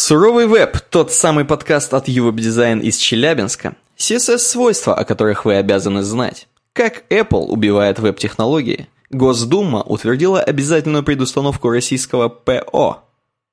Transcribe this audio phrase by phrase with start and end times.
[0.00, 3.74] Суровый веб– тот самый подкаст от Ювеб Дизайн из Челябинска.
[3.96, 6.46] CSS-свойства, о которых вы обязаны знать.
[6.72, 8.86] Как Apple убивает веб-технологии.
[9.10, 13.02] Госдума утвердила обязательную предустановку российского ПО.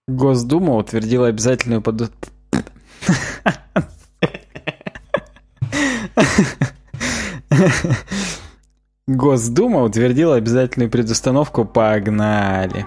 [0.08, 2.12] Госдума утвердила обязательную под...
[9.07, 12.86] Госдума утвердила обязательную предустановку «Погнали».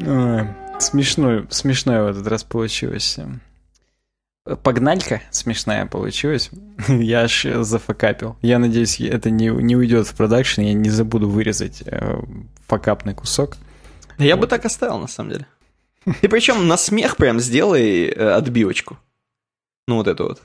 [0.00, 3.18] Смешной, смешное в этот раз получилось.
[4.62, 6.50] Погналька смешная получилась.
[6.88, 8.36] я аж зафакапил.
[8.40, 12.22] Я надеюсь, это не, не уйдет в продакшн, я не забуду вырезать э,
[12.66, 13.58] факапный кусок.
[14.16, 14.42] Я вот.
[14.42, 15.46] бы так оставил, на самом деле.
[16.22, 18.98] И причем на смех прям сделай э, отбивочку.
[19.86, 20.42] Ну, вот эту вот.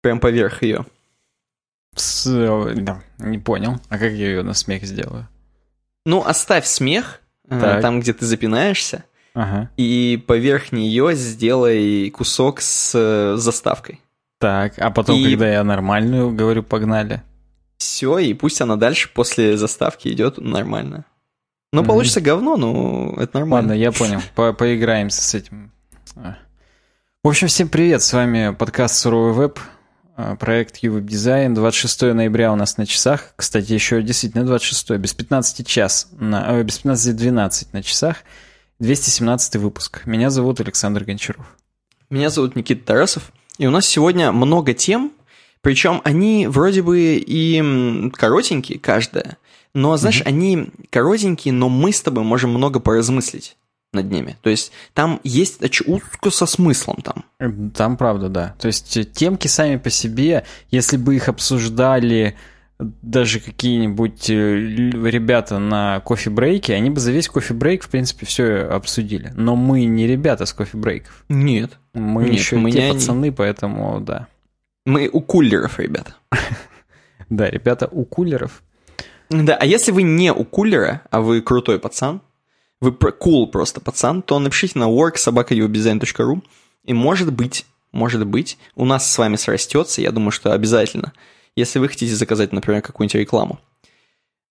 [0.00, 0.86] Прям поверх ее.
[1.96, 2.24] С,
[2.76, 3.80] да, не понял.
[3.88, 5.26] А как я ее на смех сделаю?
[6.06, 7.82] Ну, оставь смех, Э, так.
[7.82, 9.04] там, где ты запинаешься,
[9.34, 9.70] ага.
[9.76, 14.00] и поверх нее сделай кусок с э, заставкой.
[14.38, 15.24] Так, а потом, и...
[15.24, 17.22] когда я нормальную говорю, погнали.
[17.76, 21.04] Все, и пусть она дальше после заставки идет нормально.
[21.72, 21.86] Ну, mm-hmm.
[21.86, 23.70] получится говно, но это нормально.
[23.70, 24.20] Ладно, я понял.
[24.34, 25.70] По Поиграемся с этим.
[27.22, 29.60] В общем, всем привет, с вами подкаст «Суровый веб».
[30.20, 31.54] А, проект UWeb Design.
[31.54, 33.34] 26 ноября у нас на часах.
[33.36, 38.16] Кстати, еще действительно 26, без 15 час, на, э, без 15-12 на часах.
[38.80, 40.02] 217 выпуск.
[40.06, 41.46] Меня зовут Александр Гончаров.
[42.10, 43.30] Меня зовут Никита Тарасов.
[43.58, 45.12] И у нас сегодня много тем,
[45.60, 49.36] причем они вроде бы и коротенькие, каждая.
[49.72, 50.28] Но, знаешь, mm-hmm.
[50.28, 53.56] они коротенькие, но мы с тобой можем много поразмыслить
[53.92, 54.36] над ними.
[54.42, 57.24] То есть там есть узко со смыслом там.
[57.72, 58.54] Там правда, да.
[58.58, 62.36] То есть темки сами по себе, если бы их обсуждали
[62.78, 69.32] даже какие-нибудь э, ребята на кофе-брейке, они бы за весь кофе-брейк, в принципе, все обсудили.
[69.34, 71.24] Но мы не ребята с кофе-брейков.
[71.28, 71.78] Нет.
[71.92, 74.28] Мы Нет, еще мы те не пацаны, поэтому да.
[74.86, 76.14] Мы у кулеров, ребята.
[77.28, 78.62] да, ребята у кулеров.
[79.28, 82.22] Да, а если вы не у кулера, а вы крутой пацан,
[82.80, 86.42] вы cool просто пацан, то напишите на work.sobaka.uwebdesign.ru
[86.84, 91.12] и может быть, может быть, у нас с вами срастется, я думаю, что обязательно,
[91.56, 93.58] если вы хотите заказать, например, какую-нибудь рекламу.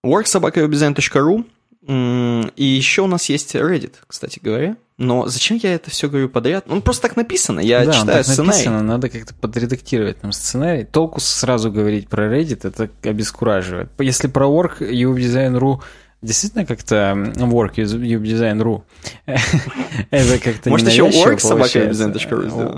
[0.06, 1.46] work.sobaka.uwebdesign.ru
[1.88, 4.76] и еще у нас есть Reddit, кстати говоря.
[4.98, 6.66] Но зачем я это все говорю подряд?
[6.68, 8.58] Ну, просто так написано, я да, читаю так сценарий.
[8.58, 10.84] написано, надо как-то подредактировать там сценарий.
[10.86, 13.90] Толку сразу говорить про Reddit, это обескураживает.
[14.00, 15.82] Если про work, uwebdesign.ru
[16.22, 18.84] Действительно как-то work design.ru.
[20.12, 21.92] Это как-то Может, еще work собака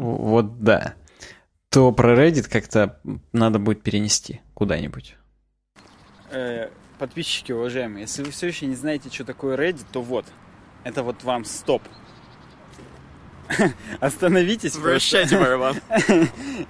[0.01, 0.95] Вот да.
[1.69, 2.99] То про Reddit как-то
[3.31, 5.15] надо будет перенести куда-нибудь.
[6.31, 10.25] Э, подписчики уважаемые, если вы все еще не знаете, что такое Reddit, то вот.
[10.83, 11.81] Это вот вам стоп.
[13.99, 15.81] Остановитесь Прощайте, просто.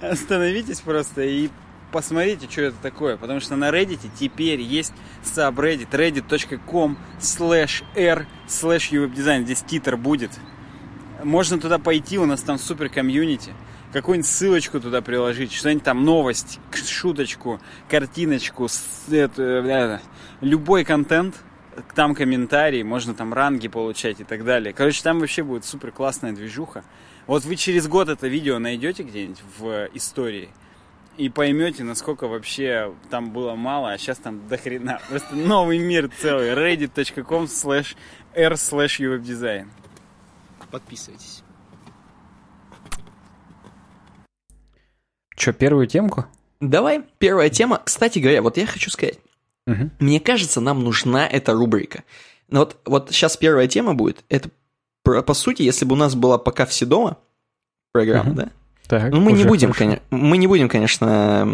[0.00, 1.50] Остановитесь просто и
[1.90, 4.92] посмотрите, что это такое, потому что на Reddit теперь есть
[5.24, 10.30] subreddit reddit.com slash r slash uwebdesign, здесь титр будет.
[11.22, 13.52] Можно туда пойти, у нас там супер комьюнити,
[13.92, 18.68] какую-нибудь ссылочку туда приложить, что-нибудь там, новость, шуточку, картиночку,
[19.10, 20.00] это,
[20.40, 21.36] любой контент,
[21.94, 24.72] там комментарии, можно там ранги получать и так далее.
[24.72, 26.84] Короче, там вообще будет супер классная движуха.
[27.26, 30.48] Вот вы через год это видео найдете где-нибудь в истории–
[31.16, 35.00] и поймете, насколько вообще там было мало, а сейчас там до хрена.
[35.08, 36.50] Просто новый мир целый.
[36.50, 37.96] reddit.com slash
[38.34, 39.68] r slash uwebdesign.
[40.70, 41.42] Подписывайтесь.
[45.36, 46.26] Че, первую темку?
[46.60, 47.80] Давай, первая тема.
[47.82, 49.18] Кстати говоря, вот я хочу сказать.
[49.66, 49.90] Угу.
[49.98, 52.04] Мне кажется, нам нужна эта рубрика.
[52.48, 54.24] Вот, вот сейчас первая тема будет.
[54.28, 54.50] Это,
[55.02, 57.18] по сути, если бы у нас была пока все дома
[57.92, 58.36] программа, угу.
[58.36, 58.50] да?
[58.90, 61.46] Так, ну, мы не будем, конечно, мы не будем, конечно,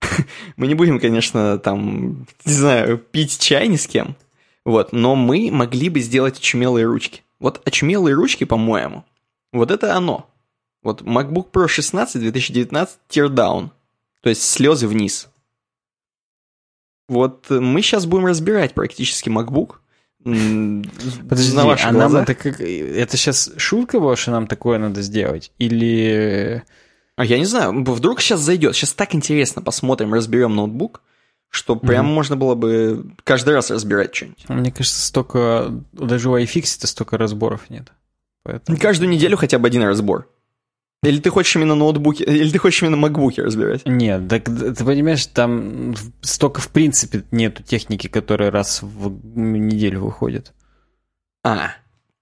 [0.56, 4.16] мы не будем, конечно, там, не знаю, пить чай ни с кем,
[4.64, 7.20] вот, но мы могли бы сделать очумелые ручки.
[7.40, 9.04] Вот очумелые ручки, по-моему,
[9.52, 10.26] вот это оно.
[10.82, 13.68] Вот MacBook Pro 16 2019 Teardown,
[14.22, 15.28] то есть слезы вниз.
[17.06, 19.74] Вот мы сейчас будем разбирать практически MacBook,
[20.24, 22.60] Подожди, на а нам это как...
[22.60, 25.52] Это сейчас шутка ваша нам такое надо сделать?
[25.58, 26.62] Или...
[27.16, 28.74] А я не знаю, вдруг сейчас зайдет.
[28.74, 31.02] Сейчас так интересно посмотрим, разберем ноутбук,
[31.50, 32.12] что прям mm-hmm.
[32.12, 34.48] можно было бы каждый раз разбирать что-нибудь.
[34.48, 35.72] Мне кажется, столько...
[35.92, 37.92] Даже у iFixit столько разборов нет.
[38.42, 38.78] Поэтому...
[38.78, 40.28] Каждую неделю хотя бы один разбор.
[41.04, 43.82] Или ты хочешь именно ноутбуки, или ты хочешь именно макбуки разбирать?
[43.86, 50.52] Нет, так ты понимаешь, там столько в принципе нету техники, которая раз в неделю выходит.
[51.42, 51.72] А,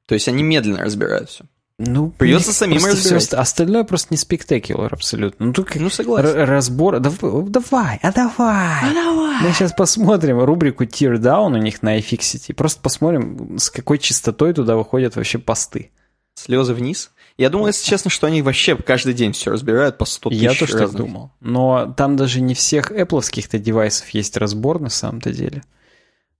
[0.07, 1.45] то есть они медленно разбирают все.
[1.79, 3.25] Ну, придется самим разбирать.
[3.25, 5.47] Все, остальное просто не спектакуляр абсолютно.
[5.47, 6.45] Ну, только ну согласен.
[6.45, 7.01] разбор.
[7.01, 8.79] Да, давай, а давай.
[8.83, 9.43] А давай.
[9.43, 12.55] Мы сейчас посмотрим рубрику Tear Down у них на iFixit.
[12.55, 15.91] Просто посмотрим, с какой частотой туда выходят вообще посты.
[16.35, 17.11] Слезы вниз?
[17.39, 20.55] Я думал, если честно, что они вообще каждый день все разбирают по 100 тысяч Я
[20.55, 21.31] тоже так думал.
[21.41, 25.63] Но там даже не всех Apple-то девайсов есть разбор на самом-то деле.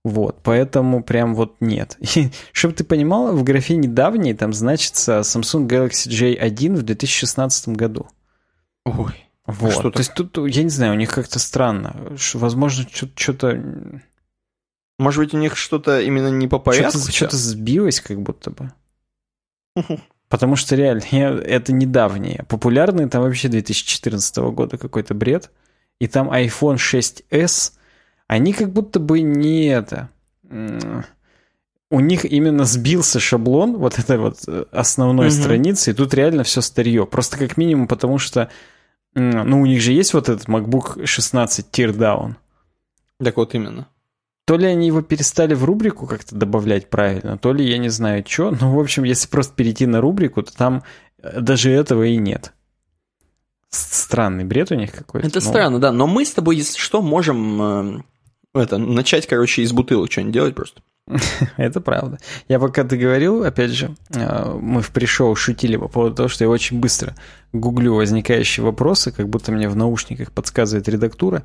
[0.03, 1.97] Вот, поэтому прям вот нет.
[2.51, 8.07] чтобы ты понимала, в графе недавней там значится Samsung Galaxy J1 в 2016 году.
[8.85, 9.13] Ой.
[9.45, 9.69] Вот.
[9.69, 11.95] А что То есть тут, я не знаю, у них как-то странно.
[12.33, 12.85] Возможно,
[13.15, 13.61] что-то...
[14.99, 16.97] Может быть, у них что-то именно не по порядку?
[16.97, 18.71] Что-то, что-то сбилось как будто бы.
[20.33, 22.43] Потому что реально, это недавнее.
[22.47, 25.51] Популярный там вообще 2014 года какой-то бред.
[25.99, 27.73] И там iPhone 6s
[28.25, 30.09] они как будто бы не это...
[31.91, 35.35] У них именно сбился шаблон вот этой вот э, основной угу.
[35.35, 37.05] страницы, и тут реально все старье.
[37.05, 38.49] Просто как минимум потому, что
[39.13, 42.37] ну, у них же есть вот этот MacBook 16 Teardown.
[43.23, 43.87] Так вот именно.
[44.45, 48.25] То ли они его перестали в рубрику как-то добавлять правильно, то ли я не знаю
[48.27, 48.51] что.
[48.51, 50.83] Ну, в общем, если просто перейти на рубрику, то там
[51.21, 52.53] э, даже этого и нет.
[53.69, 55.27] Странный бред у них какой-то.
[55.27, 55.49] Это но...
[55.49, 55.91] странно, да.
[55.91, 58.05] Но мы с тобой, если что, можем эм,
[58.53, 60.81] это, начать, короче, из бутылок что-нибудь делать просто.
[61.57, 62.19] Это правда.
[62.47, 66.43] Я пока ты говорил, опять же, э, мы в пришел шутили по поводу того, что
[66.43, 67.15] я очень быстро
[67.51, 71.43] гуглю возникающие вопросы, как будто мне в наушниках подсказывает редактура.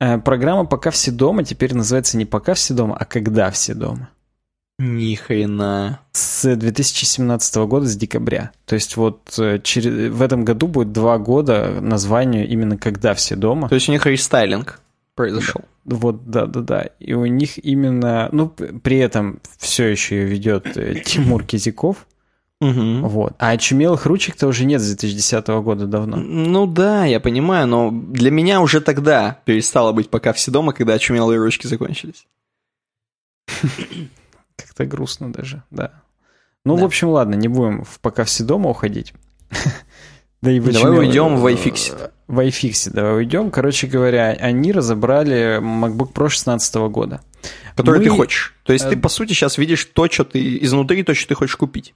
[0.00, 4.10] Э, программа «Пока все дома» теперь называется не «Пока все дома», а «Когда все дома».
[4.78, 6.00] Ни хрена.
[6.12, 8.52] С 2017 года, с декабря.
[8.64, 13.34] То есть вот э, через, в этом году будет два года названию именно «Когда все
[13.34, 13.68] дома».
[13.68, 14.80] То есть у них рестайлинг
[15.16, 15.62] произошел.
[15.84, 16.82] Вот, да, да, да.
[17.00, 22.06] И у них именно, ну, при этом все еще ведет э, Тимур Кизяков.
[22.60, 23.06] Угу.
[23.06, 23.34] Вот.
[23.38, 26.16] А очумелых ручек-то уже нет с 2010 года давно.
[26.16, 30.94] Ну да, я понимаю, но для меня уже тогда перестало быть пока все дома, когда
[30.94, 32.26] очумелые ручки закончились.
[34.56, 36.02] Как-то грустно даже, да.
[36.64, 36.82] Ну, да.
[36.82, 39.14] в общем, ладно, не будем в пока все дома уходить.
[40.40, 42.12] Да и Давай уйдем в iFixit.
[42.28, 43.50] В iFixit давай уйдем.
[43.50, 47.22] Короче говоря, они разобрали MacBook Pro 16 года.
[47.74, 48.04] Который Мы...
[48.04, 48.54] ты хочешь.
[48.62, 51.34] То есть ты, э, по сути, сейчас видишь то, что ты изнутри, то, что ты
[51.34, 51.92] хочешь купить.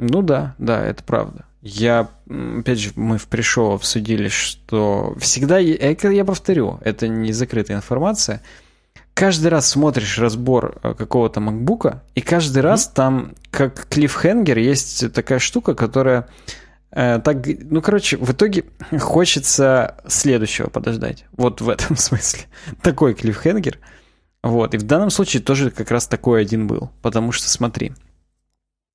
[0.00, 1.44] Ну да, да, это правда.
[1.62, 7.78] Я, опять же, мы в пришел обсудили, что всегда, это я повторю, это не закрытая
[7.78, 8.42] информация,
[9.14, 15.38] каждый раз смотришь разбор э, какого-то макбука, и каждый раз там, как клиффхенгер, есть такая
[15.38, 16.28] штука, которая
[16.94, 18.64] Э, так, ну, короче, в итоге
[19.00, 21.24] хочется следующего подождать.
[21.32, 22.44] Вот в этом смысле.
[22.82, 23.78] Такой клиффхенгер.
[24.42, 24.74] Вот.
[24.74, 26.90] И в данном случае тоже как раз такой один был.
[27.02, 27.92] Потому что, смотри.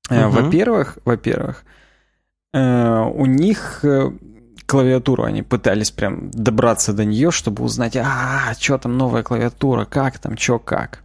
[0.09, 0.29] Угу.
[0.29, 1.63] Во-первых, во-первых,
[2.53, 3.83] э, у них
[4.69, 10.19] клавиатуру они пытались прям добраться до нее, чтобы узнать, а, что там новая клавиатура, как
[10.19, 11.01] там, что как.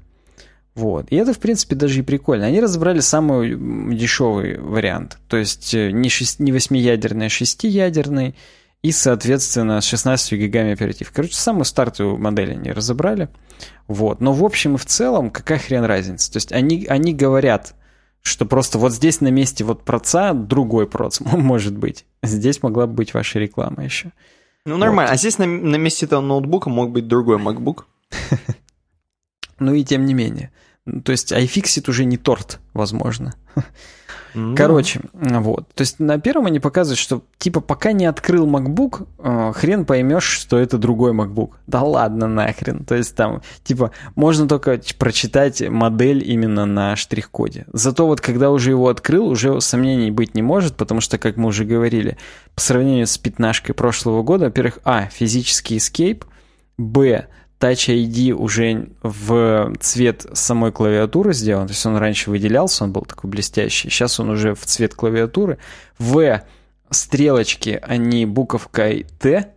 [0.74, 1.06] Вот.
[1.10, 2.46] И это, в принципе, даже и прикольно.
[2.46, 3.56] Они разобрали самый
[3.96, 5.18] дешевый вариант.
[5.28, 8.34] То есть э, не, 6, не 8-ядерный, а 6-ядерный.
[8.82, 11.10] И, соответственно, с 16 гигами оператив.
[11.12, 13.28] Короче, самую стартовую модель они разобрали.
[13.87, 14.20] Вот.
[14.20, 16.30] Но в общем и в целом, какая хрен разница?
[16.30, 17.75] То есть они, они говорят,
[18.25, 22.07] что просто вот здесь на месте вот проца другой проц может быть.
[22.23, 24.11] Здесь могла бы быть ваша реклама еще.
[24.64, 25.11] Ну, нормально.
[25.11, 25.14] Вот.
[25.14, 27.85] А здесь на, на месте этого ноутбука мог быть другой MacBook.
[29.61, 30.50] Ну и тем не менее.
[31.04, 33.37] То есть iFixit уже не торт, возможно.
[34.35, 34.57] Ну.
[34.57, 35.69] Короче, вот.
[35.75, 40.25] То есть на первом они показывают, что типа пока не открыл MacBook, э, хрен поймешь,
[40.25, 41.50] что это другой MacBook.
[41.67, 42.85] Да ладно нахрен.
[42.85, 47.67] То есть там типа можно только прочитать модель именно на штрих-коде.
[47.73, 51.49] Зато вот когда уже его открыл, уже сомнений быть не может, потому что, как мы
[51.49, 52.17] уже говорили,
[52.55, 56.25] по сравнению с пятнашкой прошлого года, во-первых, а, физический escape,
[56.76, 57.29] б,
[57.64, 63.02] Touch ID уже в цвет самой клавиатуры сделан, то есть он раньше выделялся, он был
[63.02, 65.56] такой блестящий, сейчас он уже в цвет клавиатуры.
[65.99, 66.42] В
[66.90, 69.54] стрелочки, они буковкой Т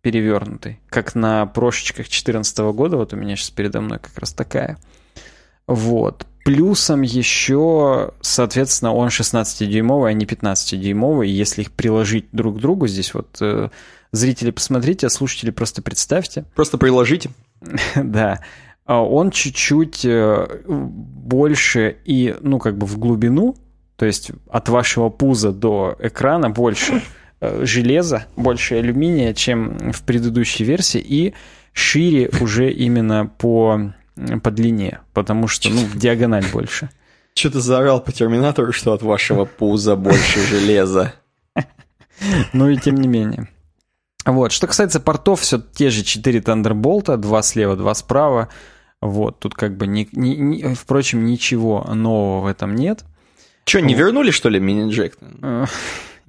[0.00, 4.78] перевернутой, как на прошечках 2014 года, вот у меня сейчас передо мной как раз такая.
[5.66, 6.26] Вот.
[6.46, 11.28] Плюсом еще, соответственно, он 16-дюймовый, а не 15-дюймовый.
[11.28, 13.68] Если их приложить друг к другу, здесь вот э,
[14.12, 16.44] зрители посмотрите, а слушатели просто представьте.
[16.54, 17.30] Просто приложите.
[17.96, 18.40] да.
[18.84, 23.56] А он чуть-чуть э, больше и, ну, как бы в глубину,
[23.96, 27.02] то есть от вашего пуза до экрана больше
[27.40, 31.34] э, железа, больше алюминия, чем в предыдущей версии, и
[31.72, 33.92] шире уже именно по,
[34.42, 36.90] по длине, потому что, ну, диагональ больше.
[37.34, 41.14] Что ты заорал по терминатору, что от вашего пуза больше железа?
[42.52, 43.48] Ну и тем не менее.
[44.24, 44.52] Вот.
[44.52, 48.48] Что касается портов, все те же 4 Thunderbolt, два слева, два справа.
[49.00, 49.38] Вот.
[49.38, 53.04] Тут как бы, ни, ни, ни, впрочем, ничего нового в этом нет.
[53.64, 55.18] Что, не вернули, что ли, мини-джек?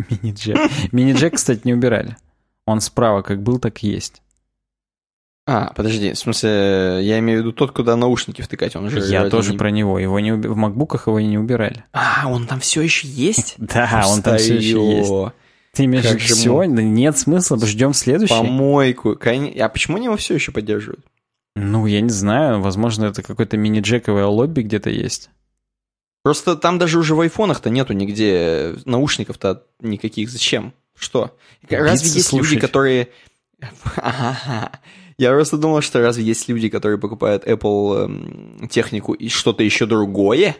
[0.09, 0.57] Мини-джек.
[0.91, 2.17] Мини-джек, кстати, не убирали.
[2.65, 4.21] Он справа как был, так и есть.
[5.47, 8.99] А, подожди, в смысле, я имею в виду тот, куда наушники втыкать, он же...
[8.99, 9.57] Я тоже не...
[9.57, 10.47] про него, его не уби...
[10.47, 11.83] в макбуках его и не убирали.
[11.93, 13.55] А, он там все еще есть?
[13.57, 15.11] Да, он там все еще есть.
[15.73, 16.63] Ты имеешь в виду все?
[16.63, 18.33] Нет смысла, ждем следующий.
[18.33, 19.11] Помойку.
[19.11, 21.05] А почему они его все еще поддерживают?
[21.55, 25.29] Ну, я не знаю, возможно, это какое-то мини-джековое лобби где-то есть.
[26.23, 30.29] Просто там даже уже в айфонах-то нету нигде наушников-то никаких.
[30.29, 30.73] Зачем?
[30.95, 31.35] Что?
[31.69, 32.51] Разве есть слушать.
[32.51, 33.09] люди, которые...
[35.17, 39.85] Я просто думал, что разве есть люди, которые покупают Apple эм, технику и что-то еще
[39.85, 40.55] другое?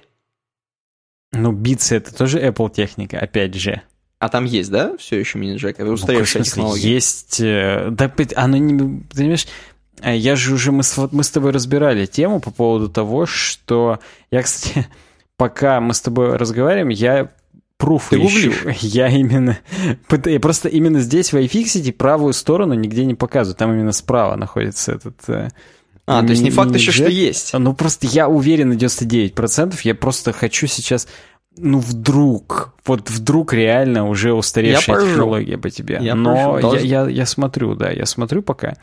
[1.31, 3.81] Ну, Beats это тоже Apple техника, опять же.
[4.21, 5.79] А там есть, да, все еще мини-джек?
[5.79, 6.93] Это устаревшая ну, технология.
[6.93, 9.47] Есть, э, да, оно не, понимаешь,
[9.99, 13.99] э, я же уже, мы с, мы с тобой разбирали тему по поводу того, что...
[14.29, 14.85] Я, кстати,
[15.37, 17.31] пока мы с тобой разговариваем, я
[17.77, 18.53] пруфы Ты ищу.
[18.81, 19.57] Я именно...
[20.25, 23.57] Я просто именно здесь в iFixit правую сторону нигде не показываю.
[23.57, 25.17] Там именно справа находится этот...
[25.29, 25.49] Э,
[26.05, 27.53] а, то есть не факт еще, что есть.
[27.53, 29.79] Ну, просто я уверен на 99%.
[29.83, 31.07] Я просто хочу сейчас...
[31.57, 35.99] Ну, вдруг, вот вдруг реально уже устаревшая я технология по тебе.
[36.01, 38.75] Я Но я, я, я смотрю, да, я смотрю пока.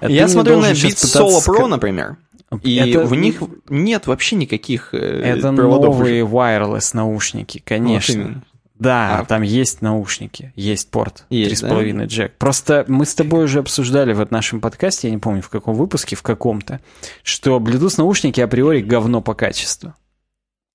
[0.00, 2.16] Я Ты смотрю на Beats Solo Pro, например.
[2.62, 3.04] И это...
[3.04, 8.24] в них нет вообще никаких э, Это новые wireless наушники, конечно.
[8.24, 8.34] Вот
[8.76, 12.34] да, а, там есть наушники, есть порт, три с половиной джек.
[12.38, 16.16] Просто мы с тобой уже обсуждали в нашем подкасте, я не помню в каком выпуске,
[16.16, 16.80] в каком-то,
[17.22, 19.94] что Bluetooth наушники априори говно по качеству.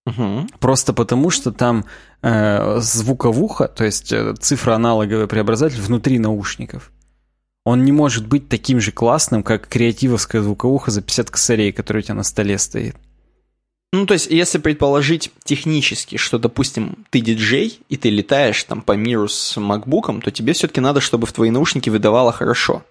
[0.10, 0.48] Угу.
[0.60, 1.86] Просто потому, что там
[2.22, 6.92] э, звуковуха, то есть э, цифра аналоговый преобразователь внутри наушников
[7.70, 12.06] он не может быть таким же классным, как креативовская звуковуха за 50 косарей, которая у
[12.06, 12.96] тебя на столе стоит.
[13.92, 18.94] Ну, то есть, если предположить технически, что, допустим, ты диджей, и ты летаешь там по
[18.94, 22.84] миру с макбуком, то тебе все-таки надо, чтобы в твои наушники выдавало хорошо.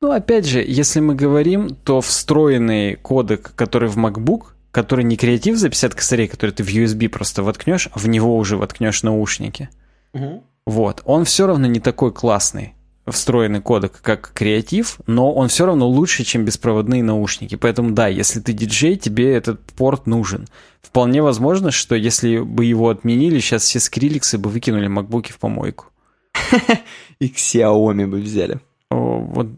[0.00, 5.56] Ну, опять же, если мы говорим, то встроенный кодек, который в MacBook, который не креатив
[5.56, 9.70] за 50 косарей, который ты в USB просто воткнешь, а в него уже воткнешь наушники.
[10.12, 10.44] Угу.
[10.66, 11.02] Вот.
[11.04, 12.74] Он все равно не такой классный
[13.10, 17.54] встроенный кодек как креатив, но он все равно лучше, чем беспроводные наушники.
[17.56, 20.46] Поэтому да, если ты диджей, тебе этот порт нужен.
[20.80, 25.86] Вполне возможно, что если бы его отменили, сейчас все скриликсы бы выкинули макбуки в помойку.
[27.18, 28.60] И Xiaomi бы взяли.
[28.90, 29.48] Вот,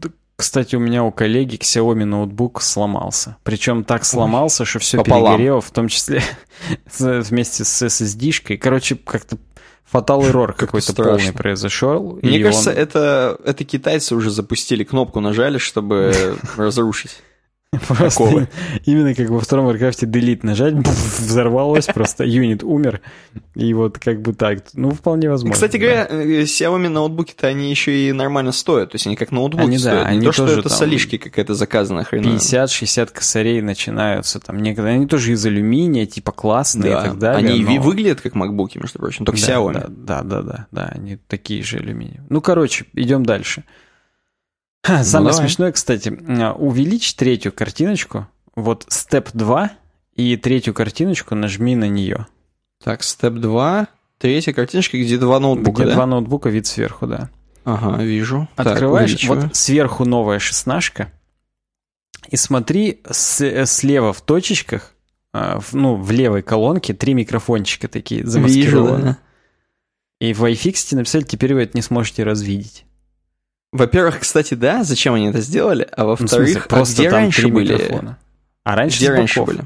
[0.41, 3.37] кстати, у меня у коллеги Xiaomi ноутбук сломался.
[3.43, 6.23] Причем так сломался, что все перегорело, в том числе
[6.99, 8.57] вместе с SSD-шкой.
[8.57, 9.37] Короче, как-то
[9.85, 12.17] Фатал эррор какой-то полный произошел.
[12.21, 12.77] Мне кажется, он...
[12.77, 17.17] это, это китайцы уже запустили кнопку, нажали, чтобы разрушить.
[17.87, 18.49] Просто
[18.83, 20.73] именно как во втором Warcraft Delete нажать,
[21.19, 22.99] взорвалось просто, юнит умер,
[23.55, 24.59] и вот как бы так.
[24.73, 25.53] Ну, вполне возможно.
[25.53, 29.63] Кстати говоря, э, Xiaomi ноутбуки-то они еще и нормально стоят, то есть они как ноутбуки
[29.63, 30.03] они, стоят.
[30.03, 32.35] Да, они то, что это солишки какая-то заказанная хрена.
[32.35, 36.99] 50-60 косарей начинаются там некоторые, они тоже из алюминия, типа классные да.
[36.99, 37.53] и так далее.
[37.53, 37.81] Они но...
[37.81, 39.73] выглядят как макбуки, между прочим, только да, Xiaomi.
[39.73, 42.19] Да, да, да, да, да, они такие же алюминий.
[42.27, 43.63] Ну, короче, идем дальше.
[44.83, 49.71] Ха, самое ну, смешное, кстати, а, увеличь третью картиночку, вот степ 2,
[50.15, 52.27] и третью картиночку нажми на нее.
[52.83, 55.95] Так, степ 2, третья картиночка, где два ноутбука, Где да?
[55.95, 57.29] два ноутбука, вид сверху, да.
[57.63, 58.49] Ага, вижу.
[58.55, 61.11] Открываешь, так, вот сверху новая шестнашка,
[62.29, 64.93] и смотри с, слева в точечках,
[65.33, 68.97] а, ну, в левой колонке три микрофончика такие замаскированы.
[68.97, 69.17] Вижу, да.
[70.19, 72.85] И в iFixit написали, теперь вы это не сможете развидеть.
[73.71, 77.73] Во-первых, кстати, да, зачем они это сделали, а во-вторых, ну, а где там раньше были?
[77.73, 78.17] Микрофона.
[78.63, 79.61] А раньше где раньше были?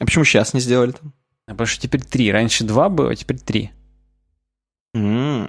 [0.00, 1.12] А почему сейчас не сделали там?
[1.46, 2.32] А потому что теперь три.
[2.32, 3.70] Раньше два было, а теперь три.
[4.96, 5.48] Mm.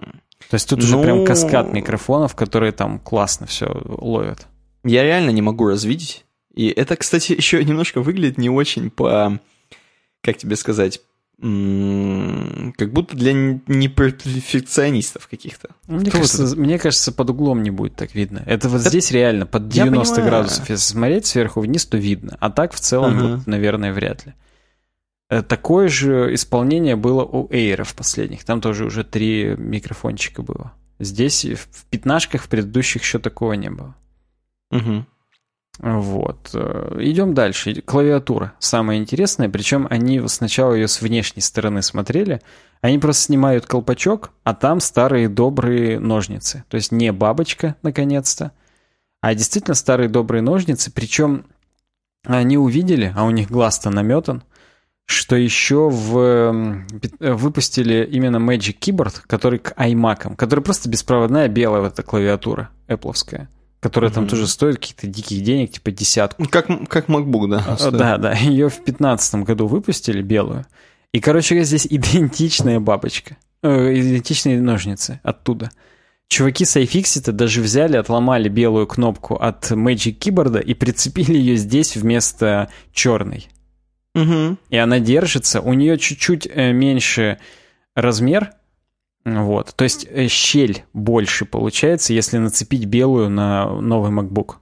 [0.50, 0.86] То есть тут ну...
[0.86, 4.48] уже прям каскад микрофонов, которые там классно все ловят.
[4.84, 6.26] Я реально не могу развидеть.
[6.54, 9.40] И это, кстати, еще немножко выглядит не очень по,
[10.22, 11.02] как тебе сказать,
[11.42, 15.70] как будто для неперфекционистов каких-то.
[15.88, 18.44] Мне кажется, мне кажется, под углом не будет так видно.
[18.46, 18.90] Это вот это...
[18.90, 20.70] здесь реально под 90 градусов.
[20.70, 22.36] Если смотреть сверху вниз, то видно.
[22.42, 23.28] А так в целом, ага.
[23.38, 24.34] вот, наверное, вряд ли.
[25.30, 28.44] Э, такое же исполнение было у Эйров последних.
[28.44, 30.74] Там тоже уже три микрофончика было.
[31.00, 33.96] Здесь в пятнашках в предыдущих еще такого не было.
[34.72, 35.06] Угу.
[35.80, 36.54] Вот.
[36.54, 37.82] Идем дальше.
[37.82, 38.54] Клавиатура.
[38.60, 39.50] Самое интересное.
[39.50, 42.42] Причем они сначала ее с внешней стороны смотрели.
[42.82, 46.64] Они просто снимают колпачок, а там старые добрые ножницы.
[46.70, 48.52] То есть не бабочка, наконец-то,
[49.22, 50.92] а действительно старые добрые ножницы.
[50.92, 51.46] Причем
[52.26, 54.44] они увидели, а у них глаз-то наметан,
[55.06, 56.86] что еще в,
[57.20, 63.14] выпустили именно Magic Keyboard, который к iMac, который просто беспроводная белая вот эта клавиатура Apple
[63.80, 64.16] которая mm-hmm.
[64.16, 66.48] там тоже стоит каких-то диких денег, типа десятку.
[66.50, 67.64] Как, как MacBook, да.
[67.80, 68.34] А, да, да.
[68.34, 70.66] Ее в 2015 году выпустили, белую.
[71.14, 73.38] И, короче, здесь идентичная бабочка.
[73.62, 75.72] Э, идентичные ножницы оттуда.
[76.28, 81.96] Чуваки с iFixit даже взяли, отломали белую кнопку от Magic Keyboard и прицепили ее здесь
[81.96, 83.48] вместо черной.
[84.14, 84.58] Угу.
[84.70, 85.62] И она держится.
[85.62, 87.40] У нее чуть-чуть э, меньше
[87.96, 88.52] размер.
[89.26, 89.74] Вот.
[89.76, 94.56] То есть э, щель больше получается, если нацепить белую на новый MacBook.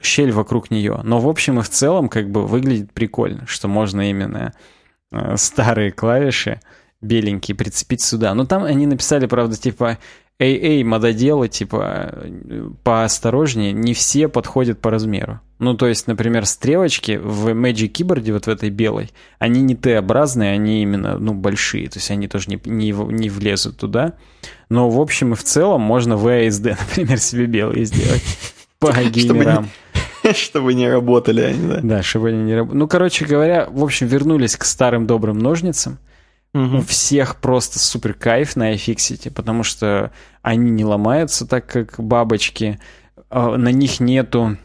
[0.00, 1.00] Щель вокруг нее.
[1.04, 4.52] Но в общем и в целом как бы выглядит прикольно, что можно именно
[5.12, 6.60] э, старые клавиши
[7.00, 8.34] беленькие прицепить сюда.
[8.34, 9.98] Но там они написали, правда, типа
[10.40, 12.14] эй, мододелы, типа,
[12.82, 15.40] поосторожнее, не все подходят по размеру.
[15.60, 20.52] Ну, то есть, например, стрелочки в Magic Keyboard, вот в этой белой, они не Т-образные,
[20.52, 24.14] они именно, ну, большие, то есть они тоже не, не, не влезут туда.
[24.70, 28.22] Но, в общем и в целом, можно в ASD, например, себе белые сделать
[28.78, 29.68] по геймерам.
[30.34, 31.80] Чтобы не работали они, да?
[31.82, 32.78] Да, чтобы они не работали.
[32.78, 35.98] Ну, короче говоря, в общем, вернулись к старым добрым ножницам.
[36.54, 36.78] Угу.
[36.78, 40.10] У всех просто супер кайф на iFixit, потому что
[40.42, 42.80] они не ломаются так, как бабочки.
[43.28, 44.56] А, на них нету...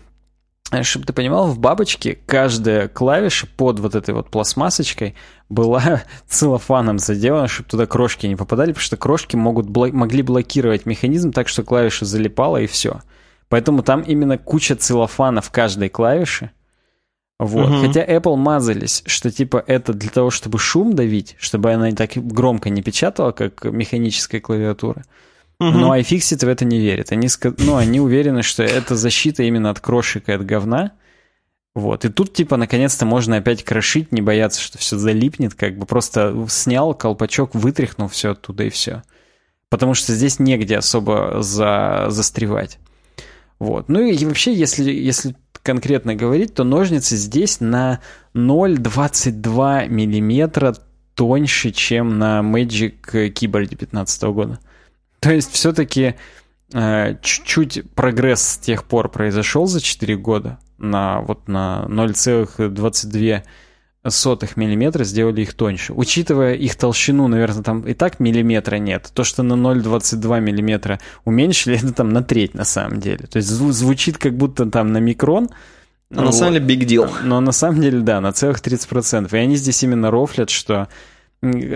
[0.82, 5.16] Чтобы ты понимал, в бабочке каждая клавиша под вот этой вот пластмассочкой
[5.48, 9.94] была целлофаном заделана, чтобы туда крошки не попадали, потому что крошки могут блок...
[9.94, 13.02] могли блокировать механизм так, что клавиша залипала и все.
[13.48, 16.52] Поэтому там именно куча целлофана в каждой клавише,
[17.38, 17.70] вот.
[17.70, 17.88] Угу.
[17.88, 22.70] Хотя Apple мазались, что типа это для того, чтобы шум давить, чтобы она так громко
[22.70, 25.04] не печатала, как механическая клавиатура.
[25.60, 25.70] Угу.
[25.70, 27.12] Но iFixit в это не верит.
[27.12, 30.92] Они, ну, они уверены, что это защита именно от крошек и от говна.
[31.74, 32.06] Вот.
[32.06, 36.46] И тут, типа, наконец-то можно опять крошить, не бояться, что все залипнет, как бы просто
[36.50, 39.04] снял колпачок, вытряхнул все оттуда и все.
[39.70, 42.06] Потому что здесь негде особо за...
[42.10, 42.80] застревать.
[43.60, 43.90] Вот.
[43.90, 48.00] Ну и вообще, если, если конкретно говорить, то ножницы здесь на
[48.34, 50.76] 0,22 миллиметра
[51.16, 54.60] тоньше, чем на Magic Keyboard 2015 года.
[55.20, 56.16] То есть все-таки
[56.74, 63.44] э, чуть-чуть прогресс с тех пор произошел за 4 года на вот на 0,22
[64.08, 65.94] сотых миллиметра сделали их тоньше.
[65.94, 69.10] Учитывая их толщину, наверное, там и так миллиметра нет.
[69.14, 73.26] То, что на 0,22 миллиметра уменьшили, это там на треть на самом деле.
[73.28, 75.50] То есть зву- звучит как будто там на микрон.
[76.12, 76.28] Но вот.
[76.28, 77.12] на самом деле big deal.
[77.24, 79.28] Но на самом деле, да, на целых 30%.
[79.32, 80.88] И они здесь именно рофлят, что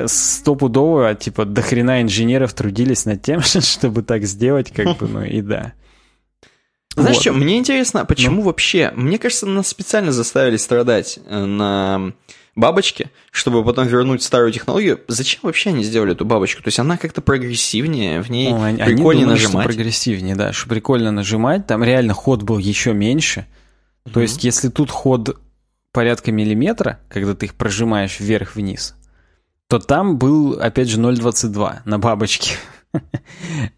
[0.08, 5.42] стопудово, типа, до хрена инженеров трудились над тем, чтобы так сделать, как бы, ну и
[5.42, 5.74] да.
[6.96, 7.22] Знаешь вот.
[7.22, 8.42] что, мне интересно, почему ну.
[8.44, 12.14] вообще, мне кажется, нас специально заставили страдать э, на
[12.56, 15.00] бабочке, чтобы потом вернуть старую технологию.
[15.08, 16.62] Зачем вообще они сделали эту бабочку?
[16.62, 19.64] То есть она как-то прогрессивнее, в ней ну, они, прикольнее они думали, нажимать.
[19.64, 21.68] Что прогрессивнее, да, что прикольно нажимать.
[21.68, 23.46] Там реально ход был еще меньше.
[24.06, 24.12] Mm-hmm.
[24.14, 25.40] То есть если тут ход
[25.92, 28.96] порядка миллиметра, когда ты их прожимаешь вверх-вниз,
[29.70, 32.56] то там был, опять же, 0,22 на бабочке.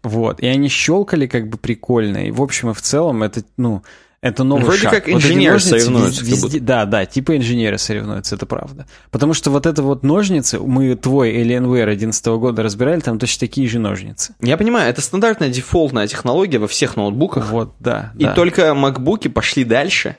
[0.02, 0.40] Вот.
[0.40, 2.26] И они щелкали как бы прикольно.
[2.26, 3.82] И в общем и в целом это, ну,
[4.22, 4.90] это новый Вроде шаг.
[4.90, 6.24] как инженеры вот соревнуются.
[6.24, 8.86] Везде, везде, да, да, типа инженеры соревнуются, это правда.
[9.10, 13.68] Потому что вот это вот ножницы, мы твой Alienware 11 года разбирали, там точно такие
[13.68, 14.34] же ножницы.
[14.40, 17.50] Я понимаю, это стандартная дефолтная технология во всех ноутбуках.
[17.50, 18.12] Вот, да.
[18.18, 18.34] И да.
[18.34, 20.16] только MacBook пошли дальше.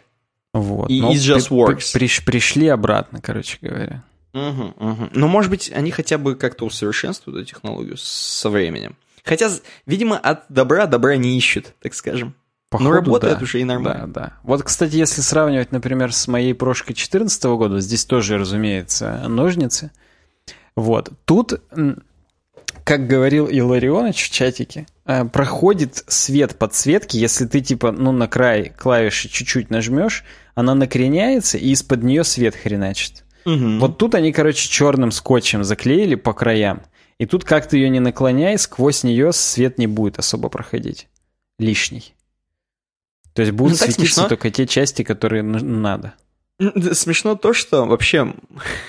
[0.53, 0.89] Вот.
[0.89, 1.93] И it just works.
[1.93, 4.03] При, при, пришли обратно, короче говоря.
[4.33, 5.09] Угу, угу.
[5.11, 8.97] Но, может быть, они хотя бы как-то усовершенствуют эту технологию со временем.
[9.23, 9.49] Хотя,
[9.85, 12.35] видимо, от добра добра не ищут, так скажем.
[12.69, 13.43] Походу, Но работает да.
[13.43, 14.07] уже и нормально.
[14.07, 14.33] Да, да.
[14.41, 19.91] Вот, кстати, если сравнивать, например, с моей прошкой 2014 года, здесь тоже, разумеется, ножницы.
[20.75, 21.11] Вот.
[21.25, 21.61] Тут,
[22.83, 28.73] как говорил Илларионович в чатике, э, проходит свет подсветки, если ты, типа, ну, на край
[28.75, 30.23] клавиши чуть-чуть нажмешь,
[30.55, 33.23] она накреняется, и из-под нее свет хреначит.
[33.45, 33.79] Угу.
[33.79, 36.83] Вот тут они, короче, черным скотчем заклеили по краям.
[37.17, 41.07] И тут как ты ее не наклоняй, сквозь нее свет не будет особо проходить.
[41.59, 42.13] Лишний.
[43.33, 44.29] То есть будут ну, светиться смешно.
[44.29, 46.13] только те части, которые надо.
[46.93, 48.33] Смешно то, что вообще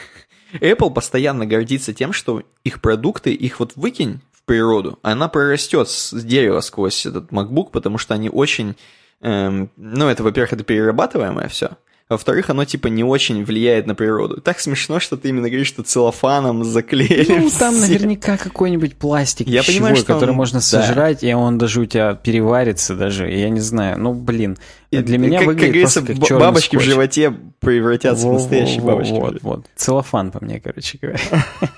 [0.54, 4.98] Apple постоянно гордится тем, что их продукты, их вот выкинь природу.
[5.02, 8.76] Она прорастет с дерева сквозь этот MacBook, потому что они очень...
[9.20, 11.70] Эм, ну, это, во-первых, это перерабатываемое все.
[12.10, 14.38] Во-вторых, оно типа не очень влияет на природу.
[14.42, 17.38] Так смешно, что ты именно говоришь, что целлофаном заклеили.
[17.40, 17.80] Ну, там все.
[17.80, 20.36] наверняка какой-нибудь пластик я пищевой, понимаю, который он...
[20.36, 21.28] можно сожрать, да.
[21.28, 23.30] и он даже у тебя переварится даже.
[23.30, 23.98] Я не знаю.
[23.98, 24.58] Ну, блин.
[24.90, 26.82] И для меня как, выглядит как просто как бабочки скотч.
[26.82, 29.12] в животе превратятся во, в настоящие во, бабочки.
[29.14, 29.66] Вот, вот.
[29.74, 31.18] Целлофан по мне, короче говоря.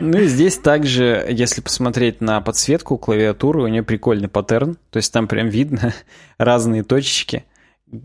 [0.00, 4.76] Ну и здесь также, если посмотреть на подсветку клавиатуры, у нее прикольный паттерн.
[4.90, 5.92] То есть там прям видно
[6.38, 7.44] разные точечки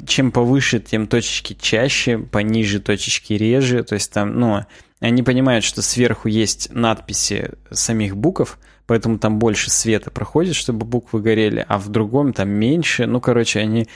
[0.07, 3.83] чем повыше, тем точечки чаще, пониже точечки реже.
[3.83, 4.65] То есть там, ну,
[4.99, 11.21] они понимают, что сверху есть надписи самих букв, поэтому там больше света проходит, чтобы буквы
[11.21, 13.05] горели, а в другом там меньше.
[13.05, 13.87] Ну, короче, они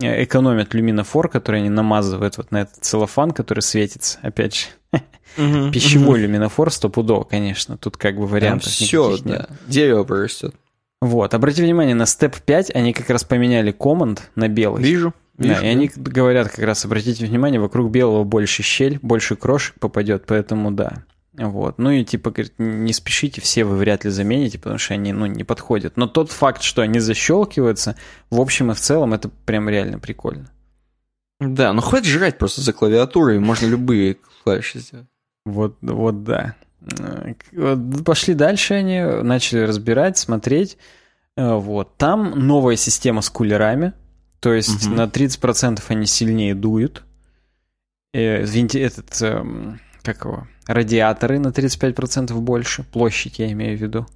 [0.00, 5.00] э, экономят люминофор, который они намазывают вот на этот целлофан, который светится, опять же.
[5.72, 7.76] Пищевой люминофор стопудово, конечно.
[7.76, 9.48] Тут как бы вариантов все, да.
[9.66, 10.54] Дерево прорастет.
[11.00, 14.82] Вот, обрати внимание, на степ 5 они как раз поменяли команд на белый.
[14.82, 15.14] Вижу.
[15.38, 19.78] Вижу, да, и они говорят как раз, обратите внимание, вокруг белого больше щель, больше крошек
[19.78, 21.04] попадет, поэтому да.
[21.32, 21.78] Вот.
[21.78, 25.26] Ну и типа, говорит, не спешите, все вы вряд ли замените, потому что они, ну,
[25.26, 25.96] не подходят.
[25.96, 27.96] Но тот факт, что они защелкиваются,
[28.30, 30.50] в общем и в целом, это прям реально прикольно.
[31.38, 35.06] Да, ну хватит жрать просто за клавиатурой, можно любые клавиши сделать.
[35.44, 36.56] Вот, вот да.
[38.04, 40.78] Пошли дальше они, начали разбирать, смотреть.
[41.36, 41.96] Э, вот.
[41.96, 43.92] Там новая система с кулерами,
[44.40, 44.94] то есть угу.
[44.94, 47.04] на 30% они сильнее дуют.
[48.12, 49.44] Э, этот, э,
[50.02, 54.06] как его, радиаторы на 35% больше, площадь я имею в виду.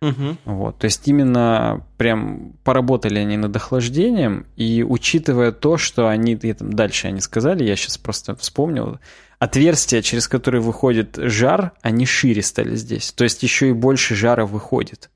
[0.00, 0.36] Угу.
[0.44, 6.72] Вот, то есть именно прям поработали они над охлаждением, и учитывая то, что они, там,
[6.72, 9.00] дальше они сказали, я сейчас просто вспомнил,
[9.40, 13.12] отверстия, через которые выходит жар, они шире стали здесь.
[13.12, 15.10] То есть еще и больше жара выходит.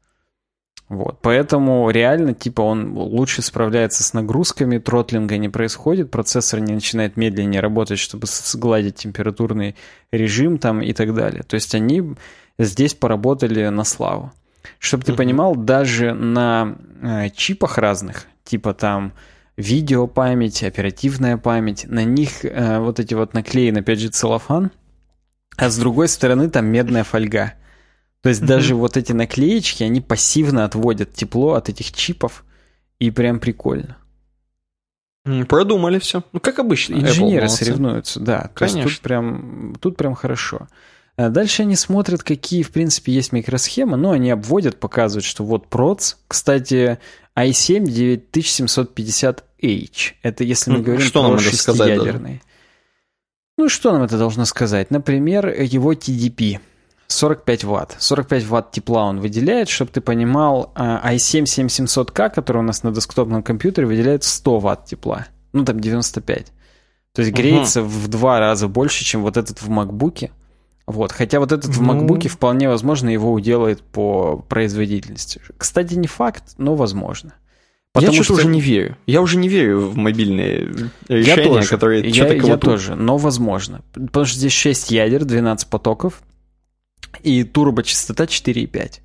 [0.93, 7.17] Вот, поэтому реально, типа, он лучше справляется с нагрузками, тротлинга не происходит, процессор не начинает
[7.17, 9.75] медленнее работать, чтобы сгладить температурный
[10.11, 11.45] режим там и так далее.
[11.45, 12.15] То есть они
[12.59, 14.33] здесь поработали на славу.
[14.79, 19.15] Чтобы ты понимал, даже на э, чипах разных, типа там
[19.57, 24.71] видеопамять, оперативная память, на них э, вот эти вот наклеены, опять же, целлофан,
[25.57, 27.55] а с другой стороны там медная фольга.
[28.23, 28.47] То есть mm-hmm.
[28.47, 32.45] даже вот эти наклеечки, они пассивно отводят тепло от этих чипов,
[32.99, 33.99] и прям прикольно.
[35.49, 36.23] Продумали все.
[36.33, 36.95] Ну, как обычно.
[36.95, 38.51] Инженеры Apple, соревнуются, да.
[38.55, 38.85] Конечно.
[38.85, 40.69] тут прям, тут прям хорошо.
[41.17, 45.69] А дальше они смотрят, какие, в принципе, есть микросхемы, но они обводят, показывают, что вот
[45.69, 46.15] проц.
[46.27, 46.99] Кстати,
[47.37, 47.85] i7
[48.33, 50.13] 9750H.
[50.23, 52.01] Это если мы говорим что про сказать
[53.59, 54.91] Ну, что нам это должно сказать?
[54.91, 56.61] Например, его TDP–
[57.13, 57.97] 45 ватт.
[57.99, 63.43] 45 ватт тепла он выделяет, чтобы ты понимал, i7 7700K, который у нас на десктопном
[63.43, 65.27] компьютере, выделяет 100 ватт тепла.
[65.53, 66.53] Ну, там 95.
[67.13, 67.91] То есть греется угу.
[67.91, 70.31] в два раза больше, чем вот этот в MacBook.
[70.87, 71.13] Вот.
[71.13, 71.85] Хотя вот этот ну...
[71.85, 75.41] в MacBook вполне возможно его уделает по производительности.
[75.57, 77.35] Кстати, не факт, но возможно.
[77.93, 78.97] Потому я что уже не верю.
[79.07, 81.69] Я уже не верю в мобильные решения, я тоже.
[81.69, 83.83] которые я, что-то Я тоже, но возможно.
[83.93, 86.23] Потому что здесь 6 ядер, 12 потоков
[87.23, 89.01] и турбочастота 4,5.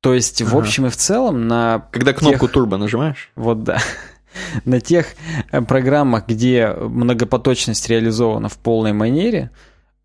[0.00, 0.50] То есть, ага.
[0.50, 1.88] в общем и в целом, на...
[1.90, 2.52] Когда кнопку тех...
[2.52, 3.30] турбо нажимаешь?
[3.36, 3.78] Вот да.
[4.64, 5.06] на тех
[5.50, 9.50] э, программах, где многопоточность реализована в полной манере,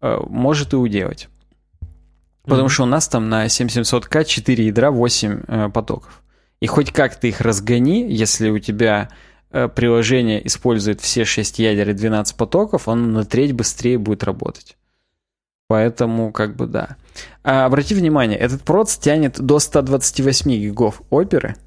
[0.01, 1.27] э, может и уделать.
[2.43, 2.71] Потому mm-hmm.
[2.71, 6.23] что у нас там на 7700К 4 ядра 8 э, потоков.
[6.61, 9.09] И хоть как ты их разгони, если у тебя
[9.49, 14.77] приложение использует все 6 ядер и 12 потоков, он на треть быстрее будет работать.
[15.69, 16.97] Поэтому, как бы, да.
[17.43, 21.57] А, обрати внимание, этот проц тянет до 128 гигов оперы,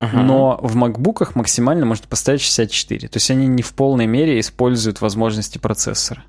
[0.00, 0.22] ага.
[0.22, 3.08] но в макбуках максимально можно поставить 64.
[3.08, 6.24] То есть они не в полной мере используют возможности процессора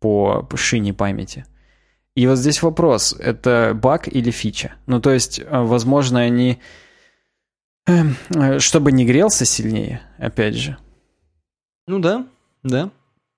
[0.00, 1.44] по, шине памяти.
[2.14, 4.76] И вот здесь вопрос, это баг или фича?
[4.86, 6.58] Ну, то есть, э, возможно, они...
[7.86, 10.78] Эм, э, чтобы не грелся сильнее, опять же.
[11.86, 12.26] Ну да,
[12.62, 12.88] да.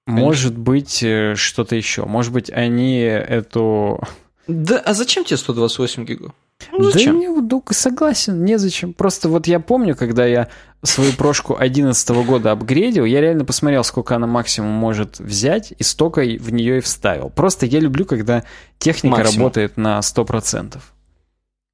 [0.07, 2.05] Может быть, э, что-то еще.
[2.05, 4.01] Может быть, они эту...
[4.47, 6.33] Да, а зачем тебе 128 гигов?
[6.73, 7.15] Ну, зачем?
[7.15, 8.93] Да не, ну, согласен, незачем.
[8.93, 10.49] Просто вот я помню, когда я
[10.83, 16.21] свою прошку 2011 года апгрейдил, я реально посмотрел, сколько она максимум может взять, и столько
[16.21, 17.29] в нее и вставил.
[17.31, 18.45] Просто я люблю, когда
[18.79, 19.47] техника максимум.
[19.47, 20.79] работает на 100%.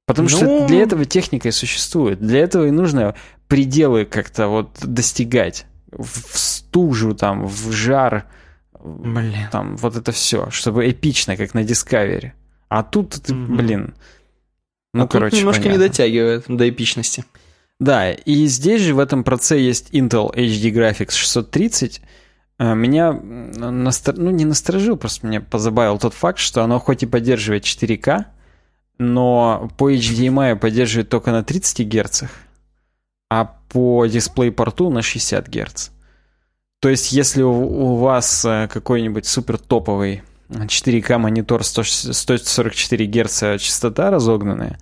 [0.05, 0.35] Потому ну...
[0.35, 2.19] что для этого техника и существует.
[2.19, 3.15] Для этого и нужно
[3.47, 8.25] пределы как-то вот достигать в стужу, там, в жар.
[8.83, 9.47] Блин.
[9.51, 12.31] Там вот это все, чтобы эпично, как на Discovery.
[12.67, 13.93] А тут, ты, блин,
[14.93, 15.81] Ну, а короче, немножко понятно.
[15.81, 17.25] не дотягивает до эпичности.
[17.79, 22.01] Да, и здесь же в этом проце есть Intel HD Graphics 630.
[22.57, 24.17] Э, меня, настор...
[24.17, 28.25] ну не насторожил, просто меня позабавил тот факт, что оно хоть и поддерживает 4К,
[28.97, 32.23] но по HDMI поддерживает только на 30 Гц,
[33.29, 35.89] а по DisplayPort на 60 Гц.
[36.83, 44.77] То есть, если у вас э, какой-нибудь супер топовый 4К монитор 144 Гц частота разогнанная,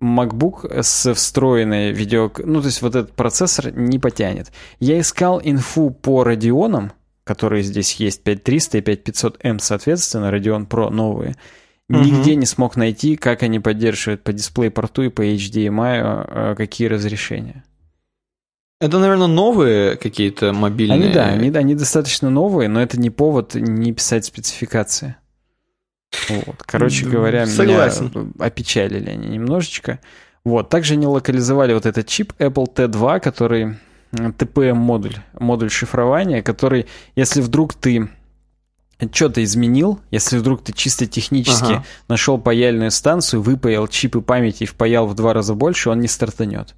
[0.00, 2.32] MacBook с встроенной видео...
[2.38, 4.52] Ну, то есть вот этот процессор не потянет.
[4.80, 6.92] Я искал инфу по Radeon,
[7.24, 11.36] которые здесь есть, 5300 и 5500M, соответственно, Radeon Pro новые.
[11.90, 12.40] Нигде угу.
[12.40, 17.64] не смог найти, как они поддерживают по дисплей-порту и по HDMI, а, какие разрешения.
[18.84, 21.04] Это, наверное, новые какие-то мобильные...
[21.04, 25.16] Они, да, они, они достаточно новые, но это не повод не писать спецификации.
[26.28, 26.62] Вот.
[26.66, 28.10] Короче говоря, Согласен.
[28.14, 30.00] меня опечалили они немножечко.
[30.44, 30.68] Вот.
[30.68, 33.78] Также они локализовали вот этот чип Apple T2, который
[34.12, 36.84] TPM-модуль, модуль шифрования, который,
[37.16, 38.10] если вдруг ты
[39.12, 41.84] что-то изменил, если вдруг ты чисто технически ага.
[42.08, 46.74] нашел паяльную станцию, выпаял чипы памяти и впаял в два раза больше, он не стартанет.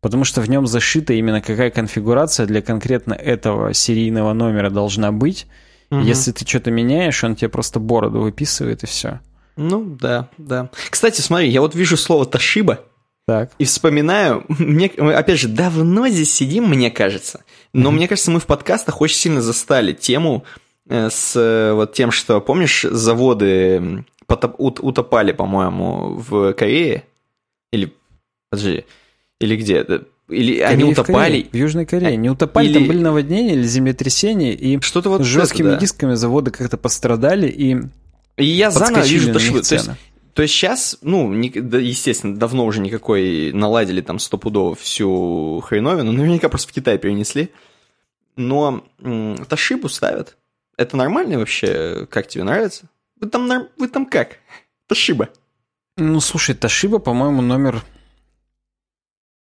[0.00, 5.46] Потому что в нем зашита именно какая конфигурация для конкретно этого серийного номера должна быть,
[5.90, 6.00] Угу.
[6.00, 9.20] Если ты что-то меняешь, он тебе просто бороду выписывает и все.
[9.56, 10.70] Ну, да, да.
[10.88, 12.84] Кстати, смотри, я вот вижу слово Ташиба.
[13.26, 13.52] Так.
[13.58, 17.44] И вспоминаю, мне, мы, опять же, давно здесь сидим, мне кажется.
[17.72, 20.44] Но mm мне кажется, мы в подкастах очень сильно застали тему
[20.88, 27.04] э, с э, вот тем, что, помнишь, заводы потоп, утопали, по-моему, в Корее?
[27.72, 27.92] Или,
[28.48, 28.84] подожди,
[29.40, 29.84] или где?
[30.28, 31.48] Или Корея они утопали?
[31.50, 32.16] В, в Южной Корее.
[32.16, 32.74] Не утопали, или...
[32.74, 35.80] там были наводнения или землетрясения, и Что-то вот с жесткими это, да.
[35.80, 37.78] дисками заводы как-то пострадали, и
[38.36, 39.90] И я заново вижу, то, что, то, есть,
[40.34, 46.12] то есть сейчас, ну, не, да, естественно, давно уже никакой наладили там стопудово всю хреновину,
[46.12, 47.50] наверняка просто в Китай перенесли,
[48.36, 50.36] но м, Ташибу ставят.
[50.76, 52.06] Это нормально вообще?
[52.08, 52.84] Как тебе нравится?
[53.20, 54.36] Вы там, вы там как?
[54.86, 55.28] Ташиба.
[55.96, 57.84] Ну, слушай, Ташиба, по-моему, номер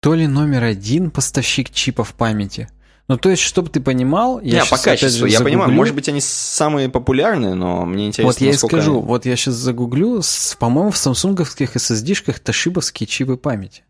[0.04, 2.68] то ли номер один поставщик чипов памяти.
[3.08, 6.20] Ну, то есть, чтобы ты понимал, я Не, по качеству, я понимаю, может быть, они
[6.20, 10.20] самые популярные, но мне интересно, Вот я и скажу, вот я сейчас загуглю,
[10.58, 13.84] по-моему, в самсунговских SSD-шках тошибовские чипы памяти.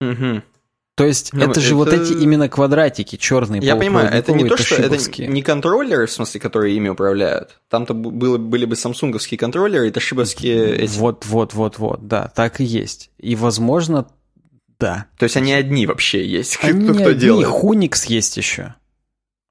[0.00, 0.42] Угу.
[0.96, 4.42] То есть, ну, это, это же вот эти именно квадратики черные, Я понимаю, это не
[4.48, 7.60] то, что это не контроллеры, в смысле, которые ими управляют.
[7.68, 10.98] Там-то было, были бы самсунговские контроллеры и тошибовские эти.
[10.98, 13.12] Вот, вот, вот, вот, да, так и есть.
[13.18, 14.08] И, возможно,
[14.80, 15.06] да.
[15.18, 17.48] То есть они одни вообще есть, они кто, кто одни, делает?
[17.48, 18.74] Hunix есть еще.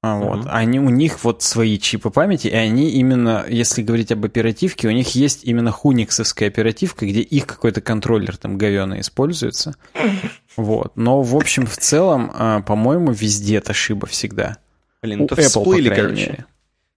[0.02, 0.46] А, вот.
[0.46, 0.48] Uh-huh.
[0.48, 4.92] Они, у них вот свои чипы памяти, и они именно, если говорить об оперативке, у
[4.92, 9.76] них есть именно хуниксовская оперативка, где их какой-то контроллер там говёный используется.
[10.56, 10.96] Вот.
[10.96, 14.58] Но, в общем, в целом, а, по-моему, везде Toshiba всегда.
[15.00, 16.26] Блин, у то Apple, всплыли, короче.
[16.26, 16.46] Мере.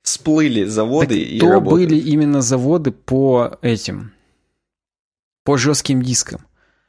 [0.01, 1.75] Всплыли заводы так и то работы.
[1.75, 4.11] были именно заводы по этим,
[5.45, 6.45] по жестким дискам.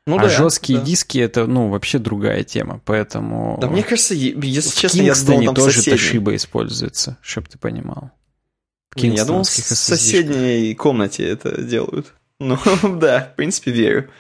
[0.07, 0.85] Ну, а да, жесткие да.
[0.85, 3.57] диски это, ну, вообще другая тема, поэтому...
[3.61, 6.19] Да мне кажется, если в честно, я думал, там тоже соседний.
[6.21, 8.11] Toshiba используется, чтобы ты понимал.
[8.97, 12.12] я думал, в соседней комнате это делают.
[12.40, 12.59] Ну,
[12.99, 14.11] да, в принципе, верю.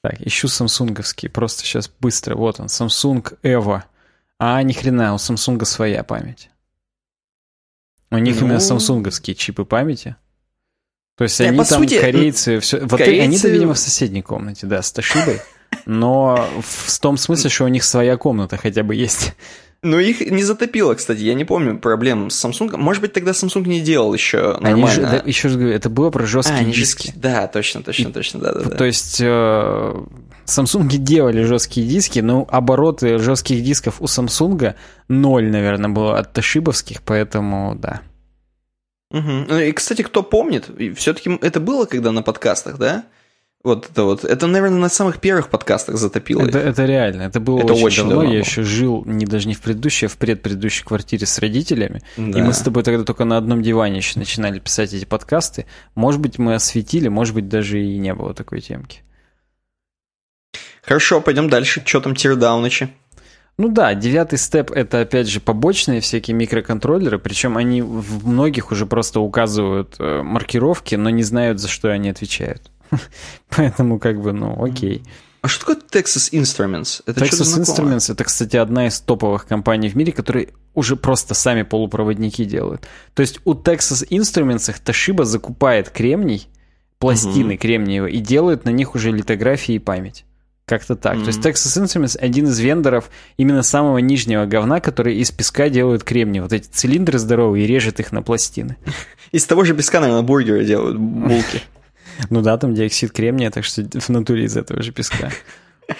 [0.00, 2.36] Так, ищу самсунговский, просто сейчас быстро.
[2.36, 3.82] Вот он, Samsung Evo.
[4.38, 6.48] А, ни хрена, у Samsung своя память.
[8.10, 8.46] У них ну...
[8.46, 10.14] именно самсунговские чипы памяти.
[11.16, 13.24] То есть они там, сути, корейцы, все, вот корейцы...
[13.24, 15.40] они-то, видимо, в соседней комнате, да, с Тошибой,
[15.86, 19.34] но в том смысле, что у них своя комната хотя бы есть.
[19.82, 21.20] Ну, их не затопило, кстати.
[21.20, 22.76] Я не помню проблем с Samsung.
[22.76, 24.86] Может быть, тогда Samsung не делал еще нормально.
[24.86, 27.08] Они же, да, еще раз говорю, это было про жесткие а, диски.
[27.08, 28.76] Же, да, точно, точно, И, точно, да, да, да.
[28.76, 29.94] То есть э,
[30.46, 34.74] Samsung делали жесткие диски, но обороты жестких дисков у Samsung
[35.08, 38.00] ноль, наверное, было от тошибовских, поэтому да.
[39.10, 39.54] Угу.
[39.54, 43.04] И, кстати, кто помнит, все-таки это было когда на подкастах, да?
[43.66, 44.24] Вот это вот.
[44.24, 46.42] Это, наверное, на самых первых подкастах затопило.
[46.42, 47.22] Это, это реально.
[47.22, 48.20] Это было это очень, очень давно.
[48.20, 48.32] давно.
[48.32, 52.00] Я еще жил не даже не в предыдущей, а в предпредыдущей квартире с родителями.
[52.16, 52.38] Да.
[52.38, 55.66] И мы с тобой тогда только на одном диване еще начинали писать эти подкасты.
[55.96, 59.02] Может быть, мы осветили, может быть, даже и не было такой темки.
[60.82, 61.82] Хорошо, пойдем дальше.
[61.84, 62.90] Что там тирдаунычи?
[63.58, 68.84] Ну да, девятый степ это опять же побочные всякие микроконтроллеры, причем они в многих уже
[68.84, 72.70] просто указывают э, маркировки, но не знают, за что они отвечают.
[73.48, 75.02] Поэтому как бы, ну, окей.
[75.40, 77.02] А что такое Texas Instruments?
[77.06, 81.62] Это Texas Instruments это, кстати, одна из топовых компаний в мире, которые уже просто сами
[81.62, 82.86] полупроводники делают.
[83.14, 86.48] То есть у Texas Instruments Toshiba закупает кремний,
[86.98, 87.62] пластины угу.
[87.62, 90.25] кремниевые и делают на них уже литографии и память.
[90.66, 91.16] Как-то так.
[91.16, 91.20] Mm-hmm.
[91.20, 96.02] То есть Texas Instruments один из вендоров именно самого нижнего говна, который из песка делают
[96.02, 96.40] кремний.
[96.40, 98.76] Вот эти цилиндры здоровые и режет их на пластины.
[99.30, 101.62] Из того же песка, наверное, бургеры делают, булки.
[102.30, 105.30] Ну да, там диоксид кремния, так что в натуре из этого же песка.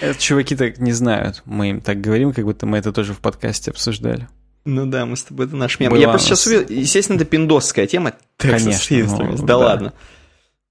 [0.00, 1.42] Это чуваки так не знают.
[1.44, 4.26] Мы им так говорим, как будто мы это тоже в подкасте обсуждали.
[4.64, 5.94] Ну да, мы с тобой, это наш мем.
[5.94, 8.14] Я просто сейчас увидел, естественно, это пиндосская тема.
[8.38, 8.96] Конечно.
[8.96, 9.92] Ну, да ладно.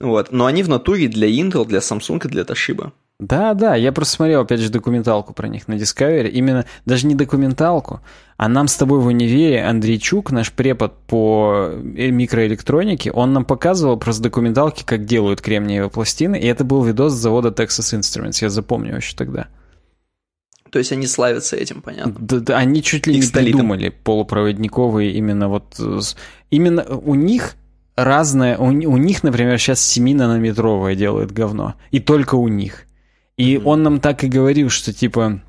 [0.02, 0.32] Вот.
[0.32, 2.92] Но они в натуре для Intel, для Samsung и для Toshiba.
[3.20, 6.30] Да, да, я просто смотрел, опять же, документалку про них на Discovery.
[6.30, 8.02] Именно даже не документалку,
[8.36, 13.98] а нам с тобой в универе Андрейчук, наш препод по э, микроэлектронике, он нам показывал
[13.98, 18.50] просто документалки, как делают кремниевые пластины, и это был видос с завода Texas Instruments, я
[18.50, 19.48] запомню еще тогда.
[20.70, 22.16] То есть они славятся этим, понятно?
[22.20, 25.80] Да, да они чуть ли не придумали полупроводниковые именно вот...
[26.50, 27.56] Именно у них
[27.96, 28.58] разное...
[28.58, 31.76] У, у них, например, сейчас 7-нанометровое делают говно.
[31.92, 32.86] И только у них.
[33.38, 33.64] И mm-hmm.
[33.66, 35.42] он нам так и говорил, что типа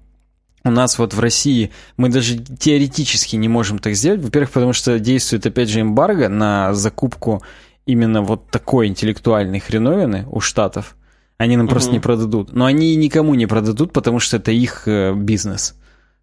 [0.64, 4.20] у нас вот в России мы даже теоретически не можем так сделать.
[4.20, 7.42] Во-первых, потому что действует опять же эмбарго на закупку
[7.86, 10.96] именно вот такой интеллектуальной хреновины у Штатов.
[11.38, 11.70] Они нам mm-hmm.
[11.70, 12.52] просто не продадут.
[12.52, 15.76] Но они никому не продадут, потому что это их э, бизнес.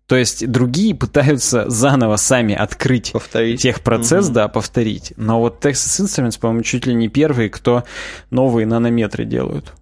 [0.08, 3.62] То есть другие пытаются заново сами открыть повторить.
[3.62, 4.34] техпроцесс, mm-hmm.
[4.34, 5.14] да, повторить.
[5.16, 7.86] Но вот Texas Instruments, по-моему, чуть ли не первые, кто
[8.30, 9.74] новые нанометры делают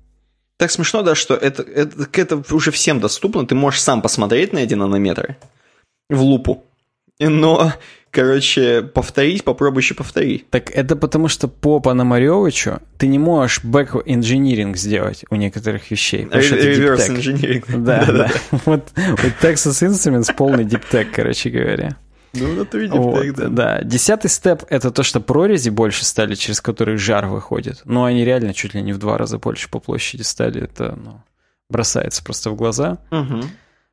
[0.62, 3.48] так смешно, да, что это, это, это уже всем доступно.
[3.48, 5.38] Ты можешь сам посмотреть на эти нанометры
[6.08, 6.64] в лупу.
[7.20, 7.74] Но,
[8.12, 10.48] короче, повторить, попробуй еще повторить.
[10.52, 16.28] Так это потому, что по Пономаревичу ты не можешь back engineering сделать у некоторых вещей.
[16.32, 17.66] Reverse engineering.
[17.84, 18.32] Да, да.
[18.66, 18.92] Вот
[19.42, 21.98] Texas Instruments полный deep tech, короче говоря.
[22.34, 23.48] Ну, это видим вот, да.
[23.50, 23.82] Да.
[23.84, 27.82] Десятый step— это то, что прорези больше стали, через которые жар выходит.
[27.86, 30.64] Но они реально чуть ли не в два раза больше по площади стали.
[30.64, 31.22] Это, ну,
[31.70, 33.00] бросается просто в глаза.
[33.12, 33.42] Угу.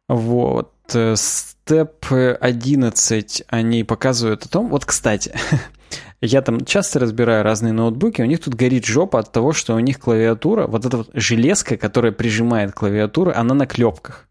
[0.08, 0.72] Вот.
[0.94, 4.68] Э, step 11 они показывают о том...
[4.68, 5.32] Вот, кстати,
[6.20, 9.80] я там часто разбираю разные ноутбуки, у них тут горит жопа от того, что у
[9.80, 14.27] них клавиатура, вот эта вот железка, которая прижимает клавиатуру, она на клепках.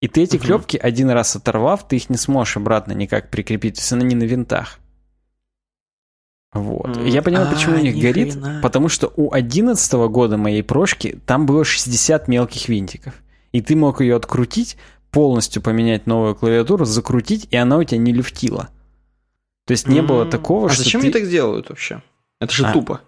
[0.00, 0.44] И ты эти угу.
[0.44, 4.14] клепки один раз оторвав, ты их не сможешь обратно никак прикрепить, то есть она не
[4.14, 4.78] на винтах.
[6.52, 6.96] Вот.
[6.96, 7.08] Mm.
[7.08, 8.60] Я понимаю, почему а, у них горит, хрена.
[8.62, 13.14] потому что у 11 года моей прошки там было 60 мелких винтиков.
[13.52, 14.76] И ты мог ее открутить,
[15.10, 18.68] полностью поменять новую клавиатуру, закрутить, и она у тебя не люфтила.
[19.66, 20.06] То есть не mm.
[20.06, 21.08] было такого, а что зачем ты...
[21.08, 22.02] они так делают вообще?
[22.40, 23.00] Это же а, тупо.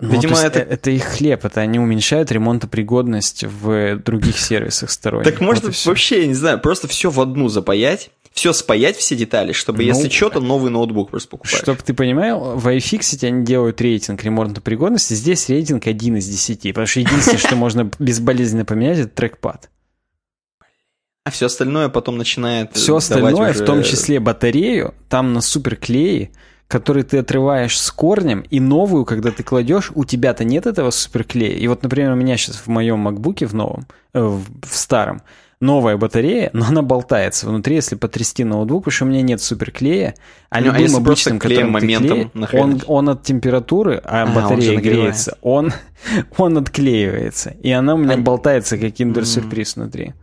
[0.00, 0.58] Ну, Видимо, это...
[0.58, 5.24] Э, это их хлеб, это они уменьшают ремонтопригодность в других сервисах сторонних.
[5.24, 9.14] Так может вот вообще, я не знаю, просто все в одну запаять, все спаять, все
[9.14, 11.54] детали, чтобы, ну, если что, то новый ноутбук просто покупать.
[11.54, 16.86] Чтобы ты понимал, в iFixit они делают рейтинг ремонтопригодности, здесь рейтинг 1 из 10, потому
[16.88, 19.70] что единственное, что можно безболезненно поменять, это трекпад.
[21.24, 26.32] А все остальное потом начинает Все остальное, в том числе батарею, там на суперклее,
[26.68, 31.56] который ты отрываешь с корнем, и новую, когда ты кладешь, у тебя-то нет этого суперклея.
[31.56, 35.22] И вот, например, у меня сейчас в моем макбуке, в новом, э, в, старом,
[35.60, 40.14] новая батарея, но она болтается внутри, если потрясти ноутбук, потому что у меня нет суперклея,
[40.50, 44.80] а ну, любым а обычным, которым моментом клеишь, он, он от температуры, а, а батарея
[44.80, 45.72] греется, он,
[46.36, 48.18] он отклеивается, и она у меня а...
[48.18, 49.80] болтается, как киндер-сюрприз mm.
[49.80, 50.14] внутри.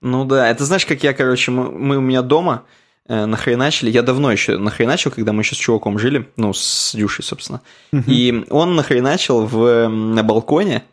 [0.00, 2.64] Ну да, это знаешь, как я, короче, мы, мы у меня дома,
[3.10, 3.90] нахреначили.
[3.90, 7.60] Я давно еще нахреначил, когда мы еще с чуваком жили, ну, с Дюшей, собственно.
[8.06, 10.84] И он нахреначил в, на балконе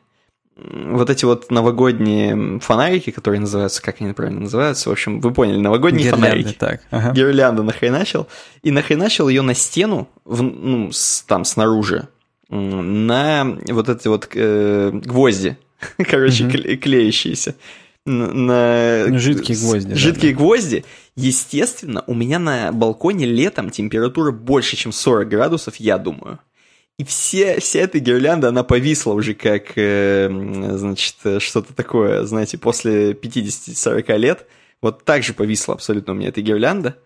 [0.57, 5.59] вот эти вот новогодние фонарики, которые называются, как они правильно называются, в общем, вы поняли,
[5.59, 6.55] новогодние Гирлянды, фонарики.
[6.57, 6.81] так.
[6.89, 7.11] Ага.
[7.13, 8.27] Гирлянду нахреначил.
[8.63, 12.07] И нахреначил ее на стену, в, ну, с, там, снаружи,
[12.49, 15.57] на вот эти вот э, гвозди,
[15.97, 17.55] короче, mm клеящиеся
[18.07, 19.05] на...
[19.07, 19.93] Ну, жидкие гвозди.
[19.93, 20.85] Жидкие да, гвозди.
[21.17, 26.37] Естественно, у меня на балконе летом температура больше, чем 40 градусов, я думаю.
[26.99, 33.13] И все, вся эта гирлянда, она повисла уже как, э, значит, что-то такое, знаете, после
[33.13, 34.47] 50-40 лет.
[34.79, 36.97] Вот так же повисла абсолютно у меня эта гирлянда.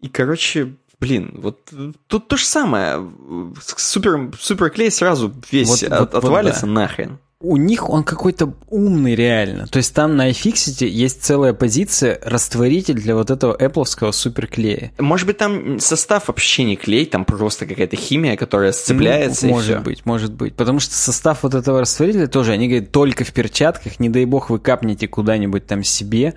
[0.00, 1.72] И, короче, блин, вот
[2.06, 3.10] тут то же самое.
[3.58, 6.80] Супер, суперклей сразу весь вот, от, вот, отвалится вот, да.
[6.82, 9.66] нахрен у них он какой-то умный реально.
[9.66, 14.92] То есть там на iFixit есть целая позиция растворитель для вот этого Apple суперклея.
[14.98, 19.76] Может быть, там состав вообще не клей, там просто какая-то химия, которая сцепляется ну, Может
[19.76, 19.84] все.
[19.84, 20.54] быть, может быть.
[20.54, 24.50] Потому что состав вот этого растворителя тоже, они говорят, только в перчатках, не дай бог
[24.50, 26.34] вы капнете куда-нибудь там себе.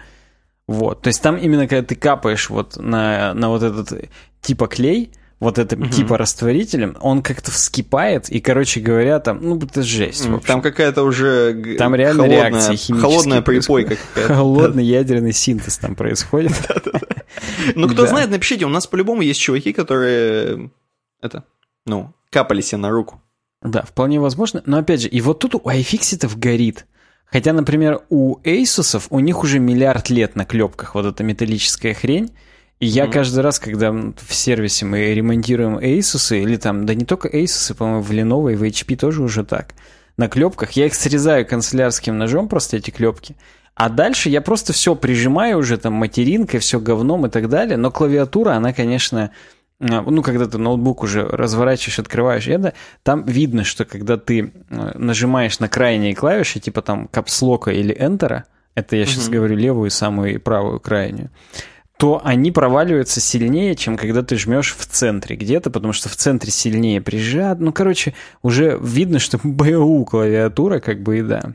[0.68, 1.02] Вот.
[1.02, 4.10] То есть там именно когда ты капаешь вот на, на вот этот
[4.42, 5.90] типа клей, вот этим угу.
[5.90, 10.28] типа растворителем, он как-то вскипает, и, короче говоря, там, ну, это жесть.
[10.46, 13.00] Там какая-то уже там реально холодная, реакция химическая.
[13.00, 14.34] Холодная припойка какая-то.
[14.34, 16.54] Холодный ядерный синтез там происходит.
[17.76, 20.72] Ну, кто знает, напишите, у нас по-любому есть чуваки, которые,
[21.22, 21.44] это,
[21.86, 23.22] ну, капали себе на руку.
[23.62, 24.64] Да, вполне возможно.
[24.66, 26.88] Но опять же, и вот тут у iFixit горит.
[27.26, 32.32] Хотя, например, у Asus у них уже миллиард лет на клепках вот эта металлическая хрень.
[32.80, 33.12] И я mm-hmm.
[33.12, 38.02] каждый раз, когда в сервисе мы ремонтируем Asus, или там, да не только Asus, по-моему,
[38.02, 39.74] в Lenovo и в HP тоже уже так,
[40.16, 43.36] на клепках, я их срезаю канцелярским ножом, просто эти клепки.
[43.74, 47.78] А дальше я просто все прижимаю уже там материнкой, все говном и так далее.
[47.78, 49.32] Но клавиатура, она, конечно,
[49.80, 52.74] а, ну, когда ты ноутбук уже разворачиваешь, открываешь это,
[53.04, 58.44] там видно, что когда ты э, нажимаешь на крайние клавиши, типа там капслока или Enter,
[58.74, 59.36] это я сейчас угу.
[59.36, 61.30] говорю левую, самую и правую крайнюю,
[61.98, 66.52] то они проваливаются сильнее, чем когда ты жмешь в центре где-то, потому что в центре
[66.52, 67.60] сильнее прижат.
[67.60, 71.54] Ну, короче, уже видно, что БУ клавиатура, как бы и да.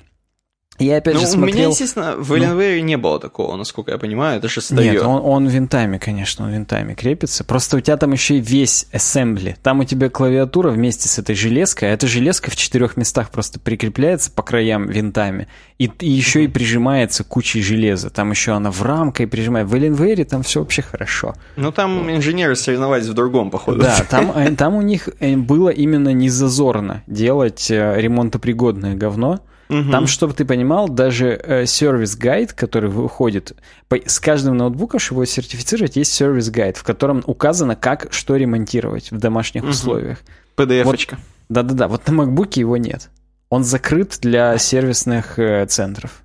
[0.79, 1.55] Я опять ну, же смотрел...
[1.55, 2.87] У меня, естественно, в Alienware ну...
[2.87, 4.93] не было такого, насколько я понимаю, это же старье.
[4.93, 7.45] Нет, он, он винтами, конечно, он винтами крепится.
[7.45, 9.57] Просто у тебя там еще и весь ассембли.
[9.62, 13.61] Там у тебя клавиатура вместе с этой железкой, а эта железка в четырех местах просто
[13.61, 15.47] прикрепляется по краям винтами.
[15.79, 18.11] И, и еще и прижимается кучей железа.
[18.11, 19.68] Там еще она в рамкой прижимает.
[19.68, 21.35] В Alienware там все вообще хорошо.
[21.57, 23.83] Ну, там инженеры соревновались в другом, походу.
[23.83, 29.41] Да, там, э, там у них э, было именно незазорно делать э, ремонтопригодное говно.
[29.73, 29.91] Угу.
[29.91, 33.55] Там, чтобы ты понимал, даже э, сервис-гайд, который выходит,
[33.89, 39.11] по, с каждым ноутбуком, чтобы его сертифицировать, есть сервис-гайд, в котором указано, как что ремонтировать
[39.11, 39.70] в домашних угу.
[39.70, 40.18] условиях.
[40.57, 41.16] PDF-очка.
[41.16, 43.09] Вот, да-да-да, вот на MacBook его нет.
[43.49, 46.23] Он закрыт для сервисных э, центров.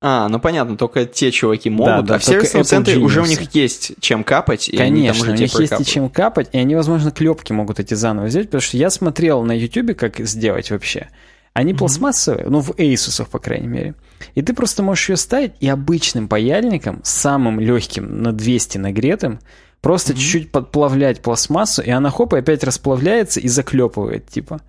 [0.00, 3.04] А, ну понятно, только те чуваки могут, да, да, а в сервисном центре Genius.
[3.04, 4.68] уже у них есть чем капать.
[4.68, 8.28] И Конечно, у них есть и чем капать, и они, возможно, клепки могут эти заново
[8.28, 11.08] сделать, потому что я смотрел на YouTube, как сделать вообще.
[11.52, 11.78] Они mm-hmm.
[11.78, 13.94] пластмассовые, ну, в Asus, по крайней мере.
[14.34, 19.40] И ты просто можешь ее ставить и обычным паяльником, самым легким, на 200 нагретым,
[19.80, 20.16] просто mm-hmm.
[20.16, 24.60] чуть-чуть подплавлять пластмассу, и она хоп, и опять расплавляется и заклепывает, типа.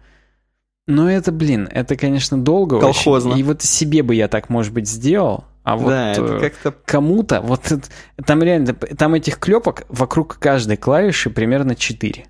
[0.86, 3.31] Но это, блин, это, конечно, долго Колхозно.
[3.31, 3.39] очень.
[3.39, 6.51] И вот себе бы я так, может быть, сделал, а вот да, э,
[6.84, 7.88] кому-то, вот это,
[8.25, 12.25] там реально, там этих клепок вокруг каждой клавиши примерно 4.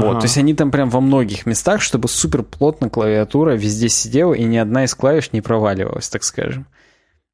[0.00, 4.34] Вот, то есть они там прям во многих местах, чтобы супер плотно клавиатура везде сидела,
[4.34, 6.66] и ни одна из клавиш не проваливалась, так скажем.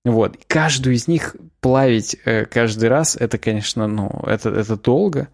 [0.05, 5.29] Вот, и каждую из них плавить э, каждый раз, это, конечно, ну, это, это долго.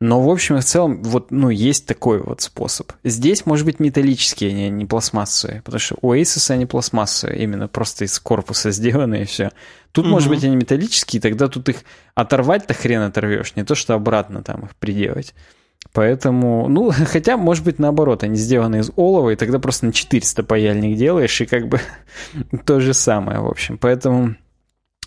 [0.00, 2.92] Но, в общем и в целом, вот, ну, есть такой вот способ.
[3.02, 8.04] Здесь, может быть, металлические, они не пластмассовые, потому что у Asus они пластмассовые, именно просто
[8.04, 9.50] из корпуса сделаны и все.
[9.90, 10.12] Тут, угу.
[10.12, 11.78] может быть, они металлические, тогда тут их
[12.14, 15.34] оторвать-то хрен оторвешь, не то, что обратно там их приделать.
[15.92, 20.42] Поэтому, ну, хотя, может быть, наоборот, они сделаны из олова, и тогда просто на 400
[20.42, 21.80] паяльник делаешь, и как бы
[22.64, 23.78] то же самое, в общем.
[23.78, 24.36] Поэтому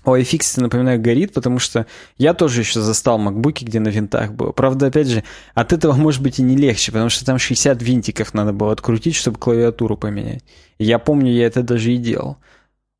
[0.03, 1.85] у iFixit, напоминаю, горит, потому что
[2.17, 4.51] я тоже еще застал макбуки, где на винтах было.
[4.51, 8.33] Правда, опять же, от этого может быть и не легче, потому что там 60 винтиков
[8.33, 10.43] надо было открутить, чтобы клавиатуру поменять.
[10.79, 12.37] я помню, я это даже и делал.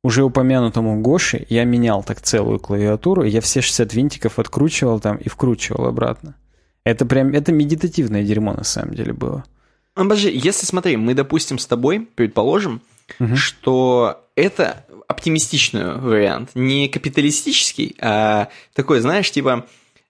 [0.04, 5.28] Уже упомянутому Гоши я менял так целую клавиатуру, я все 60 винтиков откручивал там и
[5.28, 6.34] вкручивал обратно.
[6.84, 9.44] Это прям, это медитативное дерьмо на самом деле было.
[9.94, 12.80] Обожди, если смотри, мы, допустим, с тобой предположим,
[13.20, 13.36] угу.
[13.36, 19.66] что это оптимистичный вариант, не капиталистический, а такой, знаешь, типа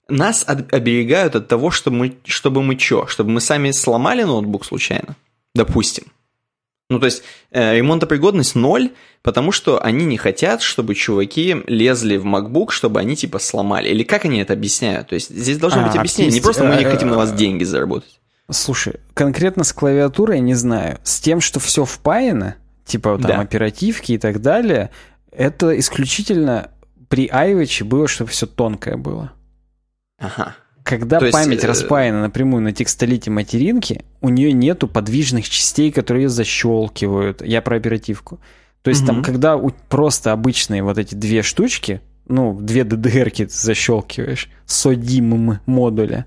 [0.09, 5.17] нас оберегают от того, чтобы мы, чтобы мы что, чтобы мы сами сломали ноутбук случайно,
[5.55, 6.05] допустим.
[6.93, 8.91] Ну, то есть э, ремонтопригодность ноль,
[9.23, 13.89] потому что они не хотят, чтобы чуваки лезли в MacBook, чтобы они типа сломали.
[13.89, 15.09] Или как они это объясняют?
[15.09, 17.65] То есть здесь должно а, быть объяснение, не просто мы не хотим на вас деньги
[17.65, 18.21] заработать.
[18.51, 20.99] Слушай, конкретно с клавиатурой не знаю.
[21.03, 23.41] С тем, что все впаяно, типа там да.
[23.41, 24.91] оперативки и так далее,
[25.31, 26.71] это исключительно
[27.09, 29.33] при iWatch было, чтобы все тонкое было.
[30.19, 30.57] Ага.
[30.93, 35.91] Когда То память есть, э, распаяна напрямую на текстолите материнки, у нее нету подвижных частей,
[35.91, 37.41] которые защелкивают.
[37.41, 38.41] Я про оперативку.
[38.83, 39.07] То есть угу.
[39.07, 46.27] там, когда у, просто обычные вот эти две штучки, ну, две DDR-ки защелкиваешь, SODIMM модуля,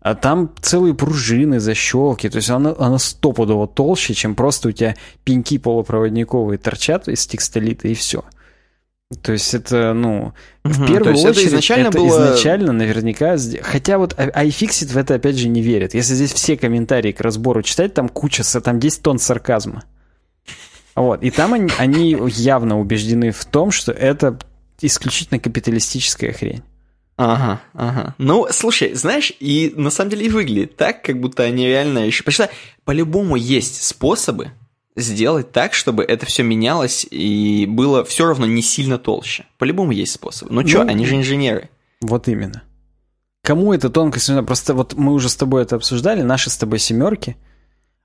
[0.00, 4.94] а там целые пружины, защелки, то есть она, она стопудово толще, чем просто у тебя
[5.24, 8.22] пеньки полупроводниковые торчат из текстолита и все.
[9.22, 10.34] То есть это, ну,
[10.64, 12.26] угу, в первую очередь, это изначально, это было...
[12.26, 13.36] изначально наверняка...
[13.62, 15.94] Хотя вот iFixit в это опять же не верит.
[15.94, 19.84] Если здесь все комментарии к разбору читать, там куча, там 10 тонн сарказма.
[20.94, 24.38] Вот, и там они, они явно убеждены в том, что это
[24.80, 26.62] исключительно капиталистическая хрень.
[27.16, 28.14] Ага, ага.
[28.18, 32.24] Ну, слушай, знаешь, и на самом деле и выглядит так, как будто они реально еще...
[32.24, 34.52] Потому что по-любому есть способы
[34.98, 39.46] сделать так, чтобы это все менялось и было все равно не сильно толще.
[39.58, 40.52] По-любому есть способы.
[40.52, 41.70] Ну, ну что, они же инженеры.
[42.00, 42.62] Вот именно.
[43.42, 44.42] Кому эта тонкость нужна?
[44.42, 47.36] Просто вот мы уже с тобой это обсуждали, наши с тобой семерки,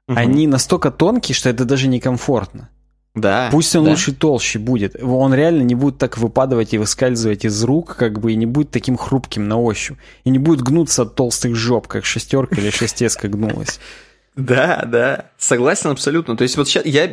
[0.08, 0.18] угу.
[0.18, 2.70] они настолько тонкие, что это даже некомфортно.
[3.16, 3.50] Да.
[3.52, 3.92] Пусть он да.
[3.92, 4.96] лучше толще будет.
[5.02, 8.72] Он реально не будет так выпадывать и выскальзывать из рук, как бы, и не будет
[8.72, 9.98] таким хрупким на ощупь.
[10.24, 13.80] И не будет гнуться от толстых жоп, как шестерка или шестеска гнулась.
[14.36, 16.36] Да, да, согласен абсолютно.
[16.36, 17.08] То есть вот сейчас я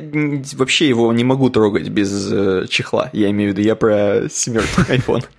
[0.55, 3.11] вообще его не могу трогать без э, чехла.
[3.13, 5.25] Я имею в виду, я про семерку iPhone.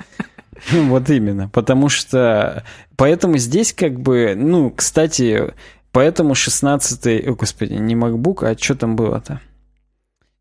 [0.72, 2.64] Вот именно, потому что...
[2.96, 5.56] Поэтому здесь как бы, ну, кстати,
[5.92, 9.42] поэтому 16-й, о, господи, не MacBook, а что там было-то?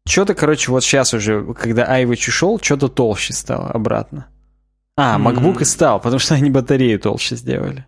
[0.07, 4.26] Что-то, короче, вот сейчас уже, когда iWatch ушел, что-то толще стало обратно.
[4.97, 5.62] А, MacBook mm-hmm.
[5.62, 7.86] и стал, потому что они батарею толще сделали.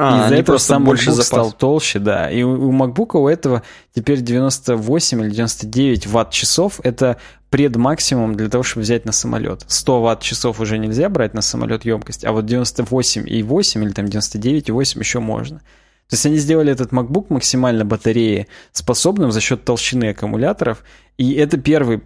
[0.00, 2.30] А, Из-за этого сам больше MacBook стал толще, да.
[2.30, 6.80] И у, у MacBook у этого теперь 98 или 99 ватт-часов.
[6.84, 7.16] Это
[7.50, 9.64] предмаксимум для того, чтобы взять на самолет.
[9.66, 15.18] 100 ватт-часов уже нельзя брать на самолет емкость, а вот 98,8 или там 99,8 еще
[15.18, 15.58] можно.
[15.58, 20.84] То есть они сделали этот MacBook максимально батареи способным за счет толщины аккумуляторов,
[21.16, 21.98] и это первый,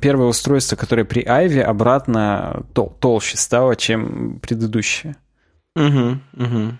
[0.00, 5.16] первое устройство, которое при Ivy обратно тол толще стало, чем предыдущее.
[5.76, 6.72] Угу, угу.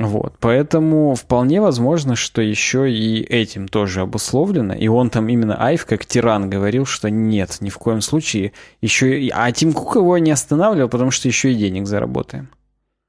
[0.00, 4.72] Вот, поэтому вполне возможно, что еще и этим тоже обусловлено.
[4.72, 8.52] И он там именно Айв, как тиран, говорил, что нет, ни в коем случае.
[8.80, 9.28] Еще и...
[9.28, 12.48] А Тим Кук его не останавливал, потому что еще и денег заработаем.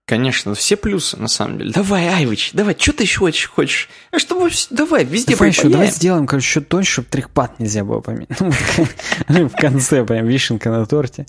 [0.06, 1.72] Конечно, все плюсы, на самом деле.
[1.72, 3.48] Давай, Айвич, давай, что ты еще хочешь?
[3.48, 3.90] хочешь?
[4.12, 8.02] А чтобы, давай, везде давай еще, давай сделаем, короче, еще тоньше, чтобы трехпад нельзя было
[8.02, 8.28] поменять.
[9.30, 11.26] Ну, в конце прям вишенка на торте.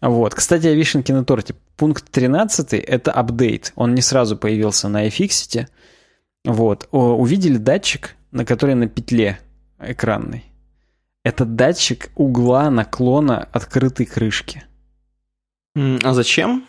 [0.00, 0.34] Вот.
[0.34, 1.54] Кстати, о вишенке на торте.
[1.76, 3.72] Пункт 13— это апдейт.
[3.76, 5.68] Он не сразу появился на iFixit.
[6.44, 6.88] Вот.
[6.90, 9.38] Увидели датчик, на который на петле
[9.78, 10.44] экранной.
[11.22, 14.64] Это датчик угла наклона открытой крышки.
[15.74, 16.66] А зачем?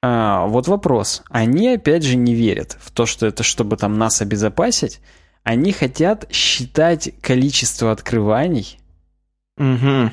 [0.00, 1.22] А, вот вопрос.
[1.28, 5.00] Они опять же не верят в то, что это чтобы там нас обезопасить.
[5.42, 8.78] Они хотят считать количество открываний.
[9.56, 10.10] Угу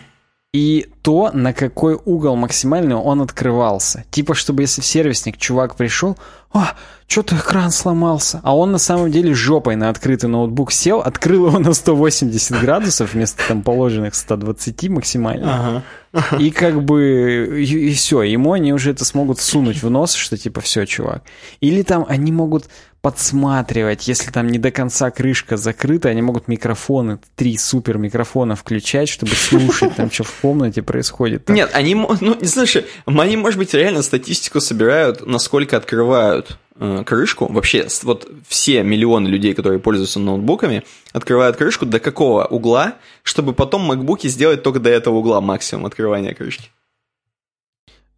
[0.56, 4.06] и то, на какой угол максимальный он открывался.
[4.10, 6.18] Типа, чтобы если в сервисник чувак пришел,
[6.54, 6.76] а,
[7.08, 11.60] что-то экран сломался, а он на самом деле жопой на открытый ноутбук сел, открыл его
[11.60, 15.84] на 180 градусов вместо там положенных 120 максимально.
[16.14, 16.38] Ага.
[16.40, 20.38] И как бы, и, и все, ему они уже это смогут сунуть в нос, что
[20.38, 21.24] типа все, чувак.
[21.60, 22.70] Или там они могут
[23.06, 29.10] подсматривать, если там не до конца крышка закрыта, они могут микрофоны, три супер микрофона включать,
[29.10, 31.46] чтобы слушать там, что в комнате происходит.
[31.46, 31.56] Там.
[31.56, 37.46] Нет, они, ну, знаешь, они, может быть, реально статистику собирают, насколько открывают э, крышку.
[37.46, 40.84] Вообще, вот все миллионы людей, которые пользуются ноутбуками,
[41.14, 46.34] открывают крышку до какого угла, чтобы потом макбуки сделать только до этого угла максимум открывания
[46.34, 46.72] крышки.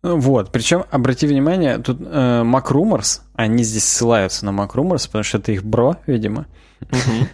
[0.03, 5.51] Вот, причем, обрати внимание, тут э, MacRumors, они здесь ссылаются на MacRumors, потому что это
[5.51, 6.45] их бро, видимо.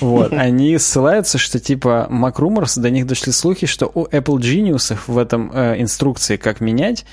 [0.00, 5.18] Вот, они ссылаются, что типа MacRumors, до них дошли слухи, что у Apple Genius в
[5.18, 7.04] этом э, инструкции, как менять,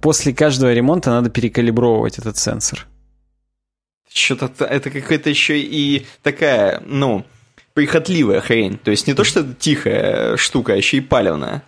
[0.00, 2.86] после каждого ремонта надо перекалибровывать этот сенсор.
[4.12, 7.24] Что-то это какая-то еще и такая, ну,
[7.74, 8.78] прихотливая хрень.
[8.78, 11.62] То есть не то, что это тихая штука, а еще и палевная.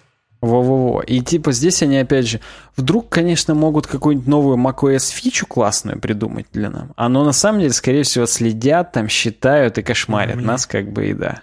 [0.47, 1.03] Во-во-во.
[1.03, 2.41] И типа здесь они опять же,
[2.77, 6.89] вдруг, конечно, могут какую-нибудь новую macOS фичу классную придумать для нас.
[6.97, 10.45] А но на самом деле, скорее всего, следят, там считают и кошмарят mm-hmm.
[10.45, 11.43] нас, как бы и да.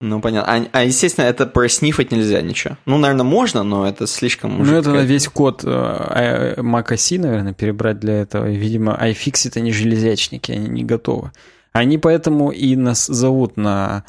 [0.00, 0.52] Ну, понятно.
[0.52, 2.76] А, а, естественно, это проснифать нельзя ничего.
[2.84, 4.62] Ну, наверное, можно, но это слишком...
[4.62, 8.50] Ну, это весь код э, а, Mac OS, наверное, перебрать для этого.
[8.50, 11.32] И, видимо, iFixit они железячники, они не готовы.
[11.72, 14.04] Они поэтому и нас зовут на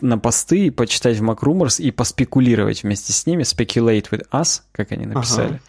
[0.00, 5.06] на посты, почитать в MacRumors и поспекулировать вместе с ними, speculate with us, как они
[5.06, 5.48] написали.
[5.48, 5.60] Ага.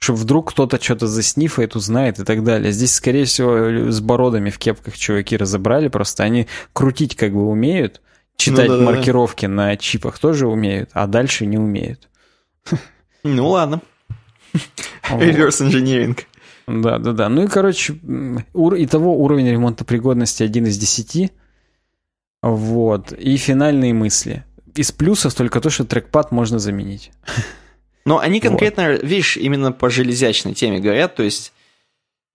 [0.00, 2.70] Чтобы вдруг кто-то что-то заснифает, узнает и так далее.
[2.70, 8.00] Здесь, скорее всего, с бородами в кепках чуваки разобрали, просто они крутить как бы умеют,
[8.36, 9.52] читать ну, да, маркировки да.
[9.52, 12.08] на чипах тоже умеют, а дальше не умеют.
[13.24, 13.80] Ну ладно.
[15.10, 16.18] Reverse engineering.
[16.68, 17.28] Да, да, да.
[17.28, 21.30] Ну и, короче, итого уровень ремонта пригодности один из десяти.
[22.42, 23.12] Вот.
[23.12, 24.44] И финальные мысли.
[24.74, 27.10] Из плюсов только то, что трекпад можно заменить.
[28.04, 29.02] Но они конкретно, вот.
[29.02, 31.52] видишь, именно по железячной теме говорят, то есть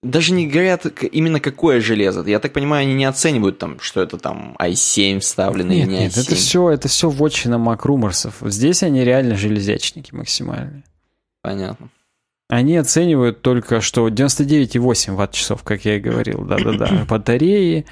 [0.03, 2.23] даже не говорят именно какое железо.
[2.27, 6.17] Я так понимаю, они не оценивают там, что это там i7 вставленный нет, не Нет,
[6.17, 8.35] это все, это все вотчина макруморсов.
[8.41, 10.83] Здесь они реально железячники максимальные.
[11.41, 11.89] Понятно.
[12.49, 17.85] Они оценивают только, что 99,8 ватт-часов, как я и говорил, да-да-да, батареи,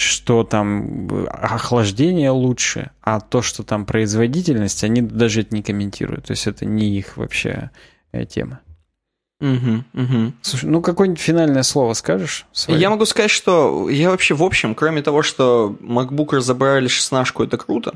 [0.00, 6.26] что там охлаждение лучше, а то, что там производительность, они даже это не комментируют.
[6.26, 7.70] То есть это не их вообще
[8.12, 8.60] э, тема.
[9.40, 10.32] Угу, угу.
[10.40, 12.46] Слушай, ну какое-нибудь финальное слово скажешь?
[12.52, 12.80] Свое?
[12.80, 17.58] Я могу сказать, что я вообще в общем, кроме того, что MacBook разобрали 16 это
[17.58, 17.94] круто,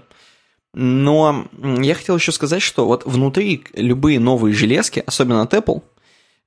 [0.75, 1.47] но
[1.81, 5.83] я хотел еще сказать, что вот внутри любые новые железки, особенно от Apple,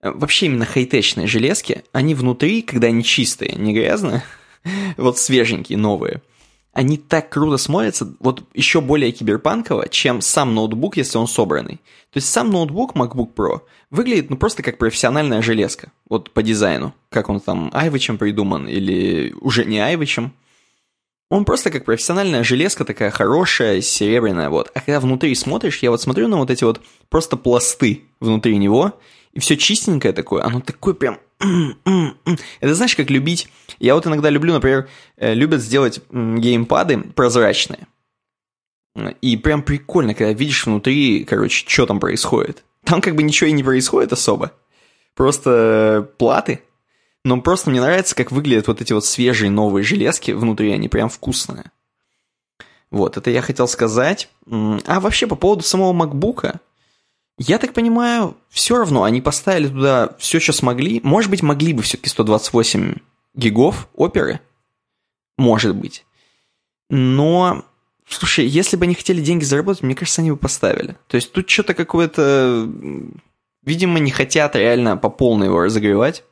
[0.02, 4.24] э, вообще именно хай-течные железки, они внутри, когда они чистые, не грязные,
[4.98, 6.22] вот свеженькие, новые,
[6.78, 11.78] они так круто смотрятся, вот еще более киберпанково, чем сам ноутбук, если он собранный.
[12.12, 16.94] То есть сам ноутбук MacBook Pro выглядит ну просто как профессиональная железка, вот по дизайну,
[17.10, 20.34] как он там Айвичем придуман или уже не Айвичем.
[21.30, 24.72] Он просто как профессиональная железка такая хорошая, серебряная, вот.
[24.76, 26.80] А когда внутри смотришь, я вот смотрю на вот эти вот
[27.10, 28.94] просто пласты внутри него,
[29.38, 31.20] и все чистенькое такое, оно такое прям...
[32.60, 33.50] Это знаешь, как любить...
[33.78, 37.86] Я вот иногда люблю, например, э, любят сделать геймпады прозрачные.
[39.22, 42.64] И прям прикольно, когда видишь внутри, короче, что там происходит.
[42.84, 44.54] Там как бы ничего и не происходит особо.
[45.14, 46.64] Просто платы.
[47.24, 51.10] Но просто мне нравится, как выглядят вот эти вот свежие новые железки внутри, они прям
[51.10, 51.72] вкусные.
[52.90, 54.30] Вот, это я хотел сказать.
[54.50, 56.60] А вообще по поводу самого макбука,
[57.38, 61.00] я так понимаю, все равно они поставили туда все, что смогли.
[61.04, 62.96] Может быть, могли бы все-таки 128
[63.36, 64.40] гигов оперы.
[65.38, 66.06] Может быть.
[66.90, 67.64] Но,
[68.08, 70.96] слушай, если бы они хотели деньги заработать, мне кажется, они бы поставили.
[71.08, 72.68] То есть тут что-то какое-то...
[73.64, 76.24] Видимо, не хотят реально по полной его разогревать.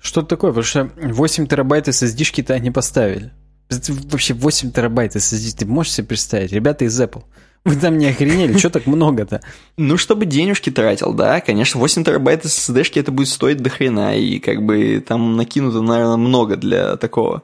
[0.00, 0.50] Что такое?
[0.50, 3.32] Потому что 8 терабайт SSD-шки-то они поставили.
[3.68, 6.52] Вообще 8 терабайт SSD, ты можешь себе представить?
[6.52, 7.22] Ребята из Apple.
[7.64, 9.42] Вы там не охренели, что так много-то?
[9.76, 14.38] Ну, чтобы денежки тратил, да, конечно, 8 терабайт SSD-шки это будет стоить до хрена, и
[14.38, 17.42] как бы там накинуто, наверное, много для такого.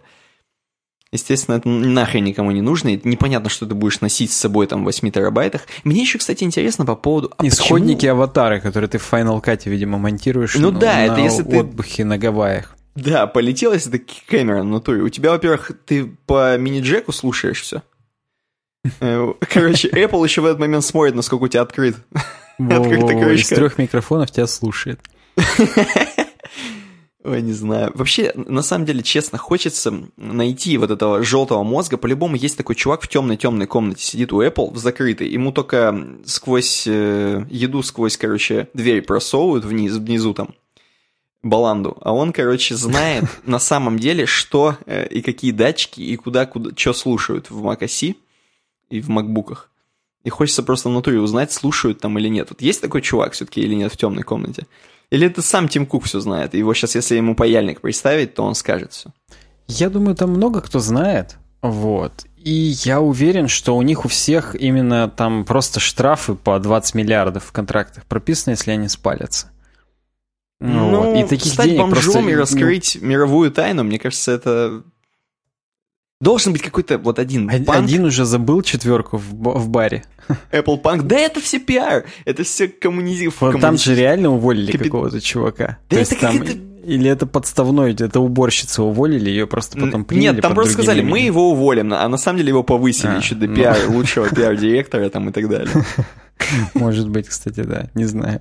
[1.12, 4.82] Естественно, это нахрен никому не нужно, и непонятно, что ты будешь носить с собой там
[4.82, 5.62] в 8 терабайтах.
[5.84, 7.32] Мне еще, кстати, интересно по поводу...
[7.36, 8.12] А Исходники почему...
[8.12, 11.60] аватары, которые ты в Final Cut, видимо, монтируешь ну, на, да, на это если ты...
[11.60, 12.74] отдыхе на Гавайях.
[12.96, 15.02] Да, полетел, если ты камера на натуре.
[15.02, 17.82] У тебя, во-первых, ты по мини-джеку слушаешь все.
[19.01, 21.97] Э, короче, Apple еще в этот момент смотрит, насколько у тебя открыт.
[22.59, 23.55] Открыта крышка.
[23.55, 25.01] Из трех микрофонов тебя слушает.
[27.26, 27.91] Ой, не знаю.
[27.95, 31.97] Вообще, на самом деле, честно, хочется найти вот этого желтого мозга.
[31.97, 35.28] По-любому есть такой чувак в темной-темной комнате, сидит у Apple в закрытой.
[35.28, 40.55] Ему только сквозь э, еду, сквозь, короче, дверь просовывают вниз, внизу там
[41.43, 41.97] баланду.
[42.01, 46.70] А он, короче, знает на самом деле, что э, и какие датчики, и куда, куда,
[46.76, 48.14] что слушают в macOS
[48.91, 49.70] и в макбуках.
[50.24, 52.49] И хочется просто внутри узнать, слушают там или нет.
[52.51, 54.66] Вот есть такой чувак все-таки или нет в темной комнате?
[55.11, 56.55] Или это сам Тим Кук все знает?
[56.55, 59.11] И его сейчас, если ему паяльник представить, то он скажет все.
[59.68, 61.37] Я думаю, там много кто знает.
[61.62, 62.26] Вот.
[62.37, 67.45] И я уверен, что у них у всех именно там просто штрафы по 20 миллиардов
[67.45, 69.51] в контрактах прописаны, если они спалятся.
[70.61, 71.18] Ну, вот.
[71.18, 72.30] и таких стать денег бомжом просто...
[72.30, 74.84] и раскрыть мировую тайну, мне кажется, это
[76.20, 77.90] Должен быть какой-то вот один Один, панк.
[78.06, 80.04] уже забыл четверку в, в баре.
[80.50, 81.02] Apple Punk.
[81.02, 82.06] Да это все пиар.
[82.24, 83.30] Это все коммунизм.
[83.38, 84.86] Вот там же реально уволили Капит...
[84.86, 85.78] какого-то чувака.
[85.90, 86.42] Да То это там...
[86.42, 86.52] это...
[86.86, 91.10] Или это подставной, это уборщица уволили, ее просто потом приняли Нет, там просто сказали, именем.
[91.10, 93.56] мы его уволим, а на самом деле его повысили а, еще до ну...
[93.56, 95.68] пиар, лучшего пиар-директора там и так далее.
[96.74, 98.40] Может быть, кстати, да, не знаю.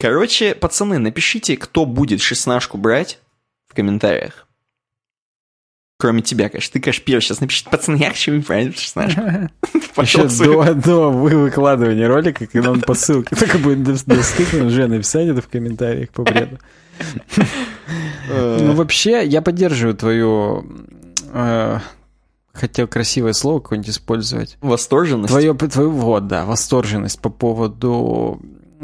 [0.00, 3.18] Короче, пацаны, напишите, кто будет шестнашку брать
[3.68, 4.48] в комментариях.
[6.02, 6.72] Кроме тебя, конечно.
[6.72, 9.20] Ты, конечно, первый сейчас напишет, пацаны, я хочу брать шестнашку.
[9.98, 15.40] Еще до, до выкладывания ролика, когда он по ссылке только будет доступен, уже написать это
[15.40, 16.58] в комментариях по бреду.
[18.28, 20.66] Ну, вообще, я поддерживаю твою
[21.32, 21.78] э,
[22.52, 24.58] хотел красивое слово какое-нибудь использовать.
[24.60, 25.30] Восторженность?
[25.30, 28.42] Твое, твою, вот, да, восторженность по поводу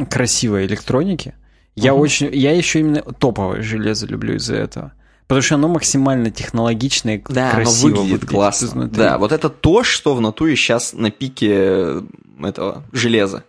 [0.08, 1.34] красивой электроники.
[1.74, 2.02] Я угу.
[2.02, 4.92] очень, я еще именно топовое железо люблю из-за этого.
[5.28, 8.66] Потому что оно максимально технологичное и да, красиво оно выглядит, классно.
[8.66, 8.96] Изнутри.
[8.96, 12.02] Да, вот это то, что в натуре сейчас на пике
[12.42, 13.44] этого железа.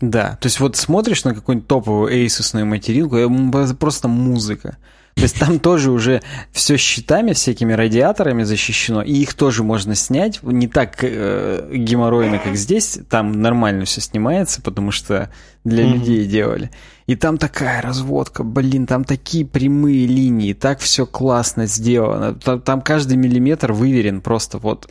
[0.00, 4.78] Да, то есть вот смотришь на какую-нибудь топовую эйсусную материнку, это просто музыка.
[5.14, 10.42] То есть там тоже уже все щитами, всякими радиаторами защищено, и их тоже можно снять.
[10.42, 12.98] Не так э, геморройно, как здесь.
[13.10, 15.30] Там нормально все снимается, потому что
[15.64, 15.92] для mm-hmm.
[15.92, 16.70] людей делали.
[17.06, 22.34] И там такая разводка, блин, там такие прямые линии, так все классно сделано.
[22.34, 24.88] Там, там каждый миллиметр выверен просто вот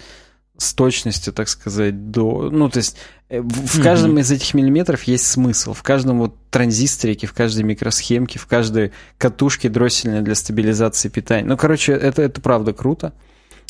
[0.60, 2.50] с точностью, так сказать, до...
[2.52, 2.98] Ну, то есть
[3.30, 4.22] э, в, каждом mm-hmm.
[4.22, 5.74] из этих миллиметров есть смысл.
[5.74, 11.48] В каждом вот транзисторике, в каждой микросхемке, в каждой катушке дроссельной для стабилизации питания.
[11.48, 13.14] Ну, короче, это, это правда круто.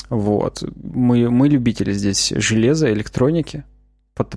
[0.10, 0.64] Вот.
[0.82, 3.64] Мы, мы любители здесь железа, электроники,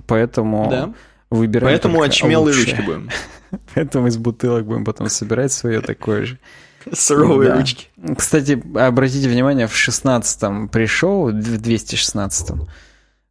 [0.05, 0.93] поэтому да.
[1.31, 3.09] выбираем Поэтому очмелые ручки будем.
[3.75, 6.39] Поэтому из бутылок будем потом собирать свое такое же.
[6.93, 7.57] Суровые да.
[7.57, 7.87] ручки.
[8.17, 12.67] Кстати, обратите внимание, в 16-м пришел, в 216-м,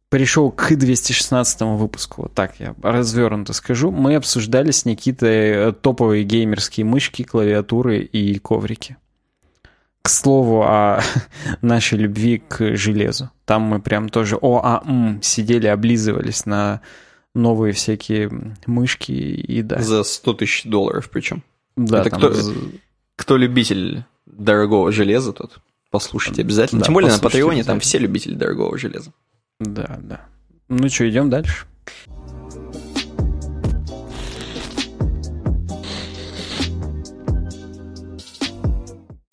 [0.09, 6.23] пришел к 216 выпуску, вот так я развернуто скажу, мы обсуждали с Никитой э, топовые
[6.23, 8.97] геймерские мышки, клавиатуры и коврики.
[10.03, 11.01] К слову о
[11.61, 13.31] нашей любви к железу.
[13.45, 16.81] Там мы прям тоже о а м, сидели, облизывались на
[17.33, 18.29] новые всякие
[18.67, 19.81] мышки и да.
[19.81, 21.43] За 100 тысяч долларов причем.
[21.75, 22.33] Да, Это там кто,
[23.15, 25.59] кто любитель дорогого железа, тот
[25.91, 26.81] послушайте обязательно.
[26.81, 29.11] Да, Тем более на Патреоне там все любители дорогого железа.
[29.59, 30.25] Да, да.
[30.67, 31.65] Ну что, идем дальше?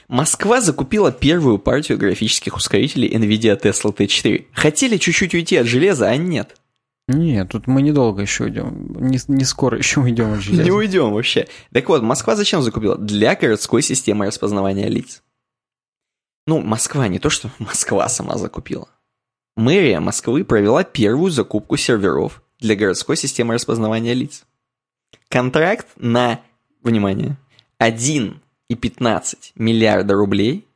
[0.08, 4.46] Москва закупила первую партию графических ускорителей NVIDIA Tesla T4.
[4.52, 6.56] Хотели чуть-чуть уйти от железа, а нет.
[7.12, 8.92] Нет, тут мы недолго еще идем.
[9.00, 10.38] Не, не скоро еще уйдем.
[10.38, 11.48] Не уйдем вообще.
[11.72, 12.96] Так вот, Москва зачем закупила?
[12.96, 15.22] Для городской системы распознавания лиц.
[16.46, 18.88] Ну, Москва не то, что Москва сама закупила.
[19.56, 24.44] Мэрия Москвы провела первую закупку серверов для городской системы распознавания лиц.
[25.28, 26.40] Контракт на,
[26.82, 27.36] внимание,
[27.80, 30.68] 1,15 миллиарда рублей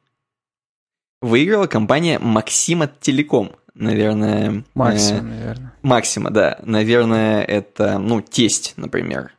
[1.21, 4.65] выиграла компания Максима Телеком– наверное...
[4.75, 5.73] Максима, э, наверное.
[5.83, 6.59] Максима, да.
[6.63, 9.33] Наверное, это, ну, тесть, например.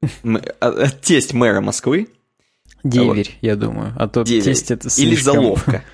[0.60, 2.08] А, э, тесть мэра Москвы.
[2.84, 3.38] Деверь, вот.
[3.42, 3.92] я думаю.
[3.96, 4.44] А то Деверь.
[4.44, 5.08] тесть это слишком...
[5.08, 5.84] Или заловка.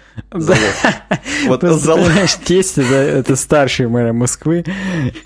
[1.46, 2.28] Вот заловка.
[2.44, 4.64] тесть это, это старший мэр Москвы,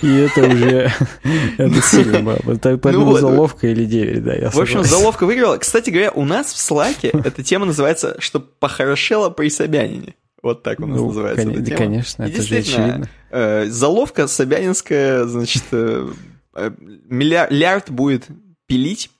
[0.00, 0.92] и это уже
[1.58, 2.38] это сильно было.
[2.58, 5.58] Поэтому ну, заловка или деверь, да, я В общем, заловка выиграла.
[5.58, 10.14] Кстати говоря, у нас в Слаке эта тема называется «Что похорошело при Собянине».
[10.46, 11.78] Вот так у нас ну, называется кон- эта тема.
[11.78, 13.10] Конечно, И это же очевидно.
[13.30, 16.08] Э, заловка Собянинская, значит, э,
[16.54, 18.28] э, миллиард будет
[18.66, 19.10] пилить,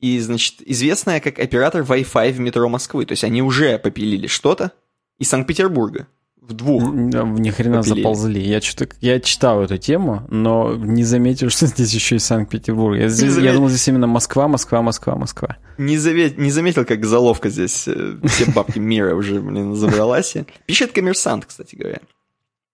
[0.00, 3.04] и, значит, известная как оператор Wi-Fi в метро Москвы.
[3.04, 4.72] То есть они уже попилили что-то
[5.18, 6.06] из Санкт-Петербурга.
[6.50, 6.82] В двух.
[6.82, 8.02] Ни хрена попилили.
[8.02, 8.42] заползли.
[8.42, 12.98] Я, что-то, я читал эту тему, но не заметил, что здесь еще и Санкт-Петербург.
[12.98, 13.50] Я, здесь, замет...
[13.50, 15.58] я думал, здесь именно Москва, Москва, Москва, Москва.
[15.78, 16.38] Не, завет...
[16.38, 20.34] не заметил, как заловка здесь э, все бабки мира уже, блин, забралась.
[20.66, 22.00] Пишет коммерсант, кстати говоря.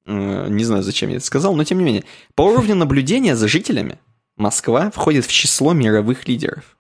[0.07, 2.05] Э, не знаю, зачем я это сказал, но тем не менее.
[2.35, 3.99] По уровню наблюдения за жителями
[4.37, 6.79] Москва входит в число мировых лидеров.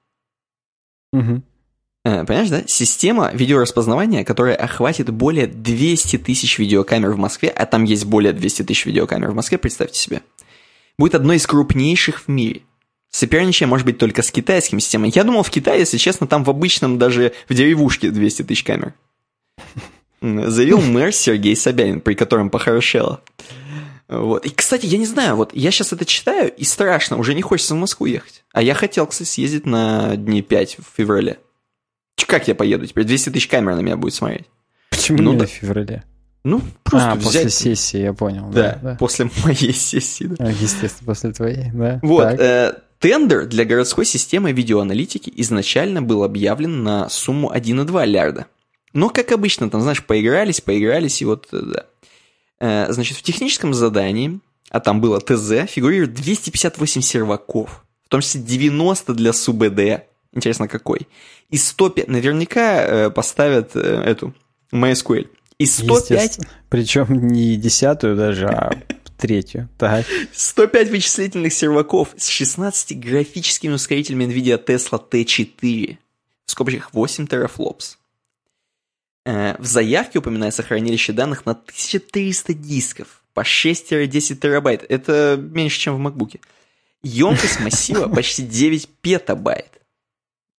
[1.12, 1.42] Угу.
[2.06, 2.62] Понимаешь, да?
[2.68, 8.62] Система видеораспознавания, которая охватит более 200 тысяч видеокамер в Москве, а там есть более 200
[8.62, 10.22] тысяч видеокамер в Москве, представьте себе,
[10.98, 12.62] будет одной из крупнейших в мире.
[13.10, 15.10] Соперничая может быть только с китайскими системами.
[15.12, 18.94] Я думал, в Китае, если честно, там в обычном даже в деревушке 200 тысяч камер.
[20.20, 23.20] Заявил мэр Сергей Собянин, при котором похорошело.
[24.08, 24.46] Вот.
[24.46, 27.74] И, кстати, я не знаю, вот я сейчас это читаю, и страшно, уже не хочется
[27.74, 28.44] в Москву ехать.
[28.52, 31.40] А я хотел, кстати, съездить на дни 5 в феврале.
[32.26, 33.04] Как я поеду теперь?
[33.04, 34.46] 200 тысяч камер на меня будет смотреть.
[34.90, 35.46] Почему ну, не да.
[35.46, 36.04] в феврале?
[36.44, 37.44] Ну, просто а, взять...
[37.44, 38.48] после сессии, я понял.
[38.50, 38.96] Да, да, да.
[38.96, 40.24] после моей сессии.
[40.24, 40.46] Да.
[40.46, 41.98] А, естественно, после твоей, да.
[42.02, 48.46] Вот, э, тендер для городской системы видеоаналитики изначально был объявлен на сумму 1,2 лярда.
[48.92, 51.86] Но, как обычно, там, знаешь, поигрались, поигрались, и вот, э, да.
[52.60, 54.40] Э, значит, в техническом задании,
[54.70, 60.04] а там было ТЗ, фигурирует 258 серваков, в том числе 90 для СУБД.
[60.32, 61.08] Интересно, какой?
[61.50, 64.34] И 105, наверняка э, поставят э, эту
[64.72, 65.28] MySQL.
[65.58, 66.40] И 105...
[66.68, 68.72] Причем не десятую даже, а
[69.16, 69.68] третью.
[69.78, 70.04] Так.
[70.32, 75.96] 105 вычислительных серваков с 16 графическими ускорителями NVIDIA Tesla T4.
[76.44, 77.98] В скобочках 8 терафлопс.
[79.24, 84.84] Э, в заявке упоминается хранилище данных на 1300 дисков по 6-10 терабайт.
[84.88, 86.38] Это меньше, чем в MacBook.
[87.02, 89.75] Емкость массива почти 9 петабайт.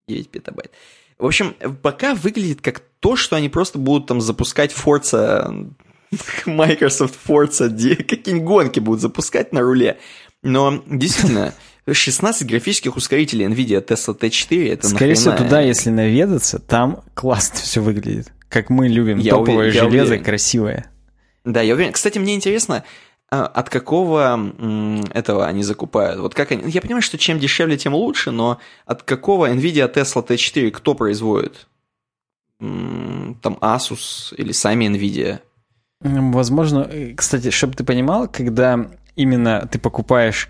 [0.07, 0.71] 9 петабайт.
[1.17, 5.73] В общем, пока выглядит как то, что они просто будут там запускать Forza,
[6.45, 9.97] Microsoft Forza, какие-нибудь гонки будут запускать на руле.
[10.43, 11.53] Но действительно,
[11.91, 17.81] 16 графических ускорителей NVIDIA Tesla T4 это Скорее всего, туда, если наведаться, там классно все
[17.81, 18.31] выглядит.
[18.47, 20.89] Как мы любим, я топовое уверен, железо, красивое.
[21.43, 21.91] Да, я уверен.
[21.91, 22.85] Кстати, мне интересно,
[23.29, 24.53] от какого
[25.13, 26.19] этого они закупают?
[26.19, 26.69] Вот как они...
[26.71, 31.67] Я понимаю, что чем дешевле, тем лучше, но от какого NVIDIA Tesla T4 кто производит?
[32.59, 35.39] Там Asus или сами NVIDIA?
[35.99, 40.47] Возможно, э, кстати, чтобы ты понимал, когда именно ты покупаешь...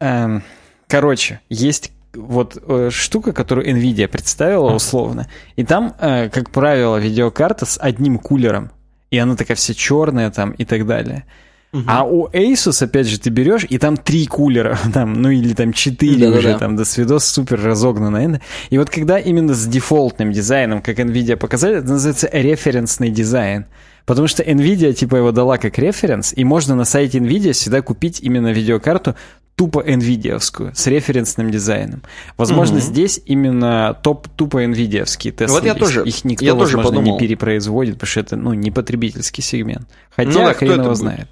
[0.00, 0.42] Эм,
[0.88, 7.66] короче, есть вот э, штука, которую Nvidia представила условно, и там, э, как правило, видеокарта
[7.66, 8.70] с одним кулером,
[9.10, 11.24] и она такая вся черная там и так далее.
[11.72, 11.84] Угу.
[11.86, 15.72] А у Asus, опять же, ты берешь, и там три кулера, там, ну или там
[15.72, 18.40] четыре да, уже, да, там, до свидос супер разогнано.
[18.68, 23.66] И вот когда именно с дефолтным дизайном, как NVIDIA показали, это называется референсный дизайн.
[24.04, 28.20] Потому что NVIDIA, типа, его дала как референс, и можно на сайте NVIDIA всегда купить
[28.20, 29.16] именно видеокарту
[29.54, 32.02] тупо NVIDIA-вскую, с референсным дизайном.
[32.36, 32.84] Возможно, угу.
[32.84, 35.54] здесь именно топ тупо NVIDIA-вские Теслы.
[35.54, 37.12] Вот я тоже, Их никто, я возможно, тоже подумал.
[37.12, 39.88] не перепроизводит, потому что это, ну, не потребительский сегмент.
[40.10, 41.28] Хотя, ну, да, хрен его знает.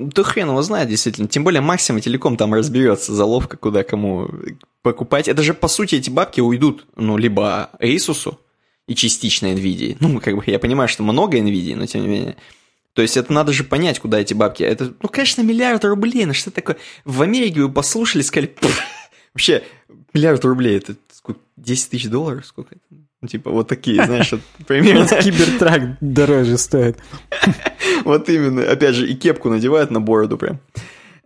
[0.00, 1.28] Да хрен его знает, действительно.
[1.28, 4.30] Тем более Максима Телеком там разберется заловка, куда кому
[4.82, 5.28] покупать.
[5.28, 8.36] Это же, по сути, эти бабки уйдут, ну, либо Asus
[8.86, 9.96] и частично NVIDIA.
[10.00, 12.36] Ну, как бы я понимаю, что много NVIDIA, но тем не менее.
[12.94, 14.62] То есть это надо же понять, куда эти бабки.
[14.62, 16.76] Это, ну, конечно, миллиард рублей, но что такое?
[17.04, 18.54] В Америке вы послушали, сказали,
[19.34, 19.62] вообще,
[20.12, 22.46] миллиард рублей, это сколько, 10 тысяч долларов?
[22.46, 23.00] Сколько это?
[23.20, 24.32] Ну, типа, вот такие, знаешь,
[24.66, 25.06] примерно.
[25.06, 26.96] Кибертрак дороже стоит.
[28.04, 28.62] Вот именно.
[28.62, 30.60] Опять же, и кепку надевают на бороду прям.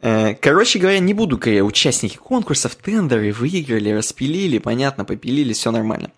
[0.03, 6.11] Э, короче говоря, не буду, какие участники конкурсов, тендеры выиграли, распилили, понятно, попилили, все нормально.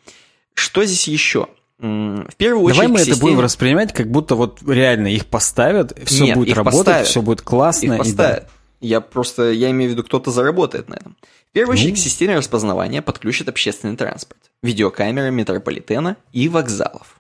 [0.55, 1.49] Что здесь еще?
[1.79, 2.77] В первую очередь...
[2.77, 3.17] Давай мы системе...
[3.17, 7.07] это будем воспринимать, как будто вот реально их поставят, все Нет, будет работать, поставят.
[7.07, 7.93] все будет классно.
[7.93, 8.45] Их поставят.
[8.45, 8.49] Да.
[8.81, 11.17] Я просто, я имею в виду, кто-то заработает на этом.
[11.51, 11.97] В первую очередь, ну...
[11.97, 17.16] к системе распознавания подключат общественный транспорт, видеокамеры метрополитена и вокзалов.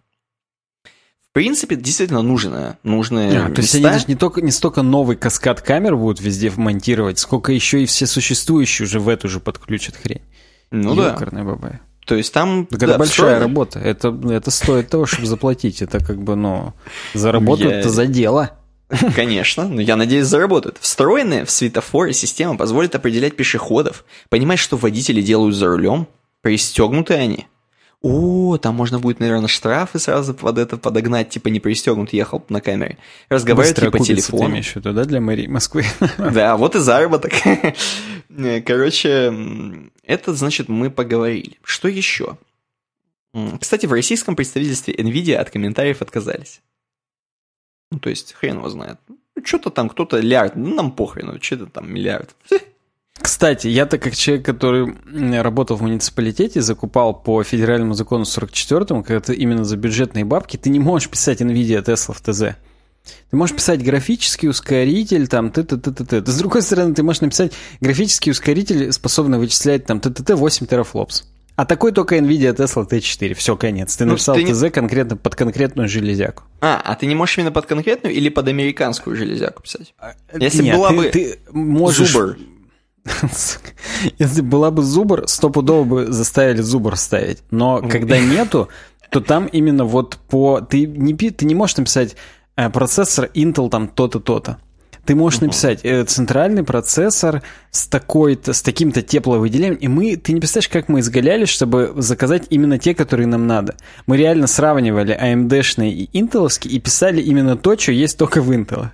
[1.36, 5.16] В принципе, действительно нужно, нужные а, То есть они даже не, только, не столько новый
[5.16, 9.96] каскад камер будут везде вмонтировать, сколько еще и все существующие уже в эту же подключат
[9.96, 10.22] хрень.
[10.70, 11.50] Ну Ёкарная да.
[11.50, 11.80] бабая.
[12.06, 12.64] То есть там...
[12.64, 13.40] Так да, это большая встроено...
[13.40, 13.78] работа.
[13.80, 15.82] Это, это стоит того, чтобы заплатить.
[15.82, 16.72] Это как бы, ну,
[17.12, 17.94] заработают-то я...
[17.94, 18.52] за дело.
[19.14, 20.78] Конечно, но я надеюсь, заработают.
[20.80, 26.08] Встроенная в светофоре система позволит определять пешеходов, понимать, что водители делают за рулем,
[26.40, 27.46] пристегнуты они.
[28.02, 32.60] О, там можно будет, наверное, штрафы сразу под это подогнать, типа не пристегнут, ехал на
[32.60, 32.98] камере.
[33.28, 34.44] Разговаривать по телефону.
[34.44, 35.84] Ты имеешь в виду, да, для мэрии Москвы?
[36.18, 37.32] Да, вот и заработок.
[38.66, 39.34] Короче,
[40.02, 41.58] это значит мы поговорили.
[41.62, 42.36] Что еще?
[43.60, 46.62] Кстати, в российском представительстве NVIDIA от комментариев отказались.
[47.90, 48.98] Ну, то есть, хрен его знает.
[49.08, 52.34] Ну, что-то там кто-то лярд, ну, нам похрен, ну, что-то там миллиард.
[53.20, 54.94] Кстати, я-то как человек, который
[55.40, 60.70] работал в муниципалитете, закупал по федеральному закону 44-му, когда ты именно за бюджетные бабки, ты
[60.70, 62.56] не можешь писать NVIDIA Tesla в ТЗ.
[63.30, 67.02] Ты можешь писать графический ускоритель, там, т т т т т С другой стороны, ты
[67.02, 71.24] можешь написать графический ускоритель, способный вычислять, там, т т т 8 терафлопс.
[71.56, 73.32] А такой только NVIDIA Tesla T4.
[73.34, 73.96] Все, конец.
[73.96, 74.70] Ты ну, написал ты ТЗ не...
[74.70, 76.44] конкретно под конкретную железяку.
[76.60, 79.94] А, а ты не можешь именно под конкретную или под американскую железяку писать?
[79.98, 82.12] А, Если Нет, была ты, бы ты можешь...
[82.12, 82.36] Зубр.
[84.18, 87.38] Если была бы Зубр, стопудово бы заставили Зубр ставить.
[87.50, 88.68] Но когда нету,
[89.10, 90.60] то там именно вот по...
[90.60, 92.16] Ты не, ты не можешь написать
[92.56, 94.58] э, процессор Intel там то-то, то-то.
[95.04, 100.40] Ты можешь написать э, центральный процессор с такой-то, с таким-то тепловыделением, и мы, ты не
[100.40, 103.76] представляешь, как мы изгалялись, чтобы заказать именно те, которые нам надо.
[104.06, 108.88] Мы реально сравнивали AMD-шные и Intel и писали именно то, что есть только в Intel.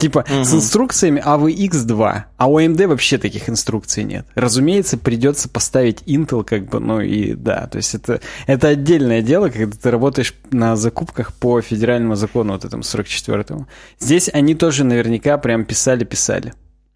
[0.00, 0.44] Типа угу.
[0.44, 4.26] с инструкциями AVX2, а у AMD вообще таких инструкций нет.
[4.34, 9.50] Разумеется, придется поставить Intel, как бы, ну и да, то есть это, это отдельное дело,
[9.50, 13.66] когда ты работаешь на закупках по федеральному закону, вот этому 44-му.
[13.98, 16.54] Здесь они тоже наверняка прям писали-писали.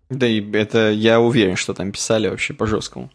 [0.09, 3.11] Да и это я уверен, что там писали вообще по-жесткому.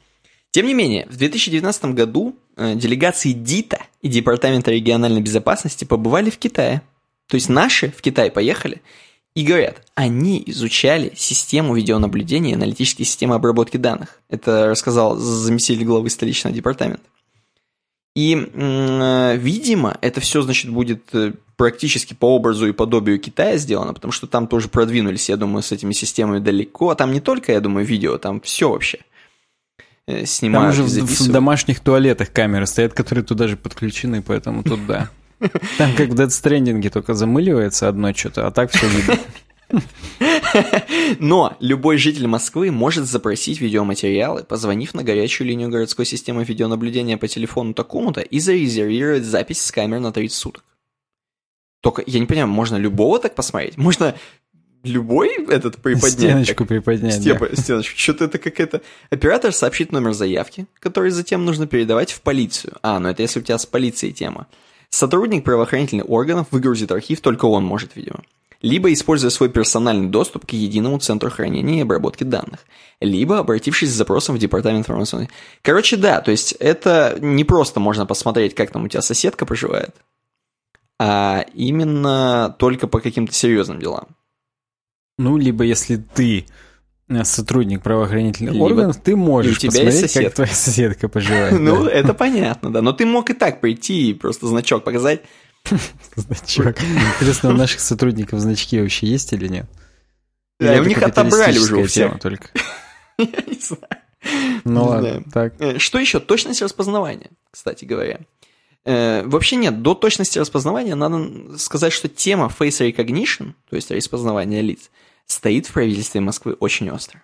[0.51, 6.37] Тем не менее, в 2019 году э, делегации ДИТа и Департамента региональной безопасности побывали в
[6.37, 6.83] Китае.
[7.27, 8.83] То есть наши в Китай поехали–
[9.35, 14.19] и говорят, они изучали систему видеонаблюдения и аналитические системы обработки данных.
[14.29, 17.03] Это рассказал заместитель главы столичного департамента.
[18.15, 24.11] И, видимо, это все, значит, будет э, практически по образу и подобию Китая сделано, потому
[24.11, 26.89] что там тоже продвинулись, я думаю, с этими системами далеко.
[26.89, 28.99] А там не только, я думаю, видео, там все вообще
[30.07, 34.85] э, снимают Там уже в домашних туалетах камеры стоят, которые туда же подключены, поэтому тут
[34.87, 35.09] да.
[35.77, 39.17] Там как в Dead Stranding только замыливается одно что-то, а так все видно.
[41.19, 47.27] Но любой житель Москвы может запросить видеоматериалы, позвонив на горячую линию городской системы видеонаблюдения по
[47.27, 50.63] телефону такому-то и зарезервировать запись с камер на 30 суток.
[51.81, 53.77] Только, я не понимаю, можно любого так посмотреть?
[53.77, 54.15] Можно
[54.83, 56.11] любой этот приподнять?
[56.11, 57.55] Стеночку приподнять, Степа, да.
[57.55, 57.97] Стеночку.
[57.97, 58.81] Что-то это какая-то...
[59.09, 62.77] Оператор сообщит номер заявки, который затем нужно передавать в полицию.
[62.81, 64.47] А, ну это если у тебя с полицией тема.
[64.89, 68.23] Сотрудник правоохранительных органов выгрузит архив, только он может, видимо.
[68.61, 72.59] либо используя свой персональный доступ к единому центру хранения и обработки данных,
[72.99, 75.29] либо обратившись с запросом в департамент информационной.
[75.61, 79.95] Короче, да, то есть это не просто можно посмотреть, как там у тебя соседка проживает,
[80.99, 84.07] а именно только по каким-то серьезным делам.
[85.17, 86.45] Ну, либо если ты
[87.23, 91.53] сотрудник правоохранительных либо органов, ты можешь у тебя посмотреть, есть как твоя соседка поживает.
[91.59, 92.81] Ну, это понятно, да.
[92.81, 95.21] Но ты мог и так прийти и просто значок показать.
[96.15, 96.77] Значок.
[96.81, 99.65] Интересно, у наших сотрудников значки вообще есть или нет?
[100.59, 102.19] Да, у них отобрали уже у всех.
[102.19, 102.49] только.
[103.17, 103.83] Я не знаю.
[104.65, 105.53] Ну ладно, так.
[105.59, 106.19] Э, что еще?
[106.19, 108.19] Точность распознавания, кстати говоря.
[108.85, 114.61] Э, вообще нет, до точности распознавания надо сказать, что тема face recognition, то есть распознавание
[114.61, 114.89] лиц,
[115.29, 117.23] стоит в правительстве Москвы очень остро.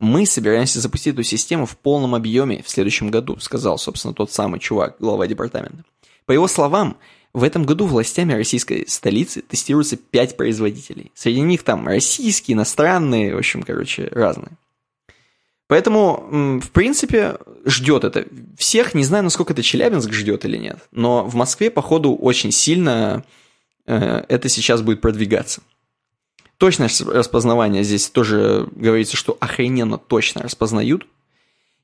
[0.00, 4.58] Мы собираемся запустить эту систему в полном объеме в следующем году, сказал, собственно, тот самый
[4.58, 5.84] чувак, глава департамента.
[6.26, 6.96] По его словам,
[7.32, 11.12] в этом году властями российской столицы тестируются пять производителей.
[11.14, 14.56] Среди них там российские, иностранные, в общем, короче, разные.
[15.68, 18.26] Поэтому, в принципе, ждет это
[18.58, 18.94] всех.
[18.94, 20.78] Не знаю, насколько это Челябинск ждет или нет.
[20.90, 23.24] Но в Москве, походу, очень сильно
[23.86, 25.62] э, это сейчас будет продвигаться.
[26.62, 31.06] Точность распознавания здесь тоже говорится, что охрененно точно распознают.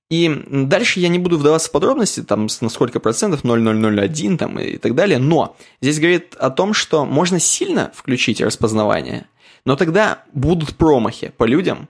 [0.08, 4.76] И дальше я не буду вдаваться в подробности, там, на сколько процентов, 0,001 там, и
[4.76, 9.26] так далее, но здесь говорит о том, что можно сильно включить распознавание,
[9.64, 11.88] но тогда будут промахи по людям,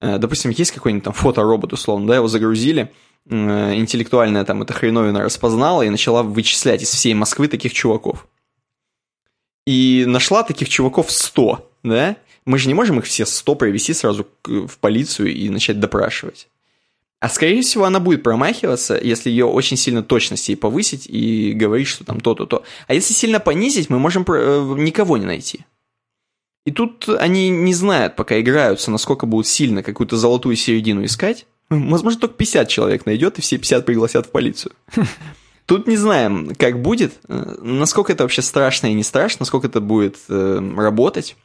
[0.00, 2.92] Э, допустим, есть какой-нибудь там фоторобот, условно, да, его загрузили,
[3.28, 8.26] э, интеллектуальная там эта хреновина распознала и начала вычислять из всей Москвы таких чуваков.
[9.66, 12.16] И нашла таких чуваков 100, да?
[12.44, 16.48] Мы же не можем их все 100 привести сразу в полицию и начать допрашивать.
[17.18, 21.88] А скорее всего она будет промахиваться, если ее очень сильно точность ей повысить и говорить,
[21.88, 22.62] что там то-то, то.
[22.86, 25.64] А если сильно понизить, мы можем э, никого не найти.
[26.66, 31.46] И тут они не знают, пока играются, насколько будут сильно какую-то золотую середину искать.
[31.70, 34.72] Возможно, только 50 человек найдет, и все 50 пригласят в полицию.
[35.66, 39.80] Тут не знаем, как будет, э, насколько это вообще страшно и не страшно, насколько это
[39.80, 41.36] будет э, работать.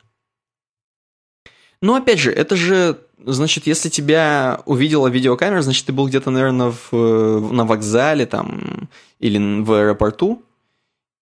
[1.81, 6.73] Но опять же, это же, значит, если тебя увидела видеокамера, значит, ты был где-то, наверное,
[6.91, 10.43] в, на вокзале там или в аэропорту,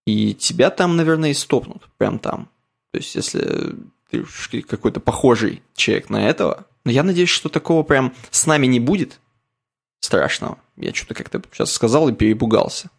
[0.06, 2.50] и тебя там, наверное, и стопнут, прям там.
[2.92, 3.76] То есть, если
[4.10, 4.26] ты
[4.64, 9.20] какой-то похожий человек на этого, но я надеюсь, что такого прям с нами не будет
[10.00, 10.58] страшного.
[10.78, 12.90] Я что-то как-то сейчас сказал и перепугался.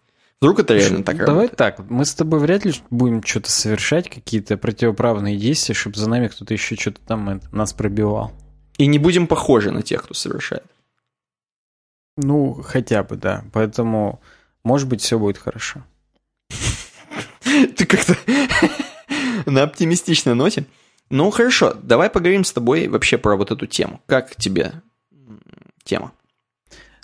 [0.40, 1.56] Вдруг это реально так Давай работает?
[1.56, 6.28] так, мы с тобой вряд ли будем что-то совершать, какие-то противоправные действия, чтобы за нами
[6.28, 8.32] кто-то еще что-то там это, нас пробивал.
[8.78, 10.64] И не будем похожи на тех, кто совершает.
[12.16, 13.44] Ну, хотя бы, да.
[13.52, 14.20] Поэтому,
[14.64, 15.84] может быть, все будет хорошо.
[17.76, 18.16] Ты как-то
[19.46, 20.64] на оптимистичной ноте.
[21.10, 24.00] Ну, хорошо, давай поговорим с тобой вообще про вот эту тему.
[24.06, 24.72] Как тебе
[25.84, 26.12] тема?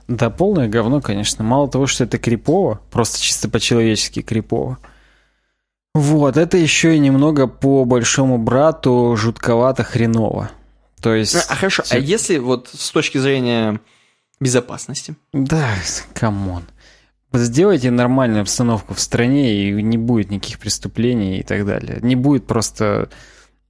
[0.08, 1.44] Да, полное говно, конечно.
[1.44, 4.78] Мало того, что это крипово, просто чисто по-человечески крипово.
[5.94, 10.50] Вот, это еще и немного по большому брату жутковато хреново.
[11.00, 11.34] То есть...
[11.34, 13.80] А, а хорошо, а если вот с точки зрения
[14.40, 15.16] безопасности?
[15.32, 15.70] Да,
[16.12, 16.64] come on.
[17.32, 21.98] Сделайте нормальную обстановку в стране, и не будет никаких преступлений и так далее.
[22.02, 23.08] Не будет просто...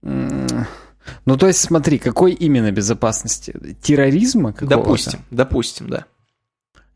[0.03, 3.77] Ну, то есть, смотри, какой именно безопасности?
[3.81, 4.77] Терроризма какого-то?
[4.77, 6.07] Допустим, допустим, да.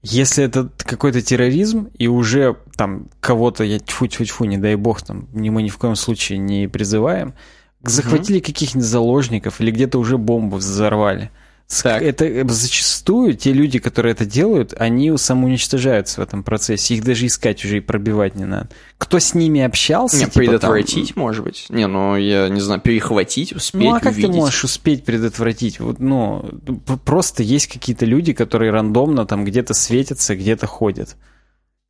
[0.03, 5.62] Если это какой-то терроризм, и уже там кого-то, я тьфу-тьфу-тьфу, не дай бог, там, мы
[5.62, 7.34] ни в коем случае не призываем,
[7.82, 8.46] захватили угу.
[8.46, 11.30] каких-нибудь заложников или где-то уже бомбу взорвали–
[11.83, 12.03] так.
[12.03, 16.95] Это э, зачастую те люди, которые это делают, они самоуничтожаются в этом процессе.
[16.95, 18.71] Их даже искать уже и пробивать не надо.
[18.99, 20.16] Кто с ними общался?
[20.16, 21.23] Не, типа, предотвратить, там...
[21.23, 21.66] может быть.
[21.68, 24.31] Не, ну, я не знаю, перехватить, успеть, Ну, а как увидеть?
[24.31, 25.79] ты можешь успеть предотвратить?
[25.79, 26.45] Вот, ну,
[27.05, 31.16] просто есть какие-то люди, которые рандомно там где-то светятся, где-то ходят.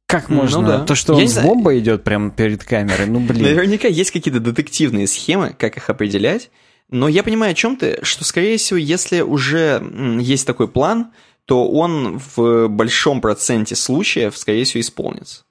[0.07, 0.61] Как ну можно?
[0.61, 0.85] Ну, да.
[0.85, 3.45] То, что я он с бомбой идет прямо перед камерой, ну, блин.
[3.45, 6.51] Наверняка есть какие-то детективные схемы, как их определять.
[6.91, 9.83] Но я понимаю, о чем ты, что, скорее всего, если уже
[10.21, 11.13] есть такой план,
[11.45, 15.45] то он в большом проценте случаев, скорее всего, исполнится.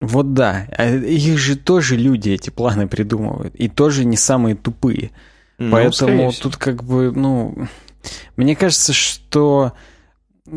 [0.00, 5.10] Вот да, а их же тоже люди эти планы придумывают, и тоже не самые тупые.
[5.58, 7.66] Ну, Поэтому тут как бы, ну,
[8.36, 9.72] мне кажется, что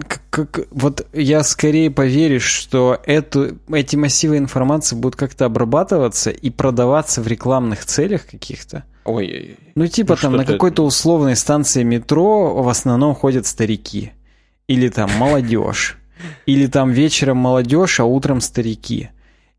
[0.08, 6.50] как, как, вот я скорее поверю, что эту, эти массивы информации будут как-то обрабатываться и
[6.50, 8.84] продаваться в рекламных целях каких-то.
[9.10, 14.12] Ой, ну типа ну, там на какой-то условной станции метро в основном ходят старики.
[14.68, 15.97] Или там молодежь.
[16.45, 19.10] Или там вечером молодежь, а утром старики.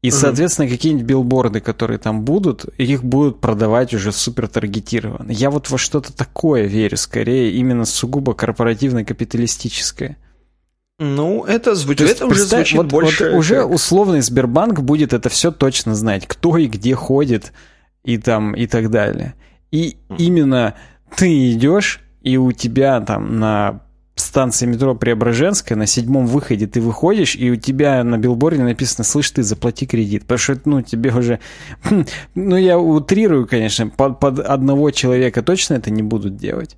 [0.03, 5.31] И, соответственно, какие-нибудь билборды, которые там будут, их будут продавать уже супер таргетированно.
[5.31, 10.17] Я вот во что-то такое верю, скорее именно сугубо корпоративно-капиталистическое.
[10.99, 13.31] Ну, это, звучит, это уже звучит вот, больше...
[13.31, 17.53] Вот уже условный Сбербанк будет это все точно знать, кто и где ходит,
[18.05, 19.35] и там, и так далее.
[19.71, 20.75] И именно
[21.17, 23.83] ты идешь, и у тебя там на
[24.21, 29.31] станции метро Преображенская, на седьмом выходе ты выходишь, и у тебя на билборде написано, слышь,
[29.31, 30.23] ты заплати кредит.
[30.23, 31.41] Потому что, ну, тебе уже...
[32.35, 36.77] Ну, я утрирую, конечно, под, под одного человека точно это не будут делать.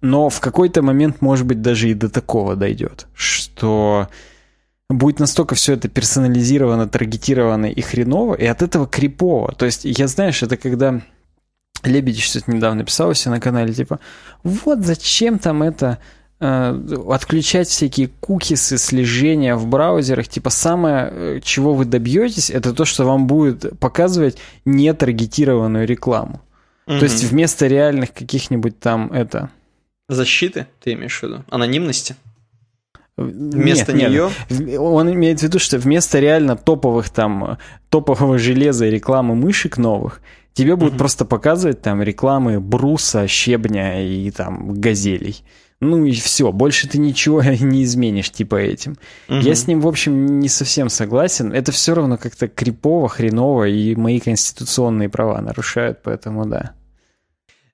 [0.00, 4.08] Но в какой-то момент, может быть, даже и до такого дойдет, что
[4.90, 9.52] будет настолько все это персонализировано, таргетировано и хреново, и от этого крипово.
[9.52, 11.00] То есть, я, знаешь, это когда...
[11.82, 14.00] Лебедич что-то недавно писал у себя на канале, типа,
[14.42, 15.98] вот зачем там это
[16.42, 16.74] Э,
[17.10, 20.26] отключать всякие кукисы, слежения в браузерах.
[20.26, 26.40] Типа самое, э, чего вы добьетесь, это то, что вам будет показывать нетаргетированную рекламу.
[26.86, 26.98] Угу.
[26.98, 29.50] То есть вместо реальных каких-нибудь там это...
[30.08, 31.44] Защиты, ты имеешь в виду?
[31.50, 32.16] Анонимности?
[33.20, 34.30] Вместо нет, нее?
[34.48, 34.78] Нет.
[34.78, 37.58] Он имеет в виду, что вместо реально топовых там,
[37.88, 40.20] топового железа и рекламы мышек новых,
[40.52, 40.98] тебе будут угу.
[40.98, 45.42] просто показывать там рекламы бруса, щебня и там газелей.
[45.80, 48.96] Ну и все, больше ты ничего не изменишь типа этим.
[49.28, 49.38] Угу.
[49.38, 51.52] Я с ним, в общем, не совсем согласен.
[51.52, 56.74] Это все равно как-то крипово, хреново, и мои конституционные права нарушают, поэтому да.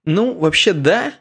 [0.04, 1.12] Ну, вообще да,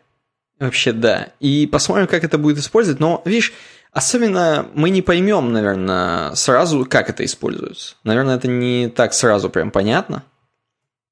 [0.60, 1.30] вообще да.
[1.40, 3.00] И посмотрим, как это будет использовать.
[3.00, 3.52] Но, видишь,
[3.96, 7.96] особенно мы не поймем, наверное, сразу, как это используется.
[8.04, 10.24] Наверное, это не так сразу прям понятно.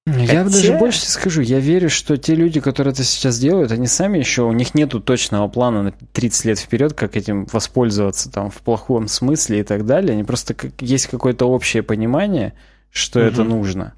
[0.06, 0.44] Я Хотя...
[0.44, 4.42] даже больше скажу, я верю, что те люди, которые это сейчас делают, они сами еще,
[4.42, 9.08] у них нету точного плана на 30 лет вперед, как этим воспользоваться там в плохом
[9.08, 10.12] смысле и так далее.
[10.12, 12.54] Они просто как, есть какое-то общее понимание,
[12.92, 13.28] что угу.
[13.28, 13.94] это нужно.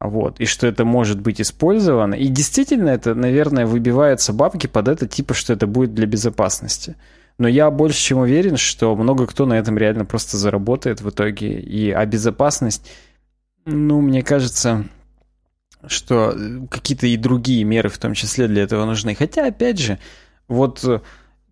[0.00, 2.14] Вот, и что это может быть использовано.
[2.14, 6.96] И действительно, это, наверное, выбиваются бабки под это, типа, что это будет для безопасности.
[7.38, 11.60] Но я больше чем уверен, что много кто на этом реально просто заработает в итоге.
[11.60, 12.90] И, а безопасность,
[13.64, 14.88] ну, мне кажется,
[15.86, 19.14] что э, какие-то и другие меры в том числе для этого нужны.
[19.14, 19.98] Хотя, опять же,
[20.48, 20.84] вот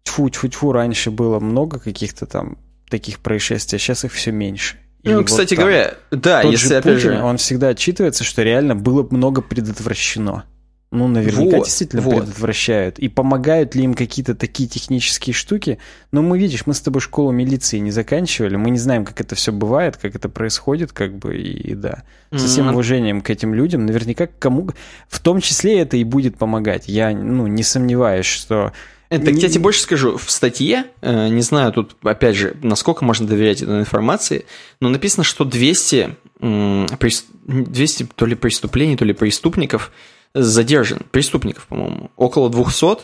[0.03, 2.59] тьфу-тьфу-тьфу, раньше было много каких-то там
[2.89, 4.76] таких происшествий, а сейчас их все меньше.
[5.03, 7.22] И ну, кстати вот, говоря, да, если же опять Путин, же...
[7.22, 10.45] Он всегда отчитывается, что реально было много предотвращено.
[10.93, 12.20] Ну, наверняка вот, действительно вот.
[12.20, 12.99] предотвращают.
[13.01, 15.78] И помогают ли им какие-то такие технические штуки?
[16.12, 19.34] Но мы, видишь, мы с тобой школу милиции не заканчивали, мы не знаем, как это
[19.34, 22.05] все бывает, как это происходит, как бы, и, и да.
[22.30, 24.70] Со всем уважением к этим людям, наверняка кому...
[25.09, 26.87] В том числе это и будет помогать.
[26.87, 28.72] Я, ну, не сомневаюсь, что...
[29.09, 33.26] Так я тебе больше скажу, в статье, э, не знаю тут, опять же, насколько можно
[33.26, 34.47] доверять этой информации,
[34.80, 39.93] но написано, что 200, 200 то ли преступлений, то ли преступников
[40.37, 42.99] задержан, преступников, по-моему, около 200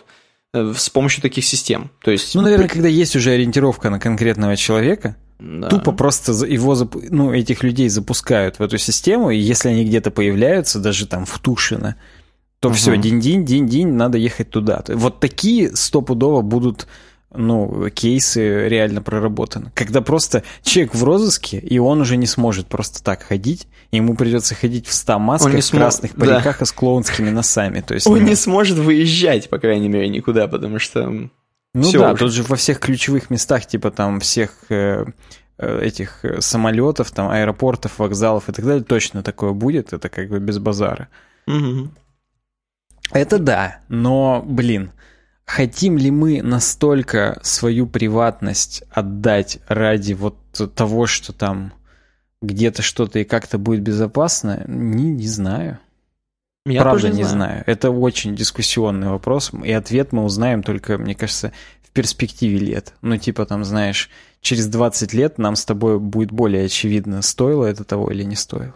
[0.52, 1.90] э, с помощью таких систем.
[2.02, 5.68] То есть, ну, наверное, когда есть уже ориентировка на конкретного человека, да.
[5.68, 6.76] тупо просто его,
[7.10, 11.38] ну, этих людей запускают в эту систему, и если они где-то появляются, даже там в
[11.38, 11.96] Тушино,
[12.60, 12.76] то угу.
[12.76, 14.84] все, день-день, день-день, надо ехать туда.
[14.88, 16.86] Вот такие стопудово будут
[17.34, 19.70] ну, кейсы реально проработаны.
[19.74, 24.54] Когда просто человек в розыске, и он уже не сможет просто так ходить, ему придется
[24.54, 26.64] ходить в 100 масках, в красных париках да.
[26.64, 27.80] и с клоунскими носами.
[27.80, 28.26] То есть, он ну...
[28.26, 31.28] не сможет выезжать, по крайней мере, никуда, потому что...
[31.74, 32.24] Ну Все да, уже.
[32.24, 35.06] тут же во всех ключевых местах, типа там всех э,
[35.56, 40.28] э этих э, самолетов, там аэропортов, вокзалов и так далее, точно такое будет, это как
[40.28, 41.08] бы без базара.
[41.46, 41.88] Угу.
[43.12, 44.92] Это да, но, блин,
[45.44, 50.36] хотим ли мы настолько свою приватность отдать ради вот
[50.74, 51.72] того, что там
[52.40, 55.78] где-то что-то и как-то будет безопасно, не, не знаю.
[56.64, 57.28] Я Правда не знаю.
[57.28, 57.64] знаю.
[57.66, 61.52] Это очень дискуссионный вопрос, и ответ мы узнаем только, мне кажется,
[61.82, 62.94] в перспективе лет.
[63.02, 64.10] Ну, типа там, знаешь,
[64.40, 68.74] через 20 лет нам с тобой будет более очевидно, стоило это того или не стоило.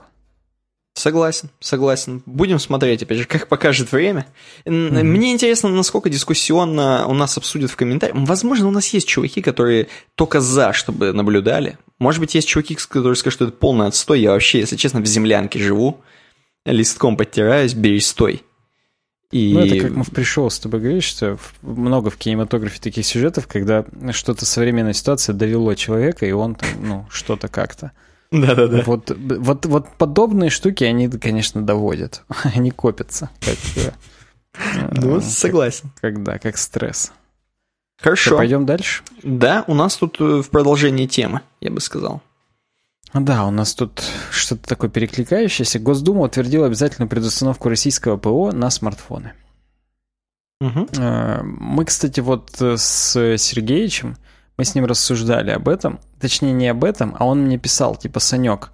[0.96, 2.22] Согласен, согласен.
[2.24, 4.26] Будем смотреть, опять же, как покажет время.
[4.64, 5.02] Mm-hmm.
[5.02, 8.16] Мне интересно, насколько дискуссионно у нас обсудят в комментариях.
[8.26, 11.76] Возможно, у нас есть чуваки, которые только за, чтобы наблюдали.
[11.98, 14.20] Может быть, есть чуваки, которые скажут, что это полный отстой.
[14.20, 16.00] Я вообще, если честно, в землянке живу,
[16.64, 18.42] листком подтираюсь, берись стой.
[19.30, 19.52] И...
[19.52, 23.46] Ну, это как мы в пришел с тобой говоришь, что много в кинематографе таких сюжетов,
[23.46, 27.92] когда что-то современная ситуация довело человека, и он там, ну, что-то как-то.
[28.30, 28.82] Да-да-да.
[28.84, 32.24] Вот, вот, вот подобные штуки, они, конечно, доводят.
[32.54, 33.30] Они копятся.
[33.40, 33.92] Как, э,
[34.92, 35.90] ну, согласен.
[36.00, 37.12] Как, да, как стресс.
[37.98, 38.36] Хорошо.
[38.36, 39.02] Пойдем дальше?
[39.22, 42.22] Да, у нас тут э, в продолжении темы, я бы сказал.
[43.12, 45.78] Да, у нас тут что-то такое перекликающееся.
[45.78, 49.32] Госдума утвердила обязательную предустановку российского ПО на смартфоны.
[50.60, 50.88] Угу.
[50.98, 54.16] Мы, кстати, вот с Сергеичем,
[54.56, 56.00] мы с ним рассуждали об этом.
[56.20, 58.70] Точнее, не об этом, а он мне писал, типа, Санек,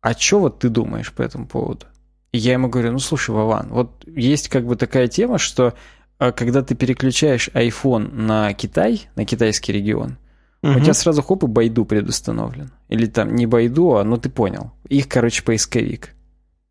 [0.00, 1.86] а что вот ты думаешь по этому поводу?
[2.32, 5.74] И я ему говорю, ну слушай, Вован, вот есть как бы такая тема, что
[6.18, 10.18] э, когда ты переключаешь iPhone на Китай, на китайский регион,
[10.62, 10.72] угу.
[10.72, 12.70] у тебя сразу хоп и Байду предустановлен.
[12.88, 14.72] Или там не Байду, а ну ты понял.
[14.88, 16.10] Их, короче, поисковик.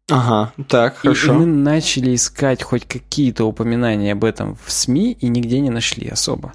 [0.09, 1.33] Ага, так, хорошо.
[1.33, 5.71] И, и мы начали искать хоть какие-то упоминания об этом в СМИ и нигде не
[5.71, 6.53] нашли особо.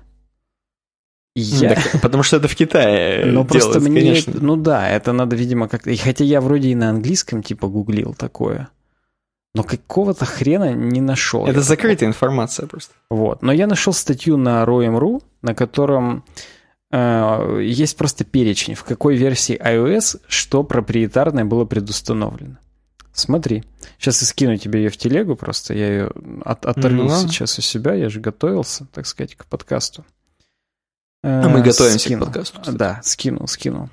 [1.34, 1.74] Я...
[1.74, 4.00] Так, потому что это в Китае Ну, просто мне...
[4.00, 4.34] Конечно.
[4.40, 5.94] Ну да, это надо, видимо, как-то...
[5.96, 8.68] Хотя я вроде и на английском типа гуглил такое.
[9.54, 11.46] Но какого-то хрена не нашел.
[11.46, 12.10] Это закрытая такого.
[12.10, 12.94] информация просто.
[13.10, 13.42] Вот.
[13.42, 16.24] Но я нашел статью на Roem.ru, на котором
[16.92, 22.56] э, есть просто перечень, в какой версии iOS что проприетарное было предустановлено.
[23.12, 23.64] Смотри.
[23.98, 25.74] Сейчас я скину тебе ее в телегу просто.
[25.74, 26.10] Я ее
[26.44, 27.94] от, оторву ну, сейчас у себя.
[27.94, 30.04] Я же готовился, так сказать, к подкасту.
[31.22, 32.26] А мы готовимся скинул.
[32.26, 32.60] к подкасту.
[32.60, 32.76] Кстати.
[32.76, 33.90] Да, скинул, скинул.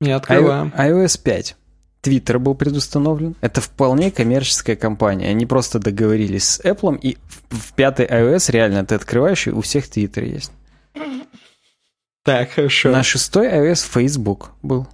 [0.00, 0.72] Не открываем.
[0.76, 1.56] iOS 5.
[2.02, 3.36] Twitter был предустановлен.
[3.40, 5.28] Это вполне коммерческая компания.
[5.28, 7.16] Они просто договорились с Apple, и
[7.50, 10.50] в пятой iOS реально ты открываешь, и у всех Twitter есть.
[12.24, 12.90] Так, хорошо.
[12.90, 14.88] На шестой iOS Facebook был.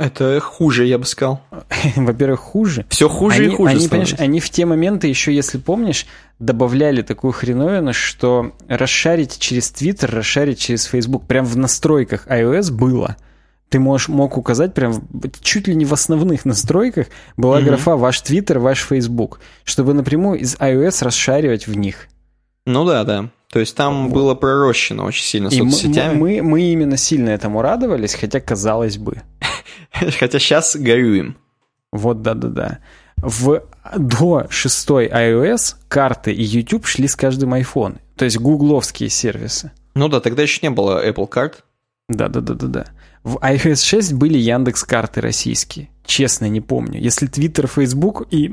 [0.00, 1.40] Это хуже, я бы сказал.
[1.96, 2.84] Во-первых, хуже.
[2.88, 6.06] Все хуже они, и хуже они, понимаешь, они в те моменты еще, если помнишь,
[6.40, 13.16] добавляли такую хреновину, что расшарить через Twitter, расшарить через Facebook, прям в настройках iOS было.
[13.68, 15.08] Ты можешь, мог указать прям
[15.40, 17.06] чуть ли не в основных настройках
[17.36, 17.64] была mm-hmm.
[17.64, 22.08] графа «Ваш Twitter, ваш Facebook», чтобы напрямую из iOS расшаривать в них.
[22.66, 23.30] Ну да, да.
[23.50, 24.14] То есть там вот.
[24.14, 26.14] было пророщено очень сильно и соцсетями.
[26.14, 29.22] Мы, мы, мы именно сильно этому радовались, хотя казалось бы.
[30.18, 31.36] Хотя сейчас горюем.
[31.92, 32.80] Вот, да-да-да.
[33.16, 33.62] В,
[33.96, 37.98] до шестой iOS карты и YouTube шли с каждым iPhone.
[38.16, 39.70] То есть гугловские сервисы.
[39.94, 41.64] Ну да, тогда еще не было Apple карт.
[42.08, 42.86] Да-да-да-да-да.
[43.22, 45.88] В iOS 6 были Яндекс карты российские.
[46.04, 47.00] Честно, не помню.
[47.00, 48.52] Если Twitter, Facebook и,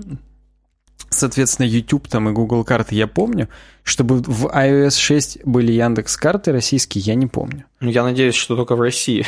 [1.11, 3.47] соответственно, YouTube там и Google карты я помню,
[3.83, 7.65] чтобы в iOS 6 были Яндекс карты российские, я не помню.
[7.79, 9.25] Ну, я надеюсь, что только в России.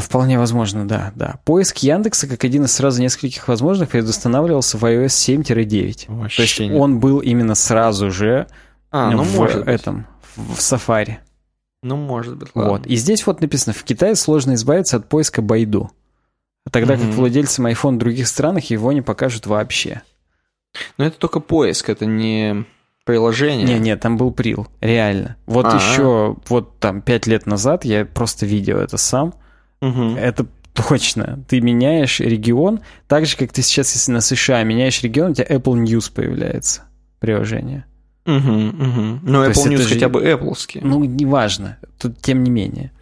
[0.00, 1.40] Вполне возможно, да, да.
[1.44, 6.36] Поиск Яндекса, как один из сразу нескольких возможных, предустанавливался в iOS 7-9.
[6.36, 6.72] То есть нет.
[6.72, 8.46] он был именно сразу же
[8.90, 10.56] а, ну, в может этом, быть.
[10.56, 11.16] в Safari.
[11.82, 12.72] Ну, может быть, ладно.
[12.72, 12.86] Вот.
[12.86, 15.90] И здесь вот написано, в Китае сложно избавиться от поиска Байду.
[16.70, 17.06] Тогда mm-hmm.
[17.06, 20.02] как владельцам iPhone в других странах его не покажут вообще.
[20.96, 22.64] Но это только поиск, это не
[23.04, 23.66] приложение.
[23.66, 25.36] Не, не, там был прил, реально.
[25.46, 25.76] Вот А-а-а.
[25.76, 29.34] еще, вот там пять лет назад я просто видел это сам.
[29.80, 30.16] Угу.
[30.16, 31.42] Это точно.
[31.48, 35.46] Ты меняешь регион, так же, как ты сейчас, если на США меняешь регион, у тебя
[35.46, 36.82] Apple News появляется,
[37.18, 37.86] приложение.
[38.26, 39.20] Угу, угу.
[39.22, 39.94] Ну, Apple News же...
[39.94, 40.80] хотя бы Apple.
[40.82, 42.92] Ну, неважно, тут тем не менее.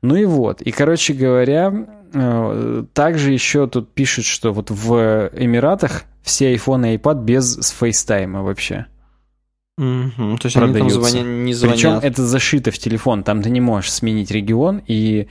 [0.00, 0.62] Ну и вот.
[0.62, 1.72] И, короче говоря,
[2.12, 8.42] э, также еще тут пишут, что вот в Эмиратах все iPhone и iPad без FaceTime
[8.42, 8.86] вообще.
[9.76, 10.64] Угу, то есть продаются.
[10.64, 11.76] они там звонят, не звонят.
[11.76, 15.28] Причем это зашито в телефон, там ты не можешь сменить регион и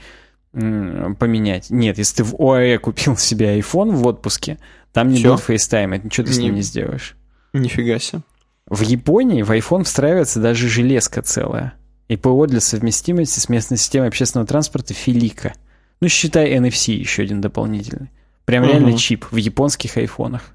[0.52, 1.70] поменять.
[1.70, 4.58] Нет, если ты в ОАЭ купил себе iPhone в отпуске,
[4.92, 7.16] там не будет FaceTime, ничего ты с ним не сделаешь.
[7.52, 8.22] Нифига себе.
[8.66, 11.74] В Японии в iPhone встраивается даже железка целая.
[12.08, 15.54] И ПО для совместимости с местной системой общественного транспорта Филика.
[16.00, 18.10] Ну, считай NFC еще один дополнительный.
[18.44, 18.72] Прям угу.
[18.72, 20.54] реально чип в японских айфонах.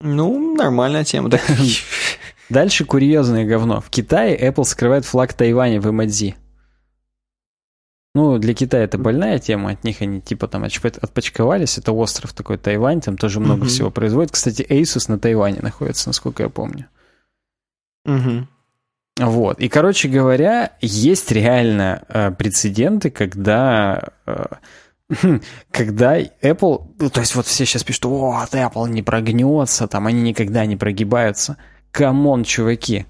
[0.00, 1.30] Ну, нормальная тема.
[2.48, 3.80] Дальше курьезное говно.
[3.80, 6.36] В Китае Apple скрывает флаг Тайваня в эмодзи.
[8.14, 12.58] Ну, для Китая это больная тема, от них они типа там отпочковались, это остров такой
[12.58, 13.68] Тайвань, там тоже много uh-huh.
[13.68, 14.30] всего производит.
[14.30, 16.86] Кстати, Asus на Тайване находится, насколько я помню.
[18.04, 18.46] Угу.
[19.20, 19.58] Вот.
[19.58, 24.44] И, короче говоря, есть реально э, прецеденты, когда, э,
[25.70, 30.22] когда Apple, ну, то есть вот все сейчас пишут, вот, Apple не прогнется, там они
[30.22, 31.56] никогда не прогибаются.
[31.92, 33.06] Come on, чуваки,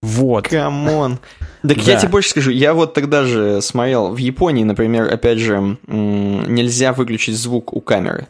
[0.00, 0.48] вот.
[0.48, 1.18] Come on.
[1.62, 5.76] Так я тебе больше скажу, я вот тогда же смотрел, в Японии, например, опять же,
[5.86, 8.28] нельзя выключить звук у камеры.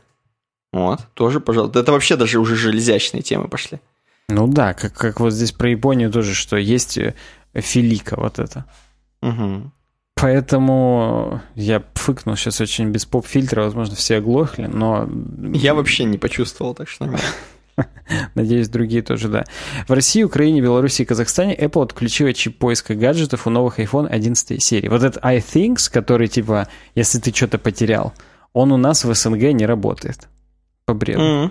[0.72, 1.80] Вот, тоже, пожалуйста.
[1.80, 3.80] Это вообще даже уже железячные темы пошли.
[4.28, 7.14] Ну да, как, как вот здесь про Японию тоже, что есть э,
[7.54, 8.64] филика вот это.
[9.22, 9.70] Угу.
[10.20, 15.08] Поэтому я фыкнул сейчас очень без поп-фильтра, возможно, все оглохли, но...
[15.54, 17.28] Я вообще не почувствовал, так что нормально.
[18.34, 19.44] Надеюсь, другие тоже, да.
[19.86, 24.62] В России, Украине, Беларуси и Казахстане Apple отключила чип поиска гаджетов у новых iPhone 11
[24.62, 24.88] серии.
[24.88, 28.12] Вот этот iThings, который, типа, если ты что-то потерял,
[28.52, 30.28] он у нас в СНГ не работает.
[30.84, 31.20] По бреду.
[31.20, 31.50] Mm-hmm.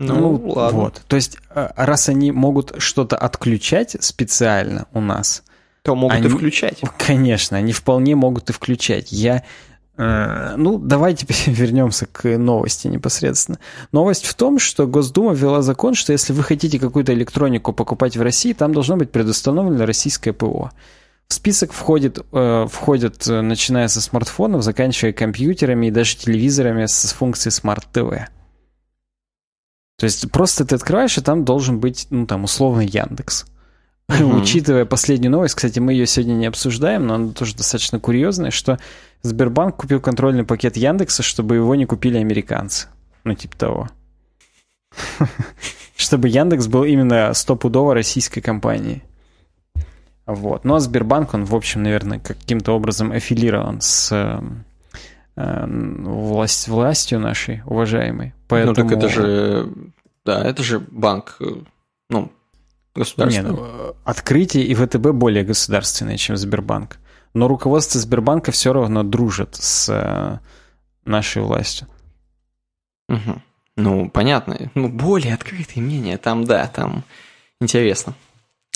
[0.00, 0.80] Ну, ну, ладно.
[0.80, 1.02] Вот.
[1.08, 5.42] То есть, а, раз они могут что-то отключать специально у нас,
[5.82, 6.80] то могут они, и включать.
[6.98, 9.12] Конечно, они вполне могут и включать.
[9.12, 9.44] Я
[9.98, 13.58] Э, ну, давайте вернемся к новости непосредственно.
[13.92, 18.22] Новость в том, что Госдума ввела закон, что если вы хотите какую-то электронику покупать в
[18.22, 20.70] России, там должно быть предустановлено российское ПО.
[21.26, 27.12] В список входит, э, входят, э, начиная со смартфонов, заканчивая компьютерами и даже телевизорами с
[27.12, 28.26] функцией Smart TV.
[29.98, 33.46] То есть просто ты открываешь, и там должен быть, ну, там, условно, Яндекс.
[34.10, 34.36] Uh-huh.
[34.42, 38.78] Учитывая последнюю новость, кстати, мы ее сегодня не обсуждаем, но она тоже достаточно курьезная, что
[39.22, 42.88] Сбербанк купил контрольный пакет Яндекса, чтобы его не купили американцы.
[43.24, 43.88] Ну, типа того.
[45.96, 49.02] Чтобы Яндекс был именно стопудово российской компанией.
[50.26, 50.64] Вот.
[50.64, 54.40] Ну, а Сбербанк, он, в общем, наверное, каким-то образом аффилирован с э,
[55.36, 58.34] э власть, властью нашей, уважаемой.
[58.46, 58.74] Поэтому...
[58.76, 59.72] Ну, так это же...
[60.24, 61.62] Да, это же банк, э,
[62.10, 62.30] ну,
[62.98, 63.50] государственный.
[63.50, 66.98] Нет, ну, открытие и ВТБ более государственное, чем Сбербанк
[67.34, 70.38] но руководство Сбербанка все равно дружит с э,
[71.04, 71.86] нашей властью.
[73.08, 73.42] Угу.
[73.76, 74.70] Ну, понятно.
[74.74, 77.04] Ну, более открытые мнения, там, да, там
[77.60, 78.14] интересно.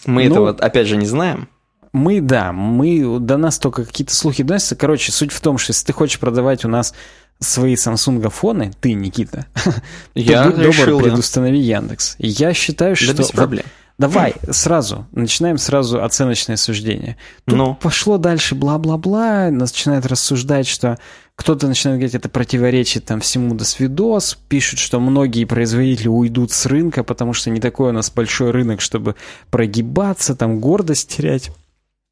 [0.07, 1.49] Мы ну, этого, опять же, не знаем.
[1.93, 4.77] Мы, да, мы, до нас только какие-то слухи доносятся.
[4.77, 6.95] Короче, суть в том, что если ты хочешь продавать у нас
[7.39, 9.47] свои Samsung фоны, ты, Никита,
[10.15, 12.17] я то решил, добр, предустанови Яндекс.
[12.19, 13.13] Я считаю, что...
[13.13, 13.65] Да без проблем.
[14.03, 17.17] Давай, сразу, начинаем сразу оценочное суждение.
[17.45, 17.75] Тут ну.
[17.77, 20.99] пошло дальше бла-бла-бла, начинает рассуждать, что
[21.37, 26.67] кто-то начинает говорить, это противоречит там всему до свидос, пишут, что многие производители уйдут с
[26.67, 29.15] рынка, потому что не такой у нас большой рынок, чтобы
[29.51, 31.53] прогибаться, там гордость терять.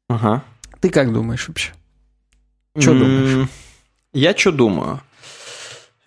[0.07, 0.43] Ага.
[0.79, 1.73] Ты как думаешь вообще?
[2.77, 3.49] Что думаешь?
[4.13, 5.01] Я что думаю?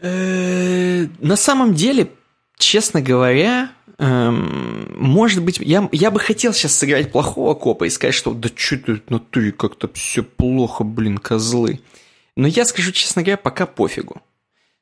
[0.01, 2.11] Э, на самом деле,
[2.57, 8.15] честно говоря, Эм, может быть, я, я бы хотел сейчас сыграть плохого копа и сказать,
[8.15, 11.81] что да что ты на ты как-то все плохо, блин, козлы.
[12.37, 14.21] Но я скажу, честно говоря, пока пофигу.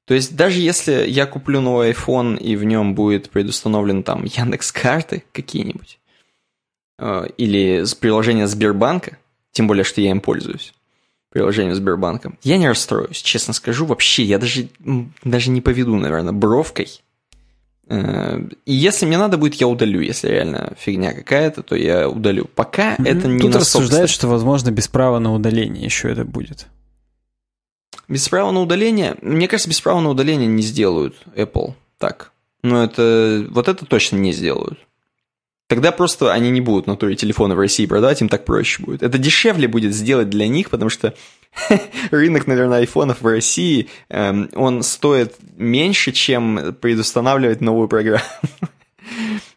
[0.06, 4.72] То есть даже если я куплю новый iPhone и в нем будет предустановлен там Яндекс
[4.72, 5.98] карты какие-нибудь,
[6.98, 9.18] э, или приложение Сбербанка,
[9.52, 10.72] тем более, что я им пользуюсь,
[11.28, 14.70] приложение Сбербанка, я не расстроюсь, честно скажу, вообще, я даже,
[15.22, 17.01] даже не поведу, наверное, бровкой
[17.88, 20.00] и если мне надо будет, я удалю.
[20.00, 22.46] Если реально фигня какая-то, то я удалю.
[22.54, 23.08] Пока mm-hmm.
[23.08, 26.68] это не Тут рассуждают, что, возможно, без права на удаление еще это будет.
[28.08, 29.16] Без права на удаление?
[29.20, 32.32] Мне кажется, без права на удаление не сделают Apple так.
[32.62, 33.46] Но это...
[33.50, 34.78] Вот это точно не сделают.
[35.68, 39.02] Тогда просто они не будут на натуре телефоны в России продавать, им так проще будет.
[39.02, 41.14] Это дешевле будет сделать для них, потому что
[42.10, 48.24] рынок, наверное, айфонов в России, эм, он стоит меньше, чем предустанавливать новую программу,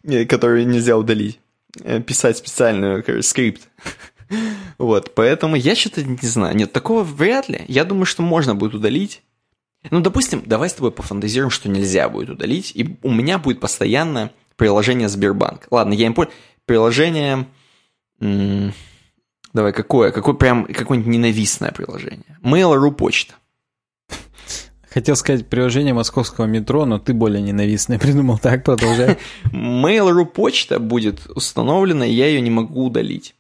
[0.28, 1.40] которую нельзя удалить.
[1.84, 3.70] Э, писать специальную скрипт.
[4.80, 6.56] Вот, поэтому я что-то не знаю.
[6.56, 7.64] Нет, такого вряд ли.
[7.68, 9.22] Я думаю, что можно будет удалить.
[9.92, 14.32] Ну, допустим, давай с тобой пофантазируем, что нельзя будет удалить, и у меня будет постоянно
[14.58, 15.68] приложение Сбербанк.
[15.70, 16.32] Ладно, я им понял.
[16.66, 17.48] Приложение...
[19.56, 20.12] Давай, какое?
[20.12, 22.38] Какое прям какое-нибудь ненавистное приложение?
[22.44, 23.36] Mail.ru почта.
[24.90, 28.38] Хотел сказать приложение московского метро, но ты более ненавистное придумал.
[28.38, 29.18] Так, продолжай.
[29.54, 33.34] Mail.ru почта будет установлена, и я ее не могу удалить.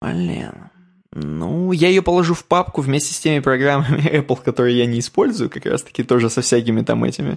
[0.00, 0.70] Блин.
[1.12, 5.50] Ну, я ее положу в папку вместе с теми программами Apple, которые я не использую,
[5.50, 7.36] как раз таки тоже со всякими там этими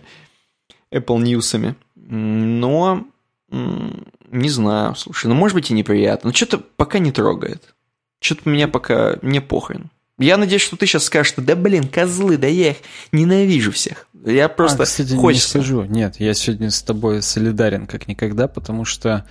[0.94, 1.76] Apple News'ами.
[1.96, 3.06] Но,
[3.50, 6.30] не знаю, слушай, ну может быть и неприятно.
[6.30, 7.76] Но что-то пока не трогает.
[8.20, 9.90] Что-то меня пока не похрен.
[10.20, 12.78] Я надеюсь, что ты сейчас скажешь, что да блин, козлы, да я их
[13.12, 14.08] ненавижу всех.
[14.26, 15.60] Я а, просто а, кстати, хочется.
[15.60, 15.84] не скажу.
[15.84, 19.26] Нет, я сегодня с тобой солидарен как никогда, потому что...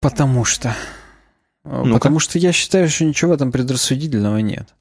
[0.00, 0.76] Потому что...
[1.64, 4.74] ну Потому что я считаю, что ничего этом предрассудительного нет.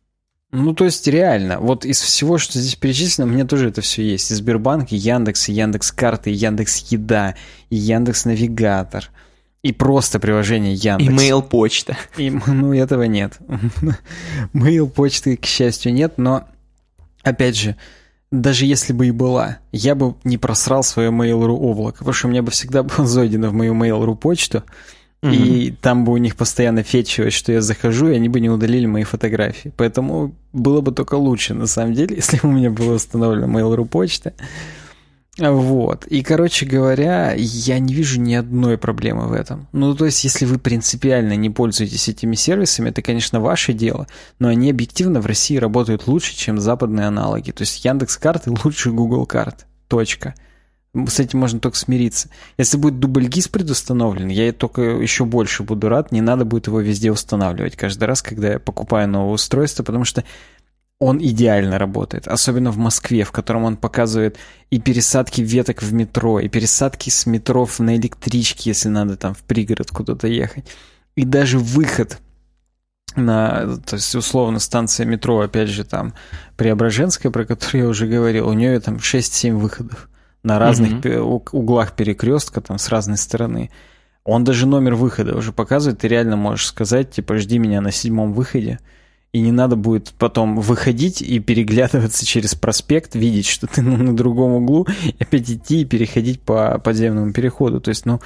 [0.55, 4.31] Ну, то есть, реально, вот из всего, что здесь перечислено, мне тоже это все есть.
[4.31, 7.35] И Сбербанк, и Яндекс, и Яндекс карты, и Яндекс еда,
[7.69, 9.09] и Яндекс навигатор,
[9.63, 11.11] и просто приложение Яндекс.
[11.11, 11.97] И mail почта.
[12.15, 13.37] И, ну, этого нет.
[14.53, 16.47] mail почты, к счастью, нет, но,
[17.21, 17.75] опять же,
[18.31, 22.31] даже если бы и была, я бы не просрал свое Mail.ru облако, потому что у
[22.31, 24.63] меня бы всегда было зайдено в мою Mail.ru почту,
[25.33, 28.85] И там бы у них постоянно фетчилось, что я захожу, и они бы не удалили
[28.85, 29.73] мои фотографии.
[29.77, 34.33] Поэтому было бы только лучше, на самом деле, если у меня было установлено Mail.ru почта.
[35.37, 36.05] Вот.
[36.07, 39.67] И, короче говоря, я не вижу ни одной проблемы в этом.
[39.73, 44.07] Ну, то есть, если вы принципиально не пользуетесь этими сервисами, это, конечно, ваше дело,
[44.39, 47.51] но они объективно в России работают лучше, чем западные аналоги.
[47.51, 49.65] То есть, Яндекс карты лучше Google карт.
[49.89, 50.35] Точка.
[51.07, 52.29] С этим можно только смириться.
[52.57, 56.13] Если будет дубль ГИС предустановлен, я только еще больше буду рад.
[56.13, 60.23] Не надо будет его везде устанавливать каждый раз, когда я покупаю новое устройство, потому что
[60.97, 62.29] он идеально работает.
[62.29, 64.37] Особенно в Москве, в котором он показывает
[64.69, 69.43] и пересадки веток в метро, и пересадки с метро на электричке, если надо там в
[69.43, 70.65] пригород куда-то ехать.
[71.15, 72.19] И даже выход
[73.17, 76.13] на, то есть, условно, станция метро, опять же, там,
[76.55, 80.09] Преображенская, про которую я уже говорил, у нее там 6-7 выходов
[80.45, 81.49] на разных mm-hmm.
[81.51, 83.71] углах перекрестка, там, с разной стороны.
[84.23, 88.33] Он даже номер выхода уже показывает, ты реально можешь сказать, типа, жди меня на седьмом
[88.33, 88.79] выходе,
[89.33, 94.15] и не надо будет потом выходить и переглядываться через проспект, видеть, что ты ну, на
[94.15, 97.81] другом углу, и опять идти и переходить по подземному переходу.
[97.81, 98.21] То есть, ну,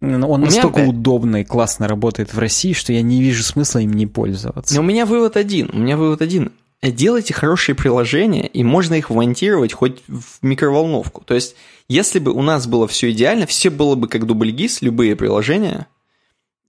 [0.00, 0.90] он настолько меня...
[0.90, 4.74] удобно и классно работает в России, что я не вижу смысла им не пользоваться.
[4.74, 5.70] Но у меня вывод один.
[5.72, 6.52] У меня вывод один.
[6.82, 11.22] Делайте хорошие приложения, и можно их вмонтировать хоть в микроволновку.
[11.24, 11.56] То есть,
[11.88, 15.86] если бы у нас было все идеально, все было бы как дубльгиз, любые приложения,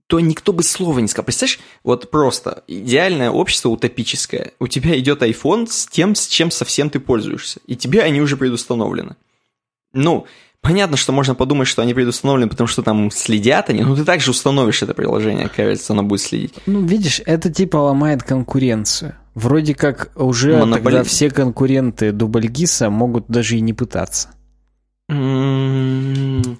[0.07, 1.25] то никто бы слова не сказал.
[1.25, 4.53] Представляешь, вот просто идеальное общество утопическое.
[4.59, 7.59] У тебя идет iPhone с тем, с чем совсем ты пользуешься.
[7.67, 9.17] И тебе они уже предустановлены.
[9.93, 10.25] Ну,
[10.67, 14.31] Понятно, что можно подумать, что они предустановлены, потому что там следят они, но ты также
[14.31, 16.55] установишь это приложение, кажется, оно будет следить.
[16.65, 19.15] Ну, видишь, это типа ломает конкуренцию.
[19.33, 20.83] Вроде как уже Монополи...
[20.83, 24.31] тогда все конкуренты Дубльгиса могут даже и не пытаться.
[25.07, 26.59] М-м-м.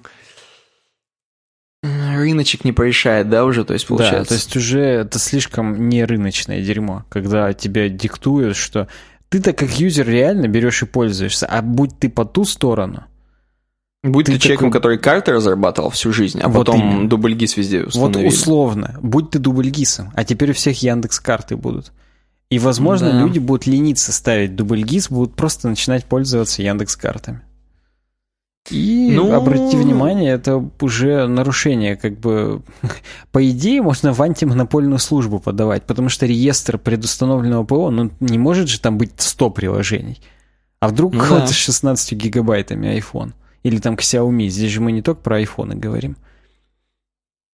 [1.82, 4.20] Рыночек не порешает, да, уже, то есть получается?
[4.20, 8.88] Да, то есть уже это слишком не рыночное дерьмо, когда тебе диктуют, что
[9.28, 13.04] ты-то как юзер реально берешь и пользуешься, а будь ты по ту сторону,
[14.04, 14.78] Будь ты, ты человеком, такой...
[14.78, 17.08] который карты разрабатывал всю жизнь, а вот потом именно.
[17.08, 18.24] дубльгиз везде установили.
[18.24, 21.92] Вот условно, будь ты дубльгизом, а теперь у всех Яндекс карты будут.
[22.48, 23.20] И, возможно, да.
[23.20, 27.42] люди будут лениться ставить дубльгиз, будут просто начинать пользоваться Яндекс картами.
[28.70, 29.34] И ну...
[29.34, 32.62] обратите внимание, это уже нарушение, как бы,
[33.32, 38.68] по идее, можно в антимонопольную службу подавать, потому что реестр предустановленного ПО, ну, не может
[38.68, 40.20] же там быть 100 приложений.
[40.80, 41.24] А вдруг да.
[41.24, 43.32] кого-то с 16 гигабайтами iPhone?
[43.62, 44.48] Или там к Xiaomi.
[44.48, 46.16] Здесь же мы не только про айфоны говорим.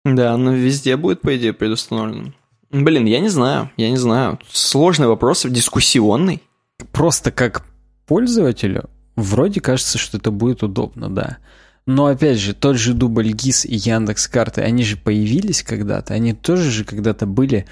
[0.05, 2.33] Да, но везде будет, по идее, предустановлено.
[2.71, 4.39] Блин, я не знаю, я не знаю.
[4.51, 6.43] Сложный вопрос, дискуссионный.
[6.93, 7.65] Просто как
[8.07, 11.39] пользователю вроде кажется, что это будет удобно, да.
[11.87, 16.33] Но опять же, тот же дубль ГИС и Яндекс карты, они же появились когда-то, они
[16.33, 17.67] тоже же когда-то были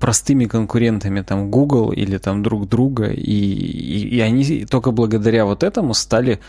[0.00, 5.62] простыми конкурентами там Google или там друг друга, и, и, и они только благодаря вот
[5.62, 6.40] этому стали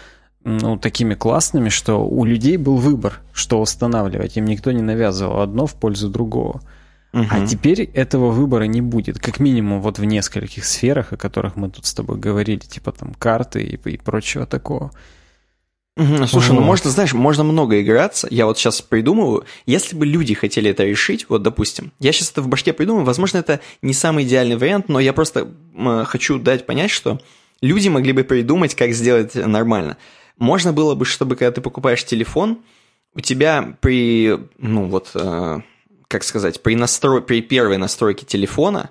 [0.43, 4.37] ну, такими классными, что у людей был выбор, что устанавливать.
[4.37, 6.61] Им никто не навязывал одно в пользу другого.
[7.13, 7.27] Угу.
[7.29, 9.19] А теперь этого выбора не будет.
[9.19, 13.13] Как минимум вот в нескольких сферах, о которых мы тут с тобой говорили, типа там
[13.13, 14.91] карты и, и прочего такого.
[15.95, 16.25] Угу.
[16.25, 16.55] Слушай, вот.
[16.55, 18.27] ну можно, знаешь, можно много играться.
[18.31, 22.41] Я вот сейчас придумываю, если бы люди хотели это решить, вот допустим, я сейчас это
[22.41, 25.47] в башке придумаю, возможно, это не самый идеальный вариант, но я просто
[26.05, 27.21] хочу дать понять, что
[27.61, 29.97] люди могли бы придумать, как сделать нормально.
[30.37, 32.59] Можно было бы, чтобы когда ты покупаешь телефон,
[33.15, 35.59] у тебя при, ну вот, э,
[36.07, 38.89] как сказать, при, настрой, при первой настройке телефона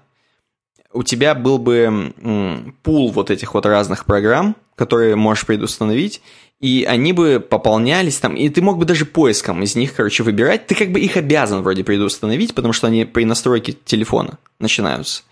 [0.92, 6.22] у тебя был бы м, пул вот этих вот разных программ, которые можешь предустановить,
[6.60, 10.66] и они бы пополнялись там, и ты мог бы даже поиском из них, короче, выбирать.
[10.66, 15.22] Ты как бы их обязан вроде предустановить, потому что они при настройке телефона начинаются.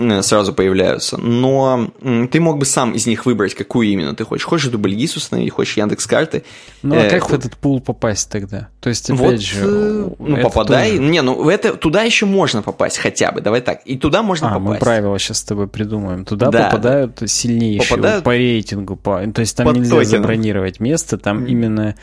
[0.00, 1.18] Э, сразу появляются.
[1.18, 1.90] Но
[2.30, 4.46] ты мог бы сам из них выбрать, какую именно ты хочешь.
[4.46, 6.44] Хочешь дубльгиз установить, хочешь Яндекс карты.
[6.82, 8.68] Ну а э, как в этот пул попасть тогда?
[8.80, 9.60] То есть, опять вот, же...
[9.62, 10.96] Э, ну, попадай...
[10.96, 11.02] Тоже...
[11.02, 13.82] Не, ну это, туда еще можно попасть хотя бы, давай так.
[13.84, 14.68] И туда можно а, попасть.
[14.68, 16.24] мы правила сейчас с тобой придумаем.
[16.24, 17.26] Туда да, попадают да.
[17.26, 18.24] сильнейшие попадают...
[18.24, 18.96] по рейтингу.
[18.96, 19.26] По...
[19.26, 20.04] То есть там нельзя токену.
[20.04, 21.48] забронировать место, там mm.
[21.48, 21.94] именно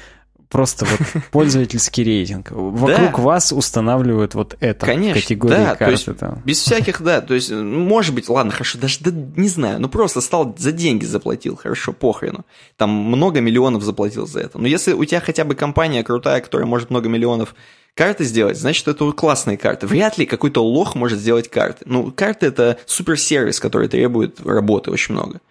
[0.49, 2.51] просто вот пользовательский рейтинг.
[2.51, 5.85] Вокруг вас устанавливают вот это Конечно, категории да, карты.
[5.85, 6.41] То есть, там.
[6.45, 10.21] Без всяких, да, то есть, может быть, ладно, хорошо, даже да, не знаю, ну просто
[10.21, 12.45] стал за деньги заплатил, хорошо, похрену.
[12.77, 14.57] Там много миллионов заплатил за это.
[14.57, 17.55] Но если у тебя хотя бы компания крутая, которая может много миллионов
[17.97, 19.87] карты сделать, значит, это классные карты.
[19.87, 21.83] Вряд ли какой-то лох может сделать карты.
[21.85, 25.41] Ну, карты— это суперсервис, который требует работы очень много.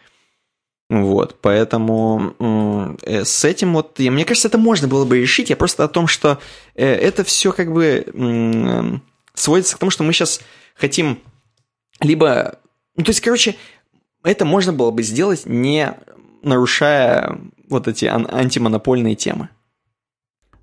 [0.89, 5.51] Вот, поэтому э, с этим вот, мне кажется, это можно было бы решить.
[5.51, 6.39] Я просто о том, что
[6.77, 9.01] э, это все как бы
[9.35, 10.41] сводится к тому, что мы сейчас
[10.75, 11.19] хотим
[12.01, 12.59] либо...
[12.97, 13.57] Ну, то есть, короче,
[14.23, 15.93] это можно было бы сделать, не
[16.43, 17.39] нарушая
[17.69, 19.49] вот эти ан- антимонопольные темы.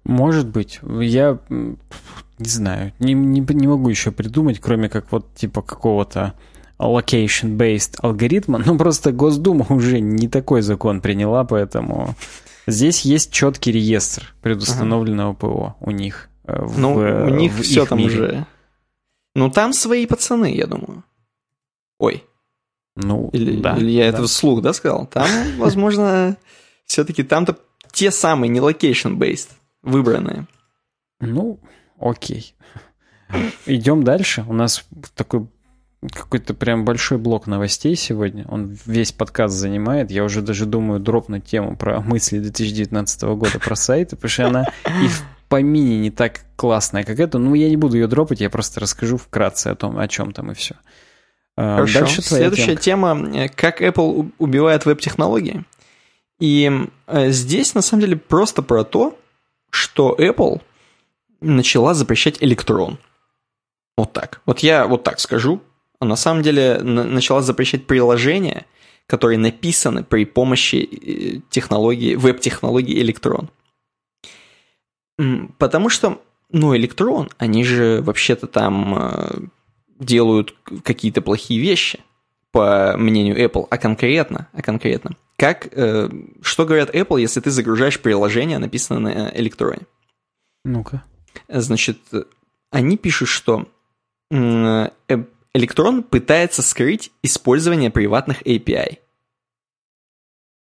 [0.05, 0.79] Может быть.
[0.81, 1.39] Я
[2.39, 6.33] не знаю, не, не, не могу еще придумать, кроме как вот типа какого-то
[6.85, 8.61] location-based алгоритма.
[8.65, 12.15] Ну, просто Госдума уже не такой закон приняла, поэтому
[12.68, 15.39] здесь есть четкий реестр предустановленного ага.
[15.39, 16.30] ПО у них.
[16.45, 18.10] Э, в, ну, у них все там мире.
[18.10, 18.47] уже.
[19.35, 21.03] Ну, там свои пацаны, я думаю.
[21.97, 22.23] Ой.
[22.95, 24.18] Ну, или, да, или я да.
[24.18, 25.07] это вслух, да, сказал?
[25.07, 25.27] Там,
[25.57, 26.38] возможно,
[26.85, 27.57] все-таки там-то
[27.91, 29.49] те самые, не location-based,
[29.81, 30.47] выбранные.
[31.19, 31.60] Ну,
[31.99, 32.55] окей.
[33.65, 34.45] Идем дальше.
[34.47, 34.85] У нас
[35.15, 35.47] такой
[36.09, 38.45] какой-то прям большой блок новостей сегодня.
[38.49, 40.11] Он весь подкаст занимает.
[40.11, 44.65] Я уже даже думаю дропнуть тему про мысли 2019 года про сайты, потому что она
[44.85, 47.38] и в помине не так классная, как это.
[47.38, 50.51] Ну, я не буду ее дропать, я просто расскажу вкратце о том, о чем там
[50.51, 50.75] и все.
[51.55, 51.99] А, Хорошо.
[51.99, 53.15] Дальше Следующая тема.
[53.15, 55.63] тема– как Apple убивает веб-технологии.
[56.39, 56.71] И
[57.07, 59.17] э, здесь, на самом деле, просто про то,
[59.69, 60.61] что Apple
[61.41, 62.97] начала запрещать электрон.
[63.95, 64.41] Вот так.
[64.45, 65.61] Вот я вот так скажу,
[66.03, 68.65] на самом деле начала запрещать приложения,
[69.07, 73.49] которые написаны при помощи э, технологии, веб-технологии электрон.
[75.57, 76.21] Потому что,
[76.51, 79.39] ну, электрон, они же вообще-то там э,
[79.99, 81.99] делают какие-то плохие вещи,
[82.51, 86.09] по мнению Apple, а конкретно, а конкретно, как, э,
[86.41, 89.81] что говорят Apple, если ты загружаешь приложение, написанное на электроне?
[90.63, 91.03] Ну-ка.
[91.49, 91.97] Значит,
[92.71, 93.67] они пишут, что
[95.55, 98.97] Электрон пытается скрыть использование приватных API,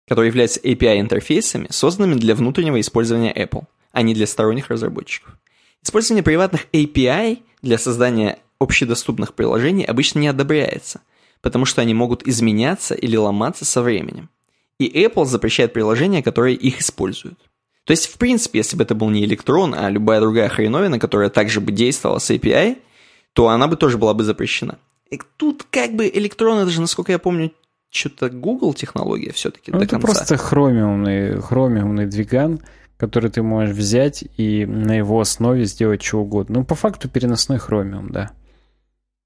[0.07, 5.35] которые являются API-интерфейсами, созданными для внутреннего использования Apple, а не для сторонних разработчиков.
[5.81, 11.01] Использование приватных API для создания общедоступных приложений обычно не одобряется,
[11.41, 14.29] потому что они могут изменяться или ломаться со временем.
[14.77, 17.39] И Apple запрещает приложения, которые их используют.
[17.85, 21.31] То есть, в принципе, если бы это был не электрон, а любая другая хреновина, которая
[21.31, 22.77] также бы действовала с API–
[23.33, 24.77] то она бы тоже была бы запрещена.
[25.09, 27.51] И тут как бы электрон, это же, насколько я помню,
[27.89, 30.07] что-то Google технология все-таки ну, до это конца.
[30.07, 32.59] просто хромиумный, хромиумный двиган,
[32.97, 36.59] который ты можешь взять и на его основе сделать что угодно.
[36.59, 38.31] Ну, по факту переносной хромиум, да.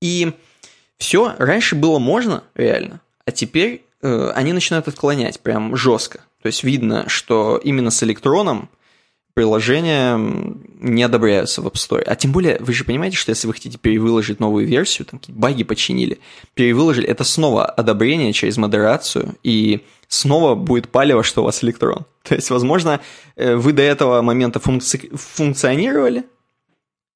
[0.01, 0.33] И
[0.97, 6.19] все, раньше было можно, реально, а теперь э, они начинают отклонять прям жестко.
[6.41, 8.69] То есть видно, что именно с электроном
[9.37, 10.17] приложения
[10.79, 12.01] не одобряются в App Store.
[12.01, 15.35] А тем более, вы же понимаете, что если вы хотите перевыложить новую версию, там какие
[15.35, 16.17] баги починили,
[16.55, 22.07] перевыложили, это снова одобрение через модерацию, и снова будет палево, что у вас электрон.
[22.23, 22.99] То есть, возможно,
[23.35, 24.97] э, вы до этого момента функци...
[25.13, 26.23] функционировали,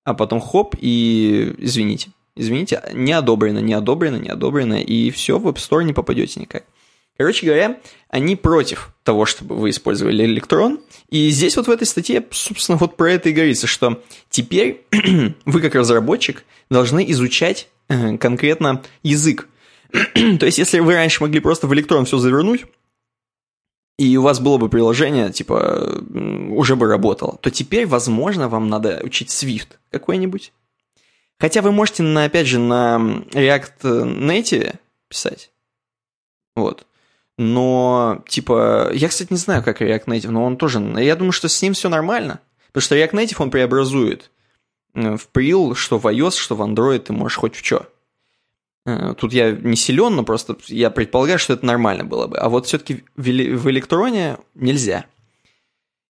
[0.03, 2.11] а потом хоп, и извините.
[2.35, 6.65] Извините, не одобрено, не одобрено, не одобрено, и все, в App Store не попадете никак.
[7.22, 7.80] Короче говоря,
[8.10, 10.80] они против того, чтобы вы использовали электрон.
[11.10, 14.88] И здесь вот в этой статье, собственно, вот про это и говорится, что теперь
[15.45, 19.48] вы как разработчик должны изучать э, конкретно язык.
[19.91, 22.65] То есть, если вы раньше могли просто в электрон все завернуть,
[23.99, 26.02] и у вас было бы приложение, типа,
[26.49, 30.53] уже бы работало, то теперь, возможно, вам надо учить Swift какой-нибудь.
[31.39, 32.95] Хотя вы можете, на, опять же, на
[33.31, 34.77] React Native
[35.07, 35.52] писать.
[36.56, 36.88] Вот.
[37.43, 40.80] Но, типа, я, кстати, не знаю, как React Native, но он тоже...
[40.97, 42.39] Я думаю, что с ним все нормально.
[42.68, 44.30] Потому что React Native он преобразует
[44.93, 47.88] э, в Pril, что в iOS, что в Android, ты можешь хоть в что.
[48.85, 52.38] Э, тут я не силен, но просто я предполагаю, что это нормально было бы.
[52.38, 55.05] А вот все-таки в электроне нельзя.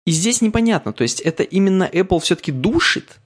[0.06, 3.20] И здесь непонятно, то есть это именно Apple все-таки душит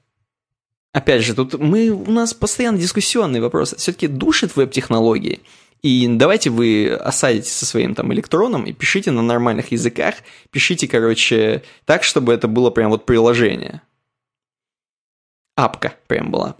[0.91, 3.73] Опять же, тут мы, у нас постоянно дискуссионный вопрос.
[3.75, 5.39] Все-таки душит веб-технологии
[5.83, 10.15] и давайте вы осадите со своим там электроном и пишите на нормальных языках,
[10.49, 13.81] пишите, короче, так, чтобы это было прям вот приложение.
[15.55, 16.55] Апка прям была.